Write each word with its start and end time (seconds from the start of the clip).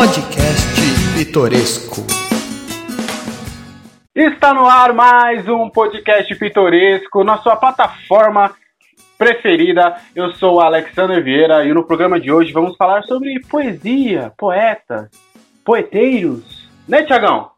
Podcast 0.00 0.66
Pitoresco. 1.14 2.06
Está 4.14 4.54
no 4.54 4.64
ar 4.64 4.94
mais 4.94 5.46
um 5.46 5.68
podcast 5.68 6.34
pitoresco 6.36 7.22
na 7.22 7.36
sua 7.36 7.54
plataforma 7.54 8.50
preferida. 9.18 10.00
Eu 10.16 10.32
sou 10.32 10.54
o 10.54 10.60
Alexander 10.60 11.22
Vieira 11.22 11.66
e 11.66 11.74
no 11.74 11.84
programa 11.84 12.18
de 12.18 12.32
hoje 12.32 12.50
vamos 12.50 12.78
falar 12.78 13.02
sobre 13.02 13.40
poesia, 13.40 14.32
poetas, 14.38 15.10
poeteiros. 15.62 16.66
Né, 16.88 17.02
Tiagão? 17.02 17.50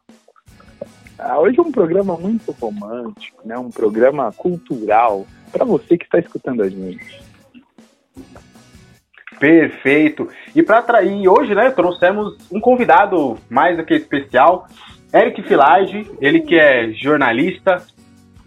Ah, 1.17 1.39
hoje 1.39 1.57
é 1.57 1.61
um 1.61 1.71
programa 1.71 2.17
muito 2.17 2.51
romântico, 2.59 3.41
né? 3.45 3.57
um 3.57 3.71
programa 3.71 4.33
cultural 4.33 5.25
para 5.49 5.63
você 5.63 5.97
que 5.97 6.03
está 6.03 6.19
escutando 6.19 6.61
a 6.61 6.67
gente. 6.67 7.23
Perfeito. 9.43 10.29
E 10.55 10.63
para 10.63 10.77
atrair 10.77 11.27
hoje, 11.27 11.53
né, 11.53 11.69
trouxemos 11.69 12.37
um 12.49 12.61
convidado 12.61 13.37
mais 13.49 13.75
do 13.75 13.83
que 13.83 13.93
especial, 13.93 14.67
Eric 15.13 15.43
Filage, 15.43 16.09
ele 16.21 16.39
que 16.39 16.55
é 16.55 16.93
jornalista, 16.93 17.83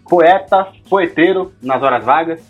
poeta, 0.09 0.69
poeteiro 0.89 1.51
nas 1.61 1.83
horas 1.83 2.03
vagas. 2.03 2.41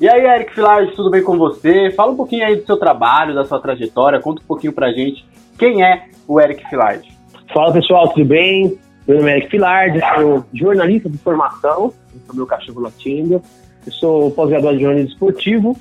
E 0.00 0.08
aí, 0.08 0.26
Eric 0.26 0.52
Filage, 0.56 0.90
tudo 0.96 1.08
bem 1.08 1.22
com 1.22 1.38
você? 1.38 1.92
Fala 1.92 2.10
um 2.10 2.16
pouquinho 2.16 2.44
aí 2.44 2.56
do 2.56 2.66
seu 2.66 2.76
trabalho, 2.76 3.32
da 3.32 3.44
sua 3.44 3.60
trajetória, 3.60 4.20
conta 4.20 4.42
um 4.42 4.46
pouquinho 4.46 4.72
pra 4.72 4.90
gente 4.90 5.24
quem 5.56 5.84
é 5.84 6.06
o 6.26 6.40
Eric 6.40 6.68
Filage. 6.68 7.08
Fala 7.54 7.72
pessoal, 7.72 8.08
tudo 8.08 8.24
bem? 8.24 8.76
Meu 9.06 9.18
nome 9.18 9.30
é 9.30 9.36
Eric 9.36 9.50
Filardi, 9.52 10.00
sou 10.16 10.44
jornalista 10.52 11.08
de 11.08 11.18
formação, 11.18 11.92
sou 12.26 12.34
meu 12.34 12.44
cachorro 12.44 12.80
latindo, 12.80 13.40
eu 13.86 13.92
sou 13.92 14.32
pós-graduado 14.32 14.78
em 14.78 14.80
jornalismo 14.80 15.12
esportivo 15.12 15.76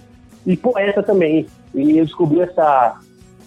e 0.48 0.56
poeta 0.56 1.04
também. 1.04 1.46
E 1.76 1.98
eu 1.98 2.06
descobri 2.06 2.40
essa, 2.40 3.00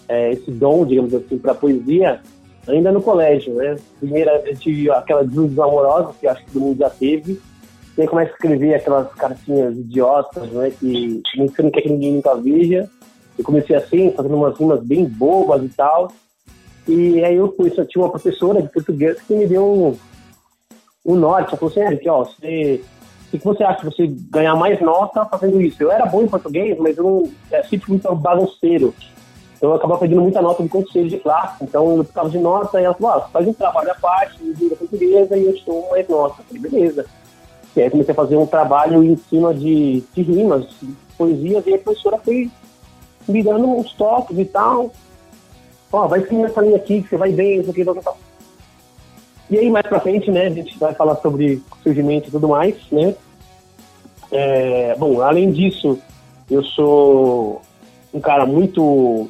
é, 0.07 0.31
esse 0.33 0.51
dom, 0.51 0.85
digamos 0.85 1.13
assim, 1.13 1.37
para 1.39 1.55
poesia 1.55 2.21
ainda 2.67 2.91
no 2.91 3.01
colégio, 3.01 3.55
né? 3.55 3.75
Primeiro 3.99 4.29
eu 4.29 4.55
tive 4.55 4.89
aquela 4.91 5.23
desilusão 5.23 5.65
amorosa, 5.65 6.13
que 6.19 6.27
acho 6.27 6.45
que 6.45 6.51
todo 6.51 6.61
mundo 6.61 6.77
já 6.77 6.89
teve. 6.91 7.41
E 7.97 8.01
aí 8.01 8.07
começa 8.07 8.31
a 8.31 8.33
escrever 8.33 8.75
aquelas 8.75 9.11
cartinhas 9.15 9.75
idiotas, 9.75 10.49
né? 10.51 10.71
Que 10.79 11.21
você 11.35 11.63
não 11.63 11.71
quer 11.71 11.81
que 11.81 11.89
ninguém 11.89 12.13
nunca 12.13 12.35
veja. 12.35 12.87
Eu 13.37 13.43
comecei 13.43 13.75
assim, 13.75 14.11
fazendo 14.11 14.35
umas 14.35 14.57
rimas 14.57 14.81
bem 14.83 15.03
bobas 15.05 15.63
e 15.63 15.69
tal. 15.69 16.11
E 16.87 17.23
aí 17.23 17.35
eu 17.35 17.51
fui, 17.55 17.71
só 17.71 17.83
tinha 17.83 18.03
uma 18.03 18.11
professora 18.11 18.61
de 18.61 18.69
português 18.69 19.19
que 19.21 19.33
me 19.33 19.47
deu 19.47 19.65
um, 19.65 19.97
um 21.13 21.15
norte. 21.15 21.49
Ela 21.49 21.57
falou 21.57 21.73
assim, 21.73 22.09
ó, 22.09 22.23
você, 22.23 22.81
o 23.37 23.39
que 23.39 23.45
você 23.45 23.63
acha 23.63 23.83
você 23.83 24.07
ganhar 24.29 24.55
mais 24.55 24.79
nota 24.81 25.25
fazendo 25.25 25.61
isso? 25.61 25.81
Eu 25.81 25.91
era 25.91 26.05
bom 26.05 26.21
em 26.21 26.27
português, 26.27 26.77
mas 26.77 26.97
eu 26.97 27.03
não, 27.03 27.31
é 27.51 27.63
sempre 27.63 27.89
muito 27.89 28.13
bagunceiro. 28.15 28.93
Então 29.57 29.69
eu 29.69 29.75
acabava 29.75 29.99
perdendo 29.99 30.21
muita 30.21 30.41
nota 30.41 30.63
de 30.63 30.69
conselho 30.69 31.09
de 31.09 31.17
classe. 31.17 31.63
Então 31.63 31.97
eu 31.97 32.03
ficava 32.03 32.29
de 32.29 32.37
nota 32.37 32.81
e 32.81 32.83
ela 32.83 32.93
falou, 32.93 33.17
ah, 33.17 33.29
faz 33.29 33.47
um 33.47 33.53
trabalho 33.53 33.91
à 33.91 33.95
parte, 33.95 34.43
me 34.43 34.53
vira 34.53 34.75
portuguesa 34.75 35.37
e 35.37 35.45
eu 35.45 35.55
dou 35.65 35.89
mais 35.91 36.07
nota. 36.07 36.35
Eu 36.41 36.45
falei, 36.45 36.61
beleza. 36.61 37.05
E 37.75 37.81
aí 37.81 37.89
comecei 37.89 38.11
a 38.11 38.15
fazer 38.15 38.35
um 38.35 38.45
trabalho 38.45 39.03
em 39.03 39.15
cima 39.15 39.53
de, 39.53 40.03
de 40.13 40.21
rimas, 40.21 40.65
de 40.81 40.93
poesias, 41.17 41.65
e 41.65 41.73
a 41.73 41.77
professora 41.77 42.17
foi 42.17 42.51
me 43.27 43.43
dando 43.43 43.65
uns 43.67 43.93
toques 43.93 44.37
e 44.37 44.45
tal 44.45 44.91
ó, 45.91 46.07
vai 46.07 46.21
seguir 46.21 46.43
essa 46.43 46.61
linha 46.61 46.77
aqui, 46.77 47.01
que 47.01 47.09
você 47.09 47.17
vai 47.17 47.31
bem, 47.31 47.59
isso 47.59 47.71
aqui, 47.71 47.83
tal, 47.83 47.95
tal. 47.95 48.17
E 49.51 49.59
aí, 49.59 49.69
mais 49.69 49.85
pra 49.85 49.99
frente, 49.99 50.31
né, 50.31 50.47
a 50.47 50.49
gente 50.49 50.79
vai 50.79 50.93
falar 50.93 51.17
sobre 51.17 51.61
surgimento 51.83 52.29
e 52.29 52.31
tudo 52.31 52.47
mais, 52.47 52.73
né. 52.89 53.13
É, 54.31 54.95
bom, 54.97 55.19
além 55.19 55.51
disso, 55.51 55.99
eu 56.49 56.63
sou 56.63 57.61
um 58.13 58.21
cara 58.21 58.45
muito 58.45 59.29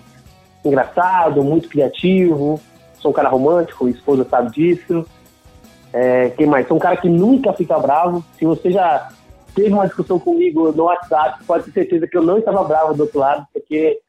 engraçado, 0.64 1.44
muito 1.44 1.68
criativo, 1.68 2.62
sou 3.00 3.10
um 3.10 3.14
cara 3.14 3.30
romântico, 3.30 3.88
a 3.88 3.90
esposa 3.90 4.24
sabe 4.30 4.52
disso. 4.52 5.04
É, 5.92 6.30
quem 6.30 6.46
mais? 6.46 6.68
Sou 6.68 6.78
um 6.78 6.80
cara 6.80 6.98
que 6.98 7.10
nunca 7.10 7.52
fica 7.54 7.80
bravo. 7.80 8.24
Se 8.38 8.46
você 8.46 8.70
já 8.70 9.10
teve 9.56 9.74
uma 9.74 9.88
discussão 9.88 10.20
comigo 10.20 10.72
no 10.72 10.84
WhatsApp, 10.84 11.44
pode 11.46 11.64
ter 11.66 11.72
certeza 11.72 12.08
que 12.08 12.16
eu 12.16 12.22
não 12.22 12.38
estava 12.38 12.64
bravo 12.64 12.94
do 12.94 13.02
outro 13.02 13.20
lado, 13.20 13.48
porque 13.52 14.00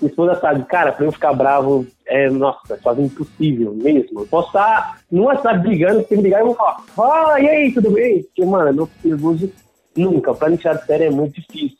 minha 0.00 0.10
esposa 0.10 0.40
sabe, 0.40 0.64
cara, 0.64 0.92
pra 0.92 1.04
eu 1.04 1.12
ficar 1.12 1.32
bravo, 1.32 1.86
é, 2.06 2.30
nossa, 2.30 2.74
é 2.74 2.76
quase 2.76 3.02
impossível 3.02 3.74
mesmo. 3.74 4.20
Eu 4.20 4.26
posso 4.26 4.48
estar 4.48 5.00
no 5.10 5.24
WhatsApp 5.24 5.60
brigando, 5.60 6.06
se 6.06 6.16
me 6.16 6.22
ligar, 6.22 6.40
eu 6.40 6.46
vou 6.46 6.54
falar, 6.54 7.34
ah, 7.34 7.40
e 7.40 7.48
aí, 7.48 7.72
tudo 7.72 7.90
bem? 7.90 8.22
Porque, 8.22 8.44
mano, 8.44 8.68
eu 8.68 8.74
não 8.74 8.88
nervoso 9.04 9.50
nunca. 9.96 10.34
Pra 10.34 10.48
me 10.48 10.56
tirar 10.56 10.74
de 10.74 10.86
sério 10.86 11.06
é 11.06 11.10
muito 11.10 11.40
difícil. 11.40 11.78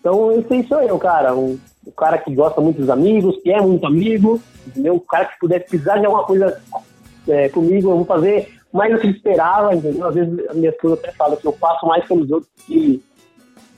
Então, 0.00 0.32
esse 0.32 0.52
aí 0.52 0.66
sou 0.66 0.82
eu, 0.82 0.98
cara. 0.98 1.34
Um, 1.34 1.58
um 1.86 1.90
cara 1.90 2.18
que 2.18 2.34
gosta 2.34 2.60
muito 2.60 2.80
dos 2.80 2.90
amigos, 2.90 3.40
que 3.42 3.50
é 3.50 3.60
muito 3.60 3.86
amigo, 3.86 4.40
entendeu? 4.66 4.94
Um 4.94 4.98
cara 5.00 5.26
que 5.26 5.38
puder 5.38 5.60
precisar 5.60 5.98
de 5.98 6.06
alguma 6.06 6.24
coisa 6.24 6.60
é, 7.28 7.48
comigo, 7.48 7.90
eu 7.90 7.96
vou 7.96 8.04
fazer 8.04 8.56
mais 8.72 8.92
do 8.92 9.00
que 9.00 9.08
esperava, 9.08 9.74
entendeu? 9.74 10.06
Às 10.06 10.14
vezes 10.14 10.48
a 10.48 10.54
minha 10.54 10.70
esposa 10.70 10.94
até 10.94 11.12
fala 11.12 11.36
que 11.36 11.46
eu 11.46 11.52
faço 11.52 11.86
mais 11.86 12.04
pelos 12.06 12.30
outros 12.30 12.50
que 12.66 13.02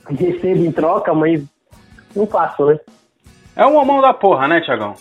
recebo 0.07 0.65
em 0.65 0.71
troca, 0.71 1.13
mas 1.13 1.43
não 2.15 2.27
faço, 2.27 2.65
né? 2.65 2.79
É 3.59 3.65
um 3.65 3.75
homão 3.75 3.99
da 3.99 4.13
porra, 4.13 4.47
né, 4.47 4.61
Tiagão? 4.61 4.95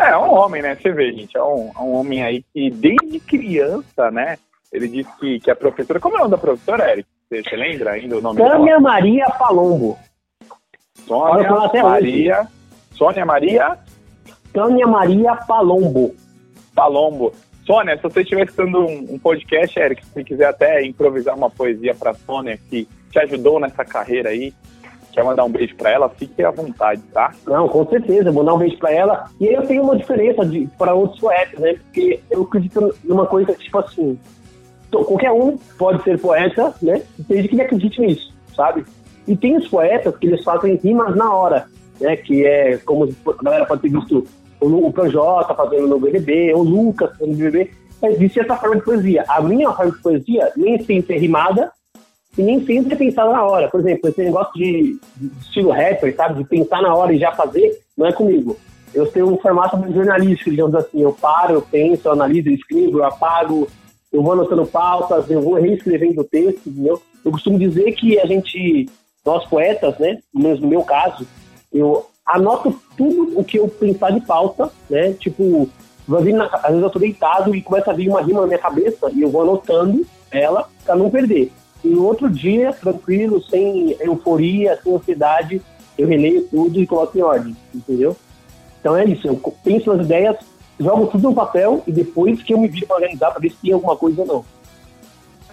É, 0.00 0.12
é 0.12 0.16
um 0.16 0.32
homem, 0.32 0.62
né? 0.62 0.74
Você 0.74 0.90
vê, 0.90 1.12
gente, 1.12 1.36
é 1.36 1.42
um, 1.42 1.70
é 1.76 1.78
um 1.80 1.92
homem 1.96 2.22
aí 2.22 2.42
que 2.54 2.70
desde 2.70 3.20
criança, 3.20 4.10
né? 4.10 4.38
Ele 4.72 4.88
disse 4.88 5.10
que, 5.20 5.38
que 5.38 5.50
a 5.50 5.54
professora. 5.54 6.00
Como 6.00 6.14
é 6.14 6.20
o 6.20 6.22
nome 6.22 6.30
da 6.30 6.38
professora, 6.38 6.90
Eric? 6.90 7.06
Você, 7.28 7.42
você 7.42 7.54
lembra 7.54 7.90
ainda 7.90 8.16
o 8.16 8.22
nome 8.22 8.38
Tânia 8.38 8.64
dela? 8.64 8.80
Maria 8.80 9.26
Palombo. 9.26 9.98
Sônia 11.06 11.50
Maria. 11.82 12.40
Hoje. 12.40 12.48
Sônia 12.92 13.26
Maria? 13.26 13.78
Tânia 14.50 14.86
Maria 14.86 15.36
Palombo. 15.36 16.16
Palombo. 16.74 17.34
Sônia, 17.66 17.96
se 17.98 18.02
você 18.04 18.22
estiver 18.22 18.46
escutando 18.46 18.78
um, 18.78 19.06
um, 19.14 19.18
podcast, 19.18 19.78
Eric, 19.78 20.02
se 20.02 20.12
você 20.14 20.24
quiser 20.24 20.46
até 20.46 20.82
improvisar 20.82 21.36
uma 21.36 21.50
poesia 21.50 21.94
para 21.94 22.14
Sônia 22.14 22.58
que 22.70 22.88
te 23.10 23.18
ajudou 23.18 23.60
nessa 23.60 23.84
carreira 23.84 24.30
aí, 24.30 24.54
quer 25.12 25.24
mandar 25.24 25.44
um 25.44 25.50
beijo 25.50 25.74
para 25.76 25.90
ela, 25.90 26.08
fique 26.08 26.42
à 26.42 26.50
vontade, 26.50 27.02
tá? 27.12 27.32
Não, 27.46 27.68
com 27.68 27.86
certeza, 27.86 28.30
vou 28.30 28.42
mandar 28.42 28.54
um 28.54 28.58
beijo 28.58 28.78
para 28.78 28.92
ela. 28.92 29.24
E 29.40 29.48
aí 29.48 29.54
eu 29.54 29.66
tenho 29.66 29.82
uma 29.82 29.96
diferença 29.96 30.42
para 30.76 30.94
outros 30.94 31.20
poetas, 31.20 31.58
né? 31.60 31.74
Porque 31.74 32.20
eu 32.30 32.42
acredito 32.42 32.94
numa 33.04 33.26
coisa 33.26 33.52
tipo 33.54 33.78
assim, 33.78 34.18
qualquer 34.90 35.32
um 35.32 35.56
pode 35.78 36.02
ser 36.02 36.18
poeta, 36.18 36.74
né? 36.82 37.02
Desde 37.18 37.48
que 37.48 37.54
ele 37.54 37.62
acredite 37.62 38.00
nisso, 38.00 38.32
sabe? 38.54 38.84
E 39.26 39.36
tem 39.36 39.56
os 39.56 39.68
poetas 39.68 40.16
que 40.16 40.26
eles 40.26 40.42
fazem 40.42 40.76
rimas 40.76 41.14
na 41.16 41.32
hora, 41.32 41.66
né? 42.00 42.16
Que 42.16 42.46
é 42.46 42.78
como 42.78 43.04
a 43.04 43.42
galera 43.42 43.66
pode 43.66 43.82
ter 43.82 43.90
visto 43.90 44.26
o, 44.60 44.86
o 44.86 44.92
Projota 44.92 45.54
fazendo 45.54 45.88
no 45.88 46.00
BBB, 46.00 46.54
o 46.54 46.62
Lucas 46.62 47.10
fazendo 47.10 47.32
no 47.32 47.36
BBB. 47.36 47.70
Existe 48.02 48.40
essa 48.40 48.56
forma 48.56 48.76
de 48.76 48.82
poesia. 48.82 49.24
A 49.28 49.40
minha 49.40 49.72
forma 49.72 49.92
de 49.92 49.98
poesia 50.00 50.52
nem 50.56 50.80
sempre 50.82 51.16
é 51.16 51.18
rimada, 51.18 51.72
e 52.36 52.42
nem 52.42 52.64
sempre 52.64 52.94
é 52.94 52.96
pensado 52.96 53.32
na 53.32 53.44
hora. 53.44 53.68
Por 53.68 53.80
exemplo, 53.80 54.08
esse 54.08 54.22
negócio 54.22 54.52
de, 54.54 54.98
de, 55.16 55.30
estilo 55.40 55.70
rapper, 55.70 56.14
sabe? 56.14 56.42
De 56.42 56.48
pensar 56.48 56.82
na 56.82 56.94
hora 56.94 57.12
e 57.12 57.18
já 57.18 57.32
fazer, 57.32 57.80
não 57.96 58.06
é 58.06 58.12
comigo. 58.12 58.56
Eu 58.94 59.06
tenho 59.06 59.32
um 59.32 59.38
formato 59.38 59.76
jornalístico, 59.92 60.50
digamos 60.50 60.74
assim. 60.74 61.02
Eu 61.02 61.12
paro, 61.12 61.54
eu 61.54 61.62
penso, 61.62 62.08
eu 62.08 62.12
analiso, 62.12 62.48
eu 62.48 62.54
escrevo, 62.54 62.98
eu 62.98 63.04
apago, 63.04 63.68
eu 64.12 64.22
vou 64.22 64.32
anotando 64.32 64.66
pautas, 64.66 65.30
eu 65.30 65.42
vou 65.42 65.54
reescrevendo 65.54 66.20
o 66.20 66.24
texto, 66.24 66.68
entendeu? 66.68 67.00
Eu 67.24 67.32
costumo 67.32 67.58
dizer 67.58 67.92
que 67.92 68.18
a 68.18 68.26
gente, 68.26 68.88
nós 69.24 69.44
poetas, 69.46 69.98
né? 69.98 70.18
No 70.32 70.66
meu 70.66 70.82
caso, 70.82 71.26
eu 71.72 72.06
anoto 72.24 72.78
tudo 72.96 73.38
o 73.38 73.44
que 73.44 73.58
eu 73.58 73.68
pensar 73.68 74.10
de 74.10 74.20
pauta, 74.20 74.70
né? 74.88 75.12
Tipo, 75.14 75.68
na, 76.06 76.44
às 76.46 76.68
vezes 76.68 76.82
eu 76.82 76.90
tô 76.90 76.98
deitado 76.98 77.54
e 77.54 77.62
começa 77.62 77.90
a 77.90 77.94
vir 77.94 78.08
uma 78.08 78.22
rima 78.22 78.42
na 78.42 78.46
minha 78.46 78.58
cabeça 78.58 79.10
e 79.12 79.22
eu 79.22 79.30
vou 79.30 79.42
anotando 79.42 80.06
ela 80.30 80.68
para 80.84 80.96
não 80.96 81.10
perder. 81.10 81.52
E 81.84 81.88
no 81.88 82.04
outro 82.04 82.28
dia, 82.28 82.72
tranquilo, 82.72 83.42
sem 83.42 83.96
euforia, 84.00 84.78
sem 84.82 84.94
ansiedade, 84.94 85.62
eu 85.96 86.06
releio 86.06 86.46
tudo 86.48 86.80
e 86.80 86.86
coloco 86.86 87.16
em 87.16 87.22
ordem, 87.22 87.56
entendeu? 87.74 88.16
Então 88.80 88.96
é 88.96 89.04
isso, 89.04 89.26
eu 89.26 89.36
penso 89.64 89.94
nas 89.94 90.06
ideias, 90.06 90.36
jogo 90.78 91.06
tudo 91.08 91.28
no 91.30 91.34
papel 91.34 91.82
e 91.86 91.92
depois 91.92 92.42
que 92.42 92.54
eu 92.54 92.58
me 92.58 92.68
viro 92.68 92.86
para 92.86 92.96
organizar 92.96 93.30
para 93.30 93.40
ver 93.40 93.50
se 93.50 93.56
tem 93.56 93.72
alguma 93.72 93.96
coisa 93.96 94.22
ou 94.22 94.26
não. 94.26 94.44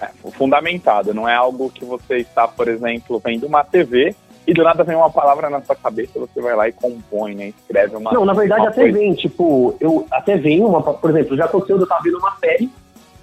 É, 0.01 0.09
fundamentado, 0.31 1.13
não 1.13 1.27
é 1.27 1.33
algo 1.33 1.71
que 1.71 1.85
você 1.85 2.17
está, 2.17 2.47
por 2.47 2.67
exemplo, 2.67 3.21
vendo 3.23 3.47
uma 3.47 3.63
TV 3.63 4.15
e 4.47 4.53
do 4.53 4.63
nada 4.63 4.83
vem 4.83 4.95
uma 4.95 5.09
palavra 5.09 5.50
na 5.50 5.61
sua 5.61 5.75
cabeça, 5.75 6.19
você 6.19 6.39
vai 6.39 6.55
lá 6.55 6.67
e 6.67 6.71
compõe, 6.71 7.33
né? 7.33 7.47
Escreve 7.47 7.95
uma. 7.95 8.11
Não, 8.11 8.25
na 8.25 8.33
verdade 8.33 8.67
até 8.67 8.83
coisa. 8.83 9.00
vem, 9.00 9.13
tipo, 9.15 9.75
eu 9.79 10.05
até 10.11 10.38
vem 10.38 10.63
uma, 10.63 10.81
por 10.81 11.09
exemplo, 11.09 11.35
já 11.35 11.45
aconteceu 11.45 11.77
de 11.77 11.83
eu 11.83 11.85
estar 11.85 12.00
vendo 12.03 12.17
uma 12.19 12.35
série 12.35 12.69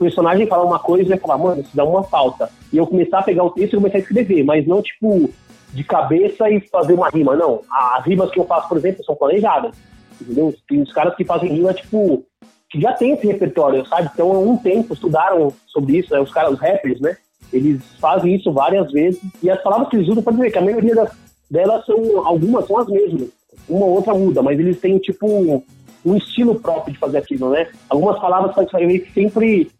personagem 0.02 0.46
falar 0.46 0.64
uma 0.64 0.78
coisa 0.78 1.14
e 1.14 1.18
falar, 1.18 1.38
mano, 1.38 1.60
isso 1.60 1.70
dá 1.74 1.84
uma 1.84 2.02
falta. 2.02 2.50
E 2.72 2.76
eu 2.76 2.86
começar 2.86 3.20
a 3.20 3.22
pegar 3.22 3.44
o 3.44 3.50
texto 3.50 3.74
e 3.74 3.76
começar 3.76 3.98
a 3.98 4.00
escrever, 4.00 4.44
mas 4.44 4.66
não 4.66 4.82
tipo 4.82 5.30
de 5.72 5.84
cabeça 5.84 6.50
e 6.50 6.60
fazer 6.60 6.94
uma 6.94 7.08
rima, 7.08 7.34
não. 7.34 7.62
As 7.70 8.04
rimas 8.04 8.30
que 8.30 8.38
eu 8.38 8.44
faço, 8.44 8.68
por 8.68 8.76
exemplo, 8.76 9.04
são 9.04 9.14
planejadas. 9.14 9.74
Entendeu? 10.20 10.54
Tem 10.68 10.82
os 10.82 10.92
caras 10.92 11.14
que 11.14 11.24
fazem 11.24 11.52
rima, 11.52 11.72
tipo, 11.72 12.24
que 12.70 12.80
já 12.80 12.92
tem 12.92 13.12
esse 13.12 13.26
repertório, 13.26 13.86
sabe? 13.86 14.10
Então, 14.12 14.32
há 14.32 14.38
um 14.38 14.56
tempo 14.56 14.92
estudaram 14.92 15.52
sobre 15.66 15.98
isso, 15.98 16.12
né? 16.12 16.20
os 16.20 16.30
caras, 16.30 16.52
os 16.52 16.60
rappers, 16.60 17.00
né? 17.00 17.16
Eles 17.52 17.82
fazem 18.00 18.34
isso 18.34 18.52
várias 18.52 18.90
vezes. 18.92 19.20
E 19.42 19.50
as 19.50 19.62
palavras 19.62 19.88
que 19.88 19.96
eles 19.96 20.08
usam, 20.08 20.22
pode 20.22 20.38
ver 20.38 20.50
que 20.50 20.58
a 20.58 20.62
maioria 20.62 20.94
das, 20.94 21.12
delas 21.50 21.84
são, 21.84 22.26
algumas 22.26 22.66
são 22.66 22.78
as 22.78 22.88
mesmas. 22.88 23.28
Uma 23.68 23.86
ou 23.86 23.92
outra 23.92 24.14
muda, 24.14 24.42
mas 24.42 24.58
eles 24.58 24.80
têm, 24.80 24.98
tipo, 24.98 25.62
um 26.04 26.16
estilo 26.16 26.58
próprio 26.58 26.92
de 26.92 26.98
fazer 26.98 27.18
aquilo, 27.18 27.50
né? 27.50 27.68
Algumas 27.88 28.18
palavras 28.18 28.54
que 28.54 29.12
sempre 29.12 29.70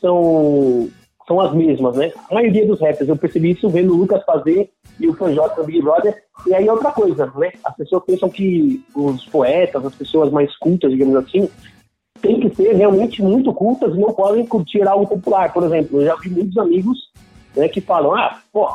são, 0.00 0.88
são 1.26 1.40
as 1.40 1.54
mesmas, 1.54 1.96
né? 1.96 2.12
A 2.30 2.34
maioria 2.34 2.66
dos 2.66 2.80
rappers, 2.80 3.08
eu 3.08 3.16
percebi 3.16 3.52
isso 3.52 3.68
vendo 3.68 3.92
o 3.92 3.96
Lucas 3.96 4.24
fazer 4.24 4.70
e 4.98 5.08
o 5.08 5.14
Projota 5.14 5.60
no 5.60 5.66
Big 5.66 5.80
Brother. 5.80 6.22
E 6.46 6.54
aí 6.54 6.68
outra 6.68 6.90
coisa, 6.90 7.32
né? 7.36 7.52
As 7.64 7.76
pessoas 7.76 8.04
pensam 8.04 8.28
que 8.28 8.84
os 8.94 9.24
poetas, 9.26 9.84
as 9.84 9.94
pessoas 9.94 10.30
mais 10.30 10.56
cultas, 10.58 10.90
digamos 10.90 11.16
assim, 11.16 11.48
têm 12.20 12.40
que 12.40 12.54
ser 12.54 12.74
realmente 12.74 13.22
muito 13.22 13.52
cultas 13.52 13.94
e 13.94 13.98
não 13.98 14.12
podem 14.12 14.46
curtir 14.46 14.86
algo 14.86 15.06
popular. 15.06 15.52
Por 15.52 15.64
exemplo, 15.64 16.00
eu 16.00 16.06
já 16.06 16.16
vi 16.16 16.30
muitos 16.30 16.56
amigos 16.58 16.98
né, 17.56 17.68
que 17.68 17.80
falam, 17.80 18.14
ah, 18.14 18.40
pô, 18.52 18.68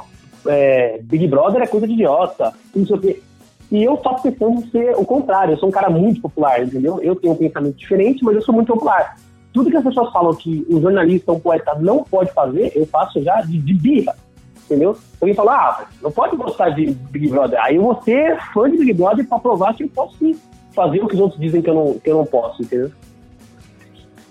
é, 0.47 0.99
Big 1.03 1.27
Brother 1.27 1.61
é 1.61 1.67
coisa 1.67 1.87
de 1.87 1.93
idiota, 1.93 2.53
não 2.75 2.85
sei 2.85 2.95
o 2.95 2.99
quê. 2.99 3.21
E 3.69 3.83
eu 3.83 3.97
faço 3.97 4.23
questão 4.23 4.55
de 4.55 4.71
ser 4.71 4.95
o 4.95 5.05
contrário, 5.05 5.53
eu 5.53 5.57
sou 5.57 5.67
um 5.67 5.71
cara 5.71 5.89
muito 5.89 6.21
popular, 6.21 6.63
entendeu? 6.63 7.01
Eu 7.01 7.15
tenho 7.15 7.33
um 7.33 7.37
pensamento 7.37 7.75
diferente, 7.75 8.23
mas 8.23 8.35
eu 8.35 8.41
sou 8.41 8.55
muito 8.55 8.73
popular. 8.73 9.17
Tudo 9.57 9.71
que 9.71 9.77
as 9.77 9.83
pessoas 9.83 10.13
falam 10.13 10.35
que 10.35 10.63
um 10.69 10.79
jornalista, 10.79 11.31
um 11.31 11.39
poeta 11.39 11.73
não 11.79 12.03
pode 12.03 12.31
fazer, 12.31 12.71
eu 12.75 12.85
faço 12.85 13.19
já 13.23 13.41
de, 13.41 13.57
de 13.57 13.73
birra, 13.73 14.15
entendeu? 14.63 14.95
Alguém 15.19 15.33
fala, 15.33 15.55
ah, 15.55 15.85
não 15.99 16.11
pode 16.11 16.37
gostar 16.37 16.69
de 16.69 16.91
Big 16.91 17.27
Brother. 17.27 17.59
Aí 17.63 17.77
eu 17.77 17.81
vou 17.81 17.99
ser 18.03 18.37
fã 18.53 18.69
de 18.69 18.77
Big 18.77 18.93
Brother 18.93 19.27
pra 19.27 19.39
provar 19.39 19.73
que 19.73 19.85
eu 19.85 19.89
posso 19.89 20.15
sim 20.19 20.39
fazer 20.73 21.01
o 21.01 21.07
que 21.07 21.15
os 21.15 21.19
outros 21.19 21.41
dizem 21.41 21.63
que 21.63 21.71
eu 21.71 21.73
não, 21.73 21.93
que 21.97 22.07
eu 22.07 22.17
não 22.17 22.25
posso, 22.27 22.61
entendeu? 22.61 22.91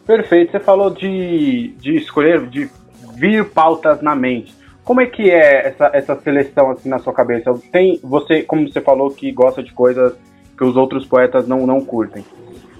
Perfeito. 0.06 0.52
Você 0.52 0.61
falou 0.61 0.90
de, 0.90 1.75
de 1.76 1.96
escolher, 1.96 2.46
de 2.46 2.70
vir 3.17 3.50
pautas 3.50 4.00
na 4.00 4.14
mente. 4.14 4.55
Como 4.84 5.00
é 5.00 5.06
que 5.06 5.28
é 5.28 5.67
essa, 5.67 5.90
essa 5.93 6.20
seleção 6.20 6.70
assim 6.70 6.88
na 6.88 7.00
sua 7.00 7.12
cabeça? 7.12 7.52
Tem 7.73 7.99
você, 8.00 8.44
como 8.44 8.69
você 8.69 8.81
falou, 8.81 9.11
que 9.11 9.32
gosta 9.32 9.61
de 9.61 9.73
coisas 9.73 10.14
que 10.56 10.62
os 10.62 10.76
outros 10.76 11.05
poetas 11.05 11.49
não, 11.49 11.67
não 11.67 11.84
curtem. 11.84 12.25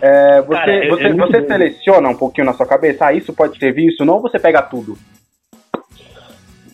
É, 0.01 0.43
você 0.43 0.55
Cara, 0.55 0.89
você, 0.89 1.05
é 1.05 1.13
você 1.15 1.47
seleciona 1.47 2.09
um 2.09 2.17
pouquinho 2.17 2.47
na 2.47 2.53
sua 2.53 2.67
cabeça, 2.67 3.07
ah, 3.07 3.13
isso 3.13 3.33
pode 3.33 3.59
ter 3.59 3.73
visto, 3.73 4.05
não 4.05 4.21
você 4.21 4.39
pega 4.39 4.63
tudo? 4.63 4.97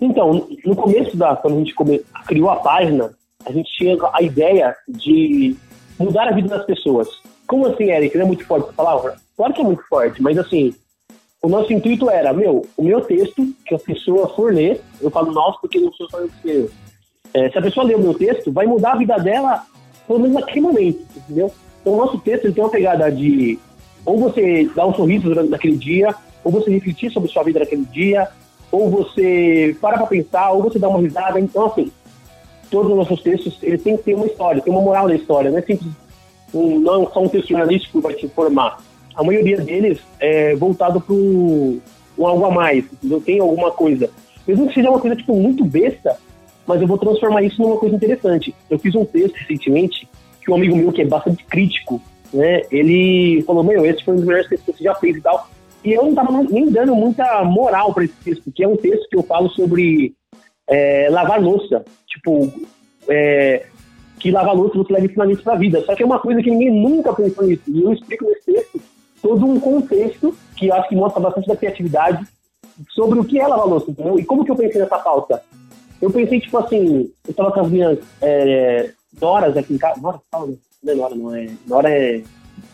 Então, 0.01 0.49
no 0.65 0.75
começo 0.75 1.17
da, 1.17 1.37
quando 1.37 1.55
a 1.55 1.59
gente 1.59 1.75
come, 1.75 2.05
criou 2.27 2.51
a 2.51 2.57
página, 2.57 3.13
a 3.47 3.53
gente 3.53 3.71
tinha 3.73 3.97
a 4.13 4.23
ideia 4.23 4.75
de 4.89 5.57
mudar 5.99 6.29
a 6.29 6.33
vida 6.33 6.49
das 6.49 6.67
pessoas. 6.67 7.09
Como 7.47 7.67
assim, 7.67 7.91
Eric? 7.91 8.17
Não 8.17 8.25
é 8.25 8.27
muito 8.27 8.45
forte 8.45 8.65
essa 8.65 8.73
palavra? 8.73 9.17
Claro 9.37 9.53
que 9.53 9.61
é 9.61 9.65
muito 9.65 9.83
forte, 9.89 10.21
mas 10.21 10.37
assim, 10.39 10.75
o 11.41 11.49
nosso 11.49 11.73
intuito 11.73 12.11
era, 12.11 12.33
meu, 12.33 12.67
o 12.77 12.83
meu 12.83 13.01
texto, 13.01 13.47
que 13.67 13.75
a 13.75 13.79
pessoa 13.79 14.29
for 14.29 14.53
ler, 14.53 14.81
eu 15.01 15.11
falo 15.11 15.33
nosso 15.33 15.61
porque 15.61 15.79
não 15.79 15.93
sou 15.93 16.09
só 16.11 16.19
eu 16.19 16.29
que 16.29 16.35
escrevo. 16.35 16.71
É, 17.35 17.51
se 17.51 17.59
a 17.59 17.63
pessoa 17.63 17.87
ler 17.87 17.97
o 17.97 18.01
meu 18.01 18.15
texto, 18.15 18.53
vai 18.53 18.67
mudar 18.67 18.93
a 18.93 18.99
vida 18.99 19.17
dela, 19.19 19.65
pelo 20.07 20.21
menos 20.21 20.35
naquele 20.35 20.61
momento, 20.61 21.05
entendeu? 21.17 21.53
Então 21.83 21.93
o 21.93 21.97
nosso 21.97 22.19
texto 22.19 22.47
ele 22.47 22.55
tem 22.55 22.65
uma 22.65 22.71
pegada 22.71 23.13
de 23.13 23.59
ou 24.05 24.19
você 24.19 24.69
dar 24.75 24.87
um 24.87 24.95
sorriso 24.95 25.35
naquele 25.45 25.77
dia, 25.77 26.15
ou 26.43 26.51
você 26.51 26.71
refletir 26.71 27.13
sobre 27.13 27.31
sua 27.31 27.45
vida 27.45 27.61
naquele 27.61 27.85
dia, 27.85 28.27
ou 28.71 28.91
você 28.91 29.77
para 29.81 29.99
pra 29.99 30.07
pensar, 30.07 30.51
ou 30.53 30.63
você 30.63 30.79
dá 30.79 30.89
uma 30.89 30.99
risada. 30.99 31.39
Então, 31.39 31.67
assim, 31.67 31.93
todos 32.71 32.91
os 32.91 32.97
nossos 32.97 33.23
textos, 33.23 33.59
eles 33.63 33.83
têm 33.83 33.97
que 33.97 34.03
ter 34.05 34.15
uma 34.15 34.27
história, 34.27 34.63
tem 34.63 34.73
uma 34.73 34.83
moral 34.83 35.07
da 35.07 35.15
história, 35.15 35.51
não 35.51 35.59
é 35.59 35.63
simples, 35.63 35.93
um, 36.53 36.81
não 36.81 37.05
é 37.05 37.07
só 37.11 37.23
um 37.23 37.29
texto 37.29 37.51
jornalístico 37.51 37.99
que 37.99 38.07
vai 38.07 38.15
te 38.15 38.27
informar 38.27 38.79
a 39.15 39.23
maioria 39.23 39.59
deles 39.59 39.99
é 40.19 40.55
voltado 40.55 41.01
para 41.01 41.15
um, 41.15 41.81
algo 42.19 42.45
a 42.45 42.51
mais, 42.51 42.85
entendeu? 42.93 43.21
Tem 43.21 43.41
alguma 43.41 43.71
coisa. 43.71 44.11
Mesmo 44.47 44.69
que 44.69 44.75
seja 44.75 44.91
uma 44.91 44.99
coisa 44.99 45.17
tipo 45.17 45.35
muito 45.35 45.65
besta, 45.65 46.17
mas 46.67 46.81
eu 46.81 46.89
vou 46.89 46.99
transformar 46.99 47.43
isso 47.43 47.61
numa 47.61 47.77
coisa 47.77 47.97
interessante. 47.97 48.55
Eu 48.71 48.79
fiz 48.79 48.95
um 48.95 49.05
texto 49.05 49.35
recentemente 49.37 50.09
que 50.43 50.51
um 50.51 50.57
amigo 50.57 50.77
meu 50.77 50.93
que 50.93 51.03
é 51.03 51.07
bastante 51.07 51.45
crítico, 51.45 52.01
né? 52.33 52.63
Ele 52.71 53.43
falou: 53.47 53.63
"Meu, 53.63 53.87
esse 53.87 54.05
foi 54.05 54.15
um 54.15 54.17
dos 54.19 54.27
melhores 54.27 54.49
textos 54.49 54.75
que 54.75 54.79
você 54.79 54.85
já 54.85 54.95
fez 54.95 55.17
e 55.17 55.21
tal". 55.21 55.49
E 55.85 55.93
eu 55.93 56.05
não 56.05 56.15
tava 56.15 56.43
nem 56.45 56.71
dando 56.71 56.95
muita 56.95 57.45
moral 57.45 57.93
para 57.93 58.05
esse 58.05 58.15
texto, 58.25 58.45
porque 58.45 58.63
é 58.63 58.69
um 58.69 58.77
texto 58.77 59.09
que 59.09 59.17
eu 59.17 59.23
falo 59.23 59.49
sobre 59.51 60.15
é, 60.69 61.09
lavar 61.11 61.43
louça, 61.43 61.85
tipo, 62.07 62.53
é, 63.09 63.67
que 64.21 64.31
lavar 64.31 64.55
louça 64.55 64.79
você 64.79 64.93
leva 64.93 65.07
ensinamentos 65.07 65.43
para 65.43 65.55
a 65.55 65.59
vida. 65.59 65.85
Só 65.85 65.95
que 65.95 66.03
é 66.03 66.07
uma 66.07 66.21
coisa 66.21 66.41
que 66.41 66.51
ninguém 66.51 66.71
nunca 66.71 67.13
pensou 67.13 67.45
nisso. 67.45 67.63
E 67.67 67.83
eu 67.83 67.93
explico 67.93 68.25
nesse 68.25 68.53
texto 68.53 68.81
todo 69.21 69.45
um 69.45 69.59
contexto 69.59 70.37
que 70.57 70.69
eu 70.69 70.75
acho 70.75 70.89
que 70.89 70.97
mostra 70.97 71.21
bastante 71.21 71.49
da 71.49 71.57
criatividade 71.57 72.25
sobre 72.91 73.19
o 73.19 73.25
que 73.25 73.41
é 73.41 73.47
lavar 73.47 73.67
louça, 73.67 73.91
entendeu? 73.91 74.19
E 74.19 74.25
como 74.25 74.45
que 74.45 74.51
eu 74.51 74.57
pensei 74.57 74.81
nessa 74.81 74.99
pauta? 74.99 75.43
Eu 76.01 76.11
pensei, 76.11 76.41
tipo 76.41 76.59
assim, 76.59 77.11
eu 77.25 77.31
estava 77.31 77.53
com 77.53 77.61
as 77.61 77.71
minhas 77.71 77.99
é, 78.21 78.91
noras 79.21 79.57
aqui 79.57 79.75
em 79.75 79.79
casa. 79.79 80.01
Nora, 80.01 80.21
fala, 80.31 80.49
não 80.83 80.93
é 80.93 80.97
Nora, 80.97 81.15
não 81.15 81.35
é. 81.35 81.49
Nora 81.67 81.91
é. 81.91 82.23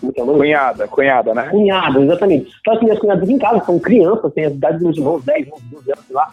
Como 0.00 0.12
que 0.12 0.20
é 0.20 0.22
o 0.22 0.26
nome? 0.26 0.38
Cunhada, 0.38 0.88
cunhada, 0.88 1.34
né? 1.34 1.48
Cunhada, 1.50 2.00
exatamente. 2.00 2.50
Então, 2.60 2.74
as 2.74 2.80
minhas 2.80 2.98
cunhadas 2.98 3.22
aqui 3.22 3.32
em 3.32 3.38
casa 3.38 3.64
são 3.64 3.78
crianças, 3.78 4.32
têm 4.32 4.46
a 4.46 4.50
idade 4.50 4.74
dos 4.74 4.82
meus 4.84 4.96
irmãos, 4.96 5.24
10, 5.24 5.48
11, 5.52 5.62
12 5.70 5.92
anos, 5.92 6.04
sei 6.06 6.16
lá. 6.16 6.30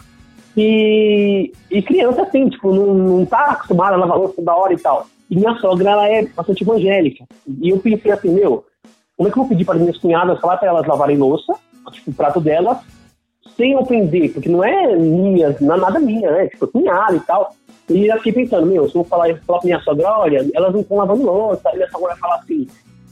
E, 0.58 1.52
e 1.70 1.82
criança, 1.82 2.22
assim, 2.24 2.50
tipo, 2.50 2.74
não, 2.74 2.94
não 2.94 3.26
tá 3.26 3.52
acostumada 3.52 3.96
a 3.96 4.00
lavar 4.00 4.18
louça 4.18 4.42
da 4.42 4.56
hora 4.56 4.74
e 4.74 4.78
tal. 4.78 5.06
E 5.30 5.36
minha 5.36 5.56
sogra, 5.56 5.92
ela 5.92 6.08
é 6.08 6.26
bastante 6.26 6.64
evangélica. 6.64 7.26
E 7.62 7.70
eu 7.70 7.80
pensei 7.80 8.12
assim, 8.12 8.30
meu, 8.30 8.66
como 9.18 9.30
é 9.30 9.32
que 9.32 9.38
eu 9.38 9.44
vou 9.44 9.50
pedir 9.50 9.66
para 9.66 9.80
minhas 9.80 9.98
cunhadas 9.98 10.40
falar 10.40 10.58
para 10.58 10.70
elas 10.70 10.88
lavarem 10.88 11.18
louça, 11.18 11.54
tipo, 11.92 12.12
o 12.12 12.14
prato 12.14 12.40
delas, 12.40 12.78
sem 13.56 13.76
ofender, 13.78 14.34
porque 14.34 14.50
não 14.50 14.64
é 14.64 14.96
minha, 14.96 15.56
não 15.62 15.76
é 15.76 15.80
nada 15.80 16.00
minha, 16.00 16.32
né? 16.32 16.48
Tipo, 16.48 16.68
cunhada 16.68 17.16
e 17.16 17.20
tal. 17.22 17.54
E 17.90 18.08
eu 18.08 18.18
fiquei 18.18 18.44
pensando, 18.44 18.66
meu, 18.66 18.90
se 18.90 18.96
eu 18.96 19.04
falar, 19.04 19.36
falar 19.46 19.60
pra 19.60 19.66
minha 19.66 19.80
sogra, 19.82 20.10
olha, 20.18 20.50
elas 20.54 20.74
não 20.74 20.82
estão 20.82 20.98
lavando 20.98 21.24
louça, 21.24 21.70
e 21.72 21.76
minha 21.76 21.90
sogra 21.90 22.08
vai 22.08 22.18
falar 22.18 22.36
assim, 22.38 22.68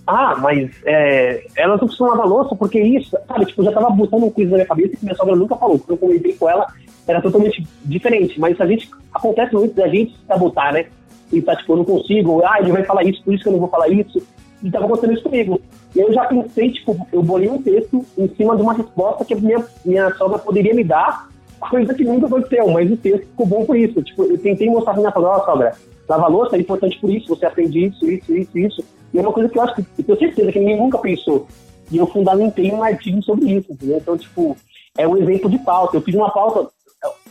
ah, 0.05 0.35
mas 0.35 0.71
é, 0.85 1.45
elas 1.55 1.79
não 1.79 1.87
precisam 1.87 2.09
lavar 2.09 2.27
louça 2.27 2.55
porque 2.55 2.79
isso, 2.79 3.15
sabe, 3.27 3.45
tipo, 3.45 3.61
eu 3.61 3.65
já 3.65 3.71
tava 3.71 3.89
botando 3.89 4.23
uma 4.23 4.31
coisa 4.31 4.51
na 4.51 4.57
minha 4.57 4.67
cabeça 4.67 4.97
que 4.97 5.05
minha 5.05 5.15
sogra 5.15 5.35
nunca 5.35 5.55
falou. 5.55 5.79
Quando 5.79 5.91
eu 5.91 5.97
comentei 5.97 6.33
com 6.33 6.49
ela, 6.49 6.67
era 7.07 7.21
totalmente 7.21 7.65
diferente. 7.85 8.39
Mas 8.39 8.59
a 8.59 8.65
gente, 8.65 8.89
acontece 9.13 9.53
muito 9.53 9.75
da 9.75 9.87
gente 9.87 10.15
sabotar, 10.27 10.73
né? 10.73 10.87
E 11.31 11.41
tá, 11.41 11.55
tipo, 11.55 11.73
eu 11.73 11.77
não 11.77 11.85
consigo, 11.85 12.41
ah, 12.45 12.57
ele 12.59 12.71
vai 12.71 12.83
falar 12.83 13.03
isso, 13.03 13.23
por 13.23 13.33
isso 13.33 13.43
que 13.43 13.49
eu 13.49 13.53
não 13.53 13.59
vou 13.59 13.69
falar 13.69 13.87
isso. 13.89 14.21
E 14.61 14.69
tava 14.69 14.85
acontecendo 14.85 15.13
isso 15.13 15.23
comigo. 15.23 15.61
Eu 15.95 16.11
já 16.13 16.25
pensei, 16.25 16.71
tipo, 16.71 17.07
eu 17.11 17.23
bolei 17.23 17.49
um 17.49 17.61
texto 17.61 18.05
em 18.17 18.27
cima 18.35 18.55
de 18.55 18.61
uma 18.61 18.73
resposta 18.73 19.23
que 19.23 19.35
minha, 19.35 19.63
minha 19.85 20.13
sogra 20.15 20.37
poderia 20.37 20.73
me 20.73 20.83
dar, 20.83 21.29
coisa 21.69 21.93
que 21.93 22.03
nunca 22.03 22.27
aconteceu, 22.27 22.67
mas 22.69 22.91
o 22.91 22.97
texto 22.97 23.25
ficou 23.27 23.45
bom 23.45 23.65
por 23.65 23.77
isso. 23.77 24.01
Tipo, 24.01 24.23
eu 24.23 24.37
tentei 24.37 24.69
mostrar 24.69 24.93
pra 24.93 25.01
minha 25.01 25.13
sogra, 25.13 25.29
ó, 25.29 25.45
sogra, 25.45 25.75
lavar 26.07 26.29
louça 26.29 26.55
é 26.55 26.59
importante 26.59 26.99
por 26.99 27.09
isso, 27.09 27.27
você 27.29 27.45
aprende 27.45 27.85
isso, 27.85 28.09
isso, 28.09 28.33
isso, 28.33 28.57
isso. 28.57 28.83
E 29.13 29.19
é 29.19 29.21
uma 29.21 29.31
coisa 29.31 29.49
que 29.49 29.57
eu 29.57 29.63
acho 29.63 29.75
que, 29.75 29.85
eu 29.99 30.03
tenho 30.03 30.19
certeza 30.19 30.51
que 30.51 30.59
ninguém 30.59 30.77
nunca 30.77 30.97
pensou. 30.97 31.47
E 31.91 31.97
eu 31.97 32.07
fundamentei 32.07 32.71
um 32.71 32.83
artigo 32.83 33.21
sobre 33.21 33.51
isso, 33.51 33.71
entendeu? 33.71 33.97
Então, 33.97 34.17
tipo, 34.17 34.57
é 34.97 35.07
um 35.07 35.17
exemplo 35.17 35.49
de 35.49 35.59
pauta. 35.59 35.97
Eu 35.97 36.01
fiz 36.01 36.15
uma 36.15 36.31
pauta, 36.31 36.69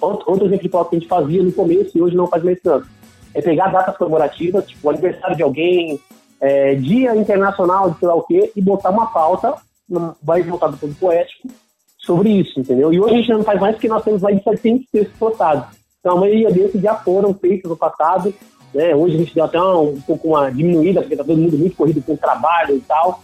outro 0.00 0.46
exemplo 0.46 0.62
de 0.62 0.68
pauta 0.68 0.90
que 0.90 0.96
a 0.96 0.98
gente 1.00 1.08
fazia 1.08 1.42
no 1.42 1.52
começo 1.52 1.96
e 1.96 2.02
hoje 2.02 2.16
não 2.16 2.26
faz 2.26 2.42
mais 2.44 2.60
tanto. 2.60 2.86
É 3.34 3.40
pegar 3.40 3.68
datas 3.68 3.96
comemorativas, 3.96 4.66
tipo, 4.66 4.88
aniversário 4.88 5.36
de 5.36 5.42
alguém, 5.42 5.98
é, 6.40 6.74
Dia 6.74 7.16
Internacional 7.16 7.90
de 7.90 7.98
sei 7.98 8.08
lá 8.08 8.14
o 8.14 8.22
quê, 8.22 8.52
e 8.54 8.62
botar 8.62 8.90
uma 8.90 9.06
pauta, 9.06 9.54
mais 10.22 10.46
voltada 10.46 10.76
para 10.76 10.88
o 10.88 10.94
poético, 10.94 11.48
sobre 12.04 12.30
isso, 12.30 12.58
entendeu? 12.58 12.92
E 12.92 13.00
hoje 13.00 13.14
a 13.14 13.16
gente 13.18 13.30
não 13.30 13.44
faz 13.44 13.60
mais 13.60 13.74
porque 13.74 13.88
nós 13.88 14.02
temos 14.02 14.20
mais 14.20 14.36
de 14.36 14.42
700 14.42 14.86
textos 14.90 15.18
postados. 15.18 15.64
Então 16.00 16.16
a 16.16 16.20
maioria 16.20 16.50
desses 16.50 16.80
já 16.80 16.94
foram 16.96 17.32
feitos 17.32 17.70
no 17.70 17.76
passado, 17.76 18.34
né? 18.74 18.94
Hoje 18.94 19.14
a 19.14 19.18
gente 19.18 19.34
deu 19.34 19.44
até 19.44 19.60
uma, 19.60 19.78
um 19.78 20.00
pouco 20.00 20.28
uma 20.28 20.50
diminuída, 20.50 21.00
porque 21.00 21.14
está 21.14 21.24
todo 21.24 21.38
mundo 21.38 21.56
muito 21.56 21.76
corrido 21.76 22.02
com 22.02 22.14
o 22.14 22.18
trabalho 22.18 22.76
e 22.76 22.80
tal. 22.80 23.22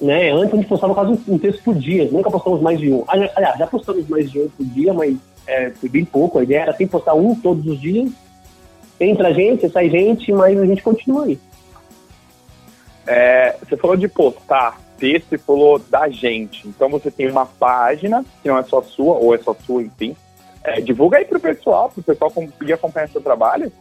Né? 0.00 0.30
Antes 0.30 0.52
a 0.52 0.56
gente 0.56 0.68
postava 0.68 0.94
quase 0.94 1.12
um, 1.12 1.34
um 1.34 1.38
texto 1.38 1.62
por 1.62 1.74
dia, 1.74 2.08
nunca 2.10 2.30
postamos 2.30 2.60
mais 2.60 2.78
de 2.78 2.92
um. 2.92 3.04
Aliás, 3.08 3.58
já 3.58 3.66
postamos 3.66 4.08
mais 4.08 4.30
de 4.30 4.40
um 4.40 4.48
por 4.48 4.66
dia, 4.66 4.92
mas 4.92 5.16
é, 5.46 5.70
foi 5.70 5.88
bem 5.88 6.04
pouco. 6.04 6.38
A 6.38 6.42
ideia 6.44 6.62
era 6.62 6.72
sempre 6.72 6.88
postar 6.88 7.14
um 7.14 7.34
todos 7.34 7.66
os 7.66 7.80
dias. 7.80 8.10
Entra 9.00 9.34
gente, 9.34 9.68
sai 9.68 9.90
gente, 9.90 10.32
mas 10.32 10.58
a 10.58 10.66
gente 10.66 10.82
continua 10.82 11.24
aí. 11.24 11.38
É, 13.06 13.56
você 13.58 13.76
falou 13.76 13.96
de 13.96 14.06
postar 14.06 14.78
texto 15.02 15.32
e 15.32 15.38
falou 15.38 15.80
da 15.80 16.08
gente. 16.08 16.68
Então 16.68 16.88
você 16.88 17.10
tem 17.10 17.28
uma 17.28 17.44
página, 17.44 18.24
que 18.40 18.48
não 18.48 18.56
é 18.56 18.62
só 18.62 18.80
sua, 18.80 19.16
ou 19.16 19.34
é 19.34 19.38
só 19.38 19.52
sua, 19.52 19.82
enfim. 19.82 20.14
É, 20.62 20.80
divulga 20.80 21.18
aí 21.18 21.24
pro 21.24 21.40
pessoal, 21.40 21.90
pro 21.90 22.04
pessoal 22.04 22.30
conseguir 22.30 22.74
acompanhar 22.74 23.08
seu 23.08 23.20
trabalho. 23.20 23.72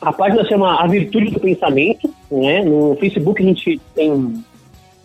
A 0.00 0.12
página 0.12 0.44
chama 0.44 0.80
A 0.80 0.86
Virtude 0.86 1.32
do 1.32 1.40
Pensamento, 1.40 2.08
né? 2.30 2.62
No 2.62 2.94
Facebook 3.00 3.42
a 3.42 3.46
gente 3.46 3.80
tem 3.96 4.12
um 4.12 4.44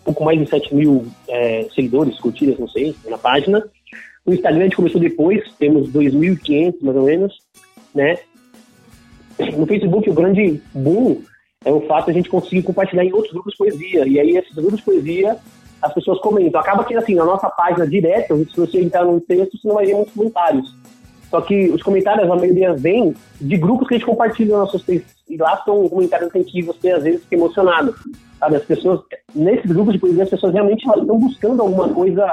pouco 0.04 0.22
mais 0.22 0.38
de 0.38 0.48
7 0.48 0.72
mil 0.72 1.04
é, 1.28 1.66
seguidores, 1.74 2.20
curtidas, 2.20 2.56
não 2.56 2.68
sei, 2.68 2.94
na 3.08 3.18
página. 3.18 3.64
No 4.24 4.32
Instagram 4.32 4.60
a 4.60 4.64
gente 4.64 4.76
começou 4.76 5.00
depois, 5.00 5.42
temos 5.58 5.88
2.500 5.90 6.74
mais 6.80 6.96
ou 6.96 7.04
menos, 7.04 7.38
né? 7.92 8.18
No 9.56 9.66
Facebook 9.66 10.08
o 10.08 10.14
grande 10.14 10.62
boom 10.72 11.22
é 11.62 11.70
o 11.70 11.82
fato 11.82 12.06
de 12.06 12.12
a 12.12 12.14
gente 12.14 12.30
conseguir 12.30 12.62
compartilhar 12.62 13.04
em 13.04 13.12
outros 13.12 13.32
grupos 13.34 13.52
de 13.52 13.58
poesia. 13.58 14.08
E 14.08 14.18
aí, 14.18 14.36
esses 14.36 14.54
grupos 14.54 14.78
de 14.78 14.84
poesia, 14.84 15.36
as 15.82 15.92
pessoas 15.92 16.18
comentam. 16.20 16.58
Acaba 16.58 16.84
que, 16.84 16.94
assim, 16.94 17.14
na 17.14 17.24
nossa 17.24 17.50
página 17.50 17.86
direta, 17.86 18.34
se 18.34 18.56
você 18.56 18.80
entrar 18.80 19.04
num 19.04 19.20
texto, 19.20 19.58
você 19.58 19.68
não 19.68 19.74
vai 19.74 19.84
ver 19.84 19.94
muitos 19.94 20.14
comentários. 20.14 20.74
Só 21.28 21.40
que 21.42 21.68
os 21.68 21.82
comentários, 21.82 22.30
a 22.30 22.34
maioria 22.34 22.72
vem 22.72 23.14
de 23.38 23.56
grupos 23.58 23.86
que 23.86 23.94
a 23.94 23.98
gente 23.98 24.06
compartilha 24.06 24.56
nossos 24.56 24.82
textos. 24.82 25.14
E 25.28 25.36
lá 25.36 25.62
são 25.62 25.86
comentários 25.86 26.34
em 26.34 26.42
que 26.42 26.62
você, 26.62 26.92
às 26.92 27.02
vezes, 27.02 27.22
fica 27.24 27.36
emocionado. 27.36 27.94
Sabe, 28.40 28.56
as 28.56 28.64
pessoas, 28.64 29.00
nesses 29.34 29.70
grupos 29.70 29.92
de 29.92 30.00
poesia, 30.00 30.22
as 30.22 30.30
pessoas 30.30 30.54
realmente 30.54 30.82
estão 30.86 31.18
buscando 31.18 31.60
alguma 31.60 31.90
coisa 31.90 32.26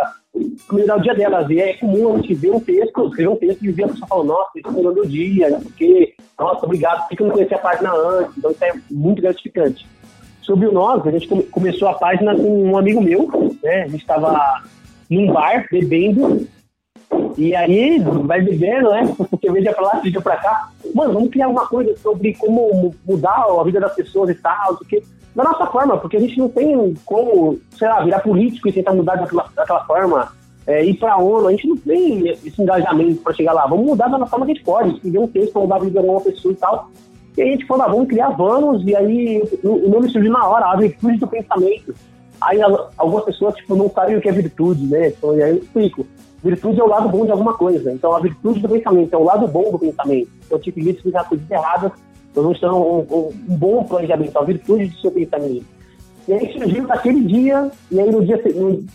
para 0.66 0.76
melhorar 0.76 0.98
o 0.98 1.02
dia 1.02 1.14
delas. 1.14 1.50
E 1.50 1.60
é 1.60 1.74
comum 1.74 2.14
a 2.14 2.18
gente 2.18 2.34
ver 2.34 2.52
um 2.52 2.62
texto, 2.62 3.08
escrever 3.08 3.28
um 3.28 3.36
texto 3.36 3.66
e 3.66 3.72
ver 3.74 3.84
a 3.84 3.88
pessoa 3.90 4.08
falando, 4.08 4.28
nossa, 4.28 4.52
isso 4.56 4.72
melhorou 4.72 4.96
meu 4.96 5.06
dia, 5.06 5.60
porque, 5.62 6.16
nossa, 6.40 6.66
obrigado, 6.66 7.06
porque 7.08 7.22
eu 7.22 7.28
não 7.28 7.34
conhecia 7.34 7.58
a 7.58 7.60
página 7.60 7.94
antes. 7.94 8.38
Então 8.38 8.52
isso 8.52 8.64
é 8.64 8.74
muito 8.90 9.22
gratificante. 9.22 9.86
Sobre 10.42 10.66
o 10.66 10.72
nós, 10.72 11.06
a 11.06 11.12
gente 11.12 11.28
come, 11.28 11.44
começou 11.44 11.90
a 11.90 11.96
página 11.96 12.34
com 12.34 12.72
um 12.72 12.78
amigo 12.78 13.02
meu, 13.02 13.28
né? 13.62 13.84
A 13.84 13.88
gente 13.88 14.00
estava 14.00 14.64
num 15.10 15.34
bar 15.34 15.66
bebendo 15.70 16.48
e 17.38 17.56
aí, 17.56 18.00
vai 18.00 18.42
vivendo, 18.42 18.90
né? 18.90 19.14
Porque 19.30 19.52
veja 19.52 19.72
pra 19.72 19.84
lá, 19.84 20.00
veja 20.04 20.20
pra 20.20 20.38
cá. 20.38 20.70
Mano, 20.94 21.14
vamos 21.14 21.30
criar 21.30 21.46
alguma 21.46 21.68
coisa 21.68 21.96
sobre 21.98 22.34
como 22.34 22.94
mudar 23.06 23.46
a 23.60 23.64
vida 23.64 23.80
das 23.80 23.94
pessoas 23.96 24.30
e 24.30 24.36
tal, 24.36 24.76
porque 24.78 25.04
da 25.36 25.44
nossa 25.44 25.68
forma, 25.68 25.98
porque 25.98 26.18
a 26.18 26.20
gente 26.20 26.38
não 26.40 26.50
tem 26.50 26.96
como, 27.06 27.60
sei 27.78 27.88
lá, 27.88 28.04
virar 28.04 28.22
político 28.22 28.68
e 28.68 28.74
tentar 28.74 28.94
mudar 28.94 29.18
daquela, 29.18 29.48
daquela 29.56 29.86
forma, 29.86 30.32
é, 30.66 30.84
ir 30.84 30.96
pra 30.96 31.18
ONU, 31.18 31.48
a 31.48 31.52
gente 31.52 31.68
não 31.68 31.78
tem 31.78 32.28
esse 32.28 32.60
engajamento 32.60 33.22
pra 33.22 33.34
chegar 33.34 33.54
lá. 33.54 33.68
Vamos 33.68 33.86
mudar 33.86 34.08
da 34.08 34.26
forma 34.26 34.48
que 34.48 34.54
a 34.54 34.56
gente 34.56 34.66
pode, 34.66 34.96
escrever 34.96 35.20
um 35.20 35.28
texto 35.28 35.54
pra 35.54 35.62
mudar 35.62 35.76
a 35.76 35.80
vida 35.80 35.92
de 35.92 35.98
alguma 36.00 36.22
pessoa 36.22 36.52
e 36.52 36.56
tal. 36.56 36.90
E 37.38 37.42
aí 37.44 37.50
a 37.50 37.52
gente 37.52 37.68
falou, 37.68 37.84
ah, 37.84 37.88
vamos 37.88 38.08
criar 38.08 38.30
vamos, 38.30 38.84
e 38.84 38.96
aí 38.96 39.44
o 39.64 39.88
nome 39.88 40.10
surgiu 40.10 40.32
na 40.32 40.46
hora, 40.48 40.72
a 40.72 40.76
virtude 40.76 41.20
do 41.20 41.28
pensamento. 41.28 41.94
Aí 42.42 42.60
algumas 42.98 43.26
pessoas, 43.26 43.56
tipo, 43.56 43.76
não 43.76 43.90
sabem 43.92 44.18
o 44.18 44.22
que 44.22 44.30
é 44.30 44.32
virtude, 44.32 44.88
né? 44.88 45.10
Então, 45.10 45.32
aí 45.32 45.42
eu 45.42 45.58
explico. 45.58 46.06
Virtude 46.44 46.80
é 46.80 46.84
o 46.84 46.88
lado 46.88 47.10
bom 47.10 47.26
de 47.26 47.32
alguma 47.32 47.54
coisa. 47.56 47.92
Então, 47.92 48.14
a 48.14 48.20
virtude 48.20 48.60
do 48.60 48.70
pensamento 48.70 49.14
é 49.14 49.18
o 49.18 49.24
lado 49.24 49.48
bom 49.48 49.72
do 49.72 49.80
pensamento. 49.80 50.30
Então, 50.46 50.60
tipo, 50.60 50.80
isso 50.80 51.02
fica 51.02 51.24
coisas 51.24 51.50
erradas, 51.50 51.92
ter 52.34 52.40
um, 52.40 52.52
um, 52.72 53.00
um, 53.00 53.32
bom 53.58 53.84
planejamento, 53.84 54.38
a 54.38 54.44
virtude 54.44 54.88
do 54.88 55.00
seu 55.00 55.12
pensamento. 55.12 55.66
E 56.28 56.34
aí 56.34 56.54
surgiu 56.54 56.86
daquele 56.86 57.22
dia, 57.22 57.72
e 57.90 58.00
aí 58.00 58.12
no, 58.12 58.24
dia, 58.24 58.42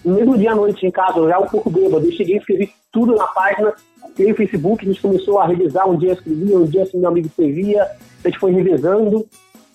no, 0.04 0.14
mesmo 0.14 0.37
dia 0.37 0.52
à 0.52 0.54
noite 0.54 0.87
em 0.87 0.90
casa, 0.90 1.18
eu 1.18 1.28
já 1.28 1.38
um 1.38 1.46
pouco 1.46 1.70
bêbado, 1.70 2.06
eu 2.06 2.12
cheguei 2.12 2.37
e 2.37 2.38
escrevi 2.38 2.70
tudo 2.92 3.14
na 3.16 3.26
página, 3.26 3.72
criei 4.14 4.32
o 4.32 4.37
Facebook, 4.37 4.84
a 4.84 4.88
gente 4.88 5.00
começou 5.00 5.38
a 5.38 5.46
revisar, 5.46 5.88
um 5.88 5.96
dia 5.96 6.11
eu 6.11 6.14
escrevia, 6.14 6.58
um 6.58 6.66
dia 6.66 6.82
assim 6.82 6.99
meu 6.99 7.08
amigo 7.08 7.26
escrevia, 7.26 7.84
a 7.84 8.28
gente 8.28 8.38
foi 8.38 8.52
revezando, 8.52 9.26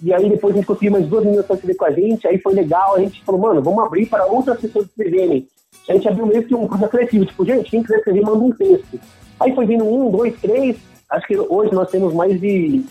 e 0.03 0.13
aí 0.13 0.29
depois 0.29 0.53
a 0.53 0.57
gente 0.57 0.67
conseguiu 0.67 0.91
mais 0.91 1.07
duas 1.07 1.23
meninas 1.25 1.47
para 1.47 1.55
escrever 1.55 1.77
com 1.77 1.85
a 1.85 1.91
gente, 1.91 2.27
aí 2.27 2.37
foi 2.37 2.53
legal, 2.53 2.95
a 2.95 2.99
gente 2.99 3.23
falou, 3.23 3.41
mano, 3.41 3.61
vamos 3.61 3.83
abrir 3.83 4.05
para 4.05 4.27
outras 4.27 4.59
pessoas 4.59 4.85
escreverem 4.85 5.47
a 5.89 5.93
gente 5.93 6.07
abriu 6.07 6.25
meio 6.25 6.43
que 6.43 6.53
um 6.53 6.67
processo 6.67 6.91
coletivo, 6.91 7.25
tipo, 7.25 7.45
gente, 7.45 7.69
quem 7.69 7.81
quiser 7.81 7.97
escrever, 7.97 8.21
manda 8.21 8.39
um 8.39 8.51
texto. 8.51 8.99
Aí 9.39 9.53
foi 9.55 9.65
vindo 9.65 9.85
um, 9.85 10.09
dois, 10.11 10.39
três, 10.39 10.77
acho 11.09 11.27
que 11.27 11.37
hoje 11.37 11.73
nós 11.73 11.89
temos 11.89 12.13
mais 12.13 12.39
de 12.39 12.83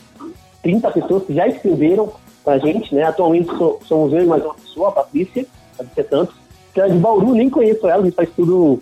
30 0.62 0.90
pessoas 0.92 1.24
que 1.24 1.34
já 1.34 1.46
escreveram 1.46 2.12
pra 2.44 2.58
gente, 2.58 2.94
né? 2.94 3.02
Atualmente 3.02 3.50
somos 3.84 4.12
eu 4.12 4.22
e 4.22 4.26
mais 4.26 4.42
uma 4.44 4.54
pessoa, 4.54 4.88
a 4.88 4.92
Patrícia, 4.92 5.46
Patrícia 5.76 6.08
Santos, 6.08 6.34
que 6.72 6.80
é 6.80 6.88
de 6.88 6.98
Bauru, 6.98 7.34
nem 7.34 7.50
conheço 7.50 7.86
ela, 7.86 8.02
a 8.02 8.04
gente 8.04 8.14
faz 8.14 8.30
tudo 8.34 8.78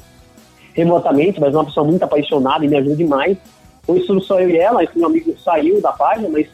remotamente, 0.75 1.41
mas 1.41 1.55
é 1.55 1.57
uma 1.57 1.65
pessoa 1.65 1.87
muito 1.87 2.03
apaixonada 2.03 2.65
e 2.65 2.69
me 2.69 2.77
ajuda 2.77 2.97
demais. 2.97 3.37
Hoje 3.87 4.07
somos 4.07 4.27
só 4.27 4.41
eu 4.41 4.51
e 4.51 4.57
ela, 4.57 4.83
esse 4.85 4.97
meu 4.97 5.09
amigo 5.09 5.35
saiu 5.39 5.81
da 5.81 5.93
página, 5.93 6.29
mas 6.29 6.47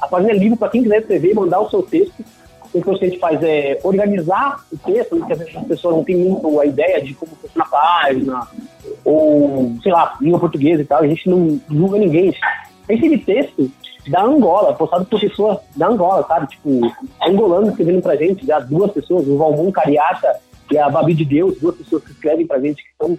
a 0.00 0.06
página 0.06 0.32
é 0.32 0.36
livre 0.36 0.58
para 0.58 0.68
quem 0.68 0.82
quiser 0.82 1.00
escrever, 1.00 1.34
mandar 1.34 1.60
o 1.60 1.70
seu 1.70 1.82
texto 1.82 2.24
o 2.72 2.82
que 2.82 2.90
a 2.90 2.94
gente 2.94 3.18
faz 3.18 3.42
é 3.42 3.78
organizar 3.82 4.64
o 4.72 4.76
texto, 4.78 5.16
porque 5.16 5.32
às 5.32 5.38
vezes 5.38 5.56
as 5.56 5.66
pessoas 5.66 5.96
não 5.96 6.04
têm 6.04 6.16
muito 6.16 6.60
a 6.60 6.66
ideia 6.66 7.02
de 7.02 7.14
como 7.14 7.32
funciona 7.36 7.64
a 7.64 7.68
página, 7.68 8.48
ou, 9.04 9.76
sei 9.82 9.92
lá, 9.92 10.16
língua 10.20 10.40
portuguesa 10.40 10.82
e 10.82 10.84
tal, 10.84 11.02
a 11.02 11.06
gente 11.06 11.28
não 11.28 11.60
julga 11.70 11.98
ninguém. 11.98 12.34
Esse 12.88 13.18
texto 13.18 13.70
da 14.08 14.22
Angola, 14.22 14.74
postado 14.74 15.04
por 15.04 15.20
pessoas 15.20 15.58
da 15.76 15.88
Angola, 15.88 16.24
sabe? 16.26 16.46
Tipo, 16.48 16.80
angolano 17.22 17.68
escrevendo 17.68 18.02
pra 18.02 18.16
gente, 18.16 18.46
já 18.46 18.58
duas 18.58 18.90
pessoas, 18.92 19.26
o 19.26 19.36
Valmon 19.36 19.70
Cariata 19.70 20.40
e 20.70 20.78
a 20.78 20.88
Babi 20.88 21.14
de 21.14 21.24
Deus, 21.24 21.58
duas 21.60 21.76
pessoas 21.76 22.04
que 22.04 22.12
escrevem 22.12 22.46
pra 22.46 22.60
gente 22.60 22.82
que 22.82 22.90
são 23.00 23.18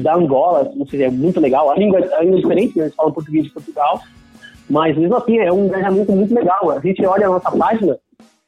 da 0.00 0.14
Angola, 0.14 0.70
ou 0.78 0.86
seja, 0.86 1.06
é 1.06 1.10
muito 1.10 1.40
legal. 1.40 1.70
A 1.70 1.76
língua, 1.76 1.98
a 1.98 2.22
língua 2.22 2.38
é 2.38 2.42
diferente, 2.42 2.78
né? 2.78 2.84
eles 2.84 2.94
falam 2.94 3.12
português 3.12 3.44
de 3.44 3.50
Portugal, 3.50 4.00
mas 4.68 4.96
mesmo 4.96 5.16
assim 5.16 5.38
é 5.38 5.52
um 5.52 5.66
engajamento 5.66 6.12
muito 6.12 6.34
legal. 6.34 6.70
A 6.70 6.80
gente 6.80 7.04
olha 7.04 7.26
a 7.26 7.30
nossa 7.30 7.50
página, 7.50 7.98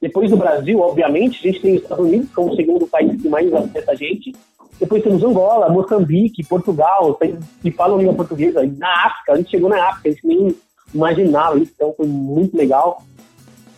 depois 0.03 0.29
do 0.29 0.35
Brasil, 0.35 0.81
obviamente, 0.81 1.39
a 1.39 1.49
gente 1.49 1.61
tem 1.61 1.75
os 1.77 1.81
Estados 1.81 2.05
Unidos 2.05 2.29
como 2.35 2.51
o 2.51 2.55
segundo 2.57 2.85
país 2.85 3.21
que 3.21 3.29
mais 3.29 3.53
acessa 3.53 3.93
a 3.93 3.95
gente. 3.95 4.35
Depois 4.77 5.01
temos 5.01 5.23
Angola, 5.23 5.69
Moçambique, 5.69 6.45
Portugal, 6.45 7.17
que 7.61 7.71
falam 7.71 7.99
língua 7.99 8.13
portuguesa. 8.13 8.69
Na 8.77 9.05
África, 9.05 9.31
a 9.31 9.37
gente 9.37 9.51
chegou 9.51 9.69
na 9.69 9.81
África, 9.87 10.09
a 10.09 10.11
gente 10.11 10.27
nem 10.27 10.55
imaginava 10.93 11.57
isso, 11.57 11.71
então 11.73 11.93
foi 11.95 12.05
muito 12.05 12.57
legal. 12.57 13.01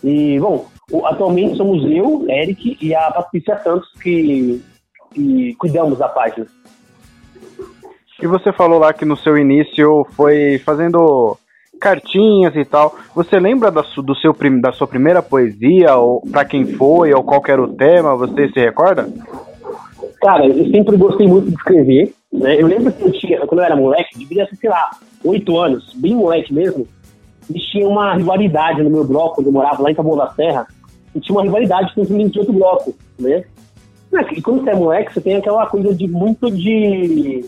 E, 0.03 0.39
bom, 0.39 0.65
atualmente 1.03 1.58
somos 1.58 1.84
eu, 1.91 2.25
Eric 2.27 2.75
e 2.82 2.96
a 2.96 3.12
Patrícia 3.12 3.62
Santos 3.62 3.88
que, 4.01 4.60
que 5.13 5.53
cuidamos 5.60 6.00
da 6.00 6.10
página. 6.10 6.48
E 8.20 8.25
você 8.25 8.51
falou 8.51 8.79
lá 8.79 8.91
que 8.94 9.05
no 9.05 9.15
seu 9.15 9.38
início 9.38 10.08
foi 10.15 10.58
fazendo 10.65 11.38
cartinhas 11.79 12.55
e 12.55 12.65
tal. 12.65 12.96
Você 13.13 13.39
lembra 13.39 13.72
da, 13.72 13.82
do 13.82 14.15
seu, 14.15 14.36
da 14.62 14.72
sua 14.72 14.88
primeira 14.88 15.22
poesia, 15.22 15.96
ou 15.96 16.22
para 16.22 16.46
quem 16.46 16.65
foi, 16.65 17.13
ou 17.13 17.24
qual 17.24 17.41
era 17.48 17.62
o 17.62 17.74
tema? 17.74 18.15
Você 18.15 18.50
se 18.50 18.60
recorda? 18.60 19.08
Cara, 20.22 20.48
eu 20.48 20.70
sempre 20.72 20.98
gostei 20.98 21.27
muito 21.27 21.50
de 21.50 21.55
escrever. 21.55 22.13
Né? 22.32 22.62
Eu 22.62 22.67
lembro 22.67 22.91
que 22.91 23.03
eu 23.03 23.12
tinha, 23.12 23.39
quando 23.46 23.60
eu 23.60 23.65
era 23.65 23.75
moleque, 23.75 24.17
devia 24.17 24.46
ser, 24.48 24.55
sei 24.58 24.70
lá, 24.70 24.89
oito 25.24 25.58
anos, 25.58 25.94
bem 25.96 26.15
moleque 26.15 26.53
mesmo, 26.53 26.88
e 27.50 27.60
tinha 27.60 27.88
uma 27.88 28.15
rivalidade 28.15 28.82
no 28.84 28.89
meu 28.89 29.05
bloco, 29.05 29.36
quando 29.36 29.48
eu 29.48 29.53
morava 29.53 29.82
lá 29.82 29.91
em 29.91 29.96
Taboão 29.96 30.17
da 30.17 30.32
Serra, 30.34 30.67
e 31.13 31.20
tinha 31.20 31.36
uma 31.36 31.44
rivalidade 31.44 31.94
com 31.94 32.01
os 32.01 32.10
meninos 32.10 32.34
de 32.34 32.39
outro 32.39 32.53
bloco, 32.53 32.94
né? 33.20 33.44
E 34.32 34.41
quando 34.41 34.63
você 34.63 34.70
é 34.70 34.75
moleque, 34.75 35.13
você 35.13 35.22
tem 35.22 35.36
aquela 35.36 35.65
coisa 35.67 35.94
de 35.94 36.08
muito 36.08 36.50
de 36.50 37.46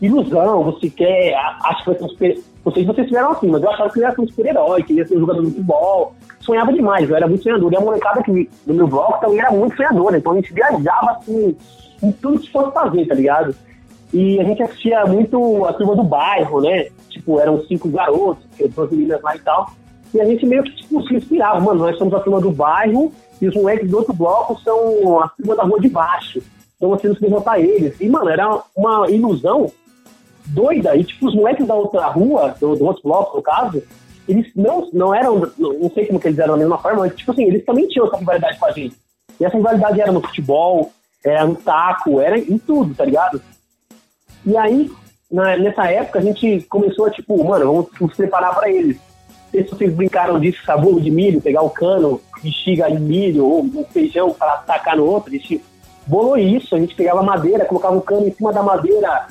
ilusão, 0.00 0.64
você 0.64 0.90
quer, 0.90 1.34
acha 1.34 1.82
que 1.84 2.02
vai 2.02 2.16
ser. 2.16 2.42
Não 2.64 2.72
sei 2.72 2.82
se 2.82 2.88
vocês 2.88 3.06
tiveram 3.08 3.32
assim, 3.32 3.48
mas 3.48 3.62
eu 3.62 3.70
achava 3.70 3.90
que 3.90 3.98
eu 3.98 4.02
ia 4.02 4.14
ser 4.14 4.20
um 4.20 4.28
super-herói, 4.28 4.82
que 4.82 4.92
ia 4.92 5.06
ser 5.06 5.16
um 5.16 5.20
jogador 5.20 5.42
de 5.42 5.50
futebol. 5.50 6.14
Sonhava 6.40 6.72
demais, 6.72 7.08
eu 7.08 7.16
era 7.16 7.26
muito 7.26 7.42
sonhador. 7.42 7.72
E 7.72 7.76
a 7.76 7.80
molecada 7.80 8.22
que, 8.22 8.48
do 8.66 8.74
meu 8.74 8.86
bloco 8.86 9.20
também 9.20 9.40
era 9.40 9.50
muito 9.50 9.76
sonhadora, 9.76 10.16
então 10.16 10.32
a 10.32 10.36
gente 10.36 10.52
viajava 10.52 11.12
assim, 11.12 11.56
em 12.02 12.12
tudo 12.12 12.38
que 12.38 12.50
fosse 12.50 12.72
fazer, 12.72 13.06
tá 13.06 13.14
ligado? 13.14 13.54
E 14.12 14.40
a 14.40 14.44
gente 14.44 14.62
assistia 14.62 15.04
muito 15.06 15.64
a 15.64 15.72
turma 15.72 15.96
do 15.96 16.04
bairro, 16.04 16.60
né? 16.60 16.88
Tipo, 17.08 17.40
eram 17.40 17.62
cinco 17.64 17.88
garotos, 17.88 18.44
duas 18.74 18.90
meninas 18.90 19.22
lá 19.22 19.34
e 19.34 19.38
tal. 19.40 19.70
E 20.14 20.20
a 20.20 20.24
gente 20.24 20.44
meio 20.44 20.62
que 20.62 20.76
tipo, 20.76 21.02
se 21.08 21.14
inspirava, 21.14 21.58
mano, 21.60 21.80
nós 21.80 21.96
somos 21.96 22.12
a 22.12 22.20
turma 22.20 22.40
do 22.40 22.50
bairro 22.50 23.10
e 23.40 23.48
os 23.48 23.54
moleques 23.54 23.90
do 23.90 23.96
outro 23.96 24.12
bloco 24.12 24.60
são 24.60 25.20
a 25.20 25.28
turma 25.28 25.56
da 25.56 25.62
rua 25.62 25.80
de 25.80 25.88
baixo. 25.88 26.42
Então 26.76 26.90
nós 26.90 27.00
temos 27.00 27.18
que 27.18 27.24
derrotar 27.24 27.58
eles. 27.58 27.98
E, 28.00 28.08
mano, 28.08 28.28
era 28.28 28.62
uma 28.76 29.10
ilusão 29.10 29.70
doida. 30.52 30.96
E, 30.96 31.04
tipo, 31.04 31.26
os 31.26 31.34
moleques 31.34 31.66
da 31.66 31.74
outra 31.74 32.06
rua, 32.06 32.54
do, 32.60 32.76
do 32.76 32.84
outro 32.84 33.02
bloco, 33.02 33.36
no 33.36 33.42
caso, 33.42 33.82
eles 34.28 34.50
não, 34.54 34.88
não 34.92 35.14
eram, 35.14 35.50
não 35.58 35.90
sei 35.92 36.06
como 36.06 36.20
que 36.20 36.28
eles 36.28 36.38
eram 36.38 36.54
da 36.54 36.60
mesma 36.60 36.78
forma, 36.78 37.00
mas, 37.00 37.14
tipo 37.14 37.32
assim, 37.32 37.44
eles 37.44 37.64
também 37.64 37.88
tinham 37.88 38.06
essa 38.06 38.16
rivalidade 38.16 38.58
com 38.58 38.66
a 38.66 38.72
gente. 38.72 38.96
E 39.40 39.44
essa 39.44 39.56
rivalidade 39.56 40.00
era 40.00 40.12
no 40.12 40.20
futebol, 40.20 40.92
era 41.24 41.46
no 41.46 41.56
taco, 41.56 42.20
era 42.20 42.38
em 42.38 42.58
tudo, 42.58 42.94
tá 42.94 43.04
ligado? 43.04 43.40
E 44.44 44.56
aí, 44.56 44.90
na, 45.30 45.56
nessa 45.56 45.90
época, 45.90 46.18
a 46.18 46.22
gente 46.22 46.60
começou 46.68 47.06
a, 47.06 47.10
tipo, 47.10 47.42
mano, 47.44 47.66
vamos 47.66 47.88
nos 48.00 48.14
preparar 48.14 48.54
para 48.54 48.70
eles. 48.70 48.98
Se 49.50 49.62
vocês 49.64 49.92
brincaram 49.92 50.40
disso, 50.40 50.64
sabugo 50.64 51.00
de 51.00 51.10
milho, 51.10 51.40
pegar 51.40 51.62
o 51.62 51.70
cano, 51.70 52.20
bexiga 52.42 52.90
de 52.90 52.98
milho 52.98 53.44
ou 53.44 53.62
um 53.62 53.84
feijão 53.84 54.32
para 54.32 54.56
tacar 54.58 54.96
no 54.96 55.04
outro, 55.04 55.30
a 55.30 55.36
gente 55.36 55.62
bolou 56.06 56.38
isso, 56.38 56.74
a 56.74 56.78
gente 56.78 56.94
pegava 56.94 57.22
madeira, 57.22 57.64
colocava 57.64 57.96
o 57.96 58.02
cano 58.02 58.26
em 58.26 58.32
cima 58.32 58.52
da 58.52 58.62
madeira, 58.62 59.26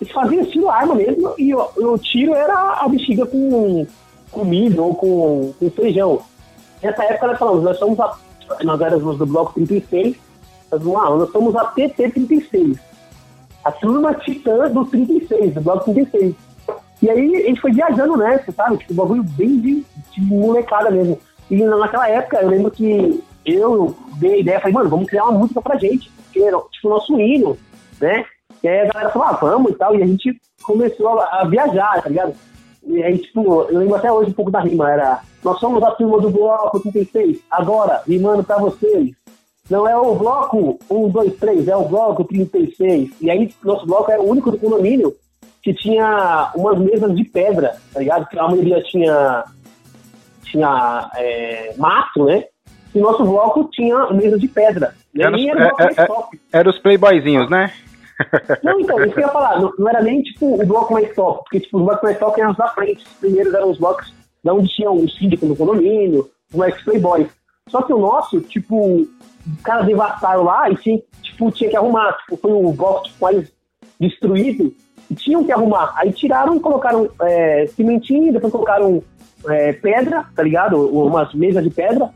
eles 0.00 0.12
faziam 0.12 0.42
estilo 0.42 0.70
arma 0.70 0.94
mesmo 0.94 1.34
e 1.36 1.54
o, 1.54 1.68
o 1.76 1.98
tiro 1.98 2.34
era 2.34 2.80
a 2.80 2.88
bexiga 2.88 3.26
com, 3.26 3.86
com 4.30 4.44
milho 4.44 4.84
ou 4.84 4.94
com, 4.94 5.52
com 5.58 5.70
feijão. 5.70 6.22
Nessa 6.82 7.04
época 7.04 7.44
nós 7.44 7.62
nós 7.62 7.78
somos 7.78 8.00
a, 8.00 8.16
nós 8.64 8.80
éramos 8.80 9.18
do 9.18 9.26
bloco 9.26 9.52
36, 9.54 10.16
nós, 10.70 10.82
nós 10.82 11.30
somos 11.30 11.54
a 11.54 11.72
TT36. 11.72 12.78
A 13.62 13.72
turma 13.72 14.14
titã 14.14 14.70
do 14.70 14.86
36, 14.86 15.54
do 15.54 15.60
bloco 15.60 15.92
36. 15.92 16.34
E 17.02 17.10
aí 17.10 17.36
a 17.36 17.46
gente 17.48 17.60
foi 17.60 17.72
viajando 17.72 18.16
nessa, 18.16 18.52
sabe? 18.52 18.78
Tipo, 18.78 18.94
bagulho 18.94 19.22
bem 19.22 19.60
de, 19.60 19.84
de 20.12 20.20
molecada 20.22 20.90
mesmo. 20.90 21.18
E 21.50 21.56
naquela 21.56 22.08
época 22.08 22.38
eu 22.40 22.48
lembro 22.48 22.70
que 22.70 23.22
eu 23.44 23.94
dei 24.16 24.34
a 24.34 24.38
ideia, 24.38 24.60
falei, 24.60 24.74
mano, 24.74 24.90
vamos 24.90 25.08
criar 25.08 25.24
uma 25.24 25.38
música 25.38 25.60
pra 25.60 25.78
gente. 25.78 26.10
Porque 26.10 26.40
era 26.40 26.58
tipo 26.70 26.88
o 26.88 26.90
nosso 26.90 27.18
hino, 27.18 27.56
né? 28.00 28.24
E 28.62 28.68
aí 28.68 28.80
a 28.80 28.92
galera 28.92 29.10
falou, 29.10 29.28
ah, 29.28 29.38
vamos 29.40 29.72
e 29.72 29.74
tal, 29.74 29.94
e 29.96 30.02
a 30.02 30.06
gente 30.06 30.38
começou 30.62 31.18
a, 31.18 31.40
a 31.40 31.44
viajar, 31.44 32.02
tá 32.02 32.08
ligado? 32.08 32.34
E 32.86 33.02
aí, 33.02 33.18
tipo, 33.18 33.62
eu 33.62 33.78
lembro 33.78 33.94
até 33.94 34.10
hoje 34.10 34.30
um 34.30 34.34
pouco 34.34 34.50
da 34.50 34.60
rima, 34.60 34.90
era 34.90 35.20
nós 35.44 35.58
somos 35.58 35.82
a 35.82 35.90
turma 35.92 36.20
do 36.20 36.30
bloco 36.30 36.80
36, 36.80 37.38
agora, 37.50 38.02
rimando 38.06 38.44
pra 38.44 38.58
vocês. 38.58 39.10
Não 39.70 39.88
é 39.88 39.96
o 39.96 40.14
bloco 40.14 40.78
1, 40.90 41.08
2, 41.08 41.36
3, 41.36 41.68
é 41.68 41.76
o 41.76 41.88
bloco 41.88 42.24
36. 42.24 43.10
E 43.20 43.30
aí, 43.30 43.54
nosso 43.62 43.86
bloco 43.86 44.10
era 44.10 44.20
o 44.20 44.28
único 44.28 44.50
do 44.50 44.58
condomínio 44.58 45.14
que 45.62 45.72
tinha 45.72 46.50
umas 46.56 46.78
mesas 46.78 47.14
de 47.14 47.24
pedra, 47.24 47.76
tá 47.92 48.00
ligado? 48.00 48.26
Que 48.26 48.38
a 48.38 48.48
maioria 48.48 48.82
tinha, 48.82 49.44
tinha 50.42 51.10
é, 51.16 51.74
mato, 51.78 52.24
né? 52.24 52.44
E 52.94 52.98
nosso 52.98 53.24
bloco 53.24 53.68
tinha 53.70 54.10
mesa 54.10 54.38
de 54.38 54.48
pedra. 54.48 54.94
Era, 55.16 55.36
os, 55.36 55.44
é, 55.44 55.54
bloco 55.54 55.82
mais 55.82 55.98
é, 55.98 56.06
top. 56.06 56.40
era 56.52 56.68
os 56.68 56.78
playboyzinhos, 56.78 57.48
né? 57.48 57.72
Não, 58.62 58.80
então, 58.80 59.02
isso 59.04 59.14
que 59.14 59.20
eu 59.20 59.26
ia 59.26 59.32
falar, 59.32 59.60
não, 59.60 59.72
não 59.78 59.88
era 59.88 60.02
nem 60.02 60.22
tipo 60.22 60.60
o 60.60 60.66
bloco 60.66 60.92
mais 60.92 61.14
top, 61.14 61.42
porque 61.44 61.60
tipo, 61.60 61.78
os 61.78 61.84
blocos 61.84 62.02
mais 62.02 62.18
top 62.18 62.40
eram 62.40 62.50
os 62.50 62.56
da 62.56 62.68
frente. 62.68 63.04
Os 63.04 63.12
primeiros 63.14 63.54
eram 63.54 63.70
os 63.70 63.78
blocos 63.78 64.12
da 64.44 64.54
onde 64.54 64.68
tinha 64.68 64.90
o 64.90 65.08
síndico 65.08 65.46
no 65.46 65.56
condomínio, 65.56 66.28
os 66.52 66.66
ex-playboys. 66.66 67.28
Só 67.68 67.82
que 67.82 67.92
o 67.92 67.98
nosso, 67.98 68.40
tipo, 68.40 68.96
os 68.96 69.62
caras 69.62 69.86
devastaram 69.86 70.42
lá 70.42 70.70
e 70.70 70.76
tinha, 70.76 71.00
tipo, 71.22 71.50
tinha 71.50 71.70
que 71.70 71.76
arrumar. 71.76 72.12
Tipo, 72.18 72.36
foi 72.36 72.52
o 72.52 72.72
bloco 72.72 73.04
tipo, 73.04 73.24
mais 73.24 73.52
destruído 73.98 74.74
e 75.10 75.14
tinham 75.14 75.44
que 75.44 75.52
arrumar. 75.52 75.92
Aí 75.96 76.12
tiraram 76.12 76.58
colocaram 76.58 77.08
é, 77.22 77.66
cimentinho, 77.68 78.32
depois 78.32 78.52
colocaram 78.52 79.02
é, 79.48 79.72
pedra, 79.72 80.26
tá 80.34 80.42
ligado? 80.42 80.88
Umas 80.88 81.32
mesas 81.34 81.62
de 81.62 81.70
pedra. 81.70 82.10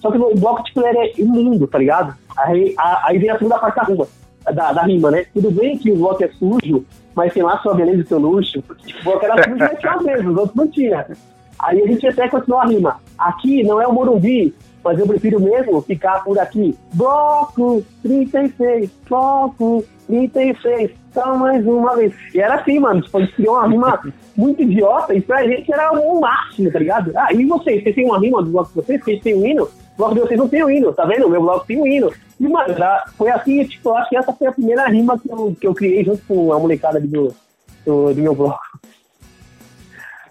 Só 0.00 0.10
que 0.10 0.18
o 0.18 0.34
bloco, 0.34 0.64
tipo, 0.64 0.84
era 0.84 1.20
imundo, 1.20 1.66
tá 1.66 1.78
ligado? 1.78 2.16
Aí, 2.36 2.74
a, 2.76 3.08
aí 3.08 3.18
vem 3.18 3.30
a 3.30 3.38
segunda 3.38 3.58
parte 3.58 3.76
da 3.76 3.82
rua, 3.82 4.08
da, 4.52 4.72
da 4.72 4.82
rima, 4.82 5.10
né? 5.10 5.26
Tudo 5.32 5.50
bem 5.50 5.78
que 5.78 5.90
o 5.90 5.96
bloco 5.96 6.24
é 6.24 6.28
sujo, 6.28 6.84
mas 7.14 7.32
tem 7.32 7.42
lá 7.42 7.58
sua 7.58 7.74
beleza 7.74 8.02
e 8.02 8.06
seu 8.06 8.18
luxo. 8.18 8.58
O 8.60 9.04
bloco 9.04 9.24
era 9.24 9.42
sujo, 9.42 9.56
mas 9.58 9.78
tinha 9.78 9.96
mesas, 10.00 10.26
os 10.26 10.36
outros 10.36 10.56
não 10.56 10.68
tinha. 10.68 11.06
Aí 11.58 11.80
a 11.80 11.86
gente 11.86 12.06
até 12.06 12.28
continuou 12.28 12.60
a 12.60 12.66
rima. 12.66 13.00
Aqui 13.16 13.62
não 13.62 13.80
é 13.80 13.86
o 13.86 13.92
Morumbi, 13.92 14.52
mas 14.82 14.98
eu 14.98 15.06
prefiro 15.06 15.40
mesmo 15.40 15.80
ficar 15.82 16.24
por 16.24 16.38
aqui. 16.38 16.76
Bloco 16.94 17.84
36, 18.02 18.90
bloco 19.08 19.84
36, 20.08 20.90
só 21.14 21.36
mais 21.36 21.64
uma 21.64 21.96
vez. 21.96 22.12
E 22.34 22.40
era 22.40 22.56
assim, 22.56 22.80
mano, 22.80 23.00
tipo, 23.02 23.16
a 23.16 23.20
gente 23.20 23.34
criou 23.34 23.56
uma 23.56 23.68
rima 23.68 24.00
muito 24.36 24.62
idiota 24.62 25.14
e 25.14 25.20
pra 25.20 25.46
gente 25.46 25.72
era 25.72 25.92
o 25.92 26.20
máximo, 26.20 26.70
tá 26.72 26.78
ligado? 26.78 27.12
Ah, 27.14 27.32
e 27.32 27.44
vocês? 27.44 27.82
Vocês 27.82 27.94
têm 27.94 28.06
uma 28.06 28.18
rima 28.18 28.42
do 28.42 28.50
bloco 28.50 28.70
de 28.70 28.74
vocês? 28.74 29.04
Vocês 29.04 29.22
têm 29.22 29.34
um 29.34 29.46
hino? 29.46 29.68
O 29.94 29.96
bloco 29.96 30.14
de 30.14 30.20
vocês 30.20 30.38
não 30.38 30.48
tem 30.48 30.64
um 30.64 30.70
hino, 30.70 30.92
tá 30.92 31.04
vendo? 31.04 31.26
O 31.26 31.30
meu 31.30 31.40
bloco 31.40 31.66
tem 31.66 31.78
um 31.78 31.86
hino. 31.86 32.12
E, 32.40 32.48
mano, 32.48 32.74
foi 33.16 33.30
assim, 33.30 33.64
tipo, 33.64 33.90
eu 33.90 33.96
acho 33.96 34.08
que 34.08 34.16
essa 34.16 34.32
foi 34.32 34.46
a 34.46 34.52
primeira 34.52 34.88
rima 34.88 35.18
que 35.18 35.30
eu, 35.30 35.56
que 35.60 35.66
eu 35.66 35.74
criei 35.74 36.04
junto 36.04 36.22
com 36.26 36.52
a 36.52 36.58
molecada 36.58 37.00
do, 37.00 37.34
do, 37.84 38.14
do 38.14 38.22
meu 38.22 38.34
bloco. 38.34 38.60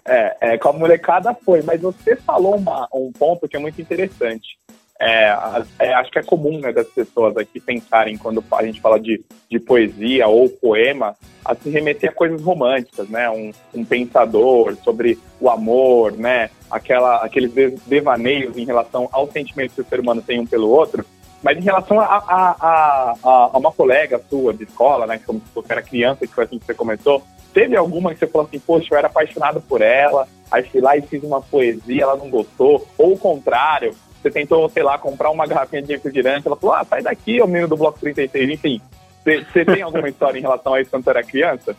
É, 0.04 0.36
é, 0.40 0.58
com 0.58 0.68
a 0.68 0.72
molecada 0.72 1.32
foi, 1.32 1.62
mas 1.62 1.80
você 1.80 2.16
falou 2.16 2.56
uma, 2.56 2.88
um 2.92 3.12
ponto 3.12 3.48
que 3.48 3.56
é 3.56 3.60
muito 3.60 3.80
interessante. 3.80 4.58
É, 5.04 5.36
é, 5.80 5.94
acho 5.94 6.12
que 6.12 6.18
é 6.20 6.22
comum 6.22 6.60
né, 6.60 6.72
das 6.72 6.86
pessoas 6.86 7.36
aqui 7.36 7.58
pensarem, 7.58 8.16
quando 8.16 8.42
a 8.52 8.64
gente 8.64 8.80
fala 8.80 9.00
de, 9.00 9.20
de 9.50 9.58
poesia 9.58 10.28
ou 10.28 10.48
poema, 10.48 11.16
a 11.44 11.56
se 11.56 11.68
remeter 11.70 12.10
a 12.10 12.12
coisas 12.12 12.40
românticas, 12.40 13.08
né? 13.08 13.28
Um, 13.28 13.50
um 13.74 13.84
pensador 13.84 14.76
sobre 14.76 15.18
o 15.40 15.50
amor, 15.50 16.12
né? 16.12 16.50
Aquela, 16.70 17.16
aqueles 17.16 17.52
devaneios 17.84 18.56
em 18.56 18.64
relação 18.64 19.08
aos 19.10 19.32
sentimentos 19.32 19.74
que 19.74 19.80
o 19.80 19.84
ser 19.84 19.98
humano 19.98 20.22
tem 20.22 20.38
um 20.38 20.46
pelo 20.46 20.68
outro. 20.68 21.04
Mas 21.42 21.58
em 21.58 21.62
relação 21.62 21.98
a, 21.98 22.04
a, 22.04 22.56
a, 22.60 23.14
a 23.24 23.58
uma 23.58 23.72
colega 23.72 24.22
sua 24.30 24.54
de 24.54 24.62
escola, 24.62 25.04
né? 25.04 25.20
Como 25.26 25.42
você 25.52 25.72
era 25.72 25.82
criança, 25.82 26.28
que 26.28 26.32
foi 26.32 26.44
assim 26.44 26.60
que 26.60 26.64
você 26.66 26.74
começou, 26.74 27.20
teve 27.52 27.76
alguma 27.76 28.14
que 28.14 28.20
você 28.20 28.28
falou 28.28 28.46
assim, 28.46 28.60
poxa, 28.60 28.86
eu 28.92 28.98
era 28.98 29.08
apaixonado 29.08 29.60
por 29.62 29.82
ela, 29.82 30.28
aí 30.48 30.62
fui 30.62 30.80
lá 30.80 30.96
e 30.96 31.02
fiz 31.02 31.24
uma 31.24 31.40
poesia, 31.40 32.04
ela 32.04 32.16
não 32.16 32.30
gostou, 32.30 32.86
ou 32.96 33.14
o 33.14 33.18
contrário, 33.18 33.96
você 34.22 34.30
tentou, 34.30 34.68
sei 34.68 34.82
lá, 34.82 34.96
comprar 34.96 35.30
uma 35.30 35.46
garrafinha 35.46 35.82
de 35.82 35.92
refrigerante, 35.92 36.46
ela 36.46 36.56
falou, 36.56 36.76
ah, 36.76 36.84
sai 36.84 37.02
daqui, 37.02 37.40
o 37.40 37.46
menino 37.46 37.68
do 37.68 37.76
Bloco 37.76 37.98
36, 37.98 38.50
enfim. 38.50 38.80
Você 39.24 39.64
tem 39.64 39.82
alguma 39.82 40.08
história 40.08 40.38
em 40.38 40.42
relação 40.42 40.74
a 40.74 40.80
isso 40.80 40.90
quando 40.90 41.04
você 41.04 41.10
era 41.10 41.22
criança? 41.22 41.76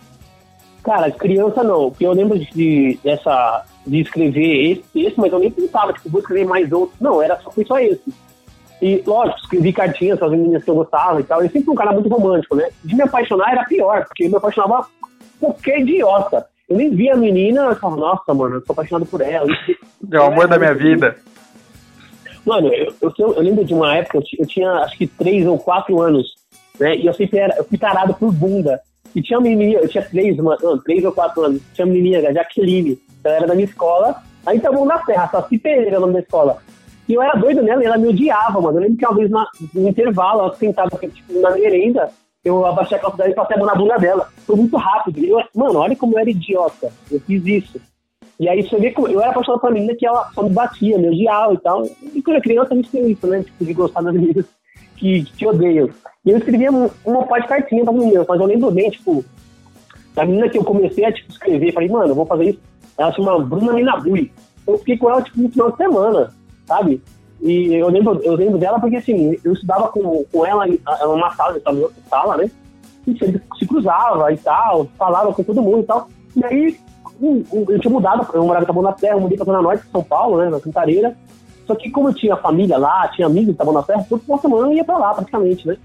Cara, 0.83 1.11
criança 1.11 1.63
não, 1.63 1.89
porque 1.89 2.05
eu 2.05 2.11
lembro 2.11 2.37
de, 2.37 2.99
dessa, 3.03 3.65
de 3.87 4.01
escrever 4.01 4.71
esse, 4.71 5.07
esse, 5.07 5.19
mas 5.19 5.31
eu 5.31 5.39
nem 5.39 5.49
pensava, 5.49 5.93
tipo, 5.93 6.09
vou 6.09 6.19
escrever 6.19 6.45
mais 6.45 6.71
outros. 6.71 6.99
Não, 6.99 7.21
era 7.21 7.39
só, 7.39 7.51
foi 7.51 7.65
só 7.65 7.79
esse. 7.79 8.13
E, 8.81 9.01
lógico, 9.05 9.39
escrevi 9.43 9.71
cartinhas 9.71 10.19
para 10.19 10.27
as 10.27 10.33
meninas 10.33 10.63
que 10.63 10.69
eu 10.69 10.75
gostava 10.75 11.21
e 11.21 11.23
tal. 11.23 11.41
Eu 11.41 11.47
sempre 11.47 11.63
fui 11.63 11.73
um 11.73 11.77
cara 11.77 11.93
muito 11.93 12.09
romântico, 12.09 12.55
né? 12.55 12.69
De 12.83 12.95
me 12.95 13.01
apaixonar 13.01 13.53
era 13.53 13.63
pior, 13.63 14.03
porque 14.05 14.25
eu 14.25 14.29
me 14.29 14.35
apaixonava 14.35 14.85
qualquer 15.39 15.79
idiota. 15.79 16.45
Eu 16.67 16.75
nem 16.75 16.89
via 16.89 17.13
a 17.13 17.17
menina 17.17 17.71
e 17.71 17.75
falava, 17.75 18.01
nossa, 18.01 18.33
mano, 18.33 18.55
eu 18.55 18.61
tô 18.61 18.73
apaixonado 18.73 19.05
por 19.05 19.21
ela. 19.21 19.47
É 20.11 20.19
o 20.19 20.23
amor 20.23 20.49
da 20.49 20.57
minha 20.57 20.73
vida. 20.73 21.15
Mano, 22.45 22.67
eu, 22.73 22.93
eu, 23.01 23.13
eu, 23.17 23.41
lembro 23.41 23.63
de 23.63 23.73
uma 23.73 23.95
época, 23.95 24.19
eu, 24.37 24.45
tinha 24.45 24.69
acho 24.79 24.97
que 24.97 25.07
três 25.07 25.45
ou 25.47 25.57
quatro 25.57 26.01
anos, 26.01 26.35
né? 26.79 26.95
E 26.97 27.05
eu 27.05 27.13
sempre 27.13 27.39
era, 27.39 27.55
eu 27.57 27.63
fui 27.63 27.77
tarado 27.77 28.13
por 28.13 28.31
bunda. 28.33 28.79
E 29.15 29.21
tinha 29.21 29.37
uma 29.39 29.47
menina, 29.47 29.79
eu 29.79 29.87
tinha 29.87 30.03
três, 30.03 30.37
uma, 30.39 30.57
não, 30.61 30.77
três 30.79 31.03
ou 31.05 31.11
quatro 31.11 31.43
anos, 31.43 31.61
tinha 31.73 31.85
uma 31.85 31.93
menina, 31.93 32.27
a 32.27 32.33
Jaqueline, 32.33 32.99
ela 33.23 33.35
era 33.35 33.47
da 33.47 33.55
minha 33.55 33.65
escola, 33.65 34.21
aí 34.45 34.59
tava 34.59 34.83
na 34.83 34.97
terra, 34.99 35.29
Saci 35.29 35.57
Pereira, 35.57 35.97
o 35.97 36.01
nome 36.01 36.13
da 36.13 36.19
escola. 36.19 36.57
E 37.07 37.13
eu 37.13 37.21
era 37.21 37.37
doido 37.37 37.61
nela 37.61 37.83
e 37.83 37.85
ela 37.85 37.97
me 37.97 38.07
odiava, 38.07 38.59
mano. 38.61 38.77
Eu 38.77 38.83
lembro 38.83 38.97
que 38.97 39.05
uma 39.05 39.15
vez 39.15 39.29
na, 39.29 39.47
no 39.73 39.89
intervalo, 39.89 40.41
ela 40.41 40.55
sentava 40.55 40.97
tipo, 40.97 41.39
na 41.39 41.51
merenda, 41.51 42.09
eu 42.43 42.65
abaixei 42.65 42.97
a 42.97 42.99
calça 42.99 43.17
dela 43.17 43.29
e 43.29 43.35
passei 43.35 43.55
a 43.55 43.59
mão 43.59 43.67
na 43.67 43.75
bunda 43.75 43.97
dela. 43.97 44.29
Foi 44.45 44.55
muito 44.55 44.75
rápido. 44.77 45.23
Eu, 45.23 45.43
mano, 45.53 45.79
olha 45.79 45.95
como 45.95 46.15
eu 46.15 46.19
era 46.19 46.29
idiota. 46.29 46.91
Eu 47.11 47.19
fiz 47.19 47.45
isso. 47.45 47.81
E 48.39 48.49
aí 48.49 48.63
você 48.63 48.77
vê 48.77 48.91
que 48.91 48.99
eu 48.99 49.21
era 49.21 49.31
apaixonado 49.31 49.61
uma 49.63 49.71
menina 49.71 49.95
que 49.95 50.05
ela 50.05 50.29
só 50.33 50.43
me 50.43 50.49
batia, 50.49 50.97
me 50.97 51.07
odiava 51.07 51.53
e 51.53 51.57
tal. 51.57 51.85
E 52.13 52.21
quando 52.21 52.37
eu 52.37 52.41
criança 52.41 52.73
a 52.73 52.75
gente 52.75 52.89
tem 52.89 53.11
isso, 53.11 53.27
né? 53.27 53.43
Tipo, 53.43 53.65
de 53.65 53.73
gostar 53.73 54.01
das 54.01 54.13
meninas 54.13 54.45
que, 54.97 55.23
que 55.23 55.33
te 55.33 55.47
odeiam. 55.47 55.89
E 56.25 56.31
eu 56.31 56.37
escrevia 56.37 56.71
uma 56.71 57.27
parte 57.27 57.43
de 57.43 57.49
cartinha 57.49 57.83
pra 57.83 57.93
menina, 57.93 58.25
mas 58.27 58.39
eu 58.39 58.45
lembro 58.45 58.71
bem, 58.71 58.89
tipo, 58.89 59.23
da 60.15 60.25
menina 60.25 60.49
que 60.49 60.57
eu 60.57 60.63
comecei 60.63 61.05
a 61.05 61.11
tipo, 61.11 61.31
escrever, 61.31 61.73
falei, 61.73 61.89
mano, 61.89 62.11
eu 62.11 62.15
vou 62.15 62.25
fazer 62.25 62.51
isso. 62.51 62.59
Ela 62.97 63.11
chama 63.11 63.39
Bruna 63.39 63.73
Minabui. 63.73 64.31
Eu 64.65 64.77
fiquei 64.77 64.97
com 64.97 65.09
ela, 65.09 65.21
tipo, 65.21 65.41
no 65.41 65.49
final 65.49 65.71
de 65.71 65.77
semana, 65.77 66.33
sabe? 66.65 67.01
E 67.41 67.73
eu 67.73 67.89
lembro, 67.89 68.21
eu 68.23 68.35
lembro 68.35 68.57
dela 68.57 68.79
porque, 68.79 68.95
assim, 68.95 69.37
eu 69.43 69.53
estudava 69.53 69.89
com, 69.89 70.23
com 70.31 70.45
ela 70.45 70.65
numa 71.01 71.31
sala, 71.31 71.57
estava 71.57 71.77
em 71.77 71.83
outra 71.83 72.01
sala, 72.09 72.37
né? 72.37 72.49
E 73.05 73.17
sempre 73.17 73.41
se 73.59 73.65
cruzava 73.65 74.31
e 74.31 74.37
tal, 74.37 74.87
falava 74.97 75.33
com 75.33 75.43
todo 75.43 75.61
mundo 75.61 75.81
e 75.81 75.83
tal. 75.83 76.07
E 76.37 76.45
aí, 76.45 76.79
eu 77.21 77.79
tinha 77.79 77.91
mudado, 77.91 78.27
eu 78.33 78.43
morava 78.43 78.65
em 78.65 79.07
eu 79.07 79.19
mudei 79.19 79.37
pra 79.37 79.45
Zona 79.45 79.61
Norte 79.61 79.85
de 79.85 79.91
São 79.91 80.03
Paulo, 80.03 80.37
né, 80.37 80.49
na 80.49 80.59
Cantareira. 80.59 81.15
Só 81.65 81.75
que 81.75 81.89
como 81.89 82.09
eu 82.09 82.13
tinha 82.13 82.35
família 82.35 82.77
lá, 82.77 83.07
tinha 83.09 83.27
amigos 83.27 83.55
em 83.55 83.83
Terra, 83.83 84.05
toda 84.09 84.21
uma 84.27 84.37
semana 84.37 84.67
eu 84.67 84.73
ia 84.73 84.83
pra 84.83 84.97
lá, 84.97 85.13
praticamente, 85.13 85.67
né? 85.67 85.77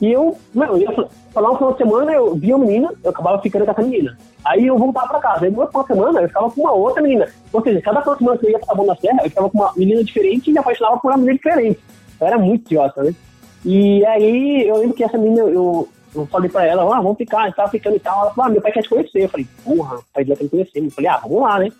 E 0.00 0.10
eu, 0.10 0.36
meu, 0.54 0.68
eu 0.68 0.78
ia 0.78 1.08
falar 1.32 1.50
um 1.50 1.56
final 1.56 1.72
de 1.72 1.78
semana, 1.78 2.12
eu 2.12 2.34
via 2.34 2.56
uma 2.56 2.64
menina, 2.64 2.92
eu 3.04 3.10
acabava 3.10 3.40
ficando 3.42 3.66
com 3.66 3.70
essa 3.70 3.82
menina. 3.82 4.16
Aí 4.44 4.66
eu 4.66 4.78
voltava 4.78 5.08
pra 5.08 5.20
casa. 5.20 5.44
Aí, 5.44 5.50
uma 5.50 5.86
semana, 5.86 6.22
eu 6.22 6.28
ficava 6.28 6.50
com 6.50 6.60
uma 6.62 6.72
outra 6.72 7.02
menina. 7.02 7.28
Ou 7.52 7.62
seja, 7.62 7.82
cada 7.82 8.00
final 8.00 8.14
de 8.14 8.20
semana 8.20 8.38
que 8.38 8.46
eu 8.46 8.50
ia 8.50 8.58
pra 8.58 8.96
Serra, 8.96 9.20
eu 9.22 9.28
ficava 9.28 9.50
com 9.50 9.58
uma 9.58 9.72
menina 9.76 10.02
diferente 10.02 10.48
e 10.48 10.52
me 10.52 10.58
apaixonava 10.58 10.96
por 10.98 11.10
uma 11.10 11.18
menina 11.18 11.34
diferente. 11.34 11.80
Eu 12.18 12.26
era 12.26 12.38
muito 12.38 12.64
idiota, 12.64 13.02
né? 13.02 13.14
E 13.62 14.04
aí, 14.06 14.66
eu 14.66 14.76
lembro 14.78 14.94
que 14.94 15.04
essa 15.04 15.18
menina, 15.18 15.42
eu, 15.42 15.86
eu 16.14 16.26
falei 16.26 16.50
pra 16.50 16.66
ela, 16.66 16.82
ah, 16.82 17.00
vamos 17.00 17.16
ficar, 17.16 17.42
a 17.42 17.46
gente 17.46 17.56
tava 17.56 17.70
ficando 17.70 17.96
e 17.96 18.00
tal. 18.00 18.22
Ela 18.22 18.34
falou, 18.34 18.46
ah, 18.46 18.52
meu 18.52 18.62
pai 18.62 18.72
quer 18.72 18.82
te 18.82 18.88
conhecer. 18.88 19.24
Eu 19.24 19.28
falei, 19.28 19.46
porra, 19.64 19.96
o 19.96 20.04
pai 20.12 20.24
dela 20.24 20.36
quer 20.36 20.44
me 20.44 20.50
conhecer. 20.50 20.84
Eu 20.84 20.90
falei, 20.90 21.10
ah, 21.10 21.18
vamos 21.18 21.40
lá, 21.40 21.58
né? 21.58 21.72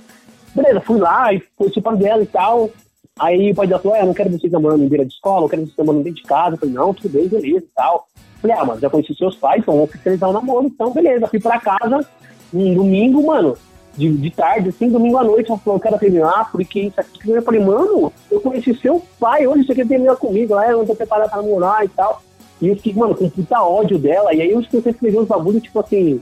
Beleza, 0.54 0.80
fui 0.80 0.98
lá 0.98 1.32
e 1.32 1.40
conheci 1.56 1.78
o 1.78 1.82
pai 1.82 1.96
dela 1.96 2.22
e 2.22 2.26
tal. 2.26 2.70
Aí 3.18 3.50
o 3.50 3.54
pai 3.54 3.66
dela 3.66 3.80
falou, 3.82 3.96
é, 3.96 4.02
eu 4.02 4.06
não 4.06 4.14
quero 4.14 4.30
vocês 4.30 4.52
namorando 4.52 4.82
em 4.82 4.88
beira 4.88 5.04
de 5.04 5.12
escola, 5.12 5.44
eu 5.44 5.48
quero 5.48 5.62
vocês 5.62 5.76
namorando 5.76 6.04
dentro 6.04 6.22
de 6.22 6.28
casa. 6.28 6.54
Eu 6.54 6.58
falei, 6.58 6.74
não, 6.74 6.94
tudo 6.94 7.12
bem, 7.12 7.28
beleza 7.28 7.64
e 7.64 7.74
tal. 7.74 8.06
Eu 8.16 8.40
falei, 8.40 8.56
ah, 8.56 8.64
mas 8.64 8.80
já 8.80 8.88
conheci 8.88 9.14
seus 9.14 9.36
pais, 9.36 9.60
então 9.60 9.74
vamos 9.74 9.90
oficializar 9.90 10.30
o 10.30 10.32
namoro, 10.32 10.66
então 10.66 10.92
beleza. 10.92 11.26
Fui 11.26 11.40
pra 11.40 11.60
casa, 11.60 12.06
um 12.54 12.74
domingo, 12.74 13.26
mano, 13.26 13.56
de, 13.96 14.16
de 14.16 14.30
tarde, 14.30 14.68
assim, 14.70 14.88
domingo 14.88 15.18
à 15.18 15.24
noite, 15.24 15.50
ela 15.50 15.58
falou, 15.58 15.76
eu 15.78 15.82
quero 15.82 15.98
terminar, 15.98 16.50
porque 16.50 16.82
isso 16.82 17.00
aqui. 17.00 17.30
Eu 17.30 17.42
falei, 17.42 17.60
mano, 17.60 18.12
eu 18.30 18.40
conheci 18.40 18.74
seu 18.76 19.02
pai 19.18 19.46
hoje, 19.46 19.66
você 19.66 19.74
quer 19.74 19.86
terminar 19.86 20.16
comigo, 20.16 20.54
lá 20.54 20.68
eu 20.68 20.78
não 20.78 20.86
tô 20.86 20.94
preparado 20.94 21.30
pra 21.30 21.42
namorar 21.42 21.84
e 21.84 21.88
tal. 21.88 22.22
E 22.61 22.68
eu 22.68 22.77
fiquei, 22.77 22.94
mano, 22.94 23.14
com 23.14 23.29
puta 23.29 23.62
ódio 23.62 23.99
dela. 23.99 24.35
E 24.35 24.40
aí 24.40 24.51
eu 24.51 24.62
comecei 24.62 24.90
a 24.90 24.94
escrever 24.94 25.18
uns 25.18 25.29
bagulhos, 25.29 25.62
tipo 25.62 25.81
assim. 25.81 26.20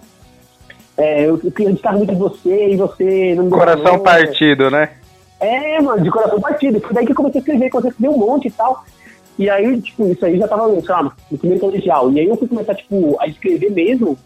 É, 0.97 1.29
eu 1.29 1.39
queria 1.39 1.51
acreditar 1.51 1.93
muito 1.93 2.13
em 2.13 2.17
você 2.17 2.71
e 2.71 2.77
você 2.77 3.35
não 3.37 3.45
me 3.45 3.51
Coração 3.51 3.93
não, 3.93 4.01
partido, 4.01 4.71
né? 4.71 4.91
É, 5.39 5.81
mano, 5.81 6.03
de 6.03 6.11
coração 6.11 6.41
partido. 6.41 6.81
Foi 6.81 6.93
daí 6.93 7.07
que 7.07 7.13
eu 7.13 7.17
comecei 7.17 7.39
a 7.39 7.43
escrever, 7.43 7.71
comecei 7.71 7.91
a 7.91 7.93
escrever 7.93 8.15
um 8.15 8.19
monte 8.19 8.49
e 8.49 8.51
tal. 8.51 8.85
E 9.39 9.49
aí, 9.49 9.81
tipo, 9.81 10.09
isso 10.09 10.27
aí 10.27 10.37
já 10.37 10.49
tava, 10.49 10.69
sei 10.81 10.91
lá, 10.91 11.05
no 11.05 11.39
primeiro 11.39 11.61
colegial. 11.61 12.11
E 12.11 12.19
aí 12.19 12.27
eu 12.27 12.37
fui 12.37 12.49
começar, 12.49 12.75
tipo, 12.75 13.17
a 13.21 13.29
escrever 13.29 13.71
mesmo 13.71 14.19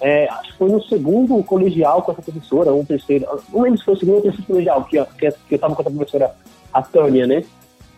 é, 0.00 0.28
acho 0.28 0.52
que 0.52 0.58
foi 0.58 0.70
no 0.70 0.82
segundo 0.84 1.42
colegial 1.44 2.02
com 2.02 2.12
essa 2.12 2.22
professora, 2.22 2.70
ou 2.70 2.80
um 2.80 2.84
terceiro, 2.84 3.26
não 3.52 3.62
lembro 3.62 3.78
se 3.78 3.84
foi 3.84 3.94
o 3.94 3.96
segundo 3.96 4.16
ou 4.16 4.22
terceiro 4.22 4.46
colegial, 4.46 4.84
que, 4.84 5.02
que, 5.18 5.30
que 5.30 5.54
eu 5.54 5.58
tava 5.58 5.74
com 5.74 5.82
essa 5.82 5.90
professora, 5.90 6.34
a 6.72 6.82
Tânia, 6.82 7.26
né? 7.26 7.44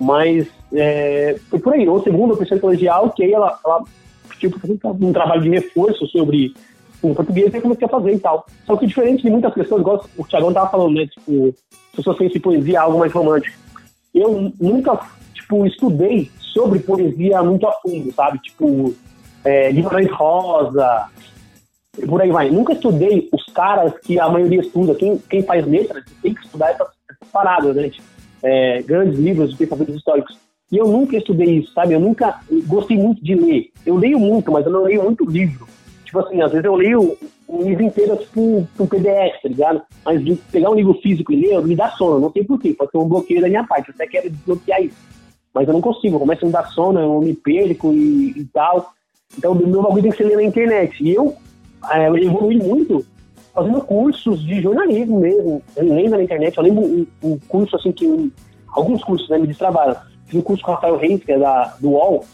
Mas 0.01 0.47
é, 0.73 1.37
foi 1.51 1.59
por 1.59 1.75
aí, 1.75 1.89
ou 1.89 1.97
ou 1.97 2.37
terceiro 2.37 2.61
colegial, 2.61 3.11
que 3.11 3.25
aí 3.25 3.33
ela, 3.33 3.59
ela 3.65 3.83
tipo, 4.39 4.59
um 5.01 5.13
trabalho 5.13 5.43
de 5.43 5.51
reforço 5.51 6.07
sobre 6.07 6.55
o 7.03 7.15
português 7.15 7.53
e 7.55 7.61
comecei 7.61 7.87
a 7.87 7.91
fazer 7.91 8.15
e 8.15 8.19
tal. 8.19 8.47
Só 8.67 8.77
que 8.77 8.87
diferente 8.87 9.23
de 9.23 9.31
muitas 9.31 9.53
pessoas, 9.55 9.81
igual 9.81 10.05
o 10.17 10.25
Thiagão 10.25 10.53
tava 10.53 10.71
falando, 10.71 10.95
né? 10.95 11.07
Tipo, 11.07 11.55
pessoas 11.95 12.17
pensam 12.17 12.37
em 12.37 12.41
poesia 12.41 12.81
algo 12.81 12.99
mais 12.99 13.13
romântico. 13.13 13.57
Eu 14.15 14.53
nunca, 14.61 14.99
tipo, 15.35 15.67
estudei 15.67 16.31
sobre 16.53 16.81
poesia 16.81 17.43
muito 17.43 17.67
a 17.67 17.73
fundo, 17.81 18.13
sabe? 18.13 18.39
Tipo, 18.41 18.95
é, 19.45 19.71
Guimarães 19.73 20.11
Rosa, 20.11 21.09
por 22.07 22.21
aí 22.21 22.31
vai. 22.31 22.51
Nunca 22.51 22.73
estudei 22.73 23.29
os 23.33 23.45
caras 23.53 23.93
que 24.01 24.19
a 24.19 24.29
maioria 24.29 24.61
estuda. 24.61 24.95
Quem, 24.95 25.19
quem 25.19 25.43
faz 25.43 25.67
letra 25.67 26.03
tem 26.23 26.35
que 26.35 26.45
estudar 26.45 26.71
essas, 26.71 26.89
essas 27.11 27.29
paradas, 27.31 27.77
né? 27.77 27.91
Tipo, 27.91 28.18
é, 28.43 28.83
grandes 28.83 29.19
livros 29.19 29.55
pensamentos 29.55 29.95
históricos. 29.95 30.39
E 30.71 30.77
eu 30.77 30.87
nunca 30.87 31.17
estudei 31.17 31.59
isso, 31.59 31.73
sabe? 31.73 31.95
Eu 31.95 32.01
nunca 32.01 32.41
gostei 32.67 32.97
muito 32.97 33.23
de 33.25 33.35
ler. 33.35 33.71
Eu 33.87 33.97
leio 33.97 34.19
muito, 34.19 34.53
mas 34.53 34.67
eu 34.67 34.73
não 34.73 34.83
leio 34.83 35.03
muito 35.03 35.25
livro. 35.25 35.67
Tipo 36.05 36.21
assim, 36.21 36.41
às 36.43 36.53
vezes 36.53 36.65
eu 36.65 36.75
leio 36.75 37.17
um 37.49 37.63
livro 37.63 37.83
inteiro, 37.83 38.17
tipo, 38.17 38.41
um 38.79 38.87
PDF, 38.87 39.43
tá 39.43 39.49
ligado? 39.49 39.83
Mas 40.05 40.23
pegar 40.53 40.71
um 40.71 40.75
livro 40.75 40.95
físico 40.95 41.33
e 41.33 41.37
ler, 41.37 41.63
me 41.63 41.75
dá 41.75 41.91
sono. 41.91 42.21
Não 42.21 42.31
sei 42.31 42.45
porquê, 42.45 42.75
pode 42.75 42.91
ser 42.91 42.99
um 42.99 43.09
bloqueio 43.09 43.41
da 43.41 43.49
minha 43.49 43.65
parte. 43.65 43.89
Eu 43.89 43.95
até 43.95 44.07
quero 44.07 44.31
desbloquear 44.31 44.83
isso. 44.83 44.97
Mas 45.55 45.67
eu 45.67 45.73
não 45.73 45.81
consigo, 45.81 46.19
começa 46.19 46.45
a 46.45 46.47
me 46.47 46.53
dar 46.53 46.67
sono, 46.69 47.01
eu 47.01 47.21
me 47.21 47.35
perco 47.35 47.93
e, 47.93 48.35
e 48.37 48.45
tal. 48.53 48.93
Então, 49.37 49.53
o 49.53 49.67
meu 49.67 49.83
bagulho 49.83 50.03
tem 50.03 50.11
que 50.11 50.19
ser 50.19 50.25
ler 50.25 50.37
na 50.37 50.45
internet. 50.45 51.03
E 51.03 51.15
eu 51.15 51.35
é, 51.91 52.07
evolui 52.09 52.57
muito 52.57 53.05
fazendo 53.59 53.81
cursos 53.81 54.41
de 54.45 54.61
jornalismo 54.63 55.19
mesmo, 55.19 55.63
lendo 55.77 56.11
na 56.11 56.23
internet. 56.23 56.57
Eu 56.57 56.63
lembro 56.63 56.85
um, 56.85 57.07
um 57.23 57.39
curso 57.49 57.75
assim 57.77 57.91
que. 57.91 58.33
alguns 58.69 59.03
cursos, 59.03 59.29
né, 59.29 59.39
me 59.39 59.49
destravaram. 59.49 59.97
Fiz 60.27 60.39
um 60.39 60.43
curso 60.43 60.63
com 60.63 60.71
o 60.71 60.75
Rafael 60.75 60.97
Reis, 60.97 61.23
que 61.25 61.33
é 61.33 61.39
da, 61.39 61.75
do 61.81 61.91
UOL, 61.91 62.25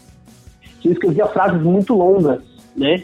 que 0.79 0.87
ele 0.87 0.93
escrevia 0.93 1.25
frases 1.27 1.61
muito 1.61 1.95
longas, 1.95 2.43
né? 2.75 3.03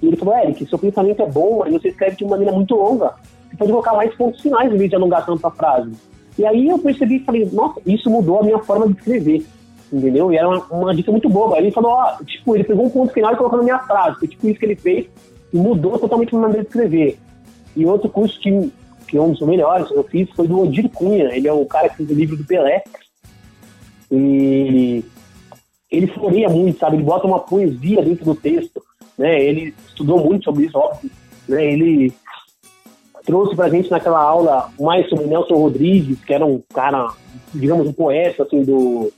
E 0.00 0.06
ele 0.06 0.16
falou, 0.16 0.38
Eric, 0.38 0.64
seu 0.66 0.78
pensamento 0.78 1.22
é 1.22 1.26
bom, 1.26 1.58
mas 1.58 1.72
você 1.72 1.88
escreve 1.88 2.16
de 2.16 2.24
uma 2.24 2.30
maneira 2.30 2.52
muito 2.52 2.74
longa. 2.74 3.14
Você 3.50 3.56
pode 3.56 3.70
colocar 3.70 3.94
mais 3.94 4.14
pontos 4.14 4.40
finais 4.40 4.72
em 4.72 4.76
vez 4.76 4.88
de 4.88 4.96
alongar 4.96 5.26
tanto 5.26 5.44
a 5.46 5.50
frase. 5.50 5.92
E 6.38 6.46
aí 6.46 6.68
eu 6.68 6.78
percebi 6.78 7.16
e 7.16 7.24
falei, 7.24 7.48
nossa, 7.52 7.80
isso 7.84 8.08
mudou 8.08 8.38
a 8.38 8.44
minha 8.44 8.58
forma 8.60 8.86
de 8.86 8.96
escrever. 8.96 9.44
Entendeu? 9.92 10.32
E 10.32 10.36
era 10.36 10.48
uma, 10.48 10.64
uma 10.70 10.94
dica 10.94 11.10
muito 11.10 11.28
boa. 11.28 11.56
Aí 11.56 11.64
ele 11.64 11.72
falou, 11.72 11.90
ó, 11.90 12.16
tipo, 12.24 12.54
ele 12.54 12.62
pegou 12.62 12.86
um 12.86 12.90
ponto 12.90 13.12
final 13.12 13.32
e 13.32 13.36
colocou 13.36 13.58
na 13.58 13.64
minha 13.64 13.78
frase. 13.80 14.20
Foi 14.20 14.28
tipo 14.28 14.48
isso 14.48 14.60
que 14.60 14.66
ele 14.66 14.76
fez 14.76 15.06
e 15.52 15.56
mudou 15.56 15.98
totalmente 15.98 16.28
a 16.28 16.38
minha 16.38 16.48
maneira 16.48 16.62
de 16.62 16.68
escrever. 16.68 17.18
E 17.78 17.86
outro 17.86 18.10
curso 18.10 18.40
que, 18.40 18.72
que 19.06 19.16
é 19.16 19.20
um 19.20 19.30
dos 19.30 19.40
melhores 19.42 19.86
que 19.86 19.94
eu 19.94 20.02
fiz 20.02 20.28
foi 20.30 20.48
do 20.48 20.62
Odir 20.62 20.88
Cunha. 20.90 21.32
Ele 21.32 21.46
é 21.46 21.52
o 21.52 21.64
cara 21.64 21.88
que 21.88 21.98
fez 21.98 22.10
o 22.10 22.14
livro 22.14 22.36
do 22.36 22.44
Pelé. 22.44 22.82
E 24.10 25.04
ele 25.88 26.08
floreia 26.08 26.48
muito, 26.48 26.80
sabe? 26.80 26.96
Ele 26.96 27.04
bota 27.04 27.28
uma 27.28 27.38
poesia 27.38 28.02
dentro 28.02 28.24
do 28.24 28.34
texto, 28.34 28.82
né? 29.16 29.40
Ele 29.40 29.72
estudou 29.86 30.24
muito 30.24 30.46
sobre 30.46 30.64
isso, 30.64 30.76
óbvio. 30.76 31.08
Né? 31.46 31.72
Ele 31.72 32.12
trouxe 33.24 33.54
pra 33.54 33.68
gente 33.68 33.92
naquela 33.92 34.20
aula 34.20 34.72
mais 34.80 35.08
sobre 35.08 35.26
Nelson 35.26 35.54
Rodrigues, 35.54 36.18
que 36.24 36.34
era 36.34 36.44
um 36.44 36.60
cara, 36.74 37.12
digamos, 37.54 37.86
um 37.86 37.92
poeta, 37.92 38.42
assim, 38.42 38.64
do, 38.64 39.12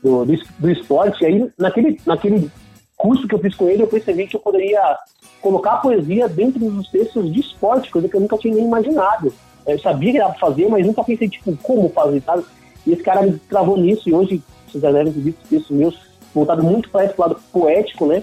do, 0.00 0.24
do, 0.24 0.38
do 0.60 0.70
esporte. 0.70 1.24
E 1.24 1.26
aí, 1.26 1.50
naquele, 1.58 2.00
naquele 2.06 2.48
curso 2.96 3.28
que 3.28 3.34
eu 3.34 3.38
fiz 3.38 3.54
com 3.54 3.68
ele, 3.68 3.82
eu 3.82 3.86
percebi 3.86 4.26
que 4.26 4.36
eu 4.36 4.40
poderia 4.40 4.96
colocar 5.40 5.76
poesia 5.76 6.28
dentro 6.28 6.58
dos 6.58 6.88
textos 6.88 7.32
de 7.32 7.40
esporte, 7.40 7.90
coisa 7.90 8.08
que 8.08 8.16
eu 8.16 8.20
nunca 8.20 8.38
tinha 8.38 8.54
nem 8.54 8.64
imaginado. 8.64 9.32
Eu 9.66 9.78
sabia 9.78 10.12
que 10.12 10.18
dava 10.18 10.30
pra 10.30 10.48
fazer, 10.48 10.68
mas 10.68 10.86
nunca 10.86 11.04
pensei, 11.04 11.28
tipo, 11.28 11.56
como 11.62 11.88
fazer, 11.90 12.22
sabe? 12.22 12.44
E 12.86 12.92
esse 12.92 13.02
cara 13.02 13.22
me 13.22 13.32
travou 13.48 13.76
nisso, 13.76 14.08
e 14.08 14.14
hoje, 14.14 14.42
vocês 14.66 14.82
já 14.82 14.92
devem 14.92 15.12
ter 15.12 15.20
visto 15.20 15.48
textos 15.48 15.76
meus 15.76 16.06
voltado 16.34 16.62
muito 16.62 16.90
para 16.90 17.04
esse 17.04 17.14
lado 17.18 17.36
poético, 17.52 18.06
né? 18.06 18.22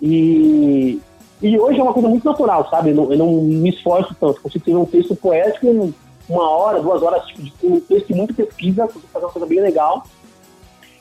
E, 0.00 1.00
e 1.42 1.58
hoje 1.58 1.78
é 1.78 1.82
uma 1.82 1.92
coisa 1.92 2.08
muito 2.08 2.24
natural, 2.24 2.68
sabe? 2.70 2.90
Eu 2.90 2.94
não, 2.94 3.12
eu 3.12 3.18
não 3.18 3.42
me 3.42 3.70
esforço 3.70 4.14
tanto. 4.18 4.40
Consigo 4.40 4.64
ter 4.64 4.76
um 4.76 4.84
texto 4.84 5.14
poético 5.16 5.66
em 5.66 5.94
uma 6.28 6.48
hora, 6.48 6.80
duas 6.80 7.02
horas, 7.02 7.26
tipo, 7.26 7.42
de 7.42 7.54
um 7.66 7.80
texto 7.80 8.06
de 8.06 8.14
muita 8.14 8.32
pesquisa, 8.32 8.88
fazer 9.12 9.26
uma 9.26 9.32
coisa 9.32 9.46
bem 9.46 9.60
legal. 9.60 10.04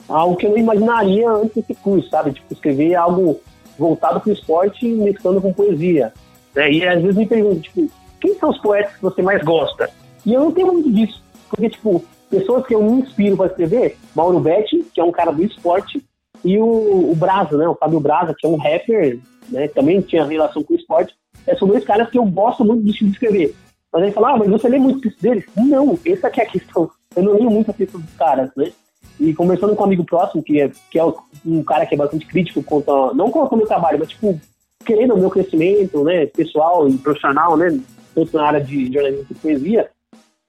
Algo 0.10 0.36
que 0.36 0.46
eu 0.46 0.52
não 0.52 0.58
imaginaria 0.58 1.30
antes 1.30 1.56
desse 1.56 1.76
curso, 1.76 2.10
sabe? 2.10 2.32
Tipo, 2.32 2.54
escrever 2.54 2.96
algo 2.96 3.40
voltado 3.78 4.20
para 4.20 4.30
o 4.30 4.34
esporte 4.34 4.86
mesclando 4.86 5.42
com 5.42 5.54
poesia. 5.54 6.12
Né? 6.56 6.72
E 6.72 6.88
às 6.88 7.02
vezes 7.02 7.16
me 7.16 7.28
perguntam, 7.28 7.62
tipo, 7.62 7.88
quem 8.20 8.36
são 8.36 8.50
os 8.50 8.58
poetas 8.58 8.96
que 8.96 9.02
você 9.02 9.22
mais 9.22 9.44
gosta? 9.44 9.90
E 10.26 10.34
eu 10.34 10.42
não 10.42 10.52
tenho 10.52 10.74
muito 10.74 10.92
disso, 10.92 11.24
porque, 11.50 11.70
tipo, 11.70 12.04
pessoas 12.30 12.66
que 12.66 12.76
eu 12.76 12.84
me 12.84 13.02
inspiro 13.02 13.38
para 13.38 13.48
escrever, 13.48 13.98
Mauro 14.16 14.40
Betti, 14.40 14.86
que 14.94 15.00
é 15.00 15.04
um 15.04 15.12
cara 15.12 15.32
do 15.32 15.44
esporte, 15.44 16.04
e 16.44 16.58
o, 16.58 17.12
o 17.12 17.16
Brasa, 17.16 17.58
né? 17.58 17.68
O 17.68 17.76
Fábio 17.76 18.00
Brasa, 18.00 18.36
que 18.38 18.46
é 18.46 18.50
um 18.50 18.56
rapper, 18.56 19.20
né? 19.50 19.68
Também 19.68 20.02
tinha 20.02 20.26
relação 20.26 20.64
com 20.64 20.74
o 20.74 20.78
esporte. 20.78 21.14
É, 21.46 21.56
são 21.56 21.68
dois 21.68 21.84
caras 21.84 22.10
que 22.10 22.18
eu 22.18 22.26
gosto 22.26 22.64
muito 22.64 22.84
do 22.84 22.90
estilo 22.90 23.10
de 23.10 23.16
escrever. 23.16 23.56
Mas 23.92 24.04
aí 24.04 24.12
fala, 24.12 24.34
ah, 24.34 24.38
mas 24.38 24.50
você 24.50 24.70
lê 24.70 24.78
muito 24.78 25.02
texto 25.02 25.22
deles? 25.22 25.46
Não, 25.56 25.98
essa 26.06 26.28
aqui 26.28 26.42
é 26.42 26.44
a 26.44 26.50
questão. 26.50 26.90
Eu 27.16 27.24
não 27.24 27.34
leio 27.34 27.50
muito 27.50 27.72
a 27.72 27.74
texto 27.74 27.98
dos 27.98 28.14
caras, 28.14 28.52
né? 28.56 28.72
E 29.20 29.34
conversando 29.34 29.76
com 29.76 29.84
um 29.84 29.86
amigo 29.86 30.04
próximo, 30.04 30.44
que 30.44 30.62
é, 30.62 30.72
que 30.90 31.00
é 31.00 31.04
um 31.46 31.64
cara 31.64 31.86
que 31.86 31.96
é 31.96 31.98
bastante 31.98 32.26
crítico 32.26 32.64
quanto 32.64 33.14
não 33.14 33.32
quanto 33.32 33.52
ao 33.52 33.58
meu 33.58 33.68
trabalho, 33.68 34.00
mas 34.00 34.10
tipo, 34.10 34.40
querendo 34.86 35.14
o 35.14 35.18
meu 35.18 35.30
crescimento, 35.30 36.04
né, 36.04 36.26
pessoal 36.26 36.88
e 36.88 36.98
profissional, 36.98 37.58
né, 37.58 37.80
tanto 38.16 38.36
na 38.36 38.46
área 38.46 38.62
de 38.62 38.92
jornalismo 38.92 39.28
e 39.30 39.36
poesia, 39.36 39.90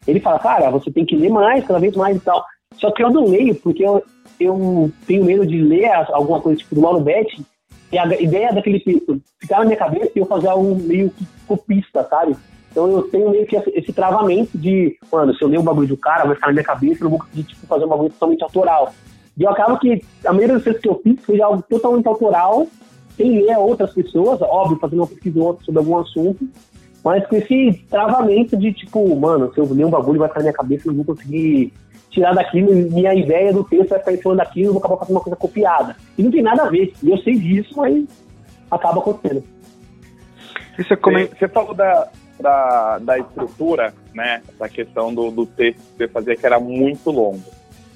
ele 0.07 0.21
fala, 0.21 0.39
cara, 0.39 0.71
você 0.71 0.91
tem 0.91 1.05
que 1.05 1.17
ler 1.17 1.31
mais, 1.31 1.67
cada 1.67 1.79
vez 1.79 1.95
mais 1.95 2.17
e 2.17 2.21
tal. 2.21 2.45
Só 2.77 2.91
que 2.91 3.03
eu 3.03 3.11
não 3.11 3.29
leio, 3.29 3.55
porque 3.57 3.85
eu, 3.85 4.03
eu 4.39 4.91
tenho 5.07 5.25
medo 5.25 5.47
de 5.47 5.61
ler 5.61 5.91
alguma 6.13 6.41
coisa 6.41 6.59
tipo 6.59 6.75
do 6.75 6.81
Mauro 6.81 7.01
Betti, 7.01 7.45
e 7.93 7.99
a 7.99 8.07
ideia 8.21 8.53
daquele 8.53 8.79
texto 8.81 9.21
ficar 9.41 9.59
na 9.59 9.65
minha 9.65 9.77
cabeça 9.77 10.13
e 10.15 10.19
eu 10.21 10.27
fazer 10.27 10.49
algo 10.49 10.77
meio 10.77 11.13
copista, 11.47 12.07
sabe? 12.09 12.37
Então 12.71 12.91
eu 12.91 13.03
tenho 13.03 13.31
meio 13.31 13.47
que 13.47 13.57
esse 13.57 13.93
travamento 13.93 14.57
de, 14.57 14.97
mano, 15.13 15.35
se 15.35 15.43
eu 15.43 15.49
ler 15.49 15.59
um 15.59 15.65
bagulho 15.65 15.89
do 15.89 15.97
cara, 15.97 16.25
vai 16.25 16.35
ficar 16.35 16.49
na 16.49 16.53
minha 16.53 16.65
cabeça, 16.65 17.01
eu 17.01 17.05
não 17.05 17.11
vou 17.11 17.19
conseguir 17.19 17.43
tipo, 17.43 17.67
fazer 17.67 17.85
um 17.85 17.89
bagulho 17.89 18.11
totalmente 18.11 18.43
autoral. 18.43 18.93
E 19.37 19.43
eu 19.43 19.51
acabo 19.51 19.79
que 19.79 20.03
a 20.25 20.33
maioria 20.33 20.55
das 20.55 20.65
vezes 20.65 20.81
que 20.81 20.89
eu 20.89 21.01
fiz 21.03 21.21
foi 21.25 21.41
algo 21.41 21.63
totalmente 21.69 22.07
autoral, 22.07 22.67
sem 23.17 23.43
ler 23.43 23.59
outras 23.59 23.93
pessoas, 23.93 24.41
óbvio, 24.43 24.79
fazendo 24.79 25.01
uma 25.01 25.07
pesquisa 25.07 25.41
outra 25.41 25.65
sobre 25.65 25.79
algum 25.79 25.99
assunto, 25.99 26.49
mas 27.05 27.27
com 27.27 27.37
esse 27.37 27.85
travamento 27.89 28.57
de 28.57 28.73
tipo, 28.73 29.15
mano, 29.17 29.53
se 29.53 29.61
eu 29.61 29.65
ler 29.73 29.87
um 29.87 29.91
bagulho 29.91 30.19
vai 30.19 30.29
ficar 30.29 30.41
na 30.41 30.45
minha 30.45 30.53
cabeça, 30.53 30.89
eu 30.89 30.93
não 30.93 31.03
vou 31.03 31.17
conseguir 31.17 31.73
tirar 32.11 32.35
daquilo, 32.35 32.73
minha 32.91 33.15
ideia 33.15 33.53
do 33.53 33.65
texto 33.65 33.91
vai 33.91 33.99
ficar 33.99 34.13
em 34.13 34.21
cima 34.21 34.37
daquilo, 34.37 34.69
eu 34.69 34.73
vou 34.73 34.81
acabar 34.81 34.99
fazendo 34.99 35.17
uma 35.17 35.23
coisa 35.23 35.37
copiada. 35.37 35.97
E 36.19 36.23
não 36.23 36.31
tem 36.31 36.43
nada 36.43 36.65
a 36.65 36.69
ver. 36.69 36.93
E 37.03 37.11
eu 37.11 37.19
sei 37.19 37.39
disso, 37.39 37.73
mas 37.77 38.05
acaba 38.71 38.99
acontecendo. 38.99 39.43
Você, 40.77 40.97
come... 40.97 41.27
você 41.27 41.49
falou 41.49 41.75
da, 41.75 42.09
da, 42.41 42.99
da 42.99 43.19
estrutura, 43.19 43.95
né? 44.15 44.43
Da 44.59 44.69
questão 44.69 45.15
do, 45.15 45.31
do 45.31 45.47
texto 45.47 45.79
que 45.79 45.99
você 45.99 46.09
fazia, 46.09 46.37
que 46.37 46.47
era 46.47 46.59
muito 46.59 47.11
longo. 47.11 47.45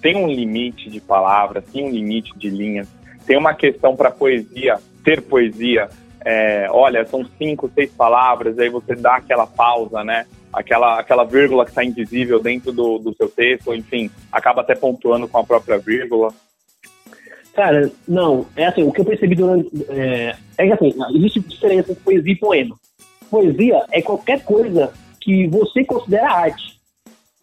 Tem 0.00 0.16
um 0.16 0.28
limite 0.28 0.90
de 0.90 1.00
palavras, 1.00 1.64
tem 1.72 1.84
um 1.84 1.90
limite 1.90 2.36
de 2.36 2.50
linhas, 2.50 2.88
tem 3.26 3.36
uma 3.36 3.54
questão 3.54 3.96
para 3.96 4.10
poesia, 4.10 4.78
ter 5.02 5.22
poesia. 5.22 5.88
É, 6.24 6.68
olha, 6.70 7.04
são 7.06 7.24
cinco, 7.38 7.70
seis 7.74 7.90
palavras, 7.90 8.58
aí 8.58 8.68
você 8.68 8.94
dá 8.94 9.16
aquela 9.16 9.46
pausa, 9.46 10.02
né? 10.02 10.26
aquela, 10.54 11.00
aquela 11.00 11.24
vírgula 11.24 11.64
que 11.64 11.70
está 11.70 11.84
invisível 11.84 12.40
dentro 12.40 12.72
do, 12.72 12.98
do 12.98 13.14
seu 13.14 13.28
texto, 13.28 13.74
enfim, 13.74 14.10
acaba 14.30 14.60
até 14.60 14.74
pontuando 14.74 15.28
com 15.28 15.38
a 15.38 15.44
própria 15.44 15.78
vírgula? 15.78 16.32
Cara, 17.52 17.90
não, 18.06 18.46
é 18.56 18.66
assim, 18.66 18.82
o 18.82 18.92
que 18.92 19.00
eu 19.00 19.04
percebi 19.04 19.34
durante. 19.34 19.70
É, 19.88 20.34
é 20.58 20.66
que 20.66 20.72
assim, 20.72 20.94
existe 21.14 21.40
diferença 21.40 21.92
entre 21.92 22.02
poesia 22.02 22.32
e 22.32 22.36
poema. 22.36 22.76
Poesia 23.30 23.84
é 23.90 24.00
qualquer 24.02 24.44
coisa 24.44 24.92
que 25.20 25.46
você 25.48 25.84
considera 25.84 26.30
arte. 26.30 26.80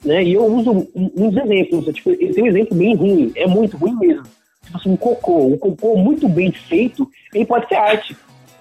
Né? 0.04 0.24
E 0.24 0.34
eu 0.34 0.46
uso 0.46 0.88
uns 0.96 1.38
exemplos. 1.38 1.86
Tipo, 1.94 2.12
eu 2.12 2.34
tenho 2.34 2.46
um 2.46 2.50
exemplo 2.50 2.78
bem 2.78 2.96
ruim, 2.96 3.32
é 3.36 3.48
muito 3.48 3.78
ruim 3.78 3.96
mesmo. 3.96 4.24
Tipo 4.65 4.78
assim, 4.78 4.89
um 4.91 4.98
cocô. 4.98 5.48
Um 5.48 5.58
cocô 5.58 5.98
muito 5.98 6.28
bem 6.28 6.52
feito, 6.52 7.08
ele 7.34 7.46
pode 7.46 7.67
ser 7.67 7.76
arte. 7.76 8.15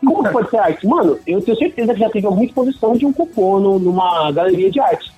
Como 0.04 0.30
pode 0.30 0.50
ser 0.50 0.56
arte? 0.56 0.86
Mano, 0.86 1.18
eu 1.26 1.42
tenho 1.42 1.58
certeza 1.58 1.92
que 1.92 2.00
já 2.00 2.08
teve 2.08 2.26
alguma 2.26 2.44
exposição 2.44 2.94
de 2.94 3.04
um 3.04 3.12
cocô 3.12 3.60
no, 3.60 3.78
numa 3.78 4.32
galeria 4.32 4.70
de 4.70 4.80
arte. 4.80 5.12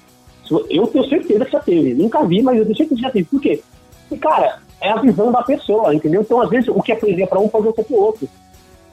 Eu 0.69 0.87
tenho 0.89 1.09
certeza 1.09 1.45
que 1.45 1.53
já 1.53 1.61
teve. 1.61 1.95
Nunca 1.95 2.25
vi, 2.25 2.43
mas 2.43 2.59
eu 2.59 2.65
tenho 2.65 2.77
certeza 2.77 2.97
que 2.97 3.03
já 3.03 3.11
teve. 3.11 3.25
Por 3.27 3.41
quê? 3.41 3.63
Porque, 4.09 4.21
cara, 4.21 4.59
é 4.81 4.91
a 4.91 5.01
visão 5.01 5.31
da 5.31 5.43
pessoa, 5.43 5.95
entendeu? 5.95 6.23
Então, 6.23 6.41
às 6.41 6.51
vezes, 6.51 6.69
o 6.69 6.83
que 6.83 6.93
é 6.93 6.97
poesia 6.97 7.27
para 7.27 7.39
um 7.39 7.49
pode 7.49 7.73
ser 7.75 7.85
para 7.85 7.97
o 7.97 8.03
outro. 8.03 8.29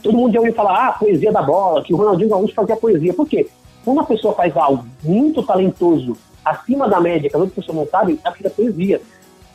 Todo 0.02 0.18
mundo 0.18 0.34
já 0.34 0.40
ouviu 0.40 0.54
falar, 0.54 0.88
ah, 0.88 0.92
poesia 0.94 1.32
da 1.32 1.42
bola, 1.42 1.84
que 1.84 1.94
o 1.94 1.98
Ronaldinho 1.98 2.30
Gaúcho 2.30 2.54
fazia 2.54 2.76
poesia. 2.76 3.14
Por 3.14 3.28
quê? 3.28 3.48
Quando 3.84 3.98
uma 3.98 4.06
pessoa 4.06 4.34
faz 4.34 4.56
algo 4.56 4.86
muito 5.04 5.44
talentoso, 5.44 6.18
acima 6.44 6.88
da 6.88 7.00
média, 7.00 7.30
que 7.30 7.36
as 7.36 7.42
outras 7.42 7.56
pessoas 7.56 7.78
não 7.78 7.88
sabem, 7.88 8.20
é 8.24 8.28
a 8.28 8.50
poesia. 8.50 9.02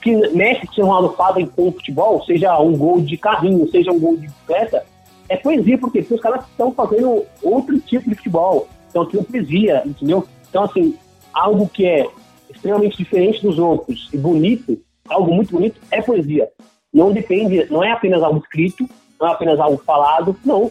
Que 0.02 0.14
Messi, 0.30 0.66
que 0.66 0.82
o 0.82 0.86
Ronaldo 0.86 1.14
faz 1.16 1.36
em 1.36 1.46
futebol, 1.46 2.22
seja 2.24 2.58
um 2.60 2.76
gol 2.76 3.00
de 3.00 3.16
carrinho, 3.16 3.68
seja 3.70 3.90
um 3.90 3.98
gol 3.98 4.16
de 4.16 4.26
bicicleta, 4.26 4.84
é 5.28 5.36
poesia, 5.36 5.78
por 5.78 5.90
quê? 5.90 6.00
Porque 6.00 6.14
os 6.14 6.20
caras 6.20 6.44
estão 6.46 6.72
fazendo 6.72 7.24
outro 7.42 7.78
tipo 7.80 8.08
de 8.08 8.16
futebol, 8.16 8.68
estão 8.86 9.02
aqui 9.02 9.22
poesia, 9.24 9.82
entendeu? 9.84 10.26
Então, 10.48 10.64
assim, 10.64 10.94
algo 11.32 11.68
que 11.68 11.86
é 11.86 12.06
extremamente 12.50 12.96
diferente 12.96 13.42
dos 13.42 13.58
outros 13.58 14.08
e 14.12 14.18
bonito, 14.18 14.78
algo 15.08 15.34
muito 15.34 15.52
bonito, 15.52 15.80
é 15.90 16.02
poesia. 16.02 16.48
Não 16.92 17.12
depende, 17.12 17.66
não 17.70 17.82
é 17.82 17.90
apenas 17.90 18.22
algo 18.22 18.38
escrito, 18.38 18.88
não 19.24 19.30
é 19.30 19.32
apenas 19.32 19.58
algo 19.58 19.82
falado, 19.84 20.36
não. 20.44 20.70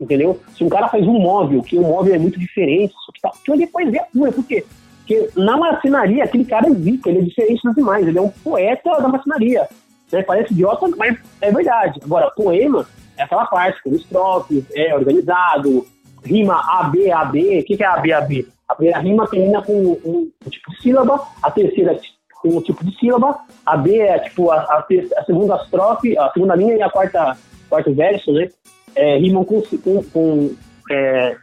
Entendeu? 0.00 0.40
Se 0.56 0.62
um 0.62 0.68
cara 0.68 0.88
faz 0.88 1.06
um 1.06 1.18
móvel, 1.18 1.62
que 1.62 1.76
o 1.76 1.80
um 1.80 1.88
móvel 1.88 2.14
é 2.14 2.18
muito 2.18 2.38
diferente, 2.38 2.94
que 3.12 3.20
tá, 3.20 3.30
aquilo 3.30 3.54
ali 3.54 3.64
é 3.64 3.66
poesia 3.66 4.06
pura, 4.12 4.32
por 4.32 4.44
quê? 4.44 4.64
Porque 4.98 5.30
na 5.36 5.56
marcenaria, 5.56 6.24
aquele 6.24 6.44
cara 6.44 6.68
existe, 6.68 7.08
ele 7.08 7.18
é 7.18 7.22
diferente 7.22 7.62
dos 7.64 7.74
demais, 7.74 8.06
ele 8.06 8.18
é 8.18 8.22
um 8.22 8.28
poeta 8.28 9.00
da 9.00 9.08
marcenaria. 9.08 9.68
Né? 10.10 10.22
Parece 10.22 10.52
idiota, 10.52 10.88
mas 10.96 11.18
é 11.40 11.50
verdade. 11.50 12.00
Agora, 12.02 12.30
poema 12.30 12.86
é 13.16 13.22
aquela 13.22 13.46
parte, 13.46 13.82
com 13.82 13.94
estrofes, 13.94 14.64
é 14.72 14.94
organizado, 14.94 15.86
rima 16.24 16.60
AB, 16.80 17.10
AB. 17.10 17.60
O 17.60 17.64
que, 17.64 17.76
que 17.76 17.84
é 17.84 17.86
AB, 17.86 18.12
AB? 18.12 18.48
A 18.68 18.74
primeira 18.74 19.00
rima 19.00 19.28
termina 19.28 19.62
com 19.62 19.98
um 20.04 20.30
tipo 20.48 20.70
de 20.70 20.80
sílaba, 20.80 21.20
a 21.42 21.50
terceira 21.50 21.98
com 22.44 22.58
um 22.58 22.60
tipo 22.60 22.84
de 22.84 22.94
sílaba, 22.98 23.38
a 23.64 23.74
B 23.74 23.98
é 23.98 24.18
tipo 24.18 24.50
a, 24.50 24.56
a, 24.56 24.86
a 25.16 25.24
segunda 25.24 25.56
estrofe, 25.56 26.16
a 26.18 26.30
segunda 26.30 26.54
linha 26.54 26.76
e 26.76 26.82
a 26.82 26.90
quarta, 26.90 27.38
quarto 27.68 27.94
verso, 27.94 28.32
né? 28.32 28.48
É, 28.94 29.16
rimam 29.18 29.44
com, 29.44 29.60
com, 29.60 30.02
com 30.04 30.54
é, 30.90 31.36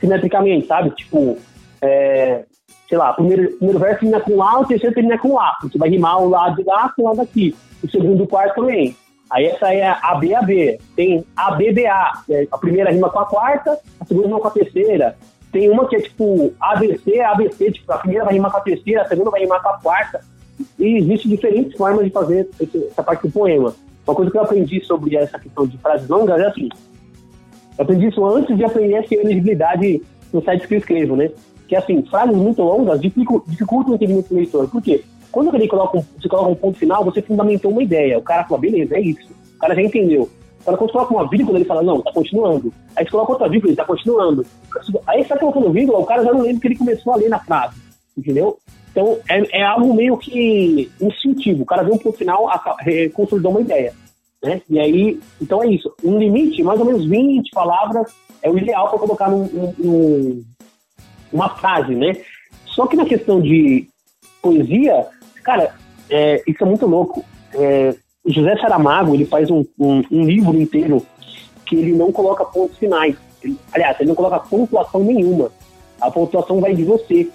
simetricamente, 0.00 0.66
sabe? 0.66 0.90
Tipo, 0.90 1.38
é, 1.80 2.44
sei 2.88 2.98
lá, 2.98 3.12
o 3.12 3.14
primeiro, 3.14 3.52
primeiro 3.56 3.78
verso 3.78 4.00
termina 4.00 4.20
com 4.20 4.42
A, 4.42 4.60
o 4.60 4.66
terceiro 4.66 4.94
termina 4.94 5.18
com 5.18 5.38
A, 5.38 5.56
porque 5.60 5.78
vai 5.78 5.88
rimar 5.88 6.22
o 6.22 6.28
lado 6.28 6.56
de 6.56 6.64
lá 6.64 6.92
com 6.94 7.02
o 7.02 7.04
lado 7.06 7.16
daqui. 7.18 7.54
O 7.82 7.90
segundo 7.90 8.20
e 8.20 8.22
o 8.22 8.28
quarto 8.28 8.56
também. 8.56 8.96
Aí 9.30 9.46
essa 9.46 9.72
é 9.72 9.88
a 9.88 10.14
B 10.16 10.34
a 10.34 10.42
B. 10.42 10.78
Tem 10.94 11.24
A 11.34 11.52
B 11.52 11.72
B 11.72 11.86
A. 11.86 12.12
A 12.50 12.58
primeira 12.58 12.90
rima 12.90 13.08
com 13.08 13.18
a 13.18 13.26
quarta, 13.26 13.78
a 13.98 14.04
segunda 14.04 14.26
rima 14.26 14.40
com 14.40 14.48
a 14.48 14.50
terceira. 14.50 15.16
Tem 15.50 15.70
uma 15.70 15.88
que 15.88 15.96
é 15.96 16.00
tipo 16.00 16.52
ABC, 16.60 17.20
ABC, 17.20 17.72
tipo, 17.72 17.92
a 17.92 17.98
primeira 17.98 18.24
vai 18.24 18.34
rimar 18.34 18.50
com 18.50 18.58
a 18.58 18.62
terceira, 18.62 19.02
a 19.02 19.08
segunda 19.08 19.30
vai 19.30 19.40
rimar 19.40 19.62
com 19.62 19.68
a 19.70 19.78
quarta. 19.78 20.20
E 20.78 20.98
existem 20.98 21.30
diferentes 21.30 21.76
formas 21.76 22.04
de 22.04 22.10
fazer 22.10 22.48
essa 22.90 23.02
parte 23.02 23.26
do 23.26 23.32
poema. 23.32 23.74
Uma 24.06 24.14
coisa 24.14 24.30
que 24.30 24.36
eu 24.36 24.42
aprendi 24.42 24.84
sobre 24.84 25.16
essa 25.16 25.38
questão 25.38 25.66
de 25.66 25.78
frases 25.78 26.08
longas 26.08 26.40
é 26.40 26.46
assim. 26.46 26.68
Eu 27.78 27.84
aprendi 27.84 28.08
isso 28.08 28.24
antes 28.24 28.56
de 28.56 28.64
aprender 28.64 28.94
essa 28.94 29.14
elegibilidade 29.14 30.02
no 30.32 30.42
site 30.42 30.66
que 30.66 30.74
eu 30.74 30.78
escrevo, 30.78 31.16
né? 31.16 31.30
Que 31.68 31.76
é 31.76 31.78
assim, 31.78 32.02
frases 32.02 32.36
muito 32.36 32.62
longas 32.62 33.00
dificultam 33.00 33.92
o 33.92 33.94
entendimento 33.94 34.28
do 34.28 34.34
leitor. 34.34 34.68
Por 34.68 34.82
quê? 34.82 35.04
Quando 35.30 35.54
ele 35.54 35.68
coloca 35.68 36.04
você 36.20 36.28
coloca 36.28 36.50
um 36.50 36.54
ponto 36.54 36.78
final, 36.78 37.04
você 37.04 37.22
fundamentou 37.22 37.70
uma 37.70 37.82
ideia. 37.82 38.18
O 38.18 38.22
cara 38.22 38.44
fala, 38.44 38.60
beleza, 38.60 38.96
é 38.96 39.00
isso. 39.00 39.30
O 39.56 39.58
cara 39.58 39.74
já 39.74 39.82
entendeu. 39.82 40.28
Agora, 40.62 40.76
quando 40.76 40.92
coloca 40.92 41.14
uma 41.14 41.28
vírgula, 41.28 41.58
ele 41.58 41.64
fala, 41.64 41.82
não, 41.82 42.00
tá 42.00 42.12
continuando. 42.12 42.72
Aí 42.94 43.04
você 43.04 43.10
coloca 43.10 43.32
outra 43.32 43.48
vírgula, 43.48 43.70
ele 43.70 43.76
tá 43.76 43.84
continuando. 43.84 44.46
Aí 45.06 45.22
você 45.22 45.28
tá 45.28 45.38
colocando 45.38 45.72
vírgula, 45.72 45.98
o 45.98 46.06
cara 46.06 46.22
já 46.22 46.32
não 46.32 46.42
lembra 46.42 46.60
que 46.60 46.68
ele 46.68 46.76
começou 46.76 47.12
a 47.12 47.16
ler 47.16 47.28
na 47.28 47.38
frase. 47.38 47.80
Entendeu? 48.16 48.58
Então, 48.92 49.18
é, 49.28 49.60
é 49.60 49.62
algo 49.64 49.92
meio 49.94 50.16
que 50.16 50.90
instintivo. 51.00 51.62
O 51.62 51.66
cara 51.66 51.82
vê 51.82 51.90
um 51.90 51.98
ponto 51.98 52.16
final, 52.16 52.48
consolidou 53.14 53.50
uma 53.50 53.60
ideia. 53.60 53.92
Né? 54.42 54.60
E 54.68 54.78
aí, 54.78 55.20
então 55.40 55.62
é 55.62 55.68
isso. 55.68 55.92
Um 56.04 56.18
limite, 56.18 56.62
mais 56.62 56.78
ou 56.78 56.86
menos 56.86 57.04
20 57.06 57.50
palavras, 57.50 58.12
é 58.42 58.50
o 58.50 58.58
ideal 58.58 58.88
para 58.88 58.98
colocar 58.98 59.30
num, 59.30 59.74
num, 59.78 60.44
uma 61.32 61.48
frase, 61.48 61.94
né? 61.94 62.16
Só 62.66 62.86
que 62.86 62.96
na 62.96 63.04
questão 63.04 63.40
de 63.40 63.88
poesia, 64.42 65.06
Cara, 65.42 65.74
é, 66.08 66.42
isso 66.46 66.62
é 66.62 66.66
muito 66.66 66.86
louco. 66.86 67.24
É, 67.54 67.94
José 68.26 68.56
Saramago, 68.56 69.14
ele 69.14 69.26
faz 69.26 69.50
um, 69.50 69.64
um, 69.78 70.02
um, 70.10 70.24
livro 70.24 70.60
inteiro 70.60 71.04
que 71.66 71.76
ele 71.76 71.92
não 71.92 72.12
coloca 72.12 72.44
pontos 72.44 72.78
finais. 72.78 73.16
Ele, 73.42 73.58
aliás, 73.72 73.98
ele 73.98 74.08
não 74.08 74.14
coloca 74.14 74.38
pontuação 74.40 75.02
nenhuma. 75.02 75.50
A 76.00 76.10
pontuação 76.10 76.60
vai 76.60 76.74
de 76.74 76.84
você, 76.84 77.28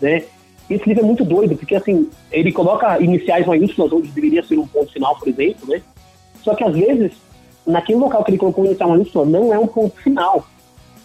né? 0.00 0.24
Esse 0.70 0.88
livro 0.88 1.02
é 1.02 1.06
muito 1.06 1.24
doido, 1.24 1.56
porque 1.56 1.74
assim, 1.74 2.08
ele 2.30 2.52
coloca 2.52 3.00
iniciais 3.00 3.46
maiúsculas 3.46 3.92
onde 3.92 4.08
deveria 4.08 4.42
ser 4.42 4.58
um 4.58 4.66
ponto 4.66 4.92
final, 4.92 5.16
por 5.18 5.28
exemplo, 5.28 5.68
né? 5.68 5.82
Só 6.42 6.54
que 6.54 6.64
às 6.64 6.74
vezes, 6.74 7.12
naquele 7.66 7.98
local 7.98 8.24
que 8.24 8.30
ele 8.30 8.38
colocou 8.38 8.64
inicial 8.64 8.90
maiúscula, 8.90 9.26
não 9.26 9.52
é 9.52 9.58
um 9.58 9.66
ponto 9.66 9.96
final. 10.00 10.46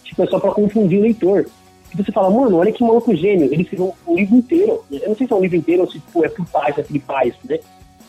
Tipo, 0.04 0.22
é 0.22 0.26
só 0.26 0.38
para 0.38 0.52
confundir 0.52 0.98
o 0.98 1.02
leitor 1.02 1.46
que 1.90 1.96
você 1.96 2.12
fala, 2.12 2.30
mano, 2.30 2.58
olha 2.58 2.72
que 2.72 2.82
maluco 2.82 3.14
gênio, 3.14 3.52
ele 3.52 3.62
escreveu 3.62 3.94
um 4.06 4.14
livro 4.14 4.36
inteiro. 4.36 4.84
Eu 4.90 5.08
não 5.08 5.16
sei 5.16 5.26
se 5.26 5.32
é 5.32 5.36
um 5.36 5.40
livro 5.40 5.56
inteiro 5.56 5.82
ou 5.82 5.90
se 5.90 5.98
tipo, 5.98 6.24
é 6.24 6.28
por 6.28 6.46
página, 6.46 6.84
se 6.84 6.92
ele 6.92 7.00
faz, 7.00 7.34
né? 7.44 7.58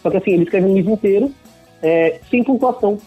Só 0.02 0.10
que 0.10 0.18
assim, 0.18 0.32
ele 0.32 0.44
escreve 0.44 0.68
um 0.68 0.76
livro 0.76 0.92
inteiro 0.92 1.32
é, 1.82 2.20
sem 2.30 2.44
pontuação. 2.44 2.98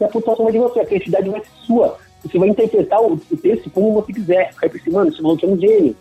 E 0.00 0.04
a 0.04 0.08
pontuação 0.08 0.44
vai 0.44 0.52
de 0.52 0.58
você, 0.58 0.80
a 0.80 0.86
criatividade 0.86 1.28
vai 1.28 1.40
ser 1.40 1.50
sua. 1.66 1.98
Você 2.22 2.38
vai 2.38 2.48
interpretar 2.48 3.02
o, 3.02 3.14
o 3.14 3.36
texto 3.36 3.70
como 3.70 3.92
você 3.92 4.12
quiser. 4.12 4.52
Aí 4.62 4.68
você, 4.68 4.90
mano, 4.90 5.10
esse 5.10 5.20
maluco 5.20 5.44
é 5.44 5.48
um 5.48 5.58
gênio. 5.58 5.96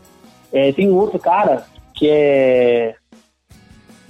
É, 0.54 0.72
tem 0.72 0.90
um 0.90 0.96
outro 0.96 1.20
cara 1.20 1.66
que 2.02 2.10
é. 2.10 2.96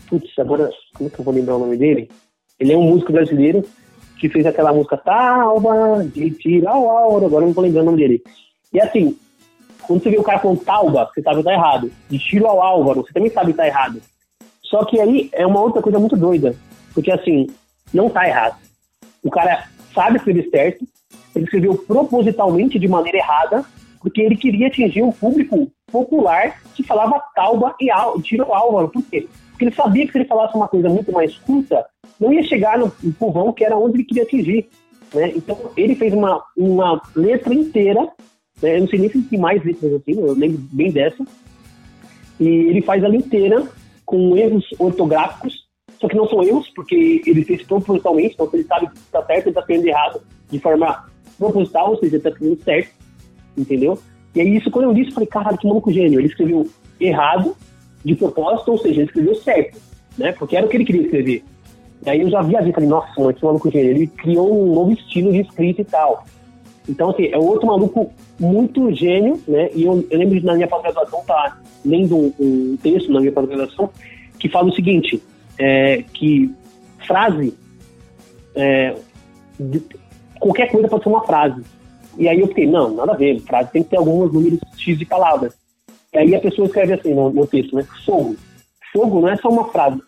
Putz, 0.07 0.39
agora, 0.39 0.71
como 0.93 1.09
é 1.09 1.11
que 1.11 1.19
eu 1.19 1.25
vou 1.25 1.33
lembrar 1.33 1.57
o 1.57 1.59
nome 1.59 1.75
dele? 1.75 2.09
Ele 2.57 2.71
é 2.71 2.77
um 2.77 2.83
músico 2.83 3.11
brasileiro 3.11 3.65
que 4.17 4.29
fez 4.29 4.45
aquela 4.45 4.71
música 4.71 4.95
Talba 4.95 6.01
de 6.05 6.31
Tira 6.31 6.69
ao 6.69 6.89
Auro, 6.89 7.25
agora 7.25 7.45
não 7.45 7.51
vou 7.51 7.61
lembrar 7.61 7.81
o 7.81 7.85
nome 7.85 7.97
dele. 7.97 8.23
E 8.71 8.79
assim, 8.79 9.17
quando 9.81 10.01
você 10.01 10.09
vê 10.09 10.17
o 10.17 10.23
cara 10.23 10.39
com 10.39 10.55
Tauba, 10.55 11.09
você 11.13 11.21
sabe 11.21 11.39
que 11.39 11.43
tá 11.43 11.51
errado. 11.51 11.91
De 12.09 12.17
tiro 12.17 12.47
ao 12.47 12.61
Álvaro, 12.61 13.01
você 13.01 13.11
também 13.11 13.29
sabe 13.29 13.51
que 13.51 13.57
tá 13.57 13.67
errado. 13.67 14.01
Só 14.63 14.85
que 14.85 14.97
aí 14.97 15.29
é 15.33 15.45
uma 15.45 15.59
outra 15.59 15.81
coisa 15.81 15.99
muito 15.99 16.15
doida. 16.15 16.55
Porque 16.93 17.11
assim, 17.11 17.47
não 17.93 18.09
tá 18.09 18.25
errado. 18.25 18.57
O 19.21 19.29
cara 19.29 19.67
sabe 19.93 20.15
escrever 20.15 20.49
certo, 20.49 20.87
ele 21.35 21.43
escreveu 21.43 21.75
propositalmente 21.75 22.79
de 22.79 22.87
maneira 22.87 23.17
errada, 23.17 23.65
porque 24.01 24.21
ele 24.21 24.35
queria 24.35 24.67
atingir 24.67 25.03
um 25.03 25.11
público 25.11 25.71
popular 25.91 26.61
que 26.73 26.83
falava 26.83 27.21
Tauba 27.35 27.75
e 27.79 27.89
tiro 28.21 28.43
ao 28.45 28.53
Álvaro. 28.53 28.89
Por 28.89 29.03
quê? 29.03 29.27
Porque 29.51 29.65
ele 29.65 29.75
sabia 29.75 30.05
que 30.05 30.11
se 30.11 30.17
ele 30.17 30.27
falasse 30.27 30.55
uma 30.55 30.67
coisa 30.67 30.89
muito 30.89 31.11
mais 31.11 31.37
curta, 31.39 31.85
não 32.19 32.33
ia 32.33 32.43
chegar 32.43 32.77
no, 32.79 32.91
no 33.03 33.13
povão 33.13 33.53
que 33.53 33.63
era 33.63 33.77
onde 33.77 33.97
ele 33.97 34.05
queria 34.05 34.23
atingir. 34.23 34.67
Né? 35.13 35.33
Então 35.35 35.57
ele 35.77 35.95
fez 35.95 36.13
uma, 36.13 36.43
uma 36.57 37.01
letra 37.15 37.53
inteira 37.53 38.11
né? 38.61 38.77
Eu 38.77 38.81
não 38.81 38.87
sei 38.87 38.99
nem 38.99 39.09
se 39.09 39.21
tem 39.23 39.39
mais 39.39 39.63
letras 39.63 39.93
assim, 39.93 40.13
eu 40.13 40.33
lembro 40.33 40.59
bem 40.71 40.91
dessa. 40.91 41.25
E 42.39 42.47
ele 42.47 42.81
faz 42.81 43.03
ela 43.03 43.15
inteira 43.15 43.67
com 44.05 44.35
erros 44.37 44.65
ortográficos, 44.77 45.67
só 45.99 46.07
que 46.07 46.15
não 46.15 46.27
são 46.27 46.43
erros, 46.43 46.69
porque 46.69 47.21
ele 47.25 47.43
fez 47.43 47.63
propositalmente, 47.63 48.33
então 48.33 48.49
ele 48.53 48.63
sabe 48.63 48.87
que 48.87 48.97
está 48.97 49.23
certo, 49.25 49.43
ele 49.43 49.49
está 49.49 49.61
fazendo 49.61 49.87
errado 49.87 50.21
de 50.49 50.59
forma 50.59 51.05
proposital, 51.37 51.91
ou 51.91 51.97
seja, 51.97 52.17
está 52.17 52.31
fazendo 52.31 52.61
certo, 52.63 52.91
entendeu? 53.57 53.97
E 54.33 54.41
aí, 54.41 54.55
isso, 54.55 54.71
quando 54.71 54.85
eu 54.85 54.93
li 54.93 55.01
isso, 55.01 55.13
falei, 55.13 55.27
caralho, 55.27 55.57
que 55.57 55.67
maluco 55.67 55.91
gênio. 55.91 56.19
Ele 56.19 56.27
escreveu 56.27 56.67
errado, 56.99 57.55
de 58.03 58.15
propósito, 58.15 58.71
ou 58.71 58.77
seja, 58.77 59.01
ele 59.01 59.07
escreveu 59.07 59.35
certo, 59.35 59.79
né? 60.17 60.31
Porque 60.31 60.55
era 60.55 60.65
o 60.65 60.69
que 60.69 60.77
ele 60.77 60.85
queria 60.85 61.03
escrever. 61.03 61.43
E 62.05 62.09
aí 62.09 62.21
eu 62.21 62.29
já 62.29 62.41
vi 62.41 62.55
a 62.55 62.61
gente, 62.61 62.73
falei, 62.73 62.89
nossa, 62.89 63.11
mano, 63.19 63.33
que 63.33 63.45
maluco 63.45 63.71
gênio. 63.71 63.91
Ele 63.91 64.07
criou 64.07 64.51
um 64.51 64.73
novo 64.73 64.91
estilo 64.91 65.31
de 65.31 65.41
escrita 65.41 65.81
e 65.81 65.85
tal. 65.85 66.25
Então, 66.89 67.11
assim, 67.11 67.27
é 67.27 67.37
outro 67.37 67.67
maluco 67.67 68.11
muito 68.39 68.91
gênio, 68.93 69.39
né? 69.47 69.69
E 69.75 69.83
eu, 69.83 70.05
eu 70.09 70.17
lembro 70.17 70.39
de 70.39 70.45
na 70.45 70.55
minha 70.55 70.67
pós-graduação 70.67 71.23
tá 71.25 71.59
lendo 71.85 72.17
um, 72.17 72.33
um, 72.39 72.77
texto 72.81 73.11
na 73.11 73.19
minha 73.19 73.31
pós-graduação 73.31 73.89
que 74.39 74.49
fala 74.49 74.69
o 74.69 74.73
seguinte, 74.73 75.21
é, 75.59 76.03
que 76.13 76.51
frase, 77.05 77.53
é, 78.55 78.95
de, 79.59 79.83
qualquer 80.39 80.71
coisa 80.71 80.87
pode 80.87 81.03
ser 81.03 81.09
uma 81.09 81.23
frase. 81.23 81.61
E 82.21 82.29
aí 82.29 82.39
eu 82.39 82.47
fiquei, 82.49 82.67
não, 82.67 82.93
nada 82.93 83.13
a 83.13 83.17
ver, 83.17 83.39
frase 83.39 83.71
tem 83.71 83.81
que 83.81 83.89
ter 83.89 83.97
alguns 83.97 84.31
números 84.31 84.59
X 84.77 84.95
de 84.95 85.05
palavras. 85.05 85.55
E 86.13 86.19
aí 86.19 86.35
a 86.35 86.39
pessoa 86.39 86.67
escreve 86.67 86.93
assim 86.93 87.15
no, 87.15 87.31
no 87.31 87.47
texto, 87.47 87.75
né? 87.75 87.83
Fogo. 88.05 88.35
Fogo 88.93 89.21
não 89.21 89.29
é 89.29 89.35
só 89.37 89.49
uma 89.49 89.67
frase. 89.69 89.99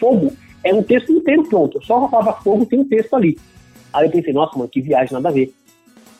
Fogo 0.00 0.32
é 0.64 0.74
um 0.74 0.82
texto 0.82 1.12
inteiro 1.12 1.44
pronto. 1.44 1.80
Só 1.84 2.04
a 2.04 2.08
palavra 2.08 2.32
fogo 2.42 2.66
tem 2.66 2.80
um 2.80 2.88
texto 2.88 3.14
ali. 3.14 3.38
Aí 3.92 4.06
eu 4.06 4.10
pensei, 4.10 4.32
nossa, 4.32 4.58
mano, 4.58 4.68
que 4.68 4.80
viagem, 4.80 5.12
nada 5.12 5.28
a 5.28 5.32
ver. 5.32 5.54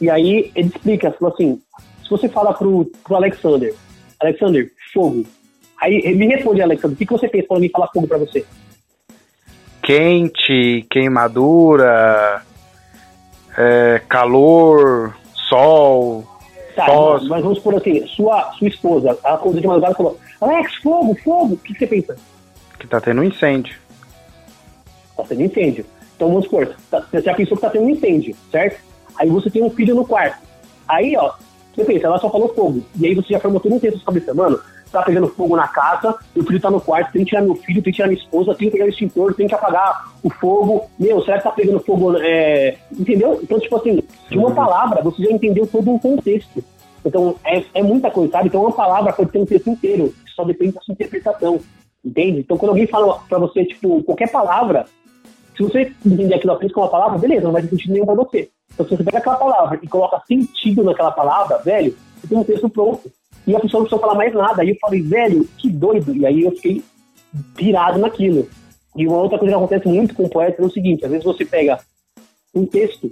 E 0.00 0.08
aí 0.08 0.52
ele 0.54 0.68
explica, 0.68 1.12
assim, 1.26 1.60
se 2.04 2.08
você 2.08 2.28
fala 2.28 2.54
pro, 2.54 2.84
pro 3.02 3.16
Alexander, 3.16 3.74
Alexander, 4.20 4.70
fogo. 4.94 5.26
Aí 5.80 5.96
ele 6.04 6.14
me 6.14 6.26
responde, 6.28 6.62
Alexander, 6.62 6.94
o 6.94 6.98
que, 6.98 7.04
que 7.04 7.12
você 7.12 7.28
fez 7.28 7.44
para 7.48 7.58
mim 7.58 7.68
falar 7.68 7.88
fogo 7.88 8.06
para 8.06 8.18
você? 8.18 8.46
Quente, 9.82 10.86
queimadura, 10.88 12.44
é, 13.58 14.00
calor, 14.08 15.16
sol, 15.52 16.24
Tá, 16.74 16.86
mas, 16.86 17.28
mas 17.28 17.42
vamos 17.42 17.58
por 17.58 17.74
assim, 17.74 18.06
sua, 18.06 18.50
sua 18.52 18.68
esposa, 18.68 19.18
ela 19.22 19.34
acordou 19.34 19.60
de 19.60 19.66
madrugada 19.66 19.92
e 19.92 19.96
falou, 19.96 20.18
Alex, 20.40 20.74
fogo, 20.76 21.14
fogo, 21.22 21.54
o 21.54 21.56
que, 21.58 21.74
que 21.74 21.80
você 21.80 21.86
pensa? 21.86 22.16
Que 22.78 22.86
tá 22.86 23.00
tendo 23.00 23.20
um 23.20 23.24
incêndio. 23.24 23.76
Tá 25.16 25.22
tendo 25.28 25.42
incêndio. 25.42 25.84
Então 26.16 26.28
vamos 26.28 26.44
supor, 26.44 26.74
tá, 26.90 27.00
você 27.00 27.20
já 27.20 27.34
pensou 27.34 27.56
que 27.56 27.62
tá 27.62 27.70
tendo 27.70 27.84
um 27.84 27.90
incêndio, 27.90 28.34
certo? 28.50 28.80
Aí 29.18 29.28
você 29.28 29.50
tem 29.50 29.62
um 29.62 29.70
filho 29.70 29.94
no 29.94 30.06
quarto. 30.06 30.38
Aí, 30.88 31.14
ó, 31.16 31.32
você 31.74 31.84
pensa, 31.84 32.06
ela 32.06 32.18
só 32.18 32.30
falou 32.30 32.54
fogo. 32.54 32.82
E 32.98 33.06
aí 33.06 33.14
você 33.14 33.34
já 33.34 33.40
formou 33.40 33.60
todo 33.60 33.74
um 33.74 33.78
texto 33.78 33.98
na 33.98 34.04
cabeça, 34.04 34.32
mano, 34.32 34.58
tá 34.92 35.02
pegando 35.02 35.28
fogo 35.28 35.56
na 35.56 35.66
casa, 35.68 36.16
meu 36.34 36.44
filho 36.44 36.60
tá 36.60 36.70
no 36.70 36.80
quarto, 36.80 37.12
tem 37.12 37.24
que 37.24 37.30
tirar 37.30 37.42
meu 37.42 37.54
filho, 37.54 37.82
tem 37.82 37.92
que 37.92 37.96
tirar 37.96 38.08
minha 38.08 38.20
esposa, 38.20 38.54
tem 38.54 38.68
que 38.68 38.72
pegar 38.72 38.84
o 38.84 38.88
extintor, 38.88 39.34
tem 39.34 39.48
que 39.48 39.54
apagar 39.54 40.12
o 40.22 40.30
fogo. 40.30 40.88
Meu, 40.98 41.22
será 41.24 41.38
que 41.38 41.44
tá 41.44 41.50
pegando 41.50 41.80
fogo? 41.80 42.16
É... 42.18 42.76
Entendeu? 42.92 43.40
Então, 43.42 43.58
tipo 43.58 43.76
assim, 43.76 44.02
de 44.30 44.38
uma 44.38 44.52
palavra, 44.52 45.02
você 45.02 45.22
já 45.24 45.30
entendeu 45.30 45.66
todo 45.66 45.90
um 45.90 45.98
contexto. 45.98 46.62
Então, 47.04 47.34
é, 47.44 47.64
é 47.74 47.82
muita 47.82 48.10
coisa, 48.10 48.32
sabe? 48.32 48.48
Então, 48.48 48.62
uma 48.62 48.72
palavra 48.72 49.12
pode 49.12 49.30
ter 49.30 49.38
um 49.38 49.46
texto 49.46 49.70
inteiro, 49.70 50.14
só 50.36 50.44
depende 50.44 50.72
da 50.72 50.80
sua 50.80 50.92
interpretação. 50.92 51.60
Entende? 52.04 52.40
Então, 52.40 52.56
quando 52.56 52.70
alguém 52.70 52.86
fala 52.86 53.18
pra 53.28 53.38
você, 53.38 53.64
tipo, 53.64 54.02
qualquer 54.02 54.30
palavra, 54.30 54.86
se 55.56 55.62
você 55.62 55.92
entender 56.04 56.34
aquilo 56.34 56.52
apenas 56.52 56.72
como 56.72 56.86
uma 56.86 56.92
palavra, 56.92 57.18
beleza, 57.18 57.44
não 57.44 57.52
vai 57.52 57.62
ter 57.62 57.68
sentido 57.68 57.92
nenhum 57.92 58.06
pra 58.06 58.14
você. 58.14 58.50
Então, 58.72 58.86
se 58.86 58.96
você 58.96 59.04
pega 59.04 59.18
aquela 59.18 59.36
palavra 59.36 59.78
e 59.80 59.88
coloca 59.88 60.22
sentido 60.26 60.82
naquela 60.82 61.12
palavra, 61.12 61.58
velho, 61.58 61.94
você 62.16 62.26
tem 62.26 62.38
um 62.38 62.44
texto 62.44 62.68
pronto. 62.68 63.10
E 63.46 63.56
a 63.56 63.60
pessoa 63.60 63.80
não 63.80 63.88
precisa 63.88 64.00
falar 64.00 64.14
mais 64.14 64.32
nada. 64.32 64.62
Aí 64.62 64.70
eu 64.70 64.76
falei, 64.80 65.02
velho, 65.02 65.48
que 65.58 65.68
doido. 65.68 66.14
E 66.14 66.26
aí 66.26 66.42
eu 66.42 66.52
fiquei 66.52 66.82
pirado 67.56 67.98
naquilo. 67.98 68.48
E 68.96 69.06
uma 69.06 69.18
outra 69.18 69.38
coisa 69.38 69.54
que 69.54 69.58
acontece 69.58 69.88
muito 69.88 70.14
com 70.14 70.24
o 70.24 70.28
poeta 70.28 70.62
é 70.62 70.64
o 70.64 70.70
seguinte: 70.70 71.04
às 71.04 71.10
vezes 71.10 71.24
você 71.24 71.44
pega 71.44 71.78
um 72.54 72.66
texto 72.66 73.10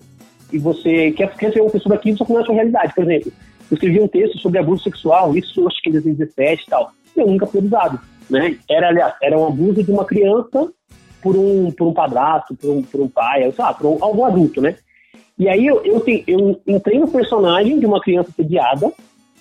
e 0.52 0.58
você 0.58 1.12
quer, 1.12 1.34
ser 1.52 1.60
uma 1.60 1.70
pessoa 1.70 1.94
daquilo, 1.94 2.18
só 2.18 2.24
que 2.24 2.32
não 2.32 2.40
é 2.40 2.42
a 2.42 2.46
sua 2.46 2.54
realidade. 2.54 2.94
Por 2.94 3.04
exemplo, 3.04 3.32
eu 3.70 3.74
escrevi 3.74 4.00
um 4.00 4.08
texto 4.08 4.38
sobre 4.38 4.58
abuso 4.58 4.82
sexual, 4.82 5.36
isso 5.36 5.66
acho 5.66 5.80
que 5.82 5.88
em 5.88 5.92
2017 5.92 6.64
e 6.64 6.70
tal. 6.70 6.92
E 7.16 7.20
eu 7.20 7.26
nunca 7.26 7.46
fui 7.46 7.60
abusado. 7.60 8.00
né? 8.28 8.58
Era, 8.68 8.88
aliás, 8.88 9.14
era 9.22 9.38
um 9.38 9.46
abuso 9.46 9.82
de 9.82 9.90
uma 9.90 10.04
criança 10.04 10.70
por 11.22 11.36
um, 11.36 11.70
por 11.70 11.86
um 11.86 11.92
padrasto, 11.92 12.54
por 12.54 12.70
um, 12.70 12.82
por 12.82 13.00
um 13.00 13.08
pai, 13.08 13.50
sei 13.52 13.64
lá, 13.64 13.72
por 13.72 13.86
um, 13.86 13.98
algum 14.00 14.24
adulto, 14.24 14.60
né? 14.60 14.76
E 15.38 15.48
aí 15.48 15.66
eu, 15.66 15.82
eu, 15.84 16.02
eu 16.26 16.60
entrei 16.66 16.98
no 16.98 17.08
personagem 17.08 17.78
de 17.78 17.86
uma 17.86 18.00
criança 18.00 18.30
sediada 18.32 18.92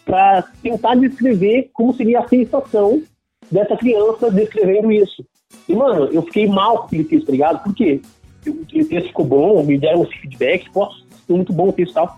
para 0.09 0.43
tentar 0.63 0.95
descrever 0.95 1.69
como 1.71 1.93
seria 1.93 2.19
a 2.19 2.27
sensação 2.27 3.03
dessa 3.51 3.77
criança 3.77 4.31
descrevendo 4.31 4.91
isso. 4.91 5.23
E, 5.67 5.75
mano, 5.75 6.05
eu 6.11 6.23
fiquei 6.23 6.47
mal 6.47 6.79
com 6.79 6.85
aquele 6.85 7.03
texto, 7.03 7.27
tá 7.27 7.31
ligado? 7.31 7.63
Por 7.63 7.75
quê? 7.75 8.01
O 8.47 8.65
texto 8.65 9.07
ficou 9.07 9.25
bom, 9.25 9.63
me 9.63 9.77
deram 9.77 10.03
esse 10.03 10.17
feedback, 10.19 10.67
pô, 10.71 10.89
muito 11.29 11.53
bom 11.53 11.69
o 11.69 11.73
texto 11.73 11.91
e 11.91 11.93
tal. 11.93 12.17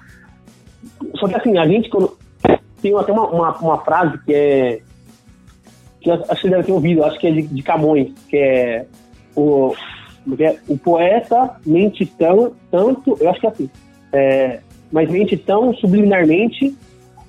Só 1.15 1.27
que 1.27 1.35
assim, 1.35 1.57
a 1.57 1.67
gente, 1.67 1.89
quando. 1.89 2.17
Tem 2.81 2.97
até 2.97 3.11
uma, 3.11 3.27
uma, 3.27 3.57
uma 3.59 3.77
frase 3.79 4.17
que 4.25 4.33
é. 4.33 4.81
Que 5.99 6.09
acho 6.09 6.23
que 6.23 6.35
você 6.35 6.49
deve 6.49 6.63
ter 6.63 6.71
ouvido, 6.71 7.03
acho 7.03 7.19
que 7.19 7.27
é 7.27 7.31
de, 7.31 7.41
de 7.43 7.61
Camões, 7.61 8.11
que 8.27 8.37
é 8.37 8.85
o, 9.35 9.75
é, 10.39 10.57
o 10.67 10.77
poeta 10.77 11.57
mente 11.63 12.05
tão, 12.05 12.53
tanto, 12.71 13.15
eu 13.19 13.29
acho 13.29 13.39
que 13.39 13.45
é 13.45 13.49
assim, 13.49 13.69
é, 14.11 14.59
mas 14.91 15.11
mente 15.11 15.37
tão 15.37 15.75
subliminarmente 15.75 16.75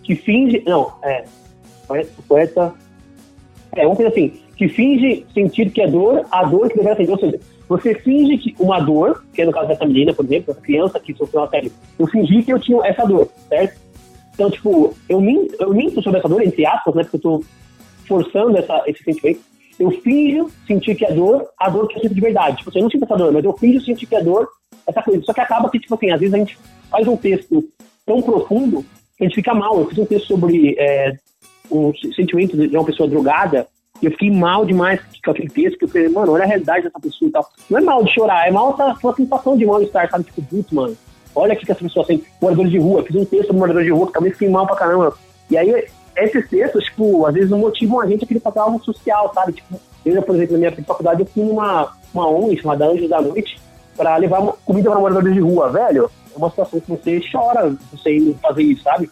que 0.02 0.14
finge, 0.14 0.62
não, 0.66 0.92
é, 1.02 1.24
o 1.88 2.22
poeta, 2.22 2.74
é, 3.74 3.86
uma 3.86 3.96
coisa 3.96 4.10
assim, 4.10 4.32
que 4.56 4.68
finge 4.68 5.24
sentir 5.32 5.70
que 5.70 5.80
é 5.80 5.86
dor, 5.86 6.26
a 6.30 6.44
dor 6.44 6.68
que 6.68 6.76
deveria 6.76 6.96
sentir, 6.96 7.10
ou 7.10 7.18
seja, 7.18 7.40
você 7.68 7.94
finge 7.94 8.36
que 8.38 8.54
uma 8.58 8.80
dor, 8.80 9.24
que 9.32 9.42
é 9.42 9.46
no 9.46 9.52
caso 9.52 9.68
dessa 9.68 9.86
menina, 9.86 10.12
por 10.12 10.24
exemplo, 10.24 10.52
essa 10.52 10.60
criança 10.60 11.00
que 11.00 11.14
sofreu 11.14 11.42
uma 11.42 11.48
série, 11.48 11.72
eu 11.98 12.06
fingi 12.06 12.42
que 12.42 12.52
eu 12.52 12.58
tinha 12.58 12.84
essa 12.84 13.04
dor, 13.04 13.28
certo? 13.48 13.80
Então, 14.34 14.50
tipo, 14.50 14.94
eu 15.08 15.20
minto, 15.20 15.54
eu 15.60 15.72
minto 15.72 16.02
sobre 16.02 16.18
essa 16.18 16.28
dor, 16.28 16.42
entre 16.42 16.66
aspas, 16.66 16.94
né, 16.94 17.02
porque 17.02 17.16
eu 17.16 17.20
tô 17.20 17.44
forçando 18.06 18.56
essa, 18.58 18.82
esse 18.86 19.02
sentimento, 19.02 19.40
eu 19.78 19.90
finjo 19.90 20.50
sentir 20.66 20.94
que 20.94 21.04
é 21.04 21.12
dor, 21.12 21.48
a 21.58 21.68
dor 21.70 21.88
que 21.88 21.96
eu 21.96 22.02
sinto 22.02 22.14
de 22.14 22.20
verdade. 22.20 22.58
Tipo, 22.58 22.70
assim, 22.70 22.78
eu 22.78 22.82
não 22.82 22.90
sinto 22.90 23.04
essa 23.04 23.16
dor, 23.16 23.32
mas 23.32 23.44
eu 23.44 23.56
finjo 23.56 23.80
sentir 23.80 24.06
que 24.06 24.14
é 24.14 24.22
dor, 24.22 24.48
essa 24.86 25.02
coisa. 25.02 25.22
Só 25.22 25.32
que 25.32 25.40
acaba 25.40 25.70
que, 25.70 25.78
tipo 25.78 25.94
assim, 25.94 26.10
às 26.10 26.20
vezes 26.20 26.34
a 26.34 26.38
gente 26.38 26.58
faz 26.90 27.06
um 27.08 27.16
texto 27.16 27.64
tão 28.04 28.20
profundo 28.20 28.84
a 29.24 29.28
gente 29.28 29.35
fica 29.35 29.54
mal. 29.54 29.78
Eu 29.78 29.88
fiz 29.88 29.98
um 29.98 30.04
texto 30.04 30.26
sobre 30.26 30.74
é, 30.78 31.16
um 31.70 31.92
sentimento 32.14 32.56
de 32.56 32.76
uma 32.76 32.85
pessoa 32.85 33.08
drogada 33.08 33.66
e 34.00 34.06
eu 34.06 34.11
fiquei 34.11 34.30
mal 34.30 34.64
demais 34.66 35.00
com 35.24 35.30
aquele 35.30 35.48
texto, 35.48 35.78
que 35.78 35.85
eu 35.85 35.88
falei, 35.88 36.08
mano, 36.08 36.32
olha 36.32 36.44
a 36.44 36.46
realidade 36.46 36.85
dessa 36.85 36.98
pessoa 36.98 37.28
e 37.28 37.32
tal. 37.32 37.48
Não 37.70 37.78
é 37.78 37.80
mal 37.82 38.02
de 38.02 38.12
chorar, 38.12 38.48
é 38.48 38.50
mal 38.50 38.72
essa 38.72 38.96
sua 39.00 39.14
sensação 39.14 39.56
de 39.56 39.64
mal-estar, 39.64 40.11
sabe? 40.11 40.24
Tipo, 40.24 40.42
putz, 40.42 40.72
mano, 40.72 40.96
olha 41.37 41.54
o 41.54 41.56
que 41.56 41.70
essa 41.70 41.80
pessoa 41.80 42.04
tem. 42.04 42.22
Moradores 42.40 42.72
de 42.72 42.78
rua, 42.78 43.04
fiz 43.04 43.14
um 43.14 43.24
texto 43.24 43.46
sobre 43.46 43.61
moradores 43.61 43.87
de 43.87 43.92
rua 43.92 44.08
que 44.08 44.12
também 44.12 44.32
fiquei 44.32 44.48
mal 44.48 44.66
pra 44.66 44.74
caramba. 44.74 45.16
E 45.48 45.56
aí, 45.56 45.87
esses 46.16 46.48
textos, 46.48 46.85
tipo, 46.85 47.24
às 47.26 47.35
vezes 47.35 47.50
motivam 47.50 48.00
a 48.00 48.06
gente 48.06 48.24
a 48.24 48.26
querer 48.26 48.40
fazer 48.40 48.58
algo 48.58 48.82
social, 48.82 49.30
sabe? 49.32 49.52
Tipo, 49.52 49.80
eu, 50.04 50.20
por 50.20 50.35
exemplo, 50.35 50.54
na 50.54 50.58
minha 50.58 50.85
faculdade, 50.85 51.20
eu 51.20 51.26
fui 51.26 51.44
numa 51.44 51.92
uma 52.12 52.28
ONG 52.28 52.61
chamada 52.61 52.87
Anjos 52.87 53.08
da 53.08 53.22
Noite 53.22 53.58
para 53.96 54.16
levar 54.16 54.40
comida 54.64 54.90
para 54.90 55.00
moradores 55.00 55.35
de 55.35 55.40
rua, 55.40 55.70
velho. 55.70 56.11
É 56.35 56.38
uma 56.38 56.50
situação 56.50 56.81
que 56.81 56.90
você 56.90 57.20
chora 57.31 57.76
você 57.90 58.35
fazer 58.40 58.62
isso, 58.62 58.83
sabe? 58.83 59.11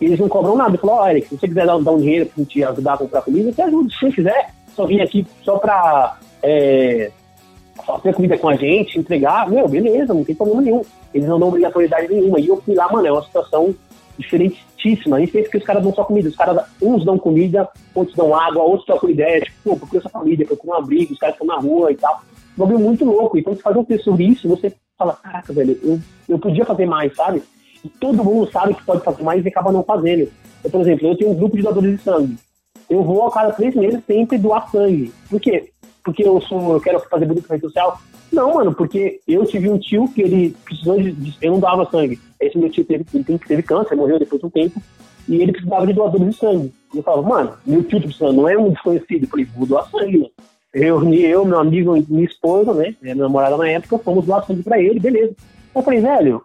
Eles 0.00 0.18
não 0.18 0.28
cobram 0.28 0.56
nada. 0.56 0.74
Eu 0.74 0.80
falo, 0.80 0.94
olha, 0.94 1.22
se 1.22 1.36
você 1.36 1.48
quiser 1.48 1.66
dar, 1.66 1.78
dar 1.78 1.92
um 1.92 2.00
dinheiro 2.00 2.26
para 2.26 2.44
te 2.44 2.62
ajudar 2.64 2.94
a 2.94 2.98
comprar 2.98 3.22
comida, 3.22 3.52
você 3.52 3.62
ajuda. 3.62 3.90
Se 3.90 4.00
você 4.00 4.12
quiser, 4.12 4.50
só 4.74 4.86
vir 4.86 5.00
aqui 5.00 5.26
só 5.42 5.58
para 5.58 6.18
é, 6.42 7.10
fazer 7.86 8.14
comida 8.14 8.36
com 8.36 8.48
a 8.48 8.56
gente, 8.56 8.98
entregar, 8.98 9.48
meu, 9.48 9.66
beleza, 9.68 10.12
não 10.12 10.24
tem 10.24 10.34
problema 10.34 10.62
nenhum. 10.62 10.82
Eles 11.14 11.28
não 11.28 11.38
dão 11.38 11.48
obrigatoriedade 11.48 12.08
nenhuma. 12.08 12.38
E 12.40 12.48
eu 12.48 12.60
fui 12.60 12.74
lá, 12.74 12.90
mano, 12.92 13.06
é 13.06 13.12
uma 13.12 13.22
situação 13.22 13.74
diferentíssima. 14.18 15.16
A 15.16 15.20
gente 15.20 15.32
pensa 15.32 15.50
que 15.50 15.58
os 15.58 15.64
caras 15.64 15.82
dão 15.82 15.94
só 15.94 16.04
comida. 16.04 16.28
Os 16.28 16.36
caras, 16.36 16.64
uns 16.82 17.04
dão 17.04 17.18
comida, 17.18 17.68
outros 17.94 18.16
dão 18.16 18.34
água, 18.34 18.62
outros 18.62 18.84
trocam 18.84 19.08
ideia. 19.08 19.40
Tipo, 19.40 19.56
pô, 19.64 19.76
procura 19.76 20.02
sua 20.02 20.10
família, 20.10 20.46
procura 20.46 20.74
um 20.74 20.78
abrigo, 20.78 21.12
os 21.12 21.18
caras 21.18 21.34
estão 21.34 21.46
na 21.46 21.56
rua 21.56 21.92
e 21.92 21.96
tal. 21.96 22.20
Um 22.56 22.64
bagulho 22.64 22.78
muito 22.78 23.04
louco. 23.04 23.38
Então, 23.38 23.54
você 23.54 23.62
faz 23.62 23.76
um 23.76 23.84
texto 23.84 24.04
sobre 24.04 24.24
isso, 24.24 24.48
você 24.48 24.72
fala, 24.96 25.14
caraca, 25.14 25.52
velho, 25.52 25.78
eu, 25.82 26.00
eu 26.28 26.38
podia 26.38 26.64
fazer 26.64 26.86
mais, 26.86 27.14
sabe? 27.14 27.42
E 27.84 27.88
todo 27.88 28.24
mundo 28.24 28.50
sabe 28.50 28.74
que 28.74 28.84
pode 28.84 29.04
fazer 29.04 29.22
mais 29.22 29.44
e 29.44 29.48
acaba 29.48 29.70
não 29.70 29.84
fazendo. 29.84 30.30
Eu, 30.64 30.70
por 30.70 30.80
exemplo, 30.80 31.08
eu 31.08 31.16
tenho 31.16 31.30
um 31.30 31.34
grupo 31.34 31.56
de 31.56 31.62
doadores 31.62 31.96
de 31.96 32.02
sangue. 32.02 32.36
Eu 32.88 33.02
vou 33.02 33.26
a 33.26 33.32
cada 33.32 33.52
três 33.52 33.74
meses 33.74 34.00
sempre 34.06 34.38
doar 34.38 34.70
sangue. 34.70 35.12
Por 35.28 35.40
quê? 35.40 35.70
Porque 36.04 36.26
eu 36.26 36.40
sou, 36.40 36.74
eu 36.74 36.80
quero 36.80 37.00
fazer 37.00 37.26
bonito 37.26 37.48
rede 37.48 37.62
social. 37.62 38.00
Não, 38.32 38.54
mano, 38.54 38.74
porque 38.74 39.20
eu 39.26 39.44
tive 39.44 39.70
um 39.70 39.78
tio 39.78 40.08
que 40.08 40.22
ele 40.22 40.56
precisou 40.64 41.00
de. 41.00 41.12
de 41.12 41.36
eu 41.40 41.52
não 41.52 41.60
dava 41.60 41.88
sangue. 41.90 42.18
Esse 42.40 42.58
meu 42.58 42.70
tio 42.70 42.84
teve, 42.84 43.04
ele 43.12 43.38
teve 43.38 43.62
câncer, 43.62 43.96
morreu 43.96 44.18
depois 44.18 44.40
de 44.40 44.46
um 44.46 44.50
tempo. 44.50 44.80
E 45.28 45.36
ele 45.36 45.52
precisava 45.52 45.86
de 45.86 45.92
doadores 45.92 46.30
de 46.30 46.36
sangue. 46.36 46.72
E 46.94 46.98
eu 46.98 47.02
falava, 47.02 47.28
mano, 47.28 47.54
meu 47.66 47.82
tio 47.82 48.00
tá 48.00 48.06
precisando, 48.06 48.36
não 48.36 48.48
é 48.48 48.56
um 48.56 48.70
desconhecido. 48.70 49.24
Eu 49.24 49.28
falei, 49.28 49.44
vou 49.56 49.66
doar 49.66 49.88
sangue, 49.90 50.18
mano. 50.18 50.30
Eu 50.76 50.98
reuni 50.98 51.22
eu, 51.22 51.42
meu 51.42 51.58
amigo, 51.58 51.96
minha 52.06 52.24
esposa, 52.26 52.74
né? 52.74 52.94
Minha 53.00 53.14
namorada 53.14 53.56
na 53.56 53.66
época, 53.66 53.96
fomos 53.98 54.26
doar 54.26 54.44
sangue 54.44 54.62
pra 54.62 54.78
ele, 54.78 55.00
beleza. 55.00 55.34
Eu 55.74 55.82
falei, 55.82 56.00
velho, 56.00 56.42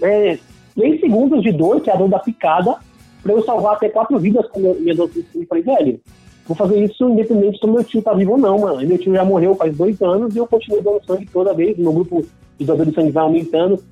é, 0.00 0.38
3 0.74 0.98
segundos 0.98 1.42
de 1.42 1.52
dor, 1.52 1.82
que 1.82 1.90
é 1.90 1.92
a 1.92 1.96
dor 1.96 2.08
da 2.08 2.18
picada, 2.18 2.76
pra 3.22 3.34
eu 3.34 3.44
salvar 3.44 3.74
até 3.74 3.90
quatro 3.90 4.18
vidas 4.18 4.48
com 4.48 4.60
minha 4.60 4.94
dor. 4.94 5.10
Eu 5.14 5.46
falei, 5.46 5.62
velho, 5.62 6.00
vou 6.46 6.56
fazer 6.56 6.82
isso 6.82 7.06
independente 7.06 7.58
se 7.58 7.66
meu 7.66 7.84
tio 7.84 8.00
tá 8.00 8.14
vivo 8.14 8.32
ou 8.32 8.38
não, 8.38 8.60
mano. 8.60 8.82
E 8.82 8.86
meu 8.86 8.96
tio 8.96 9.12
já 9.12 9.24
morreu 9.26 9.54
faz 9.54 9.76
dois 9.76 10.00
anos 10.00 10.34
e 10.34 10.38
eu 10.38 10.46
continuo 10.46 10.82
dando 10.82 11.04
sangue 11.04 11.28
toda 11.30 11.52
vez. 11.52 11.76
Meu 11.76 11.92
grupo 11.92 12.24
de 12.58 12.64
doadores 12.64 12.94
de 12.94 12.98
sangue 12.98 13.12
vai 13.12 13.24
aumentando. 13.24 13.84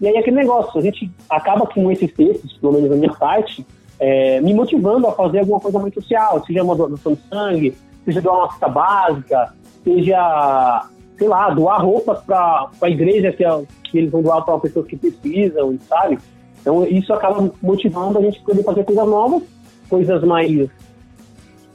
E 0.00 0.06
aí 0.06 0.16
aquele 0.16 0.36
negócio, 0.36 0.78
a 0.78 0.82
gente 0.82 1.10
acaba 1.28 1.66
com 1.66 1.90
esses 1.90 2.12
textos, 2.12 2.56
pelo 2.58 2.74
menos 2.74 2.90
da 2.90 2.96
minha 2.96 3.12
parte, 3.12 3.66
é, 3.98 4.40
me 4.40 4.54
motivando 4.54 5.08
a 5.08 5.12
fazer 5.12 5.40
alguma 5.40 5.58
coisa 5.58 5.80
muito 5.80 6.00
social, 6.00 6.44
seja 6.46 6.62
uma 6.62 6.76
doação 6.76 7.14
de 7.14 7.20
sangue, 7.28 7.74
seja 8.06 8.22
doar 8.22 8.38
uma 8.38 8.50
cesta 8.50 8.68
básica, 8.68 9.52
seja, 9.84 10.88
sei 11.18 11.28
lá, 11.28 11.50
doar 11.50 11.84
roupas 11.84 12.22
para 12.22 12.70
a 12.80 12.88
igreja 12.88 13.32
que, 13.32 13.44
é, 13.44 13.62
que 13.84 13.98
eles 13.98 14.10
vão 14.10 14.22
doar 14.22 14.42
para 14.44 14.58
pessoas 14.60 14.86
que 14.86 14.96
precisam, 14.96 15.76
sabe? 15.86 16.18
Então 16.60 16.84
isso 16.86 17.12
acaba 17.12 17.50
motivando 17.60 18.18
a 18.18 18.22
gente 18.22 18.40
poder 18.40 18.62
fazer 18.62 18.84
coisas 18.84 19.06
novas, 19.06 19.42
coisas 19.88 20.24
mais 20.24 20.70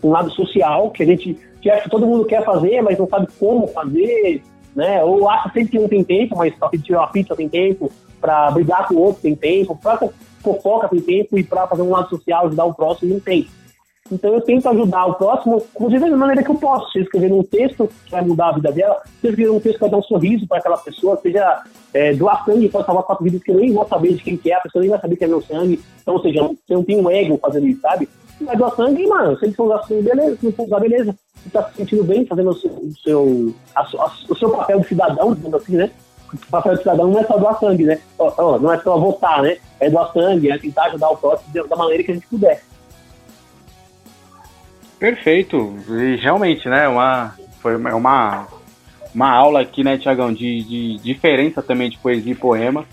um 0.04 0.10
lado 0.10 0.32
social, 0.32 0.89
que 0.89 1.04
a 1.04 1.06
gente 1.06 1.38
que 1.62 1.70
acha 1.70 1.84
que 1.84 1.89
todo 1.89 2.08
mundo 2.08 2.26
quer 2.26 2.44
fazer, 2.44 2.82
mas 2.82 2.98
não 2.98 3.08
sabe 3.08 3.28
como 3.39 3.67
fazer, 3.67 4.41
né? 4.76 5.04
Ou 5.04 5.30
acha 5.30 5.50
sempre 5.50 5.72
que 5.72 5.80
um 5.80 5.88
tem 5.88 6.04
tempo, 6.04 6.36
mas 6.36 6.54
que 6.72 6.80
tirar 6.80 7.02
uma 7.02 7.08
pizza 7.08 7.36
tem 7.36 7.48
tempo, 7.48 7.91
para 8.20 8.50
brigar 8.52 8.88
com 8.88 8.96
o 8.96 9.00
outro 9.00 9.22
tem 9.22 9.36
tempo, 9.36 9.76
para 9.76 10.10
fofoca 10.41 10.88
tem 10.88 11.02
tempo 11.02 11.38
e 11.38 11.44
para 11.44 11.67
fazer 11.67 11.84
um 11.84 11.91
lado 11.91 12.10
social, 12.10 12.48
ajudar 12.48 12.65
o 12.65 12.74
próximo 12.74 13.13
não 13.13 13.20
tem. 13.20 13.48
Então 14.12 14.34
eu 14.34 14.41
tento 14.41 14.67
ajudar 14.67 15.06
o 15.06 15.13
próximo, 15.13 15.63
inclusive 15.74 16.10
da 16.10 16.17
maneira 16.17 16.43
que 16.43 16.52
eu 16.52 16.56
posso, 16.56 16.91
seja 16.91 17.06
escrever 17.06 17.32
um 17.32 17.43
texto 17.43 17.89
que 18.06 18.12
vai 18.12 18.21
mudar 18.21 18.50
a 18.50 18.52
vida 18.54 18.71
dela, 18.71 19.02
seja 19.21 19.30
escrever 19.30 19.52
um 19.52 19.60
texto 19.60 19.76
que 19.76 19.82
vai 19.82 19.89
dar 19.89 19.97
um 19.97 20.04
sorriso 20.04 20.47
para 20.47 20.58
aquela 20.58 20.78
pessoa, 20.78 21.17
seja 21.17 21.63
é, 21.93 22.13
doar 22.13 22.43
sangue 22.43 22.69
pode 22.69 22.86
salvar 22.86 23.04
quatro 23.04 23.24
vidas 23.24 23.41
que 23.41 23.52
eu 23.52 23.56
nem 23.56 23.71
vou 23.71 23.88
saber 23.88 24.13
de 24.13 24.24
quem 24.24 24.36
que 24.36 24.52
é, 24.52 24.56
a 24.56 24.62
pessoa 24.62 24.82
nem 24.82 24.91
vai 24.91 25.00
saber 25.00 25.15
que 25.15 25.24
é 25.24 25.28
meu 25.28 25.41
sangue. 25.41 25.82
Então, 26.02 26.15
ou 26.15 26.21
seja, 26.21 26.41
você 26.41 26.74
não 26.74 26.84
tem 26.84 27.00
um 27.00 27.10
ego 27.10 27.38
fazendo 27.41 27.67
isso, 27.67 27.82
sabe? 27.82 28.10
Vai 28.41 28.58
doar 28.58 28.76
sangue 28.76 29.08
mano, 29.08 29.38
se 29.38 29.45
eles 29.45 29.56
for 29.56 29.65
usar 29.65 29.84
sangue, 29.84 30.02
beleza, 30.02 30.38
se 30.38 30.45
não 30.45 30.52
for 30.52 30.65
usar, 30.65 30.80
beleza. 30.80 31.15
Você 31.36 31.50
tá 31.50 31.63
se 31.63 31.76
sentindo 31.78 32.04
bem 32.04 32.26
fazendo 32.26 32.50
o 32.50 32.56
seu, 32.56 32.71
o 32.71 32.93
seu, 33.04 33.56
a, 33.76 33.82
a, 33.82 34.12
o 34.30 34.36
seu 34.36 34.50
papel 34.50 34.80
de 34.82 34.88
cidadão, 34.88 35.34
digamos 35.34 35.62
assim, 35.62 35.78
né? 35.78 35.91
O 36.34 36.38
papel 36.50 36.74
de 36.74 36.80
cidadão 36.80 37.12
não 37.12 37.19
é 37.19 37.24
só 37.26 37.38
doar 37.38 37.60
sangue, 37.60 37.84
né? 37.84 38.00
não 38.62 38.74
é 38.74 38.80
só 38.80 38.97
votar, 38.97 39.41
né? 39.41 39.58
É 39.80 39.89
doar 39.89 40.12
sangue, 40.13 40.50
é 40.50 40.58
tentar 40.58 40.86
ajudar 40.86 41.10
o 41.10 41.17
próximo 41.17 41.67
da 41.67 41.76
maneira 41.76 42.04
que 42.04 42.12
a 42.12 42.13
gente 42.13 42.28
puder. 42.28 42.62
Perfeito. 45.02 45.76
E 45.90 46.16
realmente, 46.18 46.70
né? 46.70 46.88
Uma, 46.88 47.34
foi 47.60 47.76
uma, 47.76 48.48
uma 49.16 49.32
aula 49.32 49.62
aqui, 49.62 49.84
né, 49.84 49.98
Tiagão, 49.98 50.32
de, 50.32 50.64
de 50.64 50.98
diferença 51.00 51.60
também 51.60 51.90
de 51.90 51.98
poesia 51.98 52.34
e 52.34 52.36
poema. 52.36 52.86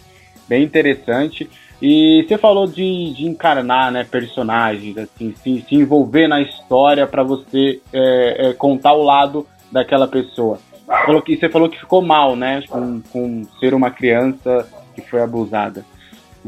Bem 0.48 0.64
interessante. 0.64 1.50
E 1.82 2.24
você 2.26 2.38
falou 2.38 2.66
de, 2.66 3.12
de 3.12 3.26
encarnar 3.26 3.92
né, 3.92 4.04
personagens, 4.04 4.96
assim, 4.96 5.34
se, 5.42 5.60
se 5.68 5.74
envolver 5.74 6.26
na 6.26 6.40
história 6.40 7.06
para 7.06 7.22
você 7.22 7.78
é, 7.92 8.48
é, 8.48 8.52
contar 8.54 8.94
o 8.94 9.04
lado 9.04 9.46
daquela 9.70 10.08
pessoa. 10.08 10.58
Falou 11.04 11.20
que, 11.20 11.36
você 11.36 11.50
falou 11.50 11.68
que 11.68 11.78
ficou 11.78 12.00
mal, 12.00 12.34
né? 12.34 12.62
Com, 12.70 13.02
com 13.12 13.42
ser 13.60 13.74
uma 13.74 13.90
criança 13.90 14.66
que 14.94 15.02
foi 15.02 15.20
abusada. 15.20 15.84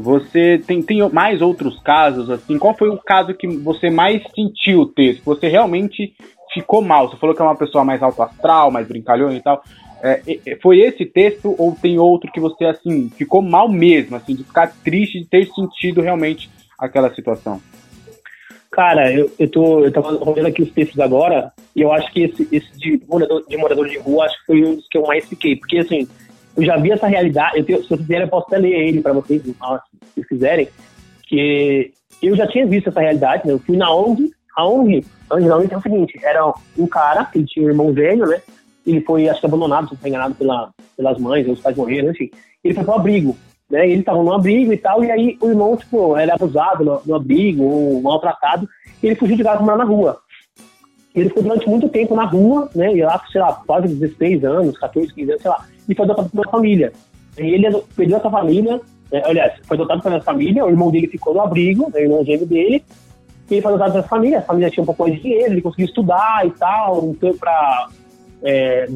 Você 0.01 0.61
tem, 0.65 0.81
tem 0.81 1.07
mais 1.09 1.41
outros 1.41 1.79
casos, 1.81 2.29
assim? 2.29 2.57
Qual 2.57 2.75
foi 2.75 2.89
o 2.89 2.97
caso 2.97 3.33
que 3.33 3.47
você 3.47 3.89
mais 3.89 4.21
sentiu 4.35 4.81
o 4.81 4.85
texto? 4.85 5.23
Você 5.23 5.47
realmente 5.47 6.13
ficou 6.53 6.81
mal? 6.81 7.09
Você 7.09 7.17
falou 7.17 7.35
que 7.35 7.41
é 7.41 7.45
uma 7.45 7.55
pessoa 7.55 7.83
mais 7.83 8.01
alto 8.01 8.21
astral, 8.21 8.71
mais 8.71 8.87
brincalhona 8.87 9.35
e 9.35 9.41
tal. 9.41 9.63
É, 10.03 10.21
foi 10.61 10.79
esse 10.79 11.05
texto 11.05 11.55
ou 11.57 11.77
tem 11.79 11.99
outro 11.99 12.31
que 12.31 12.39
você, 12.39 12.65
assim, 12.65 13.09
ficou 13.09 13.41
mal 13.41 13.69
mesmo, 13.69 14.15
assim, 14.15 14.35
de 14.35 14.43
ficar 14.43 14.73
triste 14.83 15.19
de 15.19 15.25
ter 15.25 15.45
sentido 15.45 16.01
realmente 16.01 16.49
aquela 16.77 17.13
situação? 17.13 17.61
Cara, 18.71 19.13
eu, 19.13 19.29
eu 19.37 19.51
tô 19.51 19.85
eu 19.85 19.91
tava 19.91 20.17
olhando 20.29 20.47
aqui 20.47 20.63
os 20.63 20.71
textos 20.71 20.99
agora 20.99 21.51
e 21.75 21.81
eu 21.81 21.91
acho 21.91 22.11
que 22.11 22.23
esse, 22.23 22.47
esse 22.51 22.71
de, 22.79 23.01
morador, 23.07 23.45
de 23.47 23.57
morador 23.57 23.87
de 23.87 23.97
rua 23.99 24.25
acho 24.25 24.39
que 24.39 24.45
foi 24.45 24.63
um 24.63 24.75
dos 24.75 24.87
que 24.87 24.97
eu 24.97 25.05
mais 25.05 25.27
fiquei, 25.27 25.57
porque 25.57 25.77
assim, 25.77 26.07
eu 26.57 26.63
já 26.63 26.77
vi 26.77 26.91
essa 26.91 27.07
realidade, 27.07 27.59
eu 27.59 27.65
tenho, 27.65 27.81
se 27.81 27.87
vocês 27.87 28.01
quiserem 28.01 28.23
eu 28.23 28.29
posso 28.29 28.47
até 28.47 28.57
ler 28.57 28.73
ele 28.73 29.01
para 29.01 29.13
vocês, 29.13 29.41
se 29.41 29.55
vocês 29.55 30.27
quiserem, 30.27 30.67
que 31.27 31.91
eu 32.21 32.35
já 32.35 32.47
tinha 32.47 32.65
visto 32.65 32.89
essa 32.89 32.99
realidade, 32.99 33.47
né? 33.47 33.53
eu 33.53 33.59
fui 33.59 33.77
na 33.77 33.93
ONG 33.93 34.31
a 34.55 34.67
ONG, 34.67 35.05
originalmente 35.29 35.73
é 35.73 35.77
o 35.77 35.81
seguinte, 35.81 36.19
era 36.23 36.53
um 36.77 36.87
cara, 36.87 37.29
ele 37.33 37.45
tinha 37.45 37.65
um 37.65 37.69
irmão 37.69 37.93
velho, 37.93 38.25
né? 38.27 38.41
Ele 38.85 39.01
foi, 39.01 39.29
acho 39.29 39.39
que 39.39 39.45
abandonado, 39.45 39.89
se 39.89 39.97
não 40.01 40.09
enganado 40.09 40.35
pela, 40.35 40.71
pelas 40.97 41.17
mães, 41.19 41.47
os 41.47 41.61
pais 41.61 41.77
morreram, 41.77 42.11
enfim. 42.11 42.29
Ele 42.63 42.73
foi 42.73 42.83
pro 42.83 42.95
abrigo, 42.95 43.37
né? 43.69 43.87
Ele 43.89 44.03
tava 44.03 44.21
no 44.21 44.33
abrigo 44.33 44.73
e 44.73 44.77
tal, 44.77 45.03
e 45.03 45.11
aí 45.11 45.37
o 45.39 45.49
irmão, 45.49 45.77
tipo, 45.77 46.17
era 46.17 46.33
abusado 46.33 46.83
no, 46.83 47.01
no 47.05 47.15
abrigo, 47.15 47.63
ou 47.63 48.01
maltratado, 48.01 48.67
e 49.01 49.07
ele 49.07 49.15
fugiu 49.15 49.37
de 49.37 49.43
casa 49.43 49.61
morar 49.61 49.77
na 49.77 49.83
rua. 49.83 50.19
Ele 51.13 51.29
ficou 51.29 51.43
durante 51.43 51.69
muito 51.69 51.89
tempo 51.89 52.15
na 52.15 52.25
rua, 52.25 52.69
né? 52.73 52.95
E 52.95 53.01
lá, 53.01 53.21
sei 53.31 53.41
lá, 53.41 53.53
quase 53.67 53.93
16 53.93 54.45
anos, 54.45 54.77
14, 54.77 55.13
15 55.13 55.31
anos, 55.31 55.41
sei 55.41 55.51
lá, 55.51 55.65
e 55.87 55.95
foi 55.95 56.05
adotado 56.05 56.29
uma 56.33 56.49
família. 56.49 56.93
E 57.37 57.41
ele 57.41 57.83
perdeu 57.95 58.17
essa 58.17 58.29
família, 58.29 58.79
né? 59.11 59.21
aliás, 59.25 59.53
foi 59.63 59.75
adotado 59.75 60.01
pela 60.01 60.21
família, 60.21 60.65
o 60.65 60.69
irmão 60.69 60.89
dele 60.89 61.07
ficou 61.07 61.33
no 61.33 61.41
abrigo, 61.41 61.89
né? 61.93 61.99
o 61.99 62.03
irmão 62.03 62.23
gêmeo 62.23 62.45
dele, 62.45 62.83
e 63.49 63.53
ele 63.53 63.61
foi 63.61 63.71
adotado 63.71 63.93
pela 63.93 64.03
família, 64.03 64.39
a 64.39 64.43
família 64.43 64.69
tinha 64.69 64.83
um 64.83 64.85
pouco 64.85 65.03
mais 65.03 65.15
de 65.15 65.21
dinheiro, 65.21 65.53
ele 65.53 65.61
conseguiu 65.61 65.87
estudar 65.87 66.45
e 66.45 66.51
tal, 66.51 67.03
então 67.05 67.33
para 67.37 67.89
é, 68.43 68.87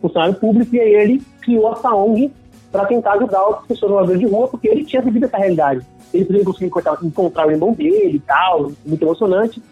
funcionário 0.00 0.34
público, 0.34 0.74
e 0.74 0.80
aí 0.80 0.94
ele 0.94 1.22
criou 1.40 1.72
essa 1.72 1.94
ONG 1.94 2.30
para 2.70 2.86
tentar 2.86 3.12
ajudar 3.12 3.40
as 3.40 3.66
pessoas 3.66 3.90
moradores 3.92 4.20
de 4.20 4.26
rua, 4.26 4.48
porque 4.48 4.68
ele 4.68 4.84
tinha 4.84 5.02
vivido 5.02 5.26
essa 5.26 5.36
realidade. 5.36 5.84
Ele 6.12 6.24
podia 6.24 6.44
conseguir 6.44 6.66
encontrar, 6.66 6.98
encontrar 7.02 7.46
o 7.46 7.50
irmão 7.50 7.72
dele 7.72 8.16
e 8.16 8.20
tal, 8.20 8.72
muito 8.84 9.02
emocionante 9.02 9.62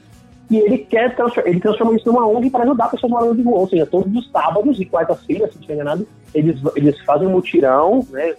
e 0.51 0.59
ele 0.59 0.78
quer 0.78 1.14
ele 1.44 1.61
transforma 1.61 1.94
isso 1.94 2.11
numa 2.11 2.26
ONG 2.26 2.51
para 2.51 2.64
ajudar 2.64 2.88
pessoas 2.88 3.12
morando 3.12 3.36
de 3.36 3.42
rua. 3.42 3.61
Ou 3.61 3.68
seja, 3.68 3.86
todos 3.86 4.12
os 4.14 4.28
sábados 4.30 4.80
e 4.80 4.84
quarta-feira, 4.84 5.48
se 5.48 5.59
não 5.66 5.74
enganado, 5.74 6.07
eles, 6.34 6.61
eles 6.74 7.01
fazem 7.03 7.28
um 7.28 7.32
mutirão, 7.32 8.05
né? 8.11 8.34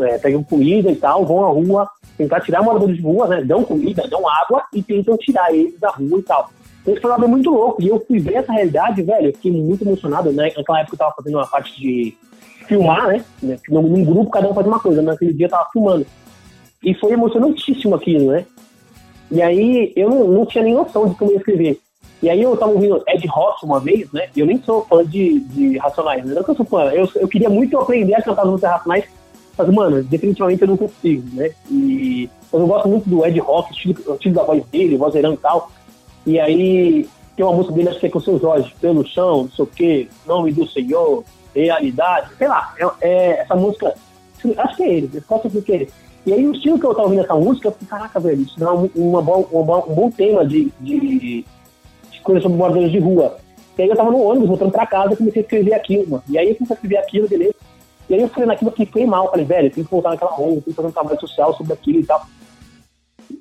É, 0.00 0.18
pegam 0.18 0.42
comida 0.42 0.90
e 0.90 0.96
tal, 0.96 1.24
vão 1.24 1.44
à 1.44 1.48
rua 1.48 1.88
tentar 2.18 2.40
tirar 2.40 2.62
moradores 2.62 2.96
de 2.96 3.02
rua, 3.02 3.28
né? 3.28 3.42
Dão 3.42 3.64
comida, 3.64 4.06
dão 4.08 4.28
água 4.28 4.64
e 4.74 4.82
tentam 4.82 5.16
tirar 5.16 5.54
eles 5.54 5.78
da 5.80 5.88
rua 5.88 6.18
e 6.18 6.22
tal. 6.22 6.50
Então, 6.82 6.92
isso 6.92 7.02
foi 7.02 7.12
algo 7.12 7.28
muito 7.28 7.50
louco. 7.50 7.82
E 7.82 7.88
eu 7.88 8.04
fui 8.06 8.18
ver 8.18 8.34
essa 8.34 8.52
realidade, 8.52 9.02
velho, 9.02 9.28
eu 9.28 9.32
fiquei 9.32 9.52
muito 9.52 9.84
emocionado, 9.84 10.32
né? 10.32 10.52
Naquela 10.54 10.80
época 10.80 10.94
eu 10.94 10.98
tava 10.98 11.14
fazendo 11.16 11.36
uma 11.36 11.46
parte 11.46 11.80
de 11.80 12.14
filmar, 12.66 13.06
né? 13.06 13.24
Num, 13.70 13.82
num 13.82 14.04
grupo, 14.04 14.30
cada 14.30 14.50
um 14.50 14.54
faz 14.54 14.66
uma 14.66 14.80
coisa. 14.80 15.00
Naquele 15.00 15.32
dia 15.32 15.46
eu 15.46 15.50
tava 15.50 15.70
filmando. 15.72 16.06
E 16.82 16.92
foi 16.94 17.12
emocionantíssimo 17.12 17.94
aquilo, 17.94 18.32
né? 18.32 18.44
E 19.30 19.42
aí 19.42 19.92
eu 19.96 20.08
não, 20.08 20.28
não 20.28 20.46
tinha 20.46 20.64
nem 20.64 20.74
noção 20.74 21.08
de 21.08 21.14
como 21.14 21.32
ia 21.32 21.38
escrever. 21.38 21.80
E 22.22 22.30
aí 22.30 22.40
eu 22.40 22.56
tava 22.56 22.72
ouvindo 22.72 23.02
Ed 23.06 23.26
Rock 23.26 23.64
uma 23.64 23.80
vez, 23.80 24.10
né? 24.12 24.28
Eu 24.36 24.46
nem 24.46 24.60
sou 24.62 24.84
fã 24.86 25.04
de, 25.04 25.40
de 25.40 25.76
Racionais, 25.78 26.24
não 26.24 26.40
é 26.40 26.42
que 26.42 26.50
eu 26.50 26.56
sou 26.56 26.66
fã. 26.66 26.84
Eu, 26.90 27.08
eu 27.16 27.28
queria 27.28 27.50
muito 27.50 27.78
aprender 27.78 28.14
a 28.14 28.22
cantar 28.22 28.42
as 28.42 28.48
músicas 28.48 28.70
Racionais, 28.70 29.04
mas, 29.56 29.68
mano, 29.68 30.02
definitivamente 30.02 30.62
eu 30.62 30.68
não 30.68 30.76
consigo, 30.76 31.24
né? 31.36 31.50
E 31.70 32.28
eu 32.52 32.66
gosto 32.66 32.88
muito 32.88 33.08
do 33.08 33.26
Ed 33.26 33.38
Rock, 33.40 33.70
o 33.70 33.74
estilo, 33.74 34.14
estilo 34.14 34.34
da 34.34 34.42
voz 34.42 34.64
dele, 34.66 34.96
vozeirão 34.96 35.34
e 35.34 35.36
tal. 35.36 35.70
E 36.26 36.40
aí 36.40 37.08
tem 37.36 37.44
uma 37.44 37.54
música 37.54 37.74
dele, 37.74 37.88
acho 37.88 38.00
que 38.00 38.06
é 38.06 38.10
com 38.10 38.18
o 38.18 38.22
seu 38.22 38.38
Jorge, 38.38 38.74
pelo 38.80 39.06
chão, 39.06 39.42
não 39.42 39.50
sei 39.50 39.64
o 39.64 39.68
quê, 39.68 40.08
nome 40.26 40.52
do 40.52 40.66
Senhor, 40.68 41.24
realidade, 41.54 42.30
sei 42.38 42.48
lá. 42.48 42.74
É, 42.78 43.08
é 43.08 43.40
essa 43.40 43.54
música, 43.54 43.94
acho 44.56 44.76
que 44.76 44.82
é 44.82 44.94
ele, 44.94 45.10
eu 45.12 45.22
posso 45.22 45.48
que 45.62 45.72
é 45.72 45.74
ele. 45.76 45.90
E 46.26 46.32
aí, 46.32 46.46
o 46.46 46.52
estilo 46.54 46.78
que 46.78 46.86
eu 46.86 46.94
tava 46.94 47.04
ouvindo 47.04 47.22
essa 47.22 47.34
música, 47.34 47.68
eu 47.68 47.72
falei, 47.72 47.88
caraca, 47.88 48.20
velho, 48.20 48.42
isso 48.42 48.58
dá 48.58 48.72
uma, 48.72 48.88
uma, 48.94 49.20
uma, 49.20 49.84
um 49.86 49.94
bom 49.94 50.10
tema 50.10 50.46
de, 50.46 50.72
de, 50.80 51.44
de 52.10 52.20
coisa 52.22 52.40
sobre 52.40 52.56
moradores 52.56 52.90
de 52.90 52.98
rua. 52.98 53.36
E 53.76 53.82
aí 53.82 53.88
eu 53.88 53.96
tava 53.96 54.10
no 54.10 54.22
ônibus, 54.22 54.48
voltando 54.48 54.72
pra 54.72 54.86
casa, 54.86 55.12
e 55.12 55.16
comecei 55.16 55.42
a 55.42 55.44
escrever 55.44 55.74
aquilo, 55.74 56.08
mano. 56.08 56.22
E 56.28 56.38
aí 56.38 56.48
eu 56.48 56.54
comecei 56.54 56.74
a 56.74 56.76
escrever 56.76 56.96
aquilo, 56.96 57.28
beleza. 57.28 57.54
E 58.08 58.14
aí 58.14 58.20
eu 58.20 58.28
fui 58.28 58.46
naquilo 58.46 58.72
que 58.72 58.86
fiquei 58.86 59.06
mal, 59.06 59.30
falei, 59.30 59.44
velho, 59.44 59.70
tem 59.70 59.84
que 59.84 59.90
voltar 59.90 60.10
naquela 60.10 60.38
onda, 60.38 60.60
tem 60.60 60.62
que 60.62 60.72
fazer 60.74 60.88
um 60.88 60.92
trabalho 60.92 61.20
social 61.20 61.54
sobre 61.54 61.72
aquilo 61.72 62.00
e 62.00 62.06
tal. 62.06 62.26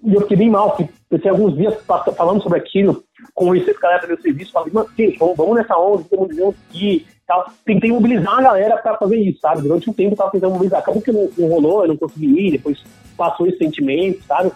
E 0.04 0.14
eu 0.14 0.22
fiquei 0.22 0.38
bem 0.38 0.50
mal, 0.50 0.72
porque 0.72 0.90
eu 1.12 1.20
tinha 1.20 1.32
alguns 1.32 1.56
dias 1.56 1.76
falando 2.18 2.42
sobre 2.42 2.58
aquilo, 2.58 3.04
conversei 3.34 3.74
com 3.74 3.80
a 3.80 3.84
galera 3.84 4.02
do 4.02 4.08
meu 4.08 4.22
serviço, 4.22 4.52
falei, 4.52 4.74
mano, 4.74 4.90
gente, 4.98 5.18
vamos, 5.18 5.56
nessa 5.56 5.78
onda, 5.78 6.04
todo 6.10 6.20
mundo 6.22 6.36
junto 6.36 6.58
aqui, 6.70 7.06
tal. 7.26 7.46
Tentei 7.66 7.92
mobilizar 7.92 8.40
a 8.40 8.42
galera 8.42 8.78
para 8.78 8.98
fazer 8.98 9.18
isso, 9.18 9.40
sabe? 9.40 9.62
Durante 9.62 9.90
um 9.90 9.94
tempo 9.94 10.14
eu 10.14 10.18
tava 10.18 10.32
tentando 10.32 10.54
mobilizar. 10.54 10.80
Acabou 10.80 11.02
que 11.02 11.12
não, 11.12 11.30
não 11.38 11.48
rolou, 11.48 11.84
eu 11.84 11.90
não 11.90 11.98
consegui 11.98 12.48
ir, 12.48 12.52
depois 12.52 12.84
passou 13.18 13.48
esse 13.48 13.58
sentimento, 13.58 14.24
sabe? 14.24 14.52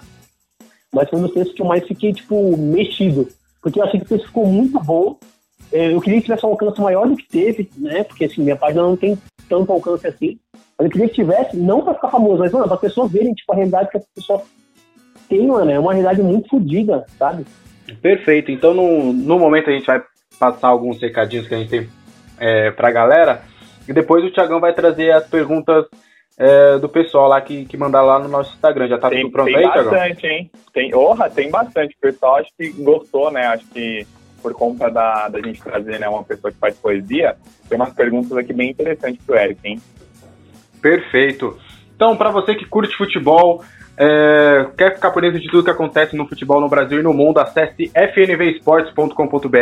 Mas 0.94 1.10
foi 1.10 1.20
um 1.20 1.24
dos 1.24 1.34
textos 1.34 1.56
que 1.56 1.62
eu 1.62 1.66
mais 1.66 1.86
fiquei, 1.86 2.14
tipo, 2.14 2.58
mexido. 2.58 3.28
Porque 3.62 3.80
eu 3.80 3.84
achei 3.84 4.00
que 4.00 4.06
o 4.06 4.10
texto 4.10 4.28
ficou 4.28 4.46
muito 4.46 4.80
bom. 4.80 5.18
É, 5.72 5.94
eu 5.94 6.00
queria 6.00 6.20
que 6.20 6.26
tivesse 6.26 6.46
um 6.46 6.50
alcance 6.50 6.80
maior 6.80 7.08
do 7.08 7.18
que 7.18 7.28
teve, 7.28 7.70
né? 7.78 8.04
Porque, 8.04 8.26
assim, 8.26 8.42
minha 8.42 8.56
página 8.56 8.84
não 8.84 8.96
tem 8.96 9.18
tanto 9.50 9.72
alcance 9.72 10.08
assim. 10.08 10.40
Mas 10.78 10.86
eu 10.86 10.92
queria 10.92 11.10
que 11.10 11.16
tivesse, 11.16 11.58
não 11.58 11.84
para 11.84 11.96
ficar 11.96 12.10
famoso, 12.10 12.40
mas, 12.40 12.52
mano, 12.52 12.66
para 12.66 12.76
as 12.76 12.82
pessoas 12.82 13.12
verem, 13.12 13.34
tipo, 13.34 13.52
a 13.52 13.56
realidade 13.56 13.90
que 13.90 13.98
as 13.98 14.06
pessoas 14.16 14.42
têm, 15.28 15.48
mano. 15.48 15.70
É 15.70 15.80
uma 15.80 15.94
realidade 15.94 16.22
muito 16.22 16.50
fodida, 16.50 17.06
sabe? 17.18 17.46
Perfeito. 18.02 18.52
Então, 18.52 18.74
no, 18.74 19.12
no 19.12 19.40
momento, 19.40 19.70
a 19.70 19.74
gente 19.74 19.86
vai 19.86 20.02
passar 20.40 20.70
alguns 20.70 21.02
recadinhos 21.02 21.48
que 21.48 21.56
a 21.56 21.58
gente 21.58 21.70
tem 21.70 21.90
é, 22.40 22.72
pra 22.72 22.92
galera. 22.92 23.42
E 23.88 23.94
depois 23.94 24.24
o 24.24 24.32
Thiagão 24.32 24.60
vai 24.60 24.74
trazer 24.74 25.12
as 25.12 25.28
perguntas 25.28 25.86
é, 26.38 26.78
do 26.78 26.90
pessoal 26.90 27.28
lá 27.28 27.42
que, 27.42 27.66
que 27.66 27.78
mandar 27.78 28.02
lá 28.02 28.20
no 28.20 28.28
nosso 28.28 28.54
Instagram. 28.54 28.88
Já 28.88 28.98
tá 28.98 29.10
tem, 29.10 29.22
tudo 29.22 29.32
pronto 29.32 29.48
tem 29.48 29.56
aí, 29.56 29.64
Thiagão? 29.64 29.92
Tem 29.92 30.00
bastante, 30.00 30.28
hein? 30.28 30.52
Tem, 30.74 30.96
orra, 30.96 31.30
tem 31.30 31.50
bastante. 31.50 31.96
O 31.96 32.02
pessoal 32.02 32.36
acho 32.38 32.50
que 32.58 32.70
gostou, 32.70 33.32
né? 33.32 33.48
Acho 33.48 33.66
que 33.68 34.06
por 34.42 34.54
conta 34.54 34.90
da, 34.90 35.28
da 35.28 35.42
gente 35.42 35.62
trazer 35.62 36.00
né, 36.00 36.08
uma 36.08 36.24
pessoa 36.24 36.52
que 36.52 36.60
faz 36.60 36.78
poesia, 36.78 37.36
tem 37.68 37.76
umas 37.78 37.94
perguntas 37.94 38.32
aqui 38.38 38.54
bem 38.54 38.70
interessantes 38.70 39.20
pro 39.26 39.36
Eric, 39.36 39.60
hein? 39.64 39.82
Perfeito. 40.82 41.58
Então, 41.96 42.16
para 42.16 42.30
você 42.30 42.54
que 42.56 42.66
curte 42.66 42.96
futebol, 42.96 43.64
é, 44.00 44.68
quer 44.78 44.94
ficar 44.94 45.10
por 45.10 45.24
dentro 45.24 45.40
de 45.40 45.50
tudo 45.50 45.64
que 45.64 45.72
acontece 45.72 46.16
no 46.16 46.28
futebol 46.28 46.62
no 46.62 46.70
Brasil 46.70 47.00
e 47.00 47.04
no 47.04 47.14
mundo, 47.14 47.40
acesse 47.40 47.92
fnvesports.com.br, 47.96 49.58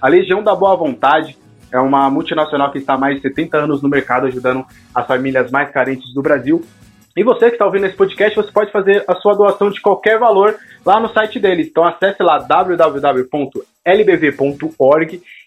A 0.01 0.07
Legião 0.07 0.41
da 0.41 0.55
Boa 0.55 0.77
Vontade 0.77 1.37
é 1.71 1.79
uma 1.79 2.09
multinacional 2.09 2.71
que 2.71 2.77
está 2.77 2.93
há 2.93 2.97
mais 2.97 3.17
de 3.17 3.21
70 3.21 3.57
anos 3.57 3.83
no 3.83 3.89
mercado, 3.89 4.27
ajudando 4.27 4.65
as 4.93 5.05
famílias 5.05 5.51
mais 5.51 5.69
carentes 5.69 6.13
do 6.13 6.21
Brasil. 6.21 6.63
E 7.15 7.23
você 7.23 7.47
que 7.47 7.53
está 7.53 7.65
ouvindo 7.65 7.85
esse 7.85 7.95
podcast, 7.95 8.35
você 8.35 8.51
pode 8.51 8.73
fazer 8.73 9.05
a 9.07 9.15
sua 9.15 9.33
doação 9.33 9.69
de 9.69 9.79
qualquer 9.79 10.19
valor 10.19 10.57
lá 10.85 10.99
no 10.99 11.07
site 11.13 11.39
deles. 11.39 11.67
Então 11.67 11.85
acesse 11.85 12.21
lá 12.21 12.39
www.lbv.org 12.39 13.33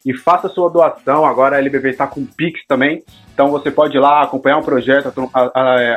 e 0.06 0.14
faça 0.14 0.46
a 0.46 0.50
sua 0.50 0.70
doação. 0.70 1.26
Agora 1.26 1.56
a 1.56 1.58
LBV 1.58 1.90
está 1.90 2.06
com 2.06 2.24
Pix 2.24 2.64
também. 2.66 3.02
Então 3.34 3.50
você 3.50 3.70
pode 3.70 3.98
ir 3.98 4.00
lá 4.00 4.22
acompanhar 4.22 4.56
o 4.56 4.64
projeto, 4.64 5.12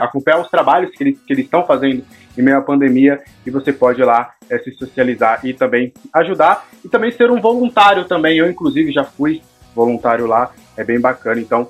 acompanhar 0.02 0.42
os 0.42 0.50
trabalhos 0.50 0.92
que 0.92 1.04
eles, 1.04 1.18
que 1.26 1.34
estão 1.34 1.66
fazendo 1.66 2.04
em 2.38 2.42
meio 2.42 2.58
à 2.58 2.62
pandemia 2.62 3.22
e 3.46 3.50
você 3.50 3.72
pode 3.72 4.02
ir 4.02 4.06
lá 4.06 4.34
é, 4.50 4.58
se 4.60 4.74
socializar 4.74 5.40
e 5.46 5.54
também 5.54 5.94
ajudar 6.14 6.68
e 6.84 6.90
também 6.90 7.12
ser 7.12 7.32
um 7.32 7.40
voluntário 7.40 8.04
também. 8.04 8.38
Eu 8.38 8.50
inclusive 8.50 8.92
já 8.92 9.06
fui 9.06 9.42
voluntário 9.74 10.28
lá, 10.28 10.52
é 10.76 10.84
bem 10.84 11.00
bacana. 11.00 11.40
Então 11.40 11.70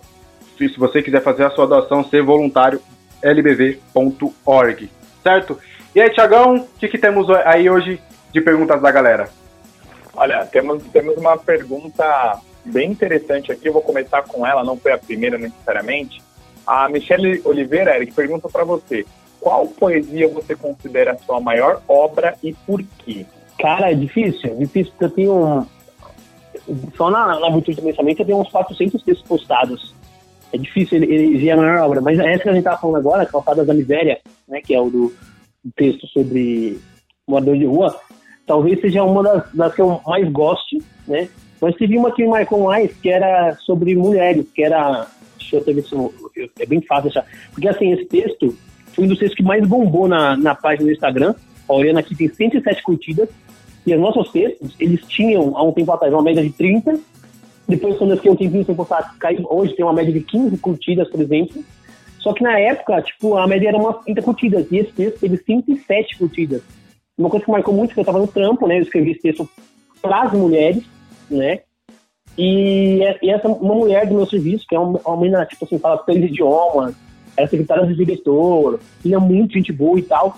se 0.58 0.68
você 0.80 1.04
quiser 1.04 1.22
fazer 1.22 1.44
a 1.44 1.52
sua 1.52 1.68
doação, 1.68 2.04
ser 2.04 2.24
voluntário, 2.24 2.82
lbv.org, 3.22 4.90
certo? 5.24 5.60
E 5.94 6.02
aí, 6.02 6.10
Tiagão, 6.10 6.56
o 6.56 6.68
que, 6.80 6.88
que 6.88 6.98
temos 6.98 7.30
aí 7.30 7.70
hoje 7.70 8.02
de 8.32 8.42
perguntas 8.42 8.82
da 8.82 8.92
galera? 8.92 9.30
Olha, 10.14 10.46
temos, 10.46 10.84
temos 10.84 11.18
uma 11.18 11.38
pergunta 11.38 12.40
bem 12.64 12.92
interessante 12.92 13.52
aqui, 13.52 13.68
eu 13.68 13.74
vou 13.74 13.82
começar 13.82 14.22
com 14.24 14.46
ela, 14.46 14.64
não 14.64 14.78
foi 14.78 14.92
a 14.92 14.98
primeira 14.98 15.38
necessariamente. 15.38 16.22
A 16.66 16.88
Michelle 16.90 17.42
Oliveira, 17.44 17.96
Eric, 17.96 18.14
pergunta 18.14 18.48
para 18.48 18.64
você, 18.64 19.06
qual 19.40 19.68
poesia 19.68 20.28
você 20.28 20.56
considera 20.56 21.14
a 21.14 21.18
sua 21.18 21.40
maior 21.40 21.82
obra 21.88 22.36
e 22.44 22.54
por 22.54 22.84
quê? 23.00 23.26
Cara, 23.58 23.92
é 23.92 23.96
difícil, 23.96 24.52
é 24.52 24.56
difícil, 24.56 24.92
porque 24.92 25.06
eu 25.06 25.10
tenho... 25.10 25.68
Só 26.96 27.10
na, 27.10 27.40
na 27.40 27.50
Virtude 27.50 27.78
do 27.78 27.84
Pensamento 27.84 28.22
eu 28.22 28.26
tenho 28.26 28.40
uns 28.40 28.50
400 28.50 29.02
textos 29.02 29.28
postados 29.28 29.94
é 30.54 30.58
difícil 30.58 30.98
ele, 30.98 31.14
ele 31.14 31.52
a 31.52 31.58
maior 31.58 31.78
obra. 31.86 32.02
Mas 32.02 32.20
essa 32.20 32.44
que 32.44 32.50
a 32.50 32.54
gente 32.54 32.60
estava 32.60 32.80
falando 32.80 32.98
agora, 32.98 33.26
Calçadas 33.26 33.66
da 33.66 33.74
Miséria, 33.74 34.20
né, 34.48 34.62
que 34.62 34.74
é 34.74 34.80
o 34.80 34.90
do, 34.90 35.14
texto 35.76 36.08
sobre 36.08 36.80
morador 37.28 37.58
de 37.58 37.66
rua, 37.66 37.96
talvez 38.46 38.82
seja 38.82 39.04
uma 39.04 39.24
das, 39.24 39.54
das, 39.54 39.76
que 39.76 39.82
eu 39.82 40.02
mais 40.06 40.30
goste, 40.30 40.82
né? 41.08 41.30
Mas 41.62 41.76
teve 41.76 41.98
uma 41.98 42.12
que 42.12 42.24
me 42.24 42.30
marcou 42.30 42.64
mais, 42.64 42.92
que 42.98 43.10
era 43.10 43.56
sobre 43.58 43.96
mulheres, 43.96 44.46
que 44.54 44.64
era. 44.64 45.08
Deixa 45.38 45.58
eu 45.58 45.76
ver 45.76 45.84
se 45.84 45.94
eu, 45.94 46.14
é 46.60 46.66
bem 46.66 46.82
fácil 46.82 47.10
achar. 47.10 47.26
Porque 47.52 47.68
assim, 47.68 47.92
esse 47.94 48.06
texto 48.06 48.58
foi 48.88 49.06
um 49.06 49.08
dos 49.08 49.20
textos 49.20 49.38
que 49.38 49.44
mais 49.44 49.66
bombou 49.68 50.08
na, 50.08 50.36
na 50.36 50.56
página 50.56 50.88
do 50.88 50.92
Instagram. 50.92 51.36
A 51.70 51.74
Oriana 51.74 52.00
aqui 52.00 52.16
tem 52.16 52.28
107 52.28 52.82
curtidas. 52.82 53.30
E 53.86 53.94
os 53.94 54.02
nossos 54.02 54.32
textos, 54.32 54.76
eles 54.80 55.02
tinham, 55.08 55.56
há 55.56 55.64
um 55.64 55.72
tempo 55.72 55.92
atrás, 55.92 56.14
uma 56.14 56.24
média 56.24 56.44
de 56.44 56.52
30 56.52 57.00
depois, 57.72 57.98
quando 57.98 58.12
eu 58.12 58.18
fiquei 58.18 58.32
um 58.32 58.36
tempinho 58.36 58.66
sem 58.66 58.76
postar, 58.76 59.16
caiu, 59.18 59.48
hoje 59.50 59.74
tem 59.76 59.86
uma 59.86 59.94
média 59.94 60.12
de 60.12 60.20
15 60.20 60.58
curtidas, 60.58 61.10
por 61.10 61.22
exemplo. 61.22 61.64
Só 62.20 62.34
que 62.34 62.44
na 62.44 62.60
época, 62.60 63.02
tipo, 63.02 63.38
a 63.38 63.48
média 63.48 63.70
era 63.70 63.78
umas 63.78 64.04
30 64.04 64.22
curtidas. 64.22 64.68
E 64.70 64.78
esse 64.78 64.92
texto 64.92 65.20
teve 65.22 65.38
107 65.38 66.18
curtidas. 66.18 66.62
uma 67.18 67.30
coisa 67.30 67.46
que 67.46 67.52
marcou 67.52 67.74
muito, 67.74 67.94
que 67.94 68.00
eu 68.00 68.04
estava 68.04 68.20
no 68.20 68.28
trampo, 68.28 68.68
né? 68.68 68.78
Eu 68.78 68.84
escrevi 68.84 69.12
esse 69.12 69.22
texto 69.22 69.50
para 70.02 70.24
as 70.24 70.34
mulheres, 70.34 70.84
né? 71.30 71.62
E, 72.38 73.00
e, 73.22 73.30
essa 73.30 73.48
uma 73.48 73.74
mulher 73.74 74.06
do 74.06 74.16
meu 74.16 74.26
serviço, 74.26 74.66
que 74.68 74.76
é 74.76 74.80
uma, 74.80 75.00
uma 75.06 75.18
menina, 75.18 75.46
tipo 75.46 75.64
assim, 75.64 75.80
fala 75.80 75.98
três 76.00 76.26
idiomas, 76.26 76.94
era 77.38 77.48
secretária 77.48 77.86
do 77.86 77.96
diretor, 77.96 78.82
tinha 79.02 79.20
muito 79.20 79.54
gente 79.54 79.72
boa 79.72 79.98
e 79.98 80.04
tal. 80.04 80.38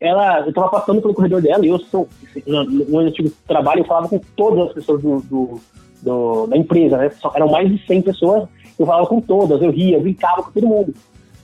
Ela, 0.00 0.46
eu 0.46 0.52
tava 0.52 0.68
passando 0.68 1.02
pelo 1.02 1.14
corredor 1.14 1.42
dela 1.42 1.66
e 1.66 1.68
eu 1.70 1.78
sou, 1.80 2.08
no, 2.46 2.64
no 2.64 2.98
antigo 3.00 3.32
trabalho, 3.48 3.80
eu 3.80 3.84
falava 3.84 4.08
com 4.08 4.20
todas 4.36 4.68
as 4.68 4.72
pessoas 4.74 5.02
do, 5.02 5.20
do, 5.22 5.60
do, 6.02 6.46
da 6.46 6.56
empresa, 6.56 6.96
né? 6.96 7.10
Só, 7.10 7.32
eram 7.34 7.48
mais 7.48 7.68
de 7.68 7.84
100 7.86 8.02
pessoas, 8.02 8.48
eu 8.78 8.86
falava 8.86 9.06
com 9.06 9.20
todas, 9.20 9.60
eu 9.60 9.70
ria, 9.70 9.96
eu 9.96 10.00
brincava 10.00 10.42
com 10.42 10.50
todo 10.52 10.66
mundo. 10.66 10.94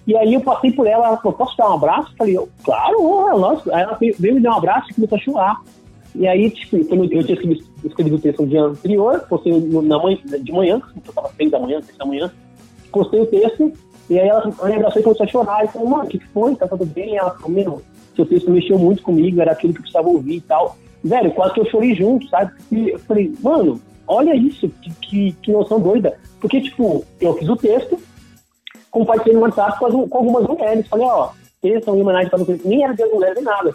E 0.06 0.16
aí 0.16 0.34
eu 0.34 0.40
passei 0.40 0.70
por 0.70 0.86
ela, 0.86 1.06
ela 1.06 1.16
falou, 1.16 1.32
posso 1.32 1.56
dar 1.56 1.70
um 1.70 1.74
abraço? 1.74 2.12
Eu 2.12 2.16
falei, 2.16 2.38
claro, 2.62 3.36
lógico. 3.36 3.72
Aí 3.72 3.82
ela 3.82 3.98
veio 3.98 4.34
me 4.34 4.40
dar 4.40 4.52
um 4.52 4.58
abraço 4.58 4.90
e 4.90 4.94
começou 4.94 5.16
a 5.16 5.20
chorar. 5.20 5.60
E 6.14 6.28
aí, 6.28 6.50
tipo, 6.50 6.76
eu 6.76 7.08
tinha 7.08 7.20
escrevido, 7.20 7.64
escrevido 7.84 8.16
o 8.16 8.20
texto 8.20 8.42
no 8.42 8.48
dia 8.48 8.62
anterior, 8.62 9.20
postei 9.28 9.52
na 9.52 9.98
manhã, 9.98 10.18
de 10.40 10.52
manhã, 10.52 10.80
eu 11.04 11.12
tava 11.12 11.30
seis 11.36 11.50
da 11.50 11.58
manhã, 11.58 11.82
seis 11.82 11.98
da 11.98 12.04
manhã, 12.04 12.30
postei 12.92 13.20
o 13.20 13.26
texto, 13.26 13.72
e 14.08 14.20
aí 14.20 14.28
ela 14.28 14.44
me 14.46 14.74
abraçou 14.74 15.00
e 15.00 15.04
começou 15.04 15.24
a 15.24 15.28
chorar. 15.28 15.64
E 15.64 15.68
falou, 15.68 15.88
mano, 15.88 16.04
o 16.04 16.08
que 16.08 16.18
foi? 16.26 16.54
Tá 16.54 16.68
tudo 16.68 16.86
bem? 16.86 17.16
Ela 17.16 17.30
falou, 17.30 17.50
meu, 17.50 17.82
seu 18.14 18.24
texto 18.26 18.50
mexeu 18.50 18.78
muito 18.78 19.02
comigo, 19.02 19.40
era 19.40 19.52
aquilo 19.52 19.72
que 19.72 19.78
eu 19.78 19.82
precisava 19.82 20.08
ouvir 20.08 20.36
e 20.36 20.40
tal. 20.42 20.76
Velho, 21.02 21.32
quase 21.32 21.54
que 21.54 21.60
eu 21.60 21.70
chorei 21.70 21.94
junto, 21.94 22.28
sabe? 22.28 22.52
E 22.70 22.90
eu 22.90 22.98
falei, 23.00 23.34
mano, 23.42 23.80
olha 24.06 24.34
isso, 24.34 24.68
que, 24.68 24.90
que, 24.94 25.32
que 25.42 25.52
noção 25.52 25.80
doida. 25.80 26.18
Porque, 26.40 26.60
tipo, 26.60 27.04
eu 27.20 27.34
fiz 27.34 27.48
o 27.48 27.56
texto, 27.56 27.98
compartilhei 28.90 29.34
no 29.34 29.42
WhatsApp 29.42 29.78
com, 29.78 30.08
com 30.08 30.18
algumas 30.18 30.46
mulheres. 30.46 30.86
Falei, 30.88 31.06
ó, 31.06 31.30
texto 31.60 31.94
em 31.94 32.00
homenagem 32.00 32.28
para 32.28 32.38
você. 32.38 32.60
Nem 32.64 32.84
era 32.84 32.94
de 32.94 33.04
mulheres 33.06 33.36
nem 33.36 33.44
nada. 33.44 33.74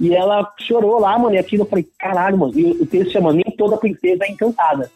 E 0.00 0.14
ela 0.14 0.52
chorou 0.58 0.98
lá, 1.00 1.18
mano, 1.18 1.34
e 1.34 1.38
aquilo 1.38 1.62
eu 1.62 1.68
falei, 1.68 1.86
caralho, 1.98 2.38
mano. 2.38 2.52
E 2.58 2.72
o 2.72 2.86
texto 2.86 3.12
chama 3.12 3.32
Nem 3.32 3.44
Toda 3.56 3.76
Princesa 3.76 4.24
é 4.24 4.30
Encantada. 4.30 4.90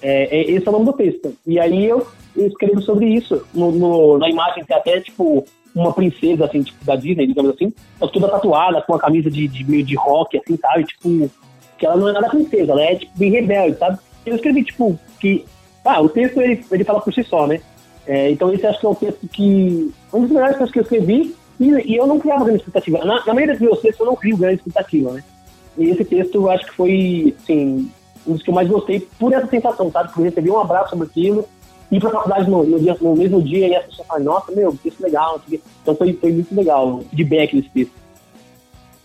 É, 0.00 0.36
é, 0.36 0.50
esse 0.50 0.66
é 0.66 0.70
o 0.70 0.72
nome 0.72 0.86
do 0.86 0.92
texto. 0.92 1.34
E 1.46 1.60
aí 1.60 1.84
eu, 1.84 2.06
eu 2.36 2.46
escrevo 2.46 2.82
sobre 2.82 3.06
isso. 3.06 3.44
No, 3.54 3.70
no, 3.70 4.18
na 4.18 4.28
imagem 4.28 4.64
tem 4.64 4.76
até, 4.76 5.00
tipo, 5.00 5.44
uma 5.74 5.92
princesa, 5.92 6.44
assim, 6.44 6.62
tipo, 6.62 6.84
da 6.84 6.96
Disney, 6.96 7.26
digamos 7.26 7.52
assim, 7.52 7.72
toda 8.12 8.28
tatuada, 8.28 8.82
com 8.82 8.92
uma 8.92 8.98
camisa 8.98 9.30
de, 9.30 9.46
de 9.48 9.64
meio 9.64 9.84
de 9.84 9.96
rock, 9.96 10.38
assim, 10.38 10.56
sabe? 10.56 10.84
Tipo, 10.84 11.30
que 11.78 11.86
ela 11.86 11.96
não 11.96 12.08
é 12.08 12.12
nada 12.12 12.28
princesa, 12.28 12.72
ela 12.72 12.82
é, 12.82 12.96
tipo, 12.96 13.12
bem 13.16 13.30
rebelde, 13.30 13.78
sabe? 13.78 13.98
Eu 14.24 14.36
escrevi, 14.36 14.64
tipo, 14.64 14.98
que... 15.20 15.44
Ah, 15.84 16.00
o 16.00 16.08
texto, 16.08 16.40
ele, 16.40 16.64
ele 16.70 16.84
fala 16.84 17.00
por 17.00 17.12
si 17.12 17.24
só, 17.24 17.46
né? 17.46 17.60
É, 18.06 18.30
então 18.30 18.52
esse 18.52 18.66
acho 18.66 18.80
que 18.80 18.86
é 18.86 18.88
um 18.88 18.94
texto 18.94 19.28
que... 19.28 19.92
Um 20.12 20.22
dos 20.22 20.30
melhores 20.30 20.56
textos 20.56 20.72
que 20.72 20.78
eu 20.78 20.82
escrevi, 20.82 21.34
e, 21.58 21.92
e 21.92 21.96
eu 21.96 22.06
não 22.06 22.18
criava 22.18 22.44
grande 22.44 22.60
expectativa. 22.60 23.04
Na, 23.04 23.24
na 23.24 23.34
maioria 23.34 23.54
dos 23.54 23.62
meus 23.62 23.80
textos 23.80 24.00
eu 24.00 24.06
não 24.06 24.16
crio 24.16 24.36
grande 24.36 24.56
expectativa, 24.56 25.12
né? 25.12 25.24
E 25.76 25.90
esse 25.90 26.04
texto 26.04 26.34
eu 26.34 26.50
acho 26.50 26.66
que 26.66 26.72
foi, 26.74 27.34
assim, 27.42 27.90
um 28.26 28.34
dos 28.34 28.42
que 28.42 28.50
eu 28.50 28.54
mais 28.54 28.68
gostei 28.68 29.00
por 29.18 29.32
essa 29.32 29.46
sensação, 29.46 29.90
sabe? 29.90 30.12
Por 30.12 30.22
receber 30.22 30.50
um 30.50 30.60
abraço 30.60 30.90
sobre 30.90 31.06
aquilo, 31.06 31.48
ir 31.90 32.00
pra 32.00 32.10
faculdade 32.10 32.50
no, 32.50 32.64
no, 32.64 32.78
dia, 32.78 32.96
no 33.00 33.16
mesmo 33.16 33.42
dia 33.42 33.68
e 33.68 33.74
a 33.74 33.80
pessoa 33.82 34.06
fala, 34.06 34.20
nossa, 34.20 34.52
meu, 34.52 34.76
texto 34.82 35.00
legal. 35.00 35.40
Então 35.82 35.94
foi, 35.94 36.12
foi 36.14 36.32
muito 36.32 36.54
legal 36.54 36.88
o 36.88 37.04
feedback 37.04 37.56
desse 37.56 37.70
texto. 37.70 37.92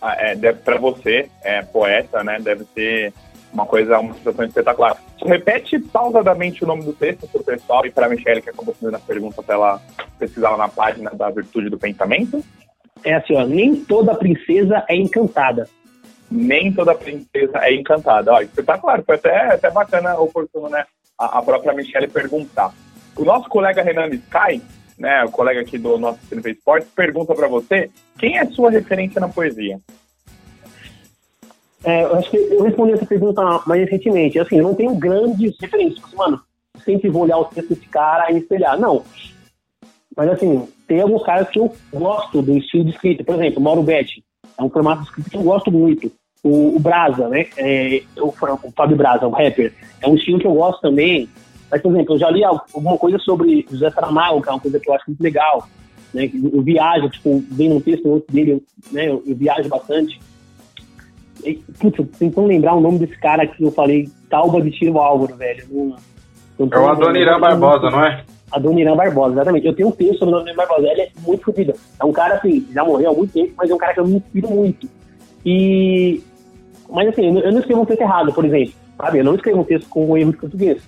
Ah, 0.00 0.14
é, 0.18 0.36
deve, 0.36 0.60
pra 0.60 0.78
você, 0.78 1.28
é, 1.42 1.62
poeta, 1.62 2.22
né, 2.22 2.38
deve 2.38 2.64
ser 2.74 3.12
uma 3.52 3.66
coisa, 3.66 3.98
uma 3.98 4.14
situação 4.14 4.44
espetacular. 4.44 4.96
Repete 5.24 5.78
pausadamente 5.78 6.64
o 6.64 6.66
nome 6.66 6.84
do 6.84 6.92
texto 6.92 7.26
para 7.28 7.40
o 7.40 7.44
pessoal 7.44 7.86
e 7.86 7.90
para 7.90 8.06
a 8.06 8.08
Michelle, 8.08 8.42
que 8.42 8.50
acabou 8.50 8.74
fazendo 8.74 8.94
a 8.94 9.00
pergunta 9.00 9.42
para 9.42 9.54
ela 9.54 9.82
pesquisar 10.18 10.50
lá 10.50 10.56
na 10.56 10.68
página 10.68 11.10
da 11.10 11.30
Virtude 11.30 11.70
do 11.70 11.78
Pensamento. 11.78 12.44
É 13.04 13.14
assim, 13.14 13.36
ó, 13.36 13.44
nem 13.44 13.76
toda 13.76 14.14
princesa 14.14 14.84
é 14.88 14.96
encantada. 14.96 15.68
Nem 16.30 16.72
toda 16.72 16.94
princesa 16.94 17.58
é 17.62 17.74
encantada. 17.74 18.32
Ó, 18.32 18.40
espetacular, 18.40 19.02
foi 19.02 19.14
até, 19.14 19.54
até 19.54 19.70
bacana, 19.70 20.18
oportuno, 20.18 20.68
né? 20.68 20.84
A, 21.18 21.38
a 21.38 21.42
própria 21.42 21.72
Michelle 21.72 22.08
perguntar. 22.08 22.72
O 23.16 23.24
nosso 23.24 23.48
colega 23.48 23.82
Renan 23.82 24.08
Sky, 24.08 24.62
né, 24.98 25.24
o 25.24 25.30
colega 25.30 25.60
aqui 25.60 25.78
do 25.78 25.98
nosso 25.98 26.20
CNV 26.28 26.50
Esportes, 26.52 26.88
pergunta 26.94 27.34
para 27.34 27.48
você 27.48 27.90
quem 28.18 28.38
é 28.38 28.44
sua 28.46 28.70
referência 28.70 29.20
na 29.20 29.28
poesia? 29.28 29.80
É, 31.84 32.02
eu 32.02 32.16
acho 32.16 32.30
que 32.30 32.36
eu 32.36 32.62
respondi 32.62 32.92
essa 32.92 33.06
pergunta 33.06 33.42
mais 33.66 33.82
recentemente. 33.82 34.38
Assim, 34.38 34.56
eu 34.56 34.64
não 34.64 34.74
tenho 34.74 34.94
grandes 34.96 35.56
referências. 35.60 36.04
Tipo 36.04 36.16
mano, 36.16 36.40
sempre 36.84 37.08
vou 37.08 37.22
olhar 37.22 37.38
o 37.38 37.44
texto 37.44 37.68
desse 37.68 37.86
cara 37.88 38.30
e 38.32 38.38
espelhar. 38.38 38.78
Não. 38.78 39.04
Mas, 40.16 40.30
assim, 40.30 40.66
tem 40.86 41.00
alguns 41.00 41.22
caras 41.22 41.48
que 41.48 41.58
eu 41.58 41.72
gosto 41.94 42.42
do 42.42 42.58
estilo 42.58 42.84
de 42.84 42.90
escrita. 42.90 43.22
Por 43.22 43.36
exemplo, 43.36 43.62
Mauro 43.62 43.82
Betti. 43.82 44.24
É 44.58 44.62
um 44.62 44.70
formato 44.70 45.02
de 45.02 45.08
escrita 45.08 45.30
que 45.30 45.36
eu 45.36 45.42
gosto 45.42 45.70
muito. 45.70 46.10
O, 46.42 46.76
o 46.76 46.78
Brasa, 46.80 47.28
né? 47.28 47.46
É, 47.56 48.02
o, 48.18 48.28
o 48.28 48.72
Fábio 48.72 48.96
Brasa, 48.96 49.26
o 49.26 49.30
rapper. 49.30 49.72
É 50.00 50.08
um 50.08 50.16
estilo 50.16 50.40
que 50.40 50.46
eu 50.46 50.54
gosto 50.54 50.80
também. 50.80 51.28
Mas, 51.70 51.82
por 51.82 51.92
exemplo, 51.92 52.14
eu 52.14 52.18
já 52.18 52.30
li 52.30 52.42
alguma 52.42 52.98
coisa 52.98 53.18
sobre 53.18 53.64
José 53.70 53.90
Saramago, 53.90 54.42
que 54.42 54.48
é 54.48 54.52
uma 54.52 54.60
coisa 54.60 54.80
que 54.80 54.88
eu 54.88 54.94
acho 54.94 55.04
muito 55.06 55.22
legal. 55.22 55.68
Né? 56.12 56.30
Eu 56.34 56.62
viajo, 56.62 57.10
tipo, 57.10 57.44
vem 57.50 57.68
num 57.68 57.80
texto 57.80 58.08
outro 58.08 58.32
dele, 58.32 58.62
né? 58.90 59.08
Eu, 59.08 59.22
eu 59.26 59.36
viajo 59.36 59.68
bastante. 59.68 60.18
Putz, 61.78 62.18
tentando 62.18 62.46
lembrar 62.46 62.74
o 62.74 62.80
nome 62.80 62.98
desse 62.98 63.18
cara 63.18 63.46
que 63.46 63.62
eu 63.62 63.70
falei, 63.70 64.08
Talba 64.28 64.60
de 64.60 64.70
Tiro 64.70 64.98
Álvaro, 64.98 65.36
velho. 65.36 65.64
Não, 65.70 65.96
não 66.58 66.68
é 66.72 66.78
o 66.78 66.88
Adoniran 66.88 67.40
Barbosa, 67.40 67.90
não 67.90 68.04
é? 68.04 68.24
Adoniran 68.50 68.96
Barbosa, 68.96 69.34
exatamente. 69.34 69.66
Eu 69.66 69.74
tenho 69.74 69.88
um 69.88 69.92
texto 69.92 70.18
sobre 70.18 70.34
o 70.34 70.36
Adoniran 70.38 70.56
Barbosa, 70.56 70.88
ele 70.88 71.00
é 71.02 71.10
muito 71.24 71.44
fodido. 71.44 71.74
É 72.00 72.04
um 72.04 72.12
cara, 72.12 72.34
assim, 72.34 72.66
já 72.72 72.84
morreu 72.84 73.10
há 73.10 73.14
muito 73.14 73.32
tempo, 73.32 73.52
mas 73.56 73.70
é 73.70 73.74
um 73.74 73.78
cara 73.78 73.94
que 73.94 74.00
eu 74.00 74.06
me 74.06 74.16
inspiro 74.16 74.50
muito. 74.50 74.88
E... 75.44 76.20
Mas, 76.90 77.08
assim, 77.08 77.26
eu 77.26 77.52
não 77.52 77.60
escrevo 77.60 77.82
um 77.82 77.86
texto 77.86 78.00
errado, 78.00 78.32
por 78.32 78.44
exemplo, 78.44 78.72
sabe? 78.96 79.18
Eu 79.18 79.24
não 79.24 79.34
escrevo 79.34 79.60
um 79.60 79.64
texto 79.64 79.88
com 79.88 80.16
erro 80.16 80.32
de 80.32 80.38
português. 80.38 80.82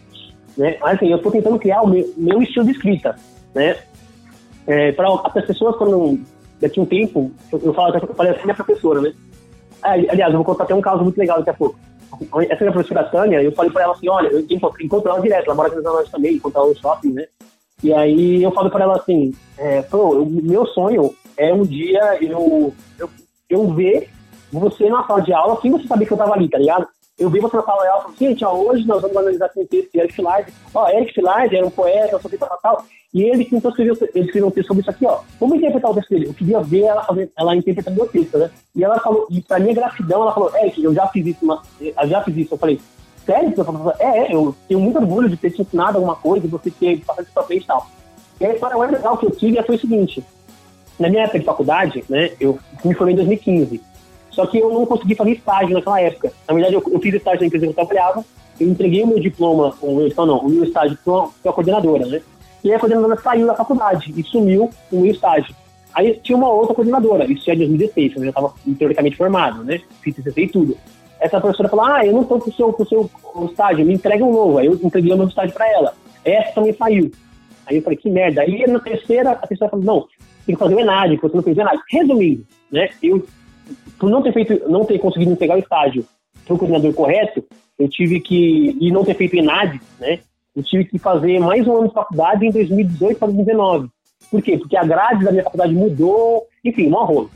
Né? 0.56 0.76
Mas, 0.80 0.96
assim, 0.96 1.08
eu 1.08 1.18
estou 1.18 1.30
tentando 1.30 1.58
criar 1.58 1.82
o 1.82 1.88
meu, 1.88 2.12
meu, 2.16 2.42
estilo 2.42 2.64
de 2.64 2.72
escrita, 2.72 3.16
né? 3.54 3.76
É, 4.66 4.92
para 4.92 5.08
as 5.34 5.46
pessoas, 5.46 5.76
quando 5.76 6.20
daqui 6.60 6.80
um 6.80 6.86
tempo, 6.86 7.30
eu, 7.52 7.60
eu, 7.64 7.74
falo, 7.74 7.94
eu 7.96 8.14
falei 8.14 8.32
assim, 8.32 8.44
minha 8.44 8.54
professora, 8.54 9.00
né? 9.00 9.12
Aliás, 9.82 10.32
eu 10.32 10.38
vou 10.38 10.44
contar 10.44 10.64
até 10.64 10.74
um 10.74 10.80
caso 10.80 11.02
muito 11.02 11.18
legal 11.18 11.38
daqui 11.38 11.50
a 11.50 11.54
pouco. 11.54 11.78
Essa 12.48 12.64
minha 12.64 12.72
professora 12.72 13.04
Tânia, 13.04 13.42
eu 13.42 13.52
falei 13.52 13.70
pra 13.70 13.82
ela 13.82 13.94
assim, 13.94 14.08
olha, 14.08 14.28
eu 14.28 14.40
encontro 14.40 15.10
ela 15.10 15.20
direto, 15.20 15.46
ela 15.46 15.54
mora 15.54 15.68
aqui 15.68 15.76
na 15.76 15.90
Zona 15.90 16.04
também, 16.10 16.34
encontro 16.34 16.60
ela 16.60 16.68
no 16.68 16.76
shopping, 16.76 17.12
né? 17.12 17.26
E 17.82 17.94
aí 17.94 18.42
eu 18.42 18.50
falei 18.52 18.70
pra 18.70 18.84
ela 18.84 18.96
assim, 18.96 19.32
é, 19.56 19.82
pô, 19.82 20.24
meu 20.24 20.66
sonho 20.66 21.14
é 21.36 21.54
um 21.54 21.64
dia 21.64 22.18
eu, 22.20 22.74
eu, 22.98 23.08
eu 23.48 23.72
ver 23.72 24.10
você 24.52 24.88
na 24.90 25.06
sala 25.06 25.22
de 25.22 25.32
aula 25.32 25.58
sem 25.62 25.70
você 25.70 25.86
saber 25.86 26.04
que 26.04 26.12
eu 26.12 26.18
tava 26.18 26.34
ali, 26.34 26.48
tá 26.48 26.58
ligado? 26.58 26.86
Eu 27.20 27.28
vi 27.28 27.38
você 27.38 27.58
de 27.58 27.70
aula 27.70 27.84
e 27.84 28.02
falei, 28.02 28.16
gente, 28.18 28.44
ó, 28.46 28.54
hoje 28.54 28.86
nós 28.86 29.02
vamos 29.02 29.14
analisar 29.14 29.50
com 29.50 29.60
o 29.60 29.66
texto 29.66 29.92
de 29.92 30.00
Eric 30.00 30.14
Filard. 30.14 30.50
Ó, 30.72 30.88
Eric 30.88 31.12
Filard 31.12 31.54
era 31.54 31.66
um 31.66 31.70
poeta, 31.70 32.12
não 32.12 32.20
sei 32.20 32.36
o 32.36 32.38
tal, 32.38 32.58
tal. 32.62 32.84
E 33.12 33.24
ele 33.24 33.46
então 33.52 33.70
escreveu, 33.70 33.94
ele 34.14 34.24
escreveu 34.24 34.48
um 34.48 34.50
texto 34.50 34.68
sobre 34.68 34.80
isso 34.80 34.90
aqui, 34.90 35.04
ó. 35.04 35.20
Vamos 35.38 35.58
interpretar 35.58 35.90
o 35.90 35.94
texto 35.94 36.08
dele. 36.08 36.28
Eu 36.28 36.34
queria 36.34 36.60
ver 36.60 36.84
ela, 36.84 37.04
fazer, 37.04 37.30
ela 37.36 37.54
interpretando 37.54 38.02
o 38.02 38.06
texto, 38.06 38.38
né? 38.38 38.50
E 38.74 38.82
ela 38.82 38.98
falou, 39.00 39.26
e 39.28 39.42
pra 39.42 39.58
minha 39.58 39.74
gratidão, 39.74 40.22
ela 40.22 40.32
falou, 40.32 40.50
Eric, 40.56 40.82
eu 40.82 40.94
já 40.94 41.06
fiz 41.08 41.26
isso, 41.26 41.44
uma, 41.44 41.62
eu 41.78 42.08
já 42.08 42.22
fiz 42.22 42.36
isso. 42.38 42.54
Eu 42.54 42.58
falei, 42.58 42.80
sério? 43.26 43.52
Eu 43.54 43.64
falei, 43.66 43.92
é, 43.98 44.18
é, 44.18 44.34
eu 44.34 44.56
tenho 44.66 44.80
muito 44.80 44.98
orgulho 44.98 45.28
de 45.28 45.36
ter 45.36 45.50
te 45.50 45.60
ensinado 45.60 45.98
alguma 45.98 46.16
coisa, 46.16 46.46
de 46.46 46.50
você 46.50 46.70
ter 46.70 47.04
passado 47.04 47.24
isso 47.24 47.34
pra 47.34 47.42
frente 47.42 47.64
e 47.64 47.66
tal. 47.66 47.86
E 48.40 48.46
a 48.46 48.54
história 48.54 48.78
mais 48.78 48.90
legal 48.90 49.18
que 49.18 49.26
eu 49.26 49.30
tive 49.30 49.62
foi 49.62 49.76
o 49.76 49.80
seguinte, 49.80 50.24
na 50.98 51.10
minha 51.10 51.24
época 51.24 51.38
de 51.38 51.44
faculdade, 51.44 52.02
né, 52.08 52.30
eu 52.40 52.58
me 52.82 52.94
formei 52.94 53.12
em 53.12 53.16
2015, 53.16 53.89
só 54.40 54.46
que 54.46 54.58
eu 54.58 54.72
não 54.72 54.86
consegui 54.86 55.14
fazer 55.14 55.32
estágio 55.32 55.74
naquela 55.74 56.00
época. 56.00 56.32
Na 56.48 56.54
verdade, 56.54 56.74
eu, 56.74 56.82
eu 56.90 56.98
fiz 56.98 57.14
estágio 57.14 57.40
na 57.40 57.46
empresa 57.46 57.66
que 57.66 57.70
eu 57.70 57.74
trabalhava, 57.74 58.24
eu 58.58 58.68
entreguei 58.68 59.02
o 59.02 59.06
meu 59.06 59.20
diploma, 59.20 59.74
o 59.82 59.96
meu, 59.96 60.06
então 60.06 60.24
não, 60.24 60.38
o 60.38 60.48
meu 60.48 60.64
estágio 60.64 60.96
para 61.04 61.50
a 61.50 61.52
coordenadora, 61.52 62.06
né? 62.06 62.22
E 62.64 62.72
a 62.72 62.78
coordenadora 62.78 63.20
saiu 63.20 63.46
da 63.46 63.54
faculdade 63.54 64.14
e 64.16 64.22
sumiu 64.22 64.70
o 64.90 64.96
meu 64.96 65.10
estágio. 65.10 65.54
Aí 65.92 66.18
tinha 66.22 66.38
uma 66.38 66.48
outra 66.48 66.74
coordenadora, 66.74 67.30
isso 67.30 67.44
já 67.44 67.52
é 67.52 67.56
2016, 67.56 68.16
eu 68.16 68.22
já 68.22 68.28
estava 68.30 68.54
teoricamente 68.78 69.16
formado, 69.16 69.62
né? 69.62 69.80
Fiz 70.00 70.16
TCC 70.16 70.42
e 70.42 70.48
tudo. 70.48 70.76
Essa 71.20 71.38
professora 71.38 71.68
falou: 71.68 71.84
Ah, 71.84 72.06
eu 72.06 72.14
não 72.14 72.22
estou 72.22 72.40
com 72.40 72.48
o 72.48 72.52
seu, 72.54 72.86
seu 72.86 73.10
estágio, 73.44 73.84
me 73.84 73.94
entrega 73.94 74.24
um 74.24 74.32
novo. 74.32 74.56
Aí 74.56 74.66
eu 74.66 74.74
entreguei 74.74 75.12
o 75.12 75.18
meu 75.18 75.28
estágio 75.28 75.52
para 75.52 75.70
ela. 75.70 75.94
Essa 76.24 76.54
também 76.54 76.72
saiu. 76.72 77.10
Aí 77.66 77.76
eu 77.76 77.82
falei: 77.82 77.98
Que 77.98 78.08
merda. 78.08 78.40
Aí 78.40 78.66
na 78.66 78.80
terceira, 78.80 79.32
a 79.32 79.46
pessoa 79.46 79.68
falou: 79.68 79.84
Não, 79.84 80.06
tem 80.46 80.54
que 80.54 80.58
fazer 80.58 80.74
o 80.74 80.80
ENAD, 80.80 81.16
você 81.16 81.36
não 81.36 81.42
fez 81.42 81.56
o 81.58 81.60
ENAD. 81.60 81.78
Resumindo, 81.90 82.46
né? 82.70 82.88
Eu, 83.02 83.26
por 83.98 84.08
não 84.10 84.22
ter 84.22 84.32
feito, 84.32 84.68
não 84.68 84.84
ter 84.84 84.98
conseguido 84.98 85.32
entregar 85.32 85.56
o 85.56 85.60
estágio 85.60 86.04
para 86.46 86.54
o 86.54 86.58
coordenador 86.58 86.92
correto, 86.94 87.44
eu 87.78 87.88
tive 87.88 88.20
que, 88.20 88.76
e 88.80 88.90
não 88.90 89.04
ter 89.04 89.14
feito 89.14 89.36
ENAD, 89.36 89.80
né? 89.98 90.20
Eu 90.54 90.62
tive 90.62 90.84
que 90.84 90.98
fazer 90.98 91.38
mais 91.38 91.66
um 91.66 91.76
ano 91.76 91.88
de 91.88 91.94
faculdade 91.94 92.46
em 92.46 92.50
2018 92.50 93.18
para 93.18 93.28
2019. 93.28 93.88
Por 94.30 94.42
quê? 94.42 94.58
Porque 94.58 94.76
a 94.76 94.84
grade 94.84 95.24
da 95.24 95.30
minha 95.30 95.44
faculdade 95.44 95.72
mudou, 95.72 96.46
enfim, 96.64 96.88
um 96.88 96.94
rolo. 96.94 97.30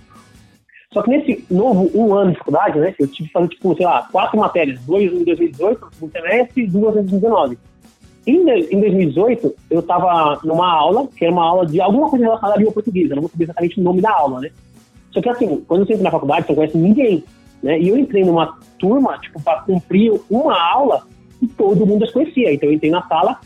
Só 0.92 1.02
que 1.02 1.10
nesse 1.10 1.44
novo 1.50 1.90
um 1.94 2.14
ano 2.14 2.32
de 2.32 2.38
faculdade, 2.38 2.78
né, 2.78 2.94
eu 2.98 3.08
tive 3.08 3.28
que 3.28 3.32
fazer, 3.32 3.48
tipo, 3.48 3.74
sei 3.76 3.86
lá, 3.86 4.08
quatro 4.12 4.38
matérias, 4.38 4.80
dois 4.80 5.12
em 5.12 5.24
2018, 5.24 5.84
no 5.84 5.92
segundo 5.92 6.12
semestre, 6.12 6.62
e 6.62 6.66
duas 6.66 6.92
em 6.92 7.02
2019. 7.02 7.58
Em, 8.26 8.38
em 8.38 8.80
2018, 8.80 9.54
eu 9.70 9.80
estava 9.80 10.40
numa 10.44 10.72
aula, 10.72 11.08
que 11.08 11.24
era 11.24 11.32
uma 11.32 11.44
aula 11.44 11.66
de 11.66 11.80
alguma 11.80 12.08
coisa 12.08 12.24
relacionada 12.24 12.54
à 12.54 12.58
língua 12.58 12.72
portuguesa, 12.72 13.14
não 13.14 13.22
vou 13.22 13.30
saber 13.30 13.44
exatamente 13.44 13.80
o 13.80 13.82
nome 13.82 14.00
da 14.00 14.12
aula, 14.12 14.40
né? 14.40 14.50
Só 15.14 15.22
que 15.22 15.28
assim, 15.28 15.64
quando 15.68 15.86
você 15.86 15.92
entra 15.92 16.04
na 16.04 16.10
faculdade, 16.10 16.44
você 16.44 16.52
não 16.52 16.56
conhece 16.56 16.76
ninguém. 16.76 17.24
né? 17.62 17.78
E 17.78 17.88
eu 17.88 17.96
entrei 17.96 18.24
numa 18.24 18.58
turma, 18.78 19.16
tipo, 19.18 19.40
para 19.40 19.60
cumprir 19.60 20.20
uma 20.28 20.60
aula 20.60 21.06
e 21.40 21.46
todo 21.46 21.86
mundo 21.86 22.04
as 22.04 22.10
conhecia. 22.10 22.52
Então 22.52 22.68
eu 22.68 22.74
entrei 22.74 22.90
na 22.90 23.06
sala, 23.06 23.38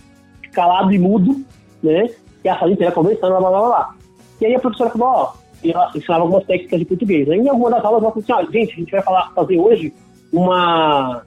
calado 0.52 0.92
e 0.92 0.98
mudo, 0.98 1.44
né? 1.82 2.08
E 2.42 2.48
a 2.48 2.58
sala 2.58 2.72
inteira 2.72 2.90
conversando, 2.92 3.38
blá, 3.38 3.40
blá, 3.40 3.50
blá, 3.50 3.68
blá. 3.68 3.94
E 4.40 4.46
aí 4.46 4.54
a 4.54 4.58
professora 4.60 4.90
falou, 4.90 5.08
ó, 5.08 5.32
ela 5.62 5.90
ensinava 5.94 6.22
algumas 6.22 6.44
técnicas 6.46 6.78
de 6.78 6.86
português. 6.86 7.28
Aí 7.28 7.38
em 7.38 7.48
alguma 7.48 7.70
das 7.70 7.84
aulas 7.84 8.02
ela 8.02 8.12
falou 8.12 8.24
assim, 8.24 8.32
ó, 8.32 8.50
gente, 8.50 8.72
a 8.72 8.76
gente 8.76 8.90
vai 8.90 9.02
falar, 9.02 9.30
fazer 9.34 9.58
hoje 9.58 9.92
uma... 10.32 11.22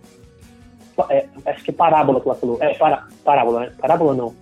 É, 1.09 1.25
acho 1.45 1.63
que 1.63 1.69
é 1.69 1.73
parábola 1.73 2.19
que 2.19 2.27
ela 2.27 2.37
falou. 2.37 2.57
É, 2.61 2.73
para, 2.73 3.07
parábola, 3.23 3.59
né? 3.61 3.71
Parábola 3.79 4.13
não. 4.13 4.33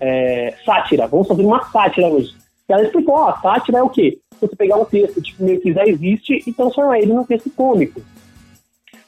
É, 0.00 0.54
sátira. 0.64 1.06
Vamos 1.06 1.28
fazer 1.28 1.44
uma 1.44 1.64
sátira 1.70 2.08
hoje. 2.08 2.34
Ela 2.68 2.82
explicou, 2.82 3.14
ó, 3.14 3.36
sátira 3.40 3.78
é 3.78 3.82
o 3.82 3.88
quê? 3.88 4.18
Você 4.40 4.56
pegar 4.56 4.76
um 4.76 4.84
texto, 4.84 5.22
tipo, 5.22 5.44
meio 5.44 5.60
que 5.60 5.72
já 5.72 5.86
existe 5.86 6.42
e 6.46 6.52
transformar 6.52 6.98
ele 6.98 7.12
num 7.12 7.24
texto 7.24 7.50
cômico. 7.50 8.00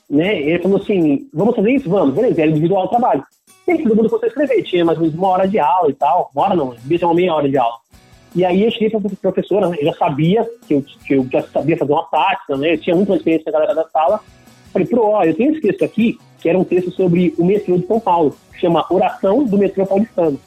Né? 0.08 0.40
Ele 0.40 0.62
falou 0.62 0.78
assim, 0.78 1.28
vamos 1.34 1.54
fazer 1.54 1.72
isso? 1.72 1.90
Vamos, 1.90 2.14
beleza, 2.14 2.40
era 2.40 2.50
individual 2.50 2.86
o 2.86 2.88
trabalho. 2.88 3.22
E 3.66 3.72
aí 3.72 3.82
todo 3.82 3.96
mundo 3.96 4.08
começou 4.08 4.24
a 4.24 4.28
escrever, 4.28 4.62
tinha 4.62 4.84
mais 4.84 4.96
ou 4.96 5.02
menos 5.02 5.18
uma 5.18 5.28
hora 5.28 5.46
de 5.46 5.58
aula 5.58 5.90
e 5.90 5.94
tal. 5.94 6.30
Uma 6.34 6.44
hora 6.44 6.56
não, 6.56 6.70
devia 6.70 6.98
ter 6.98 7.04
uma 7.04 7.14
meia 7.14 7.34
hora 7.34 7.48
de 7.48 7.58
aula. 7.58 7.76
E 8.34 8.44
aí 8.44 8.64
eu 8.64 8.70
cheguei 8.70 8.88
para 8.88 9.00
a 9.00 9.16
professora, 9.20 9.68
né? 9.68 9.76
eu 9.80 9.86
já 9.86 9.94
sabia 9.94 10.48
que 10.66 10.74
eu, 10.74 10.82
que 10.82 11.14
eu 11.14 11.26
já 11.30 11.42
sabia 11.42 11.76
fazer 11.76 11.92
uma 11.92 12.04
tática, 12.04 12.56
né? 12.56 12.74
Eu 12.74 12.78
tinha 12.78 12.96
muita 12.96 13.16
experiência 13.16 13.44
com 13.44 13.50
a 13.50 13.60
galera 13.60 13.74
da 13.74 13.88
sala. 13.88 14.20
Falei, 14.72 14.86
pro, 14.86 15.02
ó, 15.02 15.24
eu 15.24 15.34
tenho 15.34 15.52
esse 15.52 15.60
texto 15.60 15.84
aqui, 15.84 16.18
que 16.38 16.48
era 16.48 16.58
um 16.58 16.64
texto 16.64 16.90
sobre 16.92 17.34
o 17.38 17.44
metrô 17.44 17.76
de 17.76 17.86
São 17.86 17.98
Paulo, 17.98 18.34
que 18.52 18.60
chama 18.60 18.86
Oração 18.90 19.44
do 19.44 19.58
Metrô 19.58 19.86
Paulistano. 19.86 20.38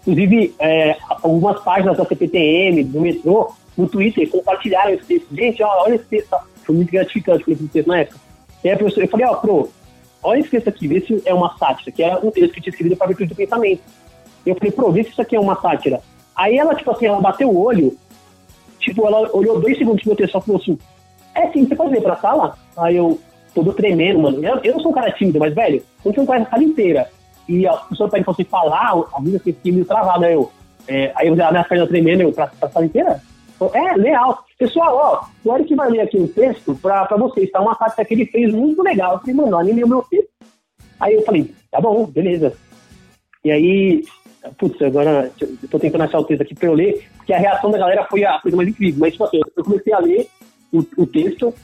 Inclusive, 0.00 0.54
é, 0.58 0.96
algumas 1.22 1.60
páginas 1.62 1.96
da 1.96 2.04
CPTM, 2.04 2.84
do 2.84 3.00
metrô, 3.00 3.52
no 3.76 3.88
Twitter, 3.88 4.28
compartilharam 4.30 4.92
esse 4.92 5.04
texto. 5.04 5.26
Gente, 5.34 5.62
ó, 5.62 5.82
olha 5.84 5.94
esse 5.94 6.04
texto. 6.04 6.36
Foi 6.64 6.74
muito 6.74 6.90
gratificante 6.90 7.44
com 7.44 7.52
esse 7.52 7.68
texto 7.68 7.88
na 7.88 8.00
época. 8.00 8.18
E 8.64 8.68
aí, 8.68 8.76
professor, 8.76 9.02
eu 9.02 9.08
falei, 9.08 9.26
ó, 9.26 9.34
pro, 9.36 9.70
olha 10.22 10.40
esse 10.40 10.50
texto 10.50 10.68
aqui, 10.68 10.88
vê 10.88 11.00
se 11.00 11.22
é 11.24 11.34
uma 11.34 11.56
sátira, 11.56 11.90
que 11.90 12.02
é 12.02 12.14
um 12.16 12.30
texto 12.30 12.54
que 12.54 12.60
tinha 12.60 12.70
escrevido 12.70 12.96
para 12.96 13.08
virtude 13.08 13.30
do 13.30 13.34
pensamento. 13.34 13.82
Eu 14.44 14.54
falei, 14.54 14.70
pro, 14.70 14.92
vê 14.92 15.04
se 15.04 15.10
isso 15.10 15.22
aqui 15.22 15.36
é 15.36 15.40
uma 15.40 15.60
sátira. 15.60 16.00
Aí 16.34 16.56
ela, 16.56 16.74
tipo 16.74 16.90
assim, 16.90 17.06
ela 17.06 17.20
bateu 17.20 17.48
o 17.48 17.62
olho, 17.62 17.96
tipo, 18.78 19.06
ela 19.06 19.30
olhou 19.34 19.60
dois 19.60 19.76
segundos 19.76 20.02
pro 20.02 20.10
meu 20.10 20.16
texto 20.16 20.38
e 20.38 20.40
falou 20.40 20.60
assim, 20.60 20.78
é 21.34 21.48
sim, 21.52 21.66
você 21.66 21.76
pode 21.76 21.90
vir 21.90 22.02
pra 22.02 22.16
sala? 22.16 22.56
Aí 22.76 22.96
eu, 22.96 23.20
todo 23.54 23.72
tremendo, 23.72 24.20
mano. 24.20 24.44
Eu, 24.44 24.58
eu 24.62 24.74
não 24.74 24.80
sou 24.80 24.90
um 24.90 24.94
cara 24.94 25.12
tímido, 25.12 25.38
mas, 25.38 25.54
velho, 25.54 25.82
a 26.04 26.08
gente 26.08 26.18
não 26.18 26.26
conhece 26.26 26.46
a 26.46 26.50
sala 26.50 26.62
inteira. 26.62 27.10
E 27.48 27.66
a 27.66 27.72
pessoa 27.72 28.08
pede 28.08 28.24
pra 28.24 28.34
você 28.34 28.44
falar, 28.44 28.92
a 29.12 29.20
vida 29.20 29.40
fica 29.40 29.58
meio 29.64 29.84
travada, 29.84 30.20
né? 30.20 30.34
Eu, 30.34 30.50
é, 30.86 31.12
aí 31.16 31.28
eu 31.28 31.34
minha 31.34 31.64
perna 31.64 31.86
tremendo, 31.86 32.22
eu, 32.22 32.32
pra, 32.32 32.46
pra 32.46 32.68
sala 32.70 32.86
inteira? 32.86 33.20
É, 33.74 33.96
legal. 33.96 34.44
Pessoal, 34.58 34.96
ó, 34.96 35.26
o 35.44 35.54
Eric 35.54 35.74
vai 35.74 35.90
ler 35.90 36.00
aqui 36.00 36.16
um 36.16 36.26
texto 36.26 36.74
pra, 36.80 37.04
pra 37.04 37.16
vocês, 37.16 37.50
tá? 37.50 37.60
Uma 37.60 37.74
parte 37.74 38.02
que 38.04 38.14
ele 38.14 38.26
fez 38.26 38.52
muito 38.52 38.82
legal. 38.82 39.14
Eu 39.14 39.18
falei, 39.20 39.34
mano, 39.34 39.58
anime 39.58 39.84
o 39.84 39.88
meu 39.88 40.02
texto. 40.02 40.30
Aí 40.98 41.14
eu 41.14 41.22
falei, 41.22 41.54
tá 41.70 41.80
bom, 41.80 42.06
beleza. 42.06 42.54
E 43.44 43.50
aí, 43.50 44.04
putz, 44.58 44.80
agora 44.80 45.30
eu 45.40 45.68
tô 45.68 45.78
tentando 45.78 46.04
achar 46.04 46.18
o 46.18 46.24
texto 46.24 46.42
aqui 46.42 46.54
pra 46.54 46.68
eu 46.68 46.74
ler, 46.74 47.06
porque 47.16 47.32
a 47.32 47.38
reação 47.38 47.70
da 47.70 47.78
galera 47.78 48.04
foi 48.04 48.24
a 48.24 48.38
coisa 48.38 48.56
mais 48.56 48.68
incrível. 48.68 49.00
Mas, 49.00 49.12
tipo 49.12 49.24
assim, 49.24 49.40
eu 49.56 49.64
comecei 49.64 49.92
a 49.92 49.98
ler 49.98 50.28
o, 50.72 50.78
o 50.96 51.06
texto. 51.06 51.54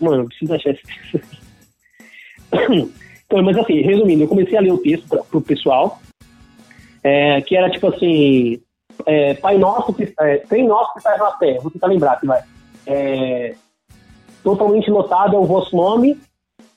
Mano, 0.00 0.22
eu 0.22 0.26
preciso 0.26 0.54
achar 0.54 0.70
esse 0.70 0.82
texto. 2.52 3.03
Então, 3.26 3.42
mas 3.42 3.56
assim, 3.56 3.80
resumindo, 3.80 4.24
eu 4.24 4.28
comecei 4.28 4.56
a 4.56 4.60
ler 4.60 4.72
o 4.72 4.78
texto 4.78 5.08
pra, 5.08 5.22
pro 5.24 5.40
pessoal, 5.40 5.98
é, 7.02 7.40
que 7.42 7.56
era 7.56 7.70
tipo 7.70 7.88
assim, 7.88 8.60
é, 9.06 9.34
Pai 9.34 9.58
Nosso, 9.58 9.92
que, 9.92 10.12
é, 10.20 10.38
tem 10.38 10.66
nosso 10.66 10.94
que 10.94 11.02
faz 11.02 11.18
na 11.18 11.32
terra, 11.32 11.60
vou 11.60 11.70
tentar 11.70 11.86
lembrar 11.86 12.20
que 12.20 12.26
vai. 12.26 12.42
É, 12.86 13.54
totalmente 14.42 14.90
lotado 14.90 15.36
é 15.36 15.38
o 15.38 15.44
vosso 15.44 15.74
nome, 15.74 16.18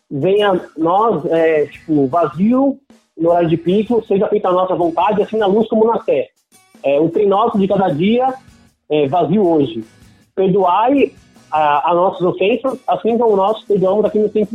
venha 0.10 0.60
nós, 0.78 1.26
é, 1.26 1.66
tipo, 1.66 2.08
vazio, 2.08 2.80
no 3.18 3.30
horário 3.30 3.50
de 3.50 3.58
pico, 3.58 4.04
seja 4.06 4.28
feita 4.28 4.48
a 4.48 4.54
nossa 4.54 4.76
vontade, 4.76 5.22
assim 5.22 5.38
na 5.38 5.48
luz 5.48 5.68
como 5.68 5.86
na 5.86 6.00
terra. 6.00 6.28
É, 6.84 7.00
o 7.00 7.10
trem 7.10 7.28
nosso 7.28 7.58
de 7.58 7.68
cada 7.68 7.90
dia, 7.90 8.34
é, 8.90 9.08
vazio 9.08 9.46
hoje. 9.46 9.84
Perdoai 10.36 11.12
a, 11.52 11.94
nossas 11.94 12.22
ofensas, 12.22 12.80
assim 12.88 13.18
como 13.18 13.36
nós 13.36 13.64
perdoamos 13.64 14.06
a 14.06 14.10
quem 14.10 14.22
nos 14.22 14.32
tem. 14.32 14.48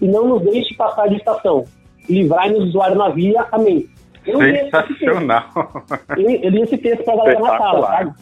E 0.00 0.08
não 0.08 0.26
nos 0.26 0.42
deixe 0.42 0.74
passar 0.74 1.08
de 1.08 1.16
estação. 1.16 1.64
Livrai-nos 2.08 2.60
do 2.60 2.68
usuário 2.68 2.96
na 2.96 3.08
via. 3.10 3.46
Amém. 3.52 3.88
Eu 4.26 4.38
Sensacional. 4.40 5.44
Eu 6.16 6.50
li 6.50 6.62
esse 6.62 6.76
texto 6.78 7.04
pra 7.04 7.16
galera 7.16 7.40
na 7.40 7.58
sala, 7.58 7.86
sabe? 7.86 8.14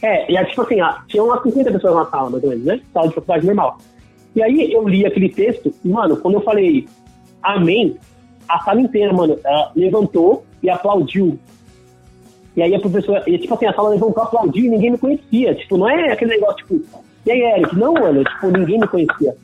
É, 0.00 0.30
e 0.30 0.36
é 0.36 0.44
tipo 0.44 0.62
assim, 0.62 0.80
ah, 0.80 1.02
tinha 1.08 1.24
umas 1.24 1.42
50 1.42 1.72
pessoas 1.72 1.94
na 1.94 2.06
sala, 2.06 2.30
mais 2.30 2.44
ou 2.44 2.50
menos, 2.50 2.64
né? 2.64 2.80
Sala 2.92 3.08
de 3.08 3.14
faculdade 3.14 3.46
normal. 3.46 3.78
E 4.36 4.42
aí 4.42 4.72
eu 4.72 4.88
li 4.88 5.04
aquele 5.04 5.28
texto, 5.28 5.74
e, 5.84 5.88
mano, 5.88 6.16
quando 6.16 6.34
eu 6.34 6.40
falei 6.42 6.86
amém, 7.42 7.96
a 8.48 8.60
sala 8.60 8.80
inteira, 8.80 9.12
mano, 9.12 9.38
levantou 9.74 10.44
e 10.62 10.70
aplaudiu. 10.70 11.38
E 12.56 12.62
aí 12.62 12.74
a 12.74 12.80
professora, 12.80 13.24
e, 13.26 13.38
tipo 13.38 13.54
assim, 13.54 13.66
a 13.66 13.72
sala 13.72 13.90
levantou, 13.90 14.22
aplaudiu 14.22 14.66
e 14.66 14.68
ninguém 14.68 14.92
me 14.92 14.98
conhecia. 14.98 15.54
Tipo, 15.54 15.78
não 15.78 15.88
é 15.88 16.12
aquele 16.12 16.32
negócio, 16.32 16.58
tipo, 16.58 16.80
e 17.26 17.30
aí, 17.30 17.42
Eric? 17.42 17.76
Não, 17.76 17.92
mano, 17.92 18.24
tipo, 18.24 18.50
ninguém 18.50 18.80
me 18.80 18.86
conhecia. 18.86 19.36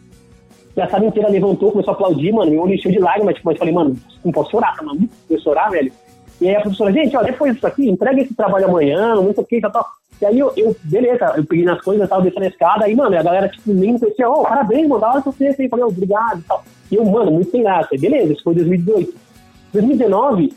A 0.77 0.89
sala 0.89 1.07
inteira 1.07 1.29
levantou, 1.29 1.71
começou 1.71 1.93
a 1.93 1.95
aplaudir, 1.95 2.33
mano, 2.33 2.51
meu 2.51 2.63
olho 2.63 2.75
encheu 2.75 2.91
de 2.91 2.99
lágrimas, 2.99 3.37
tipo, 3.37 3.49
mas 3.49 3.59
falei, 3.59 3.73
mano, 3.73 3.97
não 4.25 4.33
posso 4.33 4.51
chorar, 4.51 4.77
tá 4.77 4.83
maluco? 4.83 5.09
Eu 5.31 5.39
chorar, 5.39 5.71
velho. 5.71 5.93
E 6.41 6.49
aí 6.49 6.57
a 6.57 6.61
professora, 6.61 6.93
gente, 6.93 7.17
ó, 7.17 7.23
depois 7.23 7.55
disso 7.55 7.67
aqui, 7.67 7.89
entrega 7.89 8.21
esse 8.21 8.35
trabalho 8.35 8.69
amanhã, 8.69 9.15
não 9.15 9.33
sei 9.33 9.45
o 9.45 9.47
que, 9.47 9.61
tal, 9.61 9.71
tal. 9.71 9.87
E 10.21 10.27
aí 10.27 10.39
eu, 10.39 10.53
eu, 10.57 10.77
beleza, 10.83 11.33
eu 11.37 11.45
peguei 11.45 11.65
nas 11.65 11.81
coisas, 11.81 12.09
tava 12.09 12.23
descendo 12.23 12.47
a 12.47 12.49
escada, 12.49 12.85
aí, 12.85 12.95
mano, 12.95 13.17
a 13.17 13.23
galera, 13.23 13.49
tipo, 13.49 13.73
nem 13.73 13.93
me 13.93 14.01
conhecia, 14.01 14.29
ô, 14.29 14.41
oh, 14.41 14.43
parabéns, 14.43 14.89
mano, 14.89 15.01
da 15.01 15.11
hora 15.11 15.23
que 15.23 15.31
você 15.31 15.69
falei, 15.69 15.85
obrigado 15.85 16.41
e 16.41 16.43
tal. 16.43 16.65
E 16.91 16.97
eu, 16.97 17.05
mano, 17.05 17.31
muito 17.31 17.51
sem 17.51 17.63
graça, 17.63 17.89
beleza, 17.97 18.33
isso 18.33 18.43
foi 18.43 18.55
2018. 18.55 19.15
2019, 19.73 20.53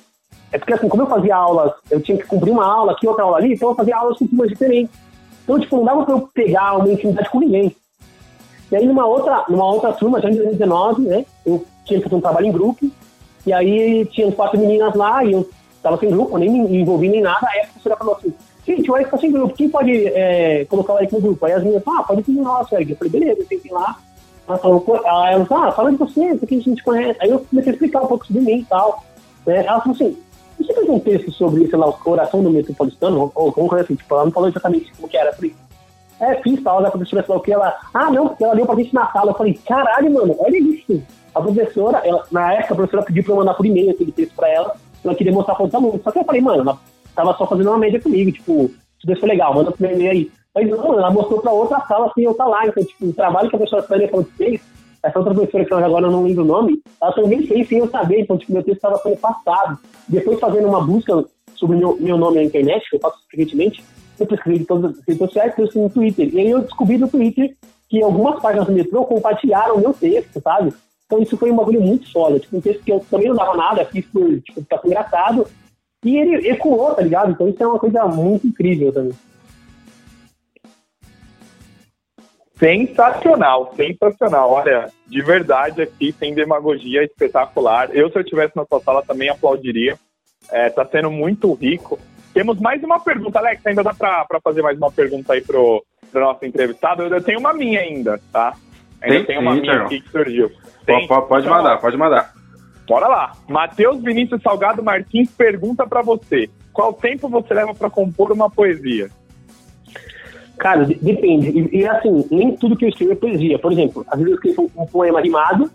é 0.52 0.58
porque 0.58 0.74
assim, 0.74 0.88
como 0.88 1.04
eu 1.04 1.08
fazia 1.08 1.36
aulas, 1.36 1.74
eu 1.92 2.02
tinha 2.02 2.18
que 2.18 2.26
cumprir 2.26 2.52
uma 2.52 2.66
aula 2.66 2.94
aqui, 2.94 3.08
outra 3.08 3.24
aula 3.24 3.38
ali, 3.38 3.54
então 3.54 3.70
eu 3.70 3.76
fazia 3.76 3.98
aulas 3.98 4.18
com 4.18 4.28
turmas 4.28 4.50
diferentes. 4.50 4.96
Então, 5.44 5.60
tipo, 5.60 5.78
não 5.78 5.86
dava 5.86 6.06
pra 6.06 6.14
eu 6.14 6.30
pegar 6.34 6.78
uma 6.78 6.90
intimidade 6.90 7.30
com 7.30 7.40
ninguém. 7.40 7.76
E 8.72 8.76
aí, 8.76 8.86
numa 8.86 9.06
outra, 9.06 9.46
numa 9.50 9.66
outra 9.66 9.94
turma, 9.94 10.22
já 10.22 10.30
em 10.30 10.36
2019, 10.36 11.02
né, 11.04 11.26
eu 11.46 11.66
tinha 11.86 12.00
que 12.00 12.04
fazer 12.04 12.16
um 12.16 12.22
trabalho 12.22 12.48
em 12.48 12.52
grupo, 12.52 12.90
e 13.46 13.54
aí 13.54 14.06
tinha 14.06 14.32
quatro 14.32 14.60
meninas 14.60 14.94
lá, 14.94 15.24
e 15.24 15.32
eu 15.32 15.50
tava 15.82 15.98
sem 15.98 16.10
grupo, 16.10 16.38
nem 16.38 16.50
me 16.50 16.78
envolvi 16.78 17.08
nem 17.10 17.22
nada, 17.22 17.48
aí 17.48 17.62
a 17.62 17.68
professora 17.68 17.96
falou 17.96 18.16
assim, 18.16 18.34
gente, 18.68 18.92
o 18.92 18.98
Eric 18.98 19.10
tá 19.10 19.18
sem 19.18 19.32
grupo, 19.32 19.56
quem 19.56 19.70
pode 19.70 20.08
é, 20.08 20.66
colocar 20.66 20.94
o 20.94 20.98
Eric 20.98 21.14
no 21.14 21.22
grupo? 21.22 21.46
Aí 21.46 21.54
as 21.54 21.64
meninas 21.64 21.84
falaram, 21.84 22.04
ah, 22.04 22.08
pode 22.08 22.24
ser 22.24 22.32
nosso, 22.32 22.76
Eric. 22.76 22.92
Eu 22.92 22.98
falei, 22.98 23.12
beleza, 23.12 23.42
eu 23.42 23.46
tentei 23.46 23.72
lá. 23.72 23.98
Ela 24.48 24.58
falou, 24.58 25.02
aí 25.06 25.34
ela 25.34 25.46
falou, 25.46 25.64
ah, 25.64 25.72
fala 25.72 25.92
de 25.92 25.98
você, 25.98 26.26
isso 26.26 26.44
aqui 26.44 26.58
a 26.58 26.62
gente 26.62 26.84
conhece. 26.84 27.18
Aí 27.22 27.30
eu 27.30 27.40
comecei 27.40 27.72
a 27.72 27.74
explicar 27.74 28.02
um 28.02 28.08
pouco 28.08 28.28
sobre 28.28 28.42
mim 28.42 28.60
e 28.60 28.66
tal. 28.66 29.04
Né? 29.46 29.66
Ela 29.66 29.80
falou 29.80 29.96
assim, 29.96 30.18
você 30.58 30.74
fez 30.74 30.90
um 30.90 31.00
texto 31.00 31.32
sobre, 31.32 31.68
sei 31.68 31.78
lá, 31.78 31.94
oração 32.06 32.44
do 32.44 32.50
metropolitano, 32.50 33.32
ou 33.34 33.52
como 33.52 33.68
coisa 33.68 33.86
assim, 33.86 33.96
tipo, 33.96 34.14
ela 34.14 34.26
não 34.26 34.32
falou 34.32 34.50
exatamente 34.50 34.92
como 34.96 35.08
que 35.08 35.18
era. 35.18 35.30
Eu 35.30 35.36
falei, 35.36 35.56
é, 36.20 36.36
fiz 36.42 36.62
tal, 36.64 36.84
a 36.84 36.90
professora 36.90 37.24
falou 37.24 37.42
que 37.42 37.52
ela, 37.52 37.76
ah, 37.94 38.10
não, 38.10 38.30
porque 38.30 38.44
ela 38.44 38.54
leu 38.54 38.66
pra 38.66 38.76
gente 38.76 38.94
na 38.94 39.12
sala. 39.12 39.32
Eu 39.32 39.36
falei, 39.36 39.60
caralho, 39.66 40.12
mano, 40.12 40.36
olha 40.40 40.58
isso. 40.58 41.02
A 41.34 41.42
professora, 41.42 42.02
ela, 42.04 42.24
na 42.32 42.54
época, 42.54 42.74
a 42.74 42.78
professora 42.78 43.04
pediu 43.04 43.24
pra 43.24 43.34
eu 43.34 43.38
mandar 43.38 43.54
por 43.54 43.66
e-mail 43.66 43.92
aquele 43.92 44.12
texto 44.12 44.36
pra 44.36 44.50
ela, 44.50 44.76
ela 45.04 45.16
queria 45.16 45.32
mostrar 45.32 45.56
para 45.56 45.66
os 45.66 45.76
alunos. 45.76 46.02
Só 46.04 46.12
que 46.12 46.20
eu 46.20 46.26
falei, 46.26 46.42
mano, 46.42 46.62
ela 46.62 46.80
tava 47.16 47.36
só 47.36 47.46
fazendo 47.46 47.70
uma 47.70 47.78
média 47.78 48.02
comigo, 48.02 48.32
tipo, 48.32 48.72
tudo 49.00 49.12
isso 49.12 49.20
foi 49.20 49.30
legal, 49.30 49.54
manda 49.54 49.72
pro 49.72 49.86
e-mail 49.86 50.12
aí. 50.12 50.32
Mas 50.56 50.70
não, 50.70 50.98
ela 50.98 51.12
mostrou 51.12 51.40
pra 51.40 51.52
outra 51.52 51.80
sala 51.82 52.08
assim, 52.08 52.24
eu 52.24 52.34
tá 52.34 52.46
lá. 52.46 52.66
Então, 52.66 52.84
tipo, 52.84 53.06
o 53.06 53.14
trabalho 53.14 53.50
que 53.50 53.56
a 53.56 53.60
professora 53.60 53.84
Fênia 53.84 54.10
falou 54.10 54.26
que 54.26 54.34
fez, 54.34 54.62
essa 55.04 55.20
outra 55.20 55.36
professora 55.36 55.66
que 55.66 55.74
agora 55.74 56.08
eu 56.08 56.12
não 56.12 56.24
lembro 56.24 56.44
o 56.44 56.48
nome, 56.48 56.82
ela 57.00 57.14
também 57.14 57.46
fez 57.46 57.68
sem 57.68 57.78
eu 57.78 57.88
saber. 57.90 58.22
Então, 58.22 58.38
tipo, 58.40 58.54
meu 58.54 58.64
texto 58.64 58.78
estava 58.78 58.98
sendo 58.98 59.18
passado. 59.18 59.78
Depois, 60.08 60.40
fazendo 60.40 60.68
uma 60.68 60.82
busca 60.82 61.24
sobre 61.54 61.78
meu, 61.78 61.96
meu 62.00 62.18
nome 62.18 62.38
na 62.38 62.44
internet, 62.44 62.90
que 62.90 62.96
eu 62.96 63.00
faço 63.00 63.20
frequentemente, 63.30 63.84
eu 64.24 64.28
pesquisei 64.28 64.62
em 64.62 64.66
todas 64.66 64.92
as 64.92 65.06
redes 65.06 65.18
sociais, 65.18 65.56
pesquisei 65.56 65.82
no 65.84 65.90
Twitter. 65.90 66.34
E 66.34 66.40
aí 66.40 66.50
eu 66.50 66.62
descobri 66.62 66.98
no 66.98 67.08
Twitter 67.08 67.56
que 67.90 68.02
algumas 68.02 68.42
páginas 68.42 68.68
do 68.68 68.74
metrô 68.74 69.06
compartilharam 69.06 69.76
o 69.76 69.80
meu 69.80 69.94
texto, 69.94 70.42
sabe? 70.42 70.74
Então 71.06 71.22
isso 71.22 71.38
foi 71.38 71.52
um 71.52 71.56
bagulho 71.56 71.82
muito 71.82 72.12
foda. 72.12 72.40
Tipo, 72.40 72.58
um 72.58 72.62
texto 72.62 72.84
que 72.84 72.92
eu 72.92 73.00
também 73.10 73.30
não 73.30 73.36
dava 73.36 73.56
nada, 73.56 73.86
fiz 73.86 74.06
por, 74.06 74.42
tipo, 74.42 74.62
ficar 74.62 74.82
engraçado. 74.86 75.48
E 76.04 76.18
ele 76.18 76.50
ecoou, 76.50 76.94
tá 76.94 77.02
ligado? 77.02 77.32
Então 77.32 77.48
isso 77.48 77.64
é 77.64 77.68
uma 77.68 77.80
coisa 77.80 78.06
muito 78.06 78.46
incrível 78.46 78.92
também. 78.92 79.14
Sensacional, 82.60 83.72
sensacional. 83.76 84.52
Olha, 84.52 84.92
de 85.06 85.22
verdade 85.22 85.82
aqui, 85.82 86.12
sem 86.12 86.34
demagogia, 86.34 87.04
espetacular. 87.04 87.96
Eu, 87.96 88.10
se 88.10 88.18
eu 88.18 88.22
estivesse 88.22 88.56
na 88.56 88.66
sua 88.66 88.80
sala, 88.82 89.04
também 89.04 89.30
aplaudiria. 89.30 89.98
É, 90.52 90.70
tá 90.70 90.86
sendo 90.86 91.12
muito 91.12 91.54
rico. 91.54 92.00
Temos 92.38 92.60
mais 92.60 92.84
uma 92.84 93.00
pergunta, 93.00 93.40
Alex. 93.40 93.66
Ainda 93.66 93.82
dá 93.84 93.96
pra, 93.96 94.24
pra 94.26 94.40
fazer 94.40 94.62
mais 94.62 94.78
uma 94.78 94.92
pergunta 94.92 95.34
aí 95.34 95.42
pro, 95.42 95.84
pro 96.12 96.22
nosso 96.22 96.46
entrevistado? 96.46 97.02
Eu 97.02 97.24
tenho 97.24 97.40
uma 97.40 97.52
minha 97.52 97.80
ainda, 97.80 98.22
tá? 98.32 98.54
Ainda 99.02 99.16
Tem 99.16 99.26
tem 99.26 99.40
uma 99.40 99.56
sim, 99.56 99.62
minha 99.62 99.82
aqui 99.82 100.02
que 100.02 100.10
surgiu. 100.12 100.50
Pode, 100.50 100.86
Tem? 100.86 101.08
pode, 101.08 101.28
pode 101.28 101.46
Então, 101.48 101.58
mandar, 101.58 101.78
pode 101.82 101.98
mandar. 101.98 102.34
Bora 102.88 103.08
lá. 103.08 103.32
Matheus 103.50 104.04
Vinícius 104.04 104.40
Salgado 104.44 104.84
Martins 104.84 105.32
pergunta 105.32 105.88
pra 105.88 106.04
você: 106.04 106.48
qual 106.72 106.94
tempo 106.94 107.28
você 107.28 107.56
leva 107.56 107.74
pra 107.74 107.90
compor 107.90 108.32
uma 108.32 108.52
poesia? 108.52 109.10
Cara, 110.60 110.86
de- 110.86 110.94
depende. 110.94 111.50
E, 111.50 111.80
e, 111.80 111.88
assim, 111.88 112.24
nem 112.30 112.56
tudo 112.56 112.76
que 112.78 112.86
eu 112.86 112.90
escrevo 112.90 113.14
é 113.14 113.16
poesia. 113.16 113.58
Por 113.58 113.72
exemplo, 113.72 114.06
às 114.08 114.20
vezes 114.20 114.32
eu 114.32 114.36
escrevo 114.36 114.72
um, 114.78 114.84
um 114.84 114.86
poema 114.86 115.20
rimado, 115.22 115.72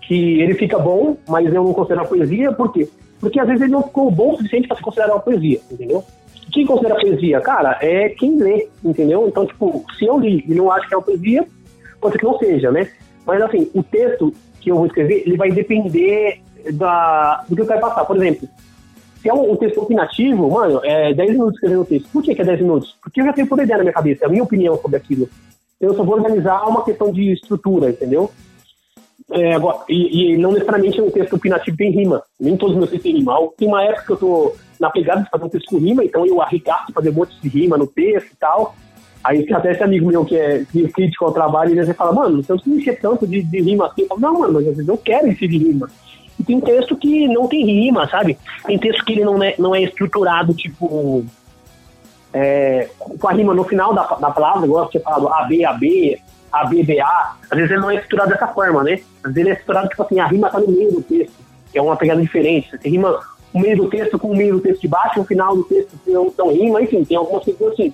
que 0.00 0.40
ele 0.40 0.54
fica 0.54 0.78
bom, 0.78 1.18
mas 1.28 1.46
eu 1.52 1.62
não 1.64 1.74
considero 1.74 2.08
poesia, 2.08 2.50
por 2.50 2.72
quê? 2.72 2.88
Porque 3.20 3.40
às 3.40 3.46
vezes 3.46 3.62
ele 3.62 3.72
não 3.72 3.82
ficou 3.82 4.10
bom 4.10 4.32
o 4.32 4.36
suficiente 4.36 4.68
para 4.68 4.76
se 4.76 4.82
considerar 4.82 5.12
uma 5.14 5.20
poesia, 5.20 5.60
entendeu? 5.70 6.04
Quem 6.52 6.64
considera 6.64 7.00
poesia? 7.00 7.40
Cara, 7.40 7.78
é 7.80 8.08
quem 8.10 8.36
lê, 8.38 8.68
entendeu? 8.84 9.28
Então, 9.28 9.46
tipo, 9.46 9.84
se 9.98 10.06
eu 10.06 10.18
li 10.18 10.44
e 10.46 10.54
não 10.54 10.70
acho 10.70 10.88
que 10.88 10.94
é 10.94 10.96
uma 10.96 11.04
poesia, 11.04 11.46
pode 12.00 12.12
ser 12.12 12.18
que 12.18 12.24
não 12.24 12.38
seja, 12.38 12.70
né? 12.70 12.88
Mas 13.26 13.42
assim, 13.42 13.70
o 13.74 13.82
texto 13.82 14.32
que 14.60 14.70
eu 14.70 14.76
vou 14.76 14.86
escrever, 14.86 15.22
ele 15.26 15.36
vai 15.36 15.50
depender 15.50 16.40
da, 16.72 17.44
do 17.48 17.54
que 17.54 17.62
eu 17.62 17.66
quero 17.66 17.80
passar. 17.80 18.04
Por 18.04 18.16
exemplo, 18.16 18.48
se 19.20 19.28
é 19.28 19.34
um, 19.34 19.52
um 19.52 19.56
texto 19.56 19.82
opinativo, 19.82 20.50
mano, 20.50 20.80
é 20.84 21.12
10 21.12 21.30
minutos 21.32 21.54
escrevendo 21.54 21.82
o 21.82 21.84
texto. 21.84 22.08
Por 22.10 22.22
que, 22.22 22.34
que 22.34 22.42
é 22.42 22.44
10 22.44 22.60
minutos? 22.60 22.96
Porque 23.02 23.20
eu 23.20 23.24
já 23.26 23.32
tenho 23.32 23.48
toda 23.48 23.62
a 23.62 23.64
ideia 23.64 23.78
na 23.78 23.84
minha 23.84 23.94
cabeça, 23.94 24.24
é 24.24 24.26
a 24.26 24.30
minha 24.30 24.42
opinião 24.42 24.76
sobre 24.78 24.96
aquilo. 24.96 25.28
Eu 25.80 25.94
só 25.94 26.02
vou 26.02 26.16
organizar 26.16 26.66
uma 26.68 26.84
questão 26.84 27.12
de 27.12 27.32
estrutura, 27.32 27.90
entendeu? 27.90 28.30
É, 29.30 29.54
agora, 29.54 29.78
e, 29.88 30.32
e 30.32 30.38
não 30.38 30.52
necessariamente 30.52 31.00
um 31.00 31.10
texto 31.10 31.34
opinativo 31.34 31.76
tem 31.76 31.90
rima. 31.90 32.22
Nem 32.40 32.56
todos 32.56 32.74
os 32.74 32.78
meus 32.78 32.90
textos 32.90 33.10
têm 33.10 33.18
rima. 33.18 33.36
Tem 33.56 33.68
uma 33.68 33.82
época 33.82 34.04
que 34.06 34.12
eu 34.12 34.16
tô 34.16 34.54
na 34.80 34.90
pegada 34.90 35.22
de 35.22 35.30
fazer 35.30 35.44
um 35.44 35.48
texto 35.48 35.70
com 35.70 35.78
rima, 35.78 36.04
então 36.04 36.24
eu 36.24 36.40
arregaço 36.40 36.92
fazer 36.92 37.10
um 37.10 37.14
monte 37.14 37.40
de 37.40 37.48
rima 37.48 37.76
no 37.76 37.86
texto 37.86 38.32
e 38.32 38.36
tal. 38.36 38.74
Aí 39.22 39.46
até 39.52 39.72
esse 39.72 39.82
amigo 39.82 40.06
meu 40.06 40.24
que 40.24 40.36
é 40.36 40.64
crítico 40.94 41.24
ao 41.24 41.32
trabalho, 41.32 41.78
ele 41.78 41.94
fala, 41.94 42.12
mano, 42.12 42.42
você 42.42 42.52
não 42.52 42.58
precisa 42.58 42.80
encher 42.80 43.00
tanto 43.00 43.26
de, 43.26 43.42
de 43.42 43.60
rima 43.60 43.86
assim. 43.86 44.02
Eu 44.02 44.08
falo, 44.08 44.20
não, 44.20 44.38
mano, 44.38 44.52
mas 44.54 44.68
às 44.68 44.76
vezes 44.76 44.88
eu 44.88 44.96
quero 44.96 45.28
encher 45.28 45.48
de 45.48 45.58
rima. 45.58 45.90
E 46.38 46.44
tem 46.44 46.60
texto 46.60 46.96
que 46.96 47.26
não 47.26 47.48
tem 47.48 47.64
rima, 47.66 48.08
sabe? 48.08 48.38
Tem 48.64 48.78
texto 48.78 49.04
que 49.04 49.12
ele 49.12 49.24
não 49.24 49.42
é, 49.42 49.54
não 49.58 49.74
é 49.74 49.82
estruturado, 49.82 50.54
tipo, 50.54 51.24
é, 52.32 52.88
com 52.98 53.28
a 53.28 53.32
rima 53.32 53.52
no 53.52 53.64
final 53.64 53.92
da, 53.92 54.04
da 54.04 54.30
palavra, 54.30 54.64
igual 54.64 54.90
você 54.90 55.00
falado 55.00 55.28
AB, 55.28 56.18
AB, 56.52 56.80
ABBA, 56.80 57.36
às 57.50 57.56
vezes 57.56 57.70
ele 57.70 57.80
não 57.80 57.90
é 57.90 57.96
estruturado 57.96 58.30
dessa 58.30 58.48
forma, 58.48 58.82
né? 58.82 59.00
Às 59.22 59.32
vezes 59.32 59.36
ele 59.36 59.50
é 59.50 59.52
estruturado, 59.52 59.88
tipo 59.88 60.02
assim, 60.02 60.20
a 60.20 60.26
rima 60.26 60.50
tá 60.50 60.60
no 60.60 60.68
meio 60.68 60.92
do 60.92 61.02
texto, 61.02 61.34
que 61.70 61.78
é 61.78 61.82
uma 61.82 61.96
pegada 61.96 62.20
diferente. 62.20 62.70
Você 62.70 62.88
rima 62.88 63.20
o 63.52 63.58
meio 63.58 63.76
do 63.76 63.88
texto 63.88 64.18
com 64.18 64.30
o 64.30 64.36
meio 64.36 64.54
do 64.54 64.60
texto 64.60 64.82
de 64.82 64.88
baixo, 64.88 65.20
o 65.20 65.24
final 65.24 65.56
do 65.56 65.64
texto 65.64 65.98
não, 66.06 66.32
não 66.36 66.52
rima, 66.52 66.82
enfim, 66.82 67.04
tem 67.04 67.16
algumas 67.16 67.44
coisas 67.44 67.72
assim. 67.72 67.92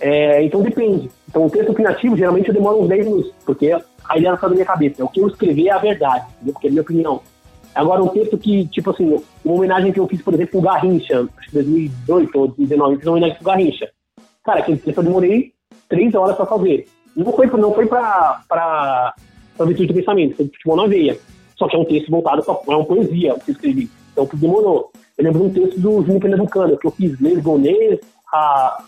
É, 0.00 0.42
então 0.42 0.62
depende. 0.62 1.10
Então 1.28 1.46
o 1.46 1.50
texto 1.50 1.70
opinativo, 1.70 2.16
geralmente 2.16 2.48
eu 2.48 2.54
demoro 2.54 2.82
uns 2.82 2.88
10 2.88 3.06
minutos, 3.06 3.32
porque 3.44 3.72
a 3.72 4.18
ideia 4.18 4.34
está 4.34 4.48
na 4.48 4.54
minha 4.54 4.66
cabeça. 4.66 5.02
É 5.02 5.04
o 5.04 5.08
que 5.08 5.20
eu 5.20 5.28
escrever 5.28 5.68
é 5.68 5.72
a 5.72 5.78
verdade, 5.78 6.26
entendeu? 6.36 6.52
porque 6.52 6.66
é 6.66 6.70
a 6.70 6.72
minha 6.72 6.82
opinião. 6.82 7.20
Agora, 7.74 8.02
um 8.02 8.08
texto 8.08 8.38
que, 8.38 8.66
tipo 8.68 8.90
assim, 8.90 9.20
uma 9.44 9.54
homenagem 9.54 9.92
que 9.92 9.98
eu 9.98 10.06
fiz, 10.06 10.22
por 10.22 10.32
exemplo, 10.32 10.52
pro 10.52 10.70
Garrincha, 10.70 11.28
acho 11.36 11.48
que 11.48 11.54
2018 11.54 12.38
ou 12.38 12.46
2019, 12.48 12.92
eu 12.92 12.98
fiz 12.98 13.06
uma 13.06 13.12
homenagem 13.12 13.36
pro 13.36 13.46
Garrincha. 13.46 13.90
Cara, 14.44 14.60
aquele 14.60 14.78
texto 14.78 14.98
eu 14.98 15.04
demorei 15.04 15.52
três 15.88 16.14
horas 16.14 16.36
pra 16.36 16.46
fazer. 16.46 16.86
Não 17.16 17.32
foi, 17.32 17.46
não 17.46 17.72
foi 17.72 17.86
pra, 17.86 19.14
virtude 19.60 19.86
do 19.86 19.94
pensamento, 19.94 20.36
foi 20.36 20.48
tipo 20.48 20.76
na 20.76 20.86
veia. 20.86 21.16
Só 21.56 21.68
que 21.68 21.76
é 21.76 21.78
um 21.78 21.84
texto 21.84 22.10
voltado 22.10 22.42
pra. 22.42 22.54
É 22.68 22.76
uma 22.76 22.84
poesia 22.84 23.34
que 23.34 23.50
eu 23.50 23.54
escrevi. 23.54 23.90
Então, 24.12 24.26
que 24.26 24.36
demorou. 24.36 24.90
Eu 25.16 25.24
lembro 25.24 25.40
de 25.40 25.46
um 25.46 25.50
texto 25.50 25.80
do 25.80 26.02
Júnior 26.02 26.20
Pernambucano, 26.20 26.76
que 26.76 26.86
eu 26.86 26.90
fiz 26.90 27.18
Lesgonês, 27.20 28.00
a. 28.32 28.84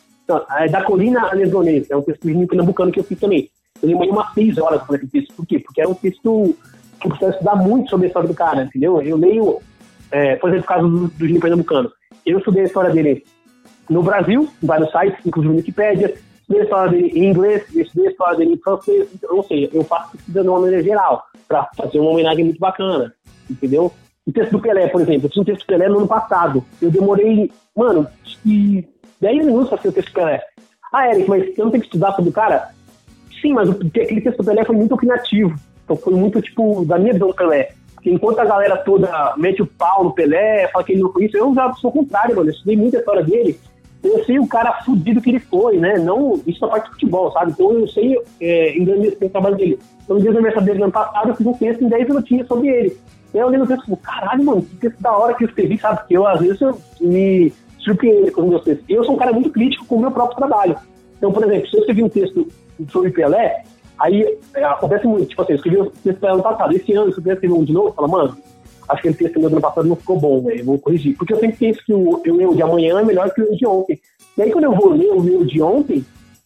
É 0.59 0.67
da 0.67 0.83
Colina 0.83 1.29
a 1.29 1.35
Lesgonês. 1.35 1.89
É 1.89 1.97
um 1.97 2.03
texto 2.03 2.23
do 2.23 2.31
Júnior 2.31 2.49
Pernambucano 2.49 2.91
que 2.91 2.99
eu 2.99 3.05
fiz 3.05 3.19
também. 3.21 3.49
Eu 3.81 3.89
demorei 3.89 4.11
umas 4.11 4.33
seis 4.35 4.59
horas 4.59 4.85
fazer 4.85 4.99
esse 4.99 5.07
texto. 5.07 5.35
Por 5.35 5.47
quê? 5.47 5.61
Porque 5.61 5.81
era 5.81 5.89
um 5.89 5.95
texto 5.95 6.57
que 7.01 7.09
precisava 7.09 7.33
estudar 7.33 7.57
muito 7.57 7.91
sobre 7.91 8.07
a 8.07 8.09
história 8.09 8.29
do 8.29 8.35
cara, 8.35 8.65
entendeu? 8.65 9.01
Eu 9.01 9.17
leio, 9.17 9.61
é, 10.11 10.35
por 10.37 10.51
exemplo, 10.51 10.65
o 10.65 10.69
caso 10.69 10.89
do, 10.89 11.09
do 11.09 11.25
Júnior 11.27 11.43
Pernambucano. 11.43 11.93
Eu 12.25 12.39
estudei 12.39 12.65
a 12.65 12.67
história 12.67 12.91
dele 12.91 13.25
no 13.89 14.03
Brasil, 14.03 14.49
em 14.61 14.67
vários 14.67 14.91
sites, 14.91 15.25
inclusive 15.25 15.55
Wikipédia, 15.55 16.13
estudei 16.49 16.89
dele 16.89 17.19
em 17.19 17.31
inglês, 17.31 17.65
estudei 17.75 18.15
dele 18.37 18.55
em 18.55 18.59
francês, 18.59 19.09
ou 19.29 19.43
seja, 19.43 19.71
eu 19.73 19.85
faço 19.85 20.13
pesquisa 20.13 20.43
de 20.43 20.49
uma 20.49 20.61
maneira 20.61 20.83
geral, 20.83 21.25
para 21.49 21.69
fazer 21.77 21.99
uma 21.99 22.11
homenagem 22.11 22.45
muito 22.45 22.59
bacana, 22.59 23.13
entendeu? 23.51 23.93
O 24.27 24.33
texto 24.33 24.53
do 24.53 24.61
Pelé, 24.61 24.89
por 24.89 25.01
exemplo, 25.01 25.27
eu 25.27 25.31
fiz 25.31 25.39
um 25.39 25.45
texto 25.45 25.61
do 25.61 25.67
Pelé 25.67 25.89
no 25.89 25.99
ano 25.99 26.09
passado. 26.09 26.65
Eu 26.83 26.91
demorei, 26.91 27.49
mano, 27.77 28.09
acho 28.25 28.39
que 28.43 28.89
10 29.21 29.47
minutos 29.47 29.69
para 29.69 29.79
fazer 29.79 29.89
o 29.89 29.93
texto 29.93 30.09
do 30.09 30.15
Pelé. 30.15 30.43
Ah, 30.93 31.09
Eric, 31.11 31.31
mas 31.31 31.55
você 31.55 31.63
não 31.63 31.71
tem 31.71 31.81
que 31.81 31.87
estudar 31.87 32.13
sobre 32.13 32.31
o 32.31 32.33
cara? 32.33 32.71
Sim, 33.41 33.53
mas 33.53 33.71
aquele 33.71 34.21
texto 34.21 34.39
do 34.39 34.45
Pelé 34.45 34.65
foi 34.65 34.75
muito 34.75 34.95
opinativo. 34.95 35.55
Então 35.85 35.97
foi 35.97 36.15
muito, 36.15 36.43
tipo, 36.43 36.85
da 36.85 36.99
minha 36.99 37.13
visão 37.13 37.29
do 37.29 37.35
Pelé. 37.35 37.71
Enquanto 38.05 38.41
a 38.41 38.45
galera 38.45 38.77
toda 38.77 39.35
mete 39.37 39.63
o 39.63 39.67
pau 39.67 40.03
no 40.03 40.13
Pelé, 40.13 40.69
fala 40.69 40.85
que 40.85 40.93
ele 40.93 41.03
não 41.03 41.13
foi 41.13 41.27
isso, 41.27 41.37
eu 41.37 41.55
já 41.55 41.73
sou 41.75 41.93
contrário, 41.93 42.35
mano. 42.35 42.49
Eu 42.49 42.55
estudei 42.55 42.77
muito 42.77 42.97
a 42.97 43.01
história 43.01 43.23
dele. 43.23 43.61
Eu 44.07 44.25
sei 44.25 44.39
o 44.39 44.47
cara 44.47 44.81
fudido 44.85 45.21
que 45.21 45.31
ele 45.31 45.41
foi, 45.41 45.79
né? 45.79 45.99
Não, 45.99 46.41
isso 46.47 46.61
na 46.61 46.69
parte 46.69 46.87
de 46.87 46.93
futebol, 46.93 47.33
sabe? 47.33 47.53
Então 47.53 47.73
eu 47.73 47.89
sei 47.89 48.17
é, 48.41 48.77
engrandecer 48.77 49.29
o 49.29 49.31
trabalho 49.31 49.57
dele. 49.57 49.79
Então, 50.05 50.17
no 50.17 50.23
dia 50.23 50.33
do 50.33 50.39
aniversário 50.39 50.75
do 50.75 50.83
ano 50.85 50.93
passado, 50.93 51.29
eu 51.29 51.35
fiz 51.35 51.47
um 51.47 51.53
texto 51.53 51.85
em 51.85 51.89
10 51.89 52.09
minutinhos 52.09 52.47
sobre 52.47 52.69
ele. 52.69 52.97
E 53.35 53.39
aí 53.39 53.43
eu 53.43 53.47
olhei 53.49 53.59
no 53.59 53.67
texto 53.67 53.83
e 53.83 53.87
falei, 53.87 54.01
caralho, 54.03 54.45
mano, 54.45 54.63
que 54.63 54.77
texto 54.77 55.01
da 55.01 55.17
hora 55.17 55.35
que 55.35 55.45
eu 55.45 55.49
escrevi, 55.49 55.79
sabe? 55.79 55.99
Porque 55.99 56.17
eu, 56.17 56.27
às 56.27 56.41
vezes, 56.41 56.61
eu 56.61 56.79
me 57.01 57.53
surpreendo 57.79 58.33
com 58.33 58.43
os 58.43 58.49
meus 58.49 58.65
textos. 58.65 58.85
Eu 58.89 59.05
sou 59.05 59.15
um 59.15 59.19
cara 59.19 59.33
muito 59.33 59.51
crítico 59.51 59.85
com 59.87 59.97
o 59.97 60.01
meu 60.01 60.11
próprio 60.11 60.37
trabalho. 60.37 60.77
Então, 61.17 61.33
por 61.33 61.45
exemplo, 61.45 61.69
se 61.69 61.77
eu 61.77 61.81
escrevi 61.81 62.03
um 62.03 62.09
texto 62.09 62.47
sobre 62.91 63.11
Pelé, 63.11 63.63
aí 63.99 64.39
é, 64.55 64.65
acontece 64.65 65.07
muito. 65.07 65.29
Tipo 65.29 65.43
assim, 65.43 65.53
eu 65.53 65.57
escrevi 65.57 65.81
um 65.81 65.91
texto 65.91 66.25
ano 66.25 66.43
passado. 66.43 66.75
Esse 66.75 66.93
ano, 66.93 67.13
se 67.13 67.19
eu 67.19 67.33
escrever 67.33 67.55
um 67.55 67.65
de 67.65 67.73
novo, 67.73 67.93
falo, 67.93 68.09
mano, 68.09 68.37
acho 68.89 69.03
que 69.03 69.09
aquele 69.09 69.15
texto 69.15 69.41
meu 69.41 69.51
do 69.51 69.57
ano 69.57 69.63
passado 69.63 69.89
não 69.89 69.97
ficou 69.97 70.19
bom, 70.19 70.43
velho. 70.43 70.61
Eu 70.61 70.65
vou 70.65 70.79
corrigir. 70.79 71.17
Porque 71.17 71.33
eu 71.33 71.41
sempre 71.41 71.57
penso 71.57 71.85
que 71.85 71.93
o 71.93 72.21
eu 72.25 72.35
meu 72.35 72.55
de 72.55 72.63
amanhã 72.63 73.01
é 73.01 73.05
melhor 73.05 73.31
que 73.33 73.41
o 73.41 73.45
meu 73.45 73.57
de 73.57 73.67
ontem. 73.67 74.01
E 74.37 74.43
aí, 74.43 74.51
quando 74.51 74.65
eu 74.65 74.75
vou 74.75 74.91
ler 74.91 75.11
o 75.11 75.21
meu 75.21 75.45
de 75.45 75.63
ontem, 75.63 76.05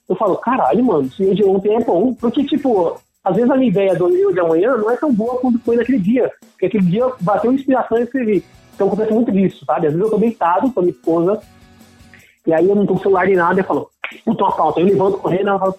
eu 0.08 0.16
falo, 0.16 0.36
caralho, 0.36 0.84
mano, 0.84 1.10
se 1.10 1.22
o 1.22 1.26
meu 1.26 1.34
de 1.34 1.44
ontem 1.44 1.74
é 1.74 1.80
bom. 1.80 2.14
Porque, 2.14 2.44
tipo, 2.44 2.98
às 3.22 3.36
vezes 3.36 3.50
a 3.50 3.56
minha 3.56 3.70
ideia 3.70 3.94
do 3.94 4.08
meu 4.08 4.32
de 4.32 4.40
amanhã 4.40 4.76
não 4.76 4.90
é 4.90 4.96
tão 4.96 5.12
boa 5.12 5.38
quanto 5.38 5.58
foi 5.60 5.76
naquele 5.76 5.98
dia. 5.98 6.30
Porque 6.52 6.66
aquele 6.66 6.84
dia 6.84 7.06
bateu 7.20 7.52
inspiração 7.52 7.98
e 7.98 8.02
escrevi. 8.02 8.44
Então 8.74 8.88
acontece 8.88 9.12
muito 9.12 9.30
disso, 9.30 9.64
sabe? 9.66 9.86
Às 9.86 9.92
vezes 9.92 10.06
eu 10.06 10.10
tô 10.10 10.18
deitado 10.18 10.72
com 10.72 10.80
a 10.80 10.82
minha 10.82 10.94
esposa, 10.94 11.40
e 12.46 12.52
aí 12.54 12.66
eu 12.66 12.74
não 12.74 12.86
tô 12.86 12.94
com 12.94 13.00
celular 13.00 13.26
nem 13.26 13.36
nada, 13.36 13.60
e 13.60 13.62
falo, 13.62 13.90
puta 14.24 14.44
uma. 14.44 14.74
Eu 14.76 14.86
levanto 14.86 15.18
correndo, 15.18 15.48
ela 15.48 15.58
fala, 15.58 15.74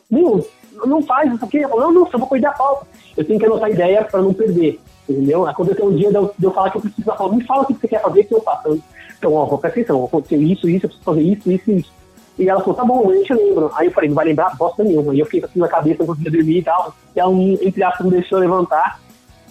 não 0.85 1.01
faz 1.01 1.33
isso 1.33 1.45
aqui. 1.45 1.57
Eu 1.57 1.69
não, 1.69 1.91
não, 1.91 2.09
só 2.09 2.17
vou 2.17 2.27
cuidar 2.27 2.51
da 2.51 2.55
pauta. 2.55 2.87
Eu 3.15 3.25
tenho 3.25 3.39
que 3.39 3.45
anotar 3.45 3.65
a 3.65 3.71
ideia 3.71 4.03
pra 4.03 4.21
não 4.21 4.33
perder, 4.33 4.79
entendeu? 5.07 5.47
Aconteceu 5.47 5.85
um 5.85 5.95
dia 5.95 6.09
de 6.09 6.15
eu, 6.15 6.33
de 6.37 6.45
eu 6.45 6.51
falar 6.51 6.69
que 6.69 6.77
eu 6.77 6.81
preciso, 6.81 7.07
ela 7.07 7.17
falou, 7.17 7.35
me 7.35 7.43
fala 7.43 7.63
o 7.63 7.65
que 7.65 7.73
você 7.73 7.87
quer 7.87 8.01
fazer 8.01 8.23
que 8.23 8.33
eu 8.33 8.41
faço. 8.41 8.81
Então, 9.17 9.33
ó, 9.33 9.45
presta 9.57 9.79
atenção, 9.79 10.05
aconteceu 10.05 10.41
isso, 10.41 10.69
isso, 10.69 10.85
eu 10.85 10.89
preciso 10.89 11.03
fazer 11.03 11.21
isso, 11.21 11.51
isso, 11.51 11.71
isso. 11.71 11.93
E 12.39 12.49
ela 12.49 12.61
falou, 12.61 12.75
tá 12.75 12.83
bom, 12.83 13.09
a 13.09 13.13
gente 13.13 13.33
lembra. 13.33 13.69
Aí 13.75 13.87
eu 13.87 13.91
falei, 13.91 14.09
não 14.09 14.15
vai 14.15 14.25
lembrar 14.25 14.55
bosta 14.55 14.83
nenhuma. 14.83 15.13
E 15.13 15.19
eu 15.19 15.25
fiquei 15.25 15.43
assim 15.43 15.59
na 15.59 15.67
cabeça, 15.67 15.99
não 15.99 16.07
conseguia 16.07 16.31
dormir 16.31 16.57
e 16.57 16.63
tal. 16.63 16.95
E 17.15 17.19
ela, 17.19 17.31
entre 17.31 17.83
aspas, 17.83 18.03
não 18.03 18.11
deixou 18.11 18.37
eu 18.37 18.41
levantar. 18.41 18.99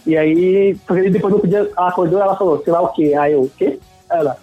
E 0.06 0.16
aí, 0.16 0.76
porque 0.86 1.10
depois 1.10 1.34
no 1.34 1.46
dia, 1.46 1.70
ela 1.76 1.88
acordou 1.88 2.20
ela 2.20 2.36
falou, 2.36 2.62
sei 2.64 2.72
lá 2.72 2.80
o 2.80 2.88
quê. 2.88 3.14
Aí 3.14 3.32
eu, 3.32 3.42
o 3.42 3.50
quê? 3.50 3.78
Ela, 4.10 4.36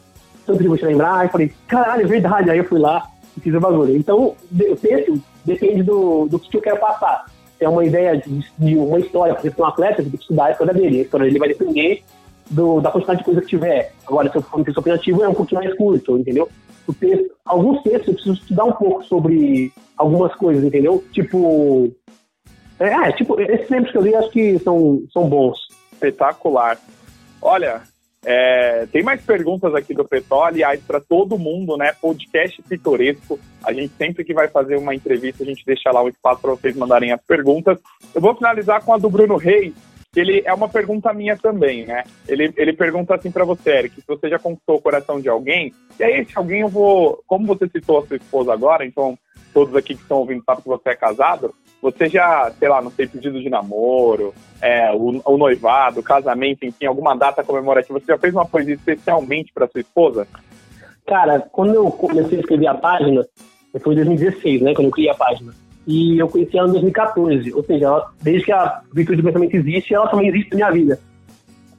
tanto 0.45 0.63
vou 0.63 0.77
te 0.77 0.85
lembrar. 0.85 1.17
Aí 1.17 1.27
eu 1.27 1.31
falei, 1.31 1.51
caralho, 1.67 2.03
é 2.03 2.07
verdade. 2.07 2.49
Aí 2.49 2.57
eu 2.57 2.63
fui 2.63 2.79
lá 2.79 3.09
e 3.35 3.41
fiz 3.41 3.53
o 3.53 3.59
bagulho. 3.59 3.97
Então, 3.97 4.35
o 4.51 4.75
texto 4.77 5.21
depende 5.47 5.81
do, 5.81 6.27
do 6.27 6.37
que 6.37 6.55
eu 6.55 6.61
quero 6.61 6.79
passar. 6.79 7.25
Se 7.57 7.65
é 7.65 7.69
uma 7.69 7.83
ideia 7.83 8.17
de, 8.17 8.45
de 8.57 8.75
uma 8.75 8.99
história, 8.99 9.33
por 9.33 9.41
exemplo, 9.41 9.65
um 9.65 9.67
atleta, 9.67 9.95
tenho 9.97 10.11
que 10.11 10.17
estudar 10.17 10.45
a 10.45 10.51
história 10.51 10.73
dele. 10.73 10.99
A 10.99 11.01
história 11.03 11.25
dele 11.25 11.39
vai 11.39 11.47
depender 11.47 12.03
do, 12.51 12.79
da 12.81 12.91
quantidade 12.91 13.19
de 13.19 13.25
coisa 13.25 13.41
que 13.41 13.47
tiver. 13.47 13.93
Agora, 14.05 14.29
se 14.29 14.37
eu 14.37 14.41
for 14.41 14.59
um 14.59 14.63
texto 14.63 14.77
opinativo, 14.77 15.23
é 15.23 15.29
um 15.29 15.33
pouquinho 15.33 15.61
mais 15.61 15.75
curto, 15.75 16.17
entendeu? 16.17 16.47
Texto, 16.99 17.31
alguns 17.45 17.81
textos 17.81 18.07
eu 18.07 18.13
preciso 18.13 18.35
estudar 18.35 18.63
um 18.65 18.71
pouco 18.71 19.03
sobre 19.03 19.73
algumas 19.97 20.33
coisas, 20.35 20.63
entendeu? 20.63 21.03
Tipo. 21.11 21.91
É, 22.79 23.11
tipo, 23.13 23.39
esses 23.41 23.65
exemplos 23.65 23.91
que 23.91 23.97
eu 23.97 24.01
li 24.03 24.15
acho 24.15 24.29
que 24.29 24.59
são, 24.59 25.03
são 25.11 25.27
bons. 25.27 25.57
Espetacular. 25.93 26.77
Olha, 27.41 27.81
é, 28.29 28.85
tem 28.91 29.01
mais 29.03 29.21
perguntas 29.21 29.73
aqui 29.73 29.93
do 29.93 30.03
Petó, 30.03 30.43
aliás, 30.43 30.81
para 30.81 30.99
todo 30.99 31.39
mundo, 31.39 31.77
né? 31.77 31.93
Podcast 31.93 32.61
pitoresco. 32.61 33.39
A 33.63 33.71
gente 33.71 33.93
sempre 33.97 34.25
que 34.25 34.33
vai 34.33 34.49
fazer 34.49 34.75
uma 34.75 34.93
entrevista, 34.93 35.43
a 35.43 35.45
gente 35.45 35.65
deixa 35.65 35.89
lá 35.93 36.03
o 36.03 36.09
espaço 36.09 36.41
para 36.41 36.51
vocês 36.51 36.75
mandarem 36.75 37.13
as 37.13 37.21
perguntas. 37.21 37.79
Eu 38.13 38.19
vou 38.19 38.35
finalizar 38.35 38.83
com 38.83 38.93
a 38.93 38.97
do 38.97 39.09
Bruno 39.09 39.37
Reis, 39.37 39.73
que 40.11 40.19
ele 40.19 40.41
é 40.45 40.53
uma 40.53 40.67
pergunta 40.67 41.13
minha 41.13 41.37
também, 41.37 41.85
né? 41.85 42.03
Ele, 42.27 42.53
ele 42.57 42.73
pergunta 42.73 43.15
assim 43.15 43.31
para 43.31 43.45
você, 43.45 43.69
Eric, 43.69 43.95
se 43.95 44.05
você 44.05 44.27
já 44.27 44.37
conquistou 44.37 44.75
o 44.75 44.81
coração 44.81 45.21
de 45.21 45.29
alguém, 45.29 45.73
e 45.97 46.03
aí 46.03 46.19
esse 46.19 46.37
alguém 46.37 46.59
eu 46.59 46.67
vou, 46.67 47.23
como 47.25 47.47
você 47.47 47.65
citou 47.69 47.99
a 47.99 48.07
sua 48.07 48.17
esposa 48.17 48.51
agora, 48.51 48.85
então 48.85 49.17
todos 49.53 49.73
aqui 49.73 49.95
que 49.95 50.01
estão 50.01 50.17
ouvindo 50.17 50.43
sabem 50.43 50.63
que 50.63 50.67
você 50.67 50.89
é 50.89 50.95
casado, 50.95 51.55
você 51.91 52.09
já, 52.09 52.51
sei 52.57 52.69
lá, 52.69 52.81
não 52.81 52.91
sei, 52.91 53.07
pedido 53.07 53.41
de 53.41 53.49
namoro, 53.49 54.33
é, 54.61 54.91
o, 54.93 55.21
o 55.25 55.37
noivado, 55.37 55.99
o 55.99 56.03
casamento, 56.03 56.65
enfim, 56.65 56.85
alguma 56.85 57.15
data 57.15 57.43
comemorativa, 57.43 57.99
você 57.99 58.07
já 58.07 58.17
fez 58.17 58.33
uma 58.33 58.45
poesia 58.45 58.75
especialmente 58.75 59.51
para 59.53 59.67
sua 59.67 59.81
esposa? 59.81 60.27
Cara, 61.05 61.39
quando 61.39 61.73
eu 61.73 61.89
comecei 61.89 62.37
a 62.37 62.41
escrever 62.41 62.67
a 62.67 62.73
página, 62.73 63.25
foi 63.79 63.93
em 63.93 63.97
2016, 63.97 64.61
né, 64.61 64.73
quando 64.73 64.87
eu 64.87 64.91
criei 64.91 65.09
a 65.09 65.15
página. 65.15 65.53
E 65.85 66.19
eu 66.19 66.27
conheci 66.27 66.57
ela 66.57 66.67
em 66.67 66.73
2014, 66.73 67.53
ou 67.53 67.63
seja, 67.63 67.85
ela, 67.85 68.11
desde 68.21 68.45
que 68.45 68.51
a 68.51 68.81
Virtude 68.93 69.21
do 69.21 69.25
Pensamento 69.25 69.55
existe, 69.55 69.93
ela 69.93 70.09
também 70.09 70.27
existe 70.27 70.49
na 70.51 70.55
minha 70.57 70.71
vida. 70.71 70.99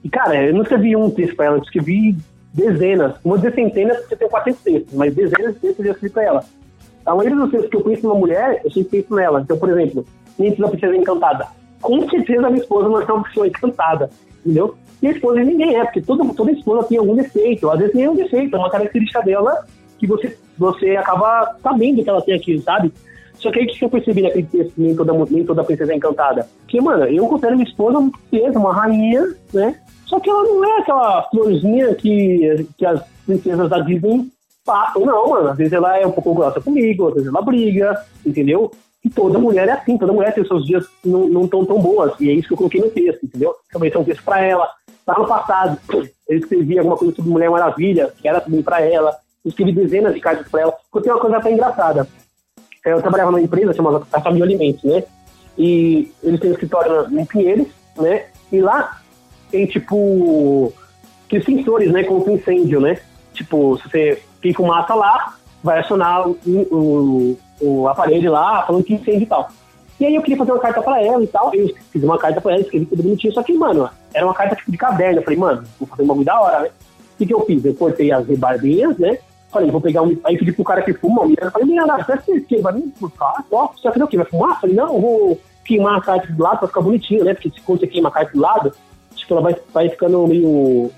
E, 0.03 0.09
cara, 0.09 0.47
eu 0.47 0.55
não 0.55 0.63
escrevi 0.63 0.97
um 0.97 1.11
texto 1.11 1.37
pra 1.37 1.47
ela, 1.47 1.57
eu 1.59 1.63
escrevi 1.63 2.17
dezenas, 2.55 3.17
uma 3.23 3.37
dizer 3.37 3.55
centenas, 3.55 3.99
porque 3.99 4.15
eu 4.15 4.19
tenho 4.19 4.31
400 4.31 4.63
textos, 4.63 4.95
mas 4.95 5.15
dezenas 5.15 5.55
de 5.55 5.61
textos 5.61 5.85
eu 5.85 5.93
escrevi 5.93 6.15
pra 6.15 6.25
ela. 6.25 6.45
A 7.09 7.15
maioria 7.15 7.39
das 7.39 7.51
vezes 7.51 7.71
que 7.71 7.77
eu 7.77 7.81
penso 7.81 8.07
numa 8.07 8.19
mulher, 8.19 8.61
eu 8.63 8.71
sempre 8.71 9.01
penso 9.01 9.15
nela. 9.15 9.41
Então, 9.41 9.57
por 9.57 9.71
exemplo, 9.71 10.05
nem 10.39 10.51
precisa 10.51 10.69
princesa 10.69 10.97
encantada. 10.97 11.47
Com 11.81 12.09
certeza 12.11 12.47
a 12.47 12.51
minha 12.51 12.63
esposa 12.63 12.89
não 12.89 13.01
é 13.01 13.05
uma 13.05 13.25
pessoa 13.25 13.47
encantada, 13.47 14.11
entendeu? 14.45 14.75
E 15.01 15.07
a 15.07 15.11
esposa 15.13 15.41
de 15.41 15.47
ninguém 15.47 15.77
é, 15.77 15.85
porque 15.85 16.03
toda, 16.03 16.25
toda 16.35 16.51
esposa 16.51 16.87
tem 16.87 16.99
algum 16.99 17.15
defeito. 17.15 17.71
Às 17.71 17.79
vezes 17.79 17.95
nem 17.95 18.09
um 18.09 18.15
defeito, 18.15 18.55
é 18.55 18.59
uma 18.59 18.71
característica 18.71 19.23
dela 19.23 19.65
que 19.99 20.07
você, 20.07 20.37
você 20.59 20.97
acaba 20.97 21.57
sabendo 21.63 22.03
que 22.03 22.11
ela 22.11 22.21
tem 22.21 22.35
aquilo, 22.35 22.61
sabe? 22.63 22.93
Só 23.35 23.51
que 23.51 23.61
aí 23.61 23.67
o 23.67 23.69
que 23.69 23.85
eu 23.85 23.89
percebi 23.89 24.23
naquele 24.23 24.47
texto, 24.47 24.75
nem 24.77 24.95
toda, 24.95 25.13
nem 25.31 25.45
toda 25.45 25.65
princesa 25.65 25.93
é 25.93 25.97
encantada? 25.97 26.47
Que, 26.67 26.81
mano, 26.81 27.05
eu 27.05 27.27
considero 27.27 27.57
minha 27.57 27.69
esposa 27.69 27.99
uma 27.99 28.11
princesa, 28.11 28.59
uma 28.59 28.75
rainha, 28.75 29.35
né? 29.55 29.81
Só 30.05 30.19
que 30.19 30.29
ela 30.29 30.43
não 30.43 30.65
é 30.65 30.81
aquela 30.81 31.23
florzinha 31.31 31.95
que, 31.95 32.67
que 32.77 32.85
as 32.85 33.01
princesas 33.25 33.71
da 33.71 33.79
Disney 33.81 34.29
passam, 34.69 35.07
não, 35.07 35.31
mano. 35.31 35.49
Às 35.49 35.57
vezes 35.57 35.73
ela 35.73 35.99
é 35.99 36.07
um 36.07 36.13
pouco 36.13 36.35
grossa 36.35 36.61
comigo, 36.61 37.09
às 37.09 37.15
vezes 37.15 37.29
ela 37.29 37.41
briga, 37.41 38.05
entendeu? 38.25 38.71
E 39.03 39.09
toda 39.09 39.39
mulher 39.39 39.67
é 39.67 39.73
assim, 39.73 39.97
toda 39.97 40.13
mulher 40.13 40.35
tem 40.35 40.45
seus 40.45 40.67
dias 40.67 40.85
não, 41.03 41.27
não 41.27 41.49
tão 41.49 41.65
tão 41.65 41.81
boas. 41.81 42.13
E 42.21 42.29
é 42.29 42.35
isso 42.35 42.49
que 42.49 42.53
eu 42.53 42.59
coloquei 42.59 42.81
no 42.81 42.91
texto, 42.91 43.25
entendeu? 43.25 43.55
Também 43.73 43.91
é 43.91 43.99
um 43.99 44.05
texto 44.05 44.23
pra 44.23 44.45
ela. 44.45 44.69
Lá 45.07 45.19
no 45.19 45.27
passado, 45.27 45.79
eu 46.29 46.37
escrevi 46.37 46.79
alguma 46.79 46.99
coisa 46.99 47.15
sobre 47.15 47.31
Mulher 47.31 47.51
Maravilha, 47.51 48.13
que 48.21 48.29
era 48.29 48.43
também 48.43 48.63
pra 48.63 48.83
ela. 48.83 49.17
Eu 49.43 49.49
escrevi 49.49 49.73
dezenas 49.73 50.13
de 50.13 50.21
cartas 50.21 50.47
pra 50.49 50.61
ela, 50.61 50.75
porque 50.91 51.05
tem 51.09 51.13
uma 51.13 51.21
coisa 51.21 51.39
até 51.39 51.51
engraçada. 51.51 52.07
Eu 52.85 53.01
trabalhava 53.01 53.31
numa 53.31 53.41
empresa 53.41 53.73
chamada 53.73 54.05
Família 54.05 54.45
Alimentos, 54.45 54.85
né? 54.85 55.05
E 55.57 56.13
eles 56.23 56.39
têm 56.39 56.51
um 56.51 56.53
escritório 56.53 57.07
em 57.19 57.25
Pinheiros, 57.25 57.69
né? 57.97 58.27
E 58.53 58.61
lá 58.61 59.01
tem, 59.51 59.65
tipo, 59.67 60.73
que 61.29 61.41
sensores, 61.41 61.91
né? 61.91 62.05
Contra 62.05 62.33
incêndio, 62.33 62.81
né? 62.81 62.99
Tipo, 63.33 63.79
se 63.79 63.89
você 63.89 64.23
tem 64.41 64.53
fumaça 64.53 64.95
lá, 64.95 65.35
vai 65.63 65.81
acionar 65.81 66.29
o, 66.29 66.39
o, 66.47 67.39
o 67.61 67.89
aparelho 67.89 68.33
lá, 68.33 68.65
falando 68.67 68.85
que 68.85 68.95
incêndio 68.95 69.23
e 69.23 69.27
tal. 69.27 69.49
E 70.01 70.07
aí 70.07 70.15
eu 70.15 70.23
queria 70.23 70.37
fazer 70.37 70.53
uma 70.53 70.61
carta 70.61 70.81
pra 70.81 71.03
ela 71.03 71.23
e 71.23 71.27
tal. 71.27 71.53
Eu 71.53 71.75
fiz 71.91 72.03
uma 72.03 72.19
carta 72.19 72.41
pra 72.41 72.53
ela, 72.53 72.61
escrevi 72.61 72.87
tudo 72.87 73.03
bonitinho. 73.03 73.35
Só 73.35 73.43
que, 73.43 73.53
mano, 73.53 73.91
era 74.15 74.25
uma 74.25 74.35
carta 74.35 74.55
tipo 74.55 74.71
de 74.71 74.79
caderno. 74.79 75.19
Eu 75.19 75.25
falei, 75.25 75.39
mano, 75.39 75.65
vou 75.79 75.89
fazer 75.89 76.03
um 76.03 76.07
bagulho 76.07 76.25
da 76.25 76.41
hora, 76.41 76.61
né? 76.61 76.69
O 76.69 77.19
que, 77.19 77.27
que 77.27 77.35
eu 77.35 77.45
fiz? 77.45 77.65
Eu 77.65 77.75
cortei 77.75 78.13
as 78.13 78.25
rebarbinhas, 78.27 78.97
né? 78.97 79.19
Falei, 79.51 79.71
vou 79.71 79.81
pegar 79.81 80.03
um. 80.03 80.17
Aí 80.25 80.39
pedi 80.39 80.53
pro 80.53 80.63
cara 80.63 80.83
que 80.83 80.93
fuma, 80.93 81.23
eu 81.25 81.51
falei, 81.51 81.67
minha 81.67 81.87
nada, 81.87 82.05
presta 82.05 82.39
que 82.41 82.59
vai 82.59 82.75
vir 82.75 82.93
buscar, 83.01 83.45
ó, 83.51 83.69
você 83.69 83.89
vai 83.91 84.03
o 84.03 84.07
quê? 84.07 84.17
Vai 84.19 84.27
fumar? 84.27 84.61
Falei, 84.61 84.77
não, 84.77 85.01
vou 85.01 85.41
queimar 85.65 85.99
a 85.99 86.03
carta 86.03 86.31
do 86.31 86.43
lado 86.43 86.59
pra 86.59 86.69
ficar 86.69 86.83
bonitinho, 86.83 87.25
né? 87.25 87.33
Porque 87.33 87.51
se 87.51 87.61
você 87.67 87.87
queima 87.87 88.11
a 88.11 88.13
carta 88.13 88.33
do 88.33 88.41
lado, 88.41 88.73
tipo, 89.15 89.33
ela 89.33 89.41
vai, 89.41 89.57
vai 89.73 89.89
ficando 89.89 90.27
meio. 90.27 90.91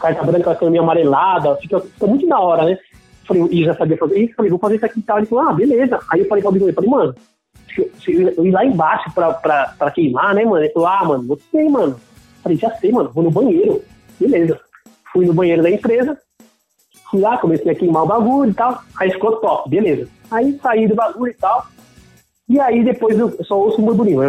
Carta 0.00 0.24
branca 0.24 0.44
vai 0.44 0.54
ficando 0.54 0.70
meio 0.70 0.82
amarelada, 0.82 1.56
fica, 1.56 1.80
fica 1.80 2.06
muito 2.06 2.26
da 2.26 2.38
hora, 2.38 2.64
né? 2.64 2.78
Falei, 3.26 3.46
e 3.50 3.64
já 3.64 3.74
sabia 3.74 3.96
fazer 3.96 4.18
isso, 4.18 4.34
falei, 4.34 4.50
vou 4.50 4.58
fazer 4.58 4.76
isso 4.76 4.86
aqui 4.86 4.98
e 4.98 5.02
tal. 5.02 5.18
Ele 5.18 5.26
falou, 5.26 5.48
ah, 5.48 5.52
beleza. 5.52 5.98
Aí 6.10 6.20
eu 6.20 6.28
falei 6.28 6.42
pra 6.42 6.52
ele, 6.52 6.72
falei, 6.72 6.90
mano, 6.90 7.14
eu 8.06 8.46
ir 8.46 8.50
lá 8.50 8.64
embaixo 8.64 9.12
pra, 9.14 9.32
pra, 9.34 9.74
pra 9.78 9.90
queimar, 9.90 10.34
né, 10.34 10.44
mano? 10.44 10.64
Ele 10.64 10.72
falou, 10.72 10.88
ah, 10.88 11.04
mano, 11.04 11.38
sei, 11.50 11.68
mano. 11.68 12.00
Falei, 12.42 12.58
já 12.58 12.70
sei, 12.76 12.92
mano, 12.92 13.10
vou 13.10 13.24
no 13.24 13.30
banheiro. 13.30 13.82
Beleza. 14.18 14.60
Fui 15.12 15.26
no 15.26 15.34
banheiro 15.34 15.62
da 15.62 15.70
empresa, 15.70 16.18
fui 17.10 17.20
lá, 17.20 17.36
comecei 17.36 17.70
a 17.70 17.74
queimar 17.74 18.04
o 18.04 18.06
bagulho 18.06 18.50
e 18.50 18.54
tal. 18.54 18.82
Aí 18.96 19.10
ficou 19.10 19.36
top, 19.36 19.68
beleza. 19.68 20.08
Aí 20.30 20.58
saí 20.62 20.88
do 20.88 20.94
bagulho 20.94 21.30
e 21.30 21.34
tal. 21.34 21.66
E 22.48 22.58
aí 22.58 22.82
depois 22.82 23.18
eu 23.18 23.32
só 23.44 23.58
ouço 23.58 23.80
um 23.80 23.84
burburinho. 23.84 24.20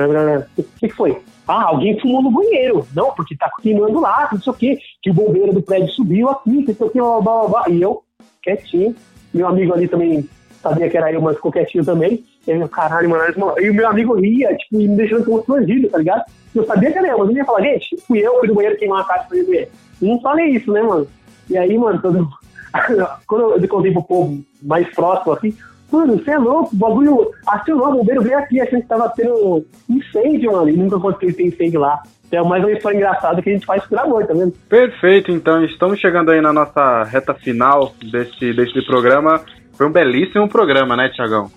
O 0.58 0.64
que 0.78 0.90
foi? 0.90 1.22
Ah, 1.48 1.64
alguém 1.64 2.00
fumou 2.00 2.22
no 2.22 2.32
banheiro. 2.32 2.88
Não, 2.96 3.12
porque 3.12 3.36
tá 3.36 3.50
queimando 3.62 4.00
lá, 4.00 4.30
não 4.32 4.42
sei 4.42 4.52
o 4.52 4.56
quê. 4.56 4.80
Que 5.02 5.12
o 5.12 5.14
bombeiro 5.14 5.54
do 5.54 5.62
prédio 5.62 5.90
subiu 5.90 6.30
aqui, 6.30 6.52
não 6.52 6.66
sei 6.66 6.76
o 6.80 6.90
quê, 6.90 7.00
blá, 7.00 7.22
blá, 7.22 7.48
blá. 7.48 7.64
E 7.70 7.82
eu, 7.82 8.04
quietinho. 8.42 8.96
Meu 9.34 9.48
amigo 9.48 9.74
ali 9.74 9.88
também 9.88 10.28
sabia 10.62 10.90
que 10.90 10.98
era 10.98 11.12
eu, 11.12 11.22
mas 11.22 11.36
ficou 11.36 11.52
quietinho 11.52 11.84
também. 11.84 12.24
E 12.48 12.52
aí, 12.52 12.70
caralho, 12.70 13.10
mano, 13.10 13.24
e 13.60 13.70
o 13.70 13.74
meu 13.74 13.88
amigo 13.88 14.16
ria, 14.16 14.56
tipo, 14.56 14.78
me 14.78 14.88
deixando 14.90 15.26
constrangido, 15.26 15.90
tá 15.90 15.98
ligado? 15.98 16.24
Eu 16.56 16.66
sabia 16.66 16.92
que 16.92 16.98
era 16.98 17.08
eu, 17.08 17.18
mas 17.20 17.30
eu 17.30 17.36
ia 17.36 17.46
falar, 17.46 17.62
gente, 17.62 17.98
fui 18.08 18.20
eu, 18.20 18.40
fui 18.40 18.48
do 18.48 18.56
banheiro 18.56 18.78
queimar 18.78 19.02
a 19.02 19.06
caixa 19.06 19.26
pra 19.28 19.38
ele 19.38 19.68
Não 20.02 20.22
falei 20.22 20.48
isso, 20.52 20.72
né, 20.72 20.82
mano? 20.82 21.08
E 21.50 21.58
aí, 21.58 21.78
mano, 21.78 22.02
todo... 22.02 22.30
quando 23.28 23.62
eu 23.62 23.68
contei 23.68 23.92
pro 23.92 24.04
povo 24.04 24.44
mais 24.62 24.90
próximo, 24.94 25.34
assim, 25.34 25.56
mano, 25.92 26.18
você 26.18 26.32
é 26.32 26.38
louco, 26.38 26.74
o 26.74 26.78
bagulho 26.78 27.32
acionou, 27.46 27.90
o 27.90 27.98
bombeiro 27.98 28.22
veio 28.22 28.38
aqui, 28.38 28.60
achando 28.60 28.82
que 28.82 28.88
tava 28.88 29.10
tendo 29.10 29.66
incêndio, 29.90 30.52
mano, 30.52 30.70
e 30.70 30.78
nunca 30.78 30.98
aconteceu 30.98 31.36
ter 31.36 31.48
incêndio 31.48 31.80
lá. 31.80 32.02
É 32.32 32.42
mais 32.42 32.64
uma 32.64 32.72
história 32.72 32.96
engraçada 32.98 33.42
que 33.44 33.50
a 33.52 33.54
gente 33.54 33.66
faz 33.66 33.86
por 33.86 34.00
amor, 34.00 34.26
tá 34.26 34.34
vendo? 34.34 34.54
Perfeito, 34.68 35.32
então 35.32 35.64
estamos 35.64 36.00
chegando 36.00 36.32
aí 36.32 36.42
na 36.42 36.52
nossa 36.52 37.04
reta 37.04 37.34
final 37.36 37.94
desse, 38.12 38.54
desse 38.54 38.84
programa. 38.88 39.40
Foi 39.74 39.86
um 39.86 39.92
belíssimo 39.92 40.50
programa, 40.50 40.96
né, 40.96 41.10
Tiagão? 41.10 41.52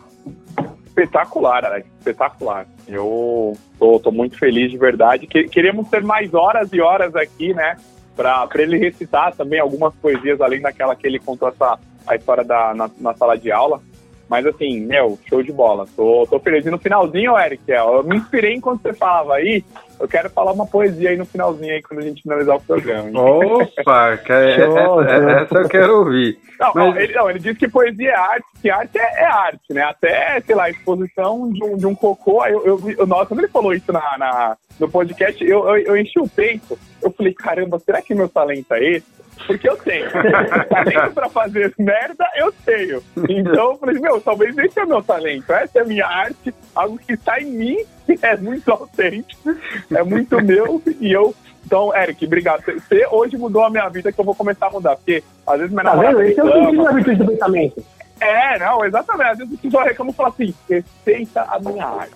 Espetacular, 0.86 1.64
Alex, 1.64 1.86
espetacular. 1.98 2.66
Eu 2.86 3.54
tô, 3.78 3.98
tô, 4.00 4.10
muito 4.10 4.38
feliz 4.38 4.70
de 4.70 4.76
verdade. 4.76 5.26
Queríamos 5.26 5.88
ter 5.88 6.02
mais 6.02 6.32
horas 6.34 6.70
e 6.72 6.80
horas 6.80 7.16
aqui, 7.16 7.54
né? 7.54 7.76
Para 8.14 8.48
ele 8.56 8.76
recitar 8.78 9.34
também 9.34 9.60
algumas 9.60 9.94
poesias, 9.94 10.40
além 10.40 10.60
daquela 10.60 10.94
que 10.94 11.06
ele 11.06 11.18
contou 11.18 11.48
essa, 11.48 11.78
a 12.06 12.16
história 12.16 12.44
da, 12.44 12.74
na, 12.74 12.90
na 13.00 13.14
sala 13.14 13.36
de 13.36 13.50
aula. 13.50 13.80
Mas 14.28 14.44
assim, 14.44 14.80
meu, 14.80 15.18
show 15.28 15.42
de 15.42 15.52
bola. 15.52 15.86
Tô, 15.96 16.26
tô 16.28 16.38
feliz. 16.40 16.66
E 16.66 16.70
no 16.70 16.78
finalzinho, 16.78 17.38
Eric, 17.38 17.62
eu 17.68 18.02
me 18.02 18.16
inspirei 18.16 18.54
enquanto 18.54 18.82
você 18.82 18.92
falava 18.92 19.34
aí. 19.34 19.64
Eu 19.98 20.06
quero 20.06 20.28
falar 20.28 20.52
uma 20.52 20.66
poesia 20.66 21.10
aí 21.10 21.16
no 21.16 21.24
finalzinho 21.24 21.72
aí, 21.72 21.82
quando 21.82 22.00
a 22.00 22.02
gente 22.02 22.22
finalizar 22.22 22.56
o 22.56 22.60
programa. 22.60 23.08
Opa, 23.18 24.16
que 24.18 24.32
é, 24.32 24.60
essa, 24.60 25.42
essa, 25.42 25.54
eu 25.58 25.68
quero 25.68 25.98
ouvir. 25.98 26.38
Não, 26.58 26.72
Mas... 26.74 26.96
ele, 26.96 27.12
não, 27.14 27.30
ele 27.30 27.38
disse 27.38 27.58
que 27.58 27.68
poesia 27.68 28.10
é 28.10 28.14
arte, 28.14 28.46
que 28.60 28.70
arte 28.70 28.98
é, 28.98 29.22
é, 29.22 29.24
arte, 29.24 29.72
né? 29.72 29.82
Até, 29.82 30.40
sei 30.40 30.54
lá, 30.54 30.64
a 30.64 30.70
exposição 30.70 31.50
de 31.50 31.64
um, 31.64 31.76
de 31.76 31.86
um 31.86 31.94
cocô. 31.94 32.44
Eu, 32.44 32.66
eu, 32.66 32.90
eu, 32.98 33.06
nossa, 33.06 33.26
quando 33.26 33.40
ele 33.40 33.48
falou 33.48 33.72
isso 33.72 33.92
na, 33.92 34.18
na 34.18 34.56
no 34.78 34.88
podcast, 34.88 35.42
eu, 35.42 35.66
eu, 35.66 35.76
eu 35.78 35.96
enchi 35.96 36.18
o 36.18 36.28
peito. 36.28 36.78
Eu 37.02 37.10
falei, 37.10 37.32
caramba, 37.32 37.78
será 37.78 38.02
que 38.02 38.14
meu 38.14 38.28
talento 38.28 38.74
é 38.74 38.84
esse? 38.84 39.06
Porque 39.46 39.68
eu 39.68 39.76
tenho. 39.76 40.06
talento 40.68 41.14
pra 41.14 41.28
fazer 41.28 41.74
merda, 41.78 42.24
eu 42.36 42.52
tenho. 42.64 43.02
Então 43.28 43.72
eu 43.72 43.78
falei, 43.78 44.00
meu, 44.00 44.20
talvez 44.20 44.56
esse 44.56 44.78
é 44.78 44.84
o 44.84 44.88
meu 44.88 45.02
talento. 45.02 45.52
Essa 45.52 45.80
é 45.80 45.82
a 45.82 45.86
minha 45.86 46.06
arte, 46.06 46.54
algo 46.74 46.98
que 46.98 47.12
está 47.12 47.40
em 47.40 47.46
mim, 47.46 47.84
que 48.06 48.18
é 48.22 48.36
muito 48.36 48.70
autêntico, 48.70 49.54
é 49.92 50.02
muito 50.02 50.42
meu, 50.42 50.82
e 51.00 51.12
eu 51.12 51.34
então, 51.66 51.94
Eric, 51.96 52.24
obrigado. 52.24 52.62
Você 52.64 53.04
hoje 53.10 53.36
mudou 53.36 53.64
a 53.64 53.70
minha 53.70 53.88
vida 53.88 54.12
que 54.12 54.20
eu 54.20 54.24
vou 54.24 54.36
começar 54.36 54.68
a 54.68 54.70
mudar. 54.70 54.94
Porque 54.94 55.22
às 55.44 55.58
vezes 55.58 55.72
minha 55.72 55.82
tá 55.82 55.90
namorada. 55.90 56.24
Esse 56.24 56.38
é 56.38 56.44
o 56.44 56.52
sentido 56.52 56.84
da 56.84 56.92
virtude 56.92 57.16
do 57.16 57.26
pensamento. 57.26 57.84
É, 58.20 58.58
não, 58.60 58.84
exatamente. 58.84 59.30
Às 59.30 59.38
vezes 59.38 59.52
eu 59.52 59.58
pessoal 59.58 59.84
reclama 59.84 60.10
e 60.12 60.14
fala 60.14 60.28
assim: 60.28 60.54
respeita 60.70 61.42
a 61.42 61.58
minha 61.58 61.84
arte. 61.84 62.14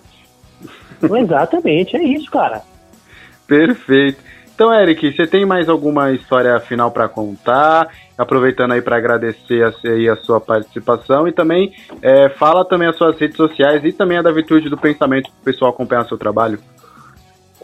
Exatamente, 1.02 1.96
é 1.96 2.02
isso, 2.02 2.30
cara. 2.30 2.62
Perfeito. 3.46 4.22
Então, 4.60 4.74
Eric, 4.74 5.16
você 5.16 5.26
tem 5.26 5.46
mais 5.46 5.70
alguma 5.70 6.12
história 6.12 6.60
final 6.60 6.90
para 6.90 7.08
contar? 7.08 7.88
Aproveitando 8.18 8.72
aí 8.72 8.82
para 8.82 8.98
agradecer 8.98 9.64
a, 9.64 9.68
a, 10.12 10.16
sua 10.16 10.38
participação 10.38 11.26
e 11.26 11.32
também 11.32 11.72
é, 12.02 12.28
fala 12.28 12.62
também 12.62 12.86
as 12.86 12.94
suas 12.94 13.18
redes 13.18 13.38
sociais 13.38 13.82
e 13.82 13.90
também 13.90 14.18
a 14.18 14.22
da 14.22 14.30
Virtude 14.30 14.68
do 14.68 14.76
Pensamento 14.76 15.30
para 15.30 15.40
o 15.40 15.44
pessoal 15.44 15.70
acompanhar 15.70 16.04
seu 16.04 16.18
trabalho. 16.18 16.58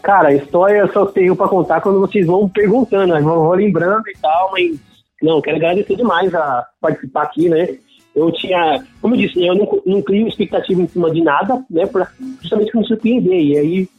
Cara, 0.01 0.33
história 0.33 0.79
eu 0.79 0.91
só 0.91 1.05
tenho 1.05 1.35
para 1.35 1.47
contar 1.47 1.81
quando 1.81 1.99
vocês 1.99 2.25
vão 2.25 2.49
perguntando, 2.49 3.13
né? 3.13 3.21
vão 3.21 3.51
lembrando 3.51 4.09
e 4.09 4.17
tal, 4.19 4.49
mas 4.53 4.79
não, 5.21 5.39
quero 5.39 5.57
agradecer 5.57 5.95
demais 5.95 6.33
a 6.33 6.65
participar 6.81 7.25
aqui, 7.25 7.47
né? 7.47 7.77
Eu 8.15 8.31
tinha, 8.31 8.83
como 8.99 9.13
eu 9.13 9.19
disse, 9.19 9.45
eu 9.45 9.53
não, 9.53 9.81
não 9.85 10.01
crio 10.01 10.27
expectativa 10.27 10.81
em 10.81 10.87
cima 10.87 11.11
de 11.11 11.21
nada, 11.21 11.63
né? 11.69 11.85
Pra, 11.85 12.07
justamente 12.41 12.71
para 12.71 12.81
me 12.81 12.87
surpreender. 12.87 13.39
E 13.39 13.55
aí 13.55 13.89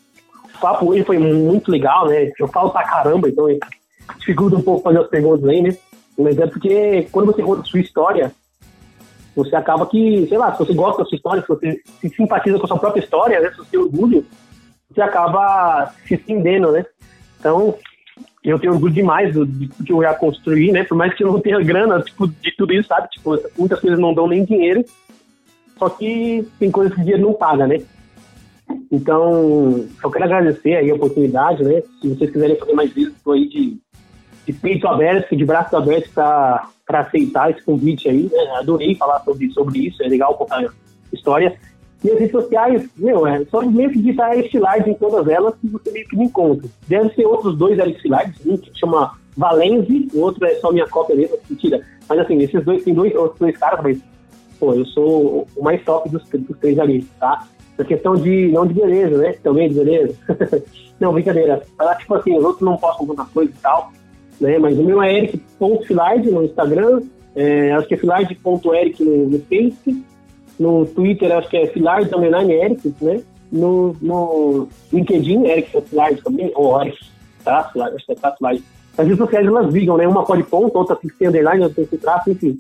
o 0.55 0.61
papo 0.61 0.91
hoje 0.91 1.05
foi 1.05 1.19
muito 1.19 1.71
legal, 1.71 2.09
né? 2.09 2.31
Eu 2.39 2.49
falo 2.49 2.71
pra 2.71 2.85
caramba, 2.85 3.29
então 3.29 3.47
dificulta 4.19 4.57
um 4.57 4.63
pouco 4.63 4.83
fazer 4.83 5.01
as 5.01 5.09
perguntas 5.09 5.49
aí, 5.49 5.63
né? 5.63 5.77
Mas 6.19 6.39
é 6.39 6.47
porque 6.47 7.07
quando 7.13 7.27
você 7.27 7.43
conta 7.43 7.63
a 7.63 7.65
sua 7.65 7.81
história, 7.81 8.33
você 9.37 9.55
acaba 9.55 9.87
que, 9.87 10.27
sei 10.29 10.37
lá, 10.37 10.53
se 10.53 10.59
você 10.59 10.75
gosta 10.75 11.03
da 11.03 11.09
sua 11.09 11.17
história, 11.17 11.43
se 11.43 11.49
você 11.49 11.81
se 12.01 12.09
simpatiza 12.11 12.59
com 12.59 12.65
a 12.65 12.69
sua 12.69 12.79
própria 12.79 13.03
história, 13.03 13.41
né? 13.41 13.51
Se 13.51 13.59
você 13.59 13.71
tem 13.71 13.81
orgulho, 13.81 14.27
você 14.91 15.01
acaba 15.01 15.93
se 16.07 16.15
estendendo, 16.15 16.73
né? 16.73 16.85
Então, 17.39 17.77
eu 18.43 18.59
tenho 18.59 18.73
orgulho 18.73 18.93
demais 18.93 19.33
do, 19.33 19.47
do, 19.47 19.85
que 19.85 19.93
eu 19.93 20.03
já 20.03 20.15
construí, 20.15 20.73
né? 20.73 20.83
Por 20.83 20.97
mais 20.97 21.15
que 21.15 21.23
eu 21.23 21.33
não 21.33 21.41
tenha 21.41 21.61
grana, 21.61 22.03
tipo, 22.03 22.27
de 22.27 22.57
tudo 22.57 22.73
isso, 22.73 22.89
sabe? 22.89 23.09
Tipo, 23.11 23.39
muitas 23.57 23.81
coisas 23.81 23.99
não 23.99 24.13
dão 24.13 24.27
nem 24.27 24.45
dinheiro, 24.45 24.85
só 25.79 25.89
que 25.89 26.47
tem 26.59 26.71
coisas 26.71 26.93
que 26.93 27.01
o 27.01 27.05
dinheiro 27.05 27.27
não 27.27 27.35
paga, 27.35 27.67
né? 27.67 27.81
Então, 28.91 29.87
eu 30.03 30.11
quero 30.11 30.25
agradecer 30.25 30.77
aí 30.77 30.91
a 30.91 30.95
oportunidade, 30.95 31.63
né? 31.63 31.83
Se 32.01 32.09
vocês 32.09 32.31
quiserem 32.31 32.57
fazer 32.57 32.73
mais 32.73 32.93
vídeos, 32.93 33.15
estou 33.17 33.35
aí 33.35 33.49
de, 33.49 33.79
de 34.47 34.53
peito 34.53 34.89
aberto, 34.89 35.37
de 35.37 35.45
braço 35.45 35.77
aberto 35.77 36.11
para 36.13 36.71
aceitar 36.89 37.51
esse 37.51 37.63
convite 37.63 38.09
aí. 38.09 38.31
Né? 38.33 38.39
Adorei 38.59 38.95
falar 38.95 39.21
sobre, 39.21 39.51
sobre 39.51 39.87
isso, 39.87 40.03
é 40.03 40.09
legal 40.09 40.35
contar 40.35 40.73
história. 41.13 41.57
E 42.03 42.11
as 42.11 42.19
redes 42.19 42.33
sociais, 42.33 42.89
meu, 42.97 43.27
é 43.27 43.45
só 43.47 43.61
meio 43.63 43.91
que 43.91 43.99
digitar 43.99 44.31
Alex 44.31 44.51
Filardes 44.51 44.87
em 44.87 44.95
todas 44.95 45.27
elas 45.27 45.55
que 45.57 45.67
você 45.67 45.91
meio 45.91 46.07
que 46.07 46.17
me 46.17 46.27
encontra. 46.27 46.69
Deve 46.87 47.13
ser 47.15 47.27
outros 47.27 47.59
dois 47.59 47.79
Alex 47.79 48.01
Filardes, 48.01 48.47
um 48.47 48.57
que 48.57 48.71
chama 48.79 49.19
Valenze, 49.37 50.09
o 50.15 50.21
outro 50.21 50.45
é 50.47 50.55
só 50.57 50.71
minha 50.71 50.87
cópia 50.87 51.17
mesmo, 51.17 51.37
mentira. 51.51 51.85
Mas 52.09 52.21
assim, 52.21 52.39
esses 52.39 52.65
dois, 52.65 52.85
tem 52.85 52.95
dois 52.95 53.15
outros 53.15 53.41
dois 53.41 53.57
caras, 53.57 53.81
mas 53.83 53.99
pô, 54.61 54.75
eu 54.75 54.85
sou 54.87 55.47
o 55.57 55.63
mais 55.63 55.83
top 55.85 56.09
dos, 56.09 56.23
dos 56.29 56.59
três 56.59 56.79
ali, 56.79 57.05
tá? 57.19 57.47
A 57.79 57.85
questão 57.85 58.15
de, 58.15 58.49
não 58.49 58.67
de 58.67 58.75
beleza, 58.75 59.17
né? 59.17 59.35
Também 59.43 59.69
de 59.69 59.77
beleza. 59.77 60.15
não, 60.99 61.13
brincadeira. 61.13 61.63
Falar, 61.77 61.95
tipo 61.95 62.15
assim, 62.15 62.37
os 62.37 62.45
outros 62.45 62.63
não 62.63 62.77
postam 62.77 63.07
muita 63.07 63.25
coisa 63.27 63.51
e 63.51 63.61
tal, 63.63 63.93
né? 64.41 64.59
Mas 64.59 64.79
o 64.79 64.83
meu 64.83 65.01
é 65.03 65.17
eric.filard 65.17 66.29
no 66.29 66.45
Instagram, 66.45 67.03
é, 67.37 67.73
acho 67.73 67.87
que 67.87 67.95
é 67.95 67.97
filard.eric 67.97 69.05
no, 69.05 69.29
no 69.29 69.39
Face, 69.41 70.05
no 70.59 70.87
Twitter 70.87 71.31
acho 71.33 71.49
que 71.49 71.57
é 71.57 71.67
também, 71.67 72.51
Eric, 72.51 72.95
né? 73.01 73.23
No, 73.51 73.97
no 74.03 74.69
LinkedIn, 74.93 75.47
Eric 75.47 75.71
Filard 75.89 76.21
também, 76.23 76.51
ou 76.55 76.81
Eric, 76.83 76.99
tá? 77.45 77.65
Filard, 77.73 77.95
acho 77.95 78.05
que 78.05 78.13
é 78.13 78.15
tá 78.17 78.33
Filard. 78.33 78.63
As 78.97 79.07
redes 79.07 79.19
sociais 79.19 79.47
elas 79.47 79.73
ligam, 79.73 79.97
né? 79.97 80.09
Uma 80.09 80.25
pode 80.25 80.43
ponto, 80.43 80.77
outra 80.77 80.97
tem 80.97 81.09
que 81.09 81.17
ser 81.17 81.29
underline, 81.29 81.63
outra 81.63 81.77
tem 81.77 81.85
que 81.85 81.91
ser 81.91 81.99
traço, 81.99 82.31
enfim. 82.31 82.59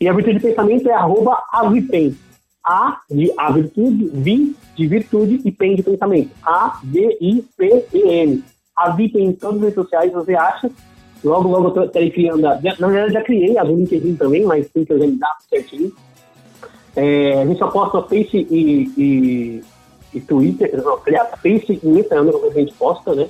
E 0.00 0.08
a 0.08 0.12
virtude 0.12 0.38
de 0.38 0.42
pensamento 0.46 0.88
é 0.88 0.94
arroba 0.94 1.42
avipen. 1.52 2.16
A 2.64 3.00
de 3.10 3.32
a 3.36 3.50
virtude, 3.50 4.10
vi 4.12 4.56
de 4.76 4.86
virtude 4.86 5.40
e 5.44 5.50
pen 5.50 5.74
de 5.74 5.82
pensamento. 5.82 6.30
A-V-I-P-E-N. 6.44 8.42
A 8.76 8.90
Vipen 8.90 9.26
em 9.26 9.32
todas 9.32 9.56
as 9.56 9.62
redes 9.62 9.74
sociais 9.74 10.12
você 10.12 10.34
acha. 10.34 10.70
Logo, 11.22 11.48
logo 11.48 11.78
eu 11.78 11.84
estarei 11.84 12.10
criando. 12.10 12.40
Na 12.42 12.56
verdade, 12.56 13.12
já 13.12 13.22
criei 13.22 13.56
a 13.58 13.64
do 13.64 13.76
LinkedIn 13.76 14.16
também, 14.16 14.44
mas 14.44 14.68
tem 14.70 14.84
que 14.84 14.92
organizar 14.92 15.28
certinho. 15.48 15.92
É, 16.96 17.42
a 17.42 17.46
gente 17.46 17.58
só 17.58 17.68
posta 17.68 18.02
Face 18.02 18.36
e, 18.50 18.92
e, 18.96 19.64
e 20.14 20.20
Twitter, 20.20 20.82
não, 20.82 20.98
aliás, 21.06 21.28
Face 21.40 21.80
e 21.82 21.88
Instagram, 21.88 22.32
que 22.32 22.58
a 22.58 22.60
gente 22.60 22.74
posta, 22.74 23.14
né? 23.14 23.28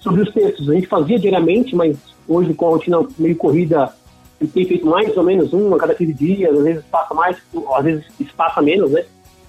Sobre 0.00 0.22
os 0.22 0.32
textos, 0.32 0.68
a 0.68 0.74
gente 0.74 0.86
fazia 0.86 1.18
diariamente, 1.18 1.74
mas 1.74 1.96
hoje 2.28 2.54
com 2.54 2.66
a 2.66 2.70
rotina 2.70 3.06
meio 3.18 3.36
corrida 3.36 3.92
e 4.40 4.46
tem 4.46 4.66
feito 4.66 4.86
mais 4.86 5.16
ou 5.16 5.22
menos 5.22 5.52
um 5.52 5.74
a 5.74 5.78
cada 5.78 5.94
15 5.94 6.12
dias, 6.14 6.56
às 6.56 6.64
vezes 6.64 6.84
passa 6.84 7.14
mais, 7.14 7.36
às 7.74 7.84
vezes 7.84 8.04
passa 8.36 8.62
menos, 8.62 8.90
né? 8.90 9.04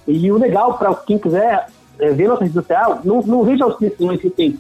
E 0.07 0.31
o 0.31 0.37
legal 0.37 0.77
para 0.77 0.93
quem 0.95 1.19
quiser 1.19 1.67
é, 1.99 2.09
ver 2.11 2.27
nossa 2.27 2.43
rede 2.43 2.55
social, 2.55 2.99
não, 3.03 3.21
não 3.21 3.43
veja 3.43 3.67
os 3.67 3.75
textos 3.77 4.05
mais 4.05 4.19
recentes. 4.21 4.59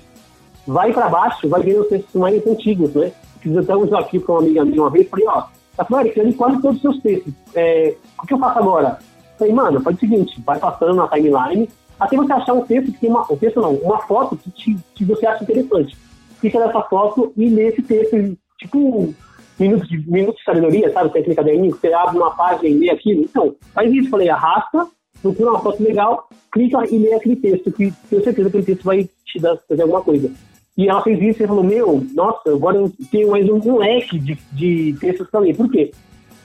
Vai 0.67 0.93
para 0.93 1.09
baixo, 1.09 1.49
vai 1.49 1.61
ver 1.63 1.79
os 1.79 1.87
textos 1.87 2.13
mais 2.13 2.45
antigos, 2.45 2.93
né? 2.93 3.11
Fiz 3.39 3.57
até 3.57 3.75
um 3.75 3.85
desafio 3.85 4.21
com 4.21 4.33
uma 4.33 4.41
amiga 4.41 4.65
minha 4.65 4.81
uma 4.81 4.89
vez, 4.89 5.09
falei, 5.09 5.25
ó, 5.27 5.45
tá 5.75 5.85
falando, 5.85 6.07
eu 6.07 6.23
li 6.25 6.33
quase 6.33 6.61
todos 6.61 6.75
os 6.77 6.81
seus 6.81 7.01
textos. 7.01 7.33
É, 7.55 7.95
o 8.21 8.27
que 8.27 8.33
eu 8.33 8.39
faço 8.39 8.59
agora? 8.59 8.99
Falei, 9.37 9.53
mano, 9.53 9.81
faz 9.81 9.95
o 9.95 9.99
seguinte, 9.99 10.41
vai 10.45 10.59
passando 10.59 10.93
na 10.93 11.07
timeline, 11.07 11.69
até 11.99 12.15
você 12.15 12.31
achar 12.31 12.53
um 12.53 12.65
texto 12.65 12.91
que 12.91 12.99
tem 12.99 13.09
uma, 13.09 13.25
um 13.31 13.37
texto 13.37 13.59
não, 13.59 13.73
uma 13.75 13.99
foto 13.99 14.37
que, 14.37 14.51
te, 14.51 14.77
que 14.93 15.05
você 15.05 15.25
acha 15.25 15.43
interessante. 15.43 15.97
Fica 16.39 16.59
nessa 16.59 16.81
foto 16.83 17.33
e 17.35 17.49
lê 17.49 17.67
esse 17.67 17.81
texto, 17.81 18.37
tipo, 18.57 19.13
minutos 19.59 19.87
de, 19.89 19.97
minutos 20.09 20.37
de 20.39 20.43
sabedoria, 20.45 20.91
sabe? 20.91 21.11
Tem 21.11 21.21
aquele 21.21 21.35
caderninho 21.35 21.75
você 21.75 21.93
abre 21.93 22.17
uma 22.17 22.31
página 22.31 22.69
e 22.69 22.77
lê 22.77 22.89
aquilo. 22.89 23.21
Então, 23.21 23.55
faz 23.73 23.91
isso. 23.91 24.09
Falei, 24.09 24.29
arrasta, 24.29 24.87
procura 25.21 25.51
uma 25.51 25.59
foto 25.59 25.83
legal, 25.83 26.29
clica 26.51 26.83
e 26.89 26.97
lê 26.97 27.13
aquele 27.13 27.35
texto, 27.35 27.71
que 27.71 27.93
tenho 28.09 28.23
certeza 28.23 28.49
que 28.49 28.57
aquele 28.57 28.63
texto 28.63 28.83
vai 28.83 29.09
te 29.25 29.39
dar, 29.39 29.57
fazer 29.67 29.81
alguma 29.81 30.01
coisa. 30.01 30.31
E 30.77 30.87
ela 30.87 31.01
fez 31.01 31.21
isso 31.21 31.43
e 31.43 31.47
falou, 31.47 31.63
meu, 31.63 32.05
nossa, 32.13 32.53
agora 32.53 32.77
eu 32.77 32.91
tenho 33.11 33.31
mais 33.31 33.47
um, 33.49 33.57
um 33.57 33.77
leque 33.77 34.17
de, 34.17 34.37
de 34.53 34.95
textos 34.99 35.29
também. 35.29 35.53
Por 35.53 35.69
quê? 35.69 35.91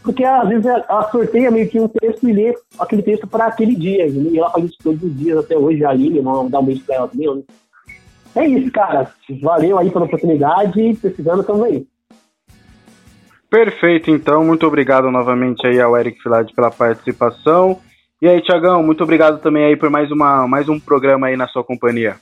Porque 0.03 0.25
às 0.25 0.49
vezes 0.49 0.67
ela 0.67 1.09
sorteia 1.11 1.51
meio 1.51 1.69
que 1.69 1.81
um 1.81 1.89
texto 1.89 2.29
e 2.29 2.33
lê 2.33 2.55
aquele 2.79 3.03
texto 3.03 3.27
para 3.27 3.47
aquele 3.47 3.75
dia. 3.75 4.07
E 4.07 4.39
ela 4.39 4.51
faz 4.51 4.65
isso 4.67 4.77
todos 4.83 5.03
os 5.03 5.17
dias 5.17 5.39
até 5.39 5.57
hoje, 5.57 5.85
a 5.85 5.91
Aline, 5.91 6.21
vamos 6.21 6.51
dar 6.51 6.59
um 6.59 6.65
beijo 6.65 6.85
pra 6.85 6.97
ela 6.97 7.09
também. 7.09 7.35
Né? 7.35 7.43
É 8.35 8.47
isso, 8.47 8.71
cara. 8.73 9.09
Valeu 9.41 9.79
aí 9.79 9.91
pela 9.91 10.05
oportunidade. 10.05 10.95
Precisando 11.01 11.45
também. 11.45 11.87
Perfeito, 13.55 14.11
então. 14.11 14.45
Muito 14.45 14.67
obrigado 14.67 15.13
novamente 15.13 15.65
aí 15.65 15.81
ao 15.81 15.97
Eric 15.97 16.21
Filade 16.21 16.53
pela 16.53 16.73
participação. 16.73 17.81
E 18.21 18.27
aí, 18.27 18.43
Tiagão, 18.43 18.83
muito 18.83 19.05
obrigado 19.05 19.41
também 19.41 19.65
aí 19.65 19.77
por 19.77 19.89
mais, 19.89 20.11
uma, 20.11 20.49
mais 20.49 20.69
um 20.69 20.81
programa 20.81 21.29
aí 21.29 21.37
na 21.37 21.47
sua 21.47 21.63
companhia. 21.63 22.17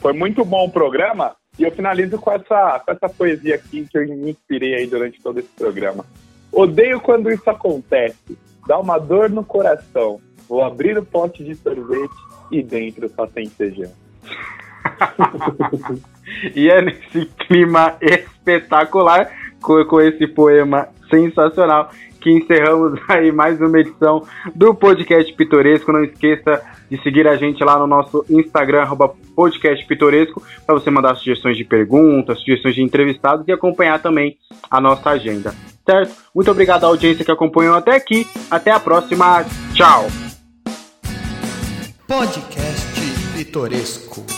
Foi 0.00 0.12
muito 0.12 0.44
bom 0.44 0.66
o 0.66 0.70
programa 0.70 1.34
e 1.58 1.62
eu 1.62 1.70
finalizo 1.70 2.18
com 2.18 2.30
essa, 2.30 2.78
com 2.78 2.92
essa 2.92 3.08
poesia 3.08 3.54
aqui 3.54 3.88
que 3.90 3.96
eu 3.96 4.06
me 4.06 4.32
inspirei 4.32 4.74
aí 4.74 4.86
durante 4.86 5.18
todo 5.18 5.38
esse 5.38 5.48
programa. 5.56 6.04
Odeio 6.52 7.00
quando 7.00 7.30
isso 7.30 7.48
acontece. 7.48 8.36
Dá 8.66 8.78
uma 8.78 8.98
dor 8.98 9.30
no 9.30 9.42
coração. 9.42 10.20
Vou 10.46 10.62
abrir 10.62 10.98
o 10.98 11.06
pote 11.06 11.42
de 11.42 11.54
sorvete 11.54 12.14
e 12.52 12.62
dentro 12.62 13.08
só 13.16 13.26
tem 13.26 13.48
feijão. 13.48 13.90
e 16.54 16.68
é 16.68 16.82
nesse 16.82 17.24
clima 17.46 17.96
espetacular 18.02 19.30
com, 19.60 19.84
com 19.84 20.00
esse 20.00 20.26
poema 20.26 20.88
sensacional 21.10 21.90
que 22.20 22.30
encerramos 22.30 23.00
aí 23.08 23.32
mais 23.32 23.60
uma 23.60 23.78
edição 23.78 24.22
do 24.54 24.74
podcast 24.74 25.32
Pitoresco. 25.34 25.92
Não 25.92 26.04
esqueça 26.04 26.62
de 26.90 27.00
seguir 27.02 27.26
a 27.26 27.36
gente 27.36 27.62
lá 27.62 27.78
no 27.78 27.86
nosso 27.86 28.24
Instagram, 28.28 28.86
podcast 29.34 29.86
Pitoresco, 29.86 30.42
para 30.66 30.74
você 30.74 30.90
mandar 30.90 31.14
sugestões 31.16 31.56
de 31.56 31.64
perguntas, 31.64 32.38
sugestões 32.40 32.74
de 32.74 32.82
entrevistados 32.82 33.46
e 33.46 33.52
acompanhar 33.52 34.00
também 34.00 34.36
a 34.70 34.80
nossa 34.80 35.10
agenda. 35.10 35.54
Certo? 35.88 36.14
Muito 36.34 36.50
obrigado 36.50 36.84
à 36.84 36.88
audiência 36.88 37.24
que 37.24 37.30
acompanhou 37.30 37.74
até 37.74 37.94
aqui. 37.94 38.26
Até 38.50 38.70
a 38.70 38.80
próxima. 38.80 39.44
Tchau. 39.74 40.06
Podcast 42.06 42.88
Pitoresco. 43.34 44.37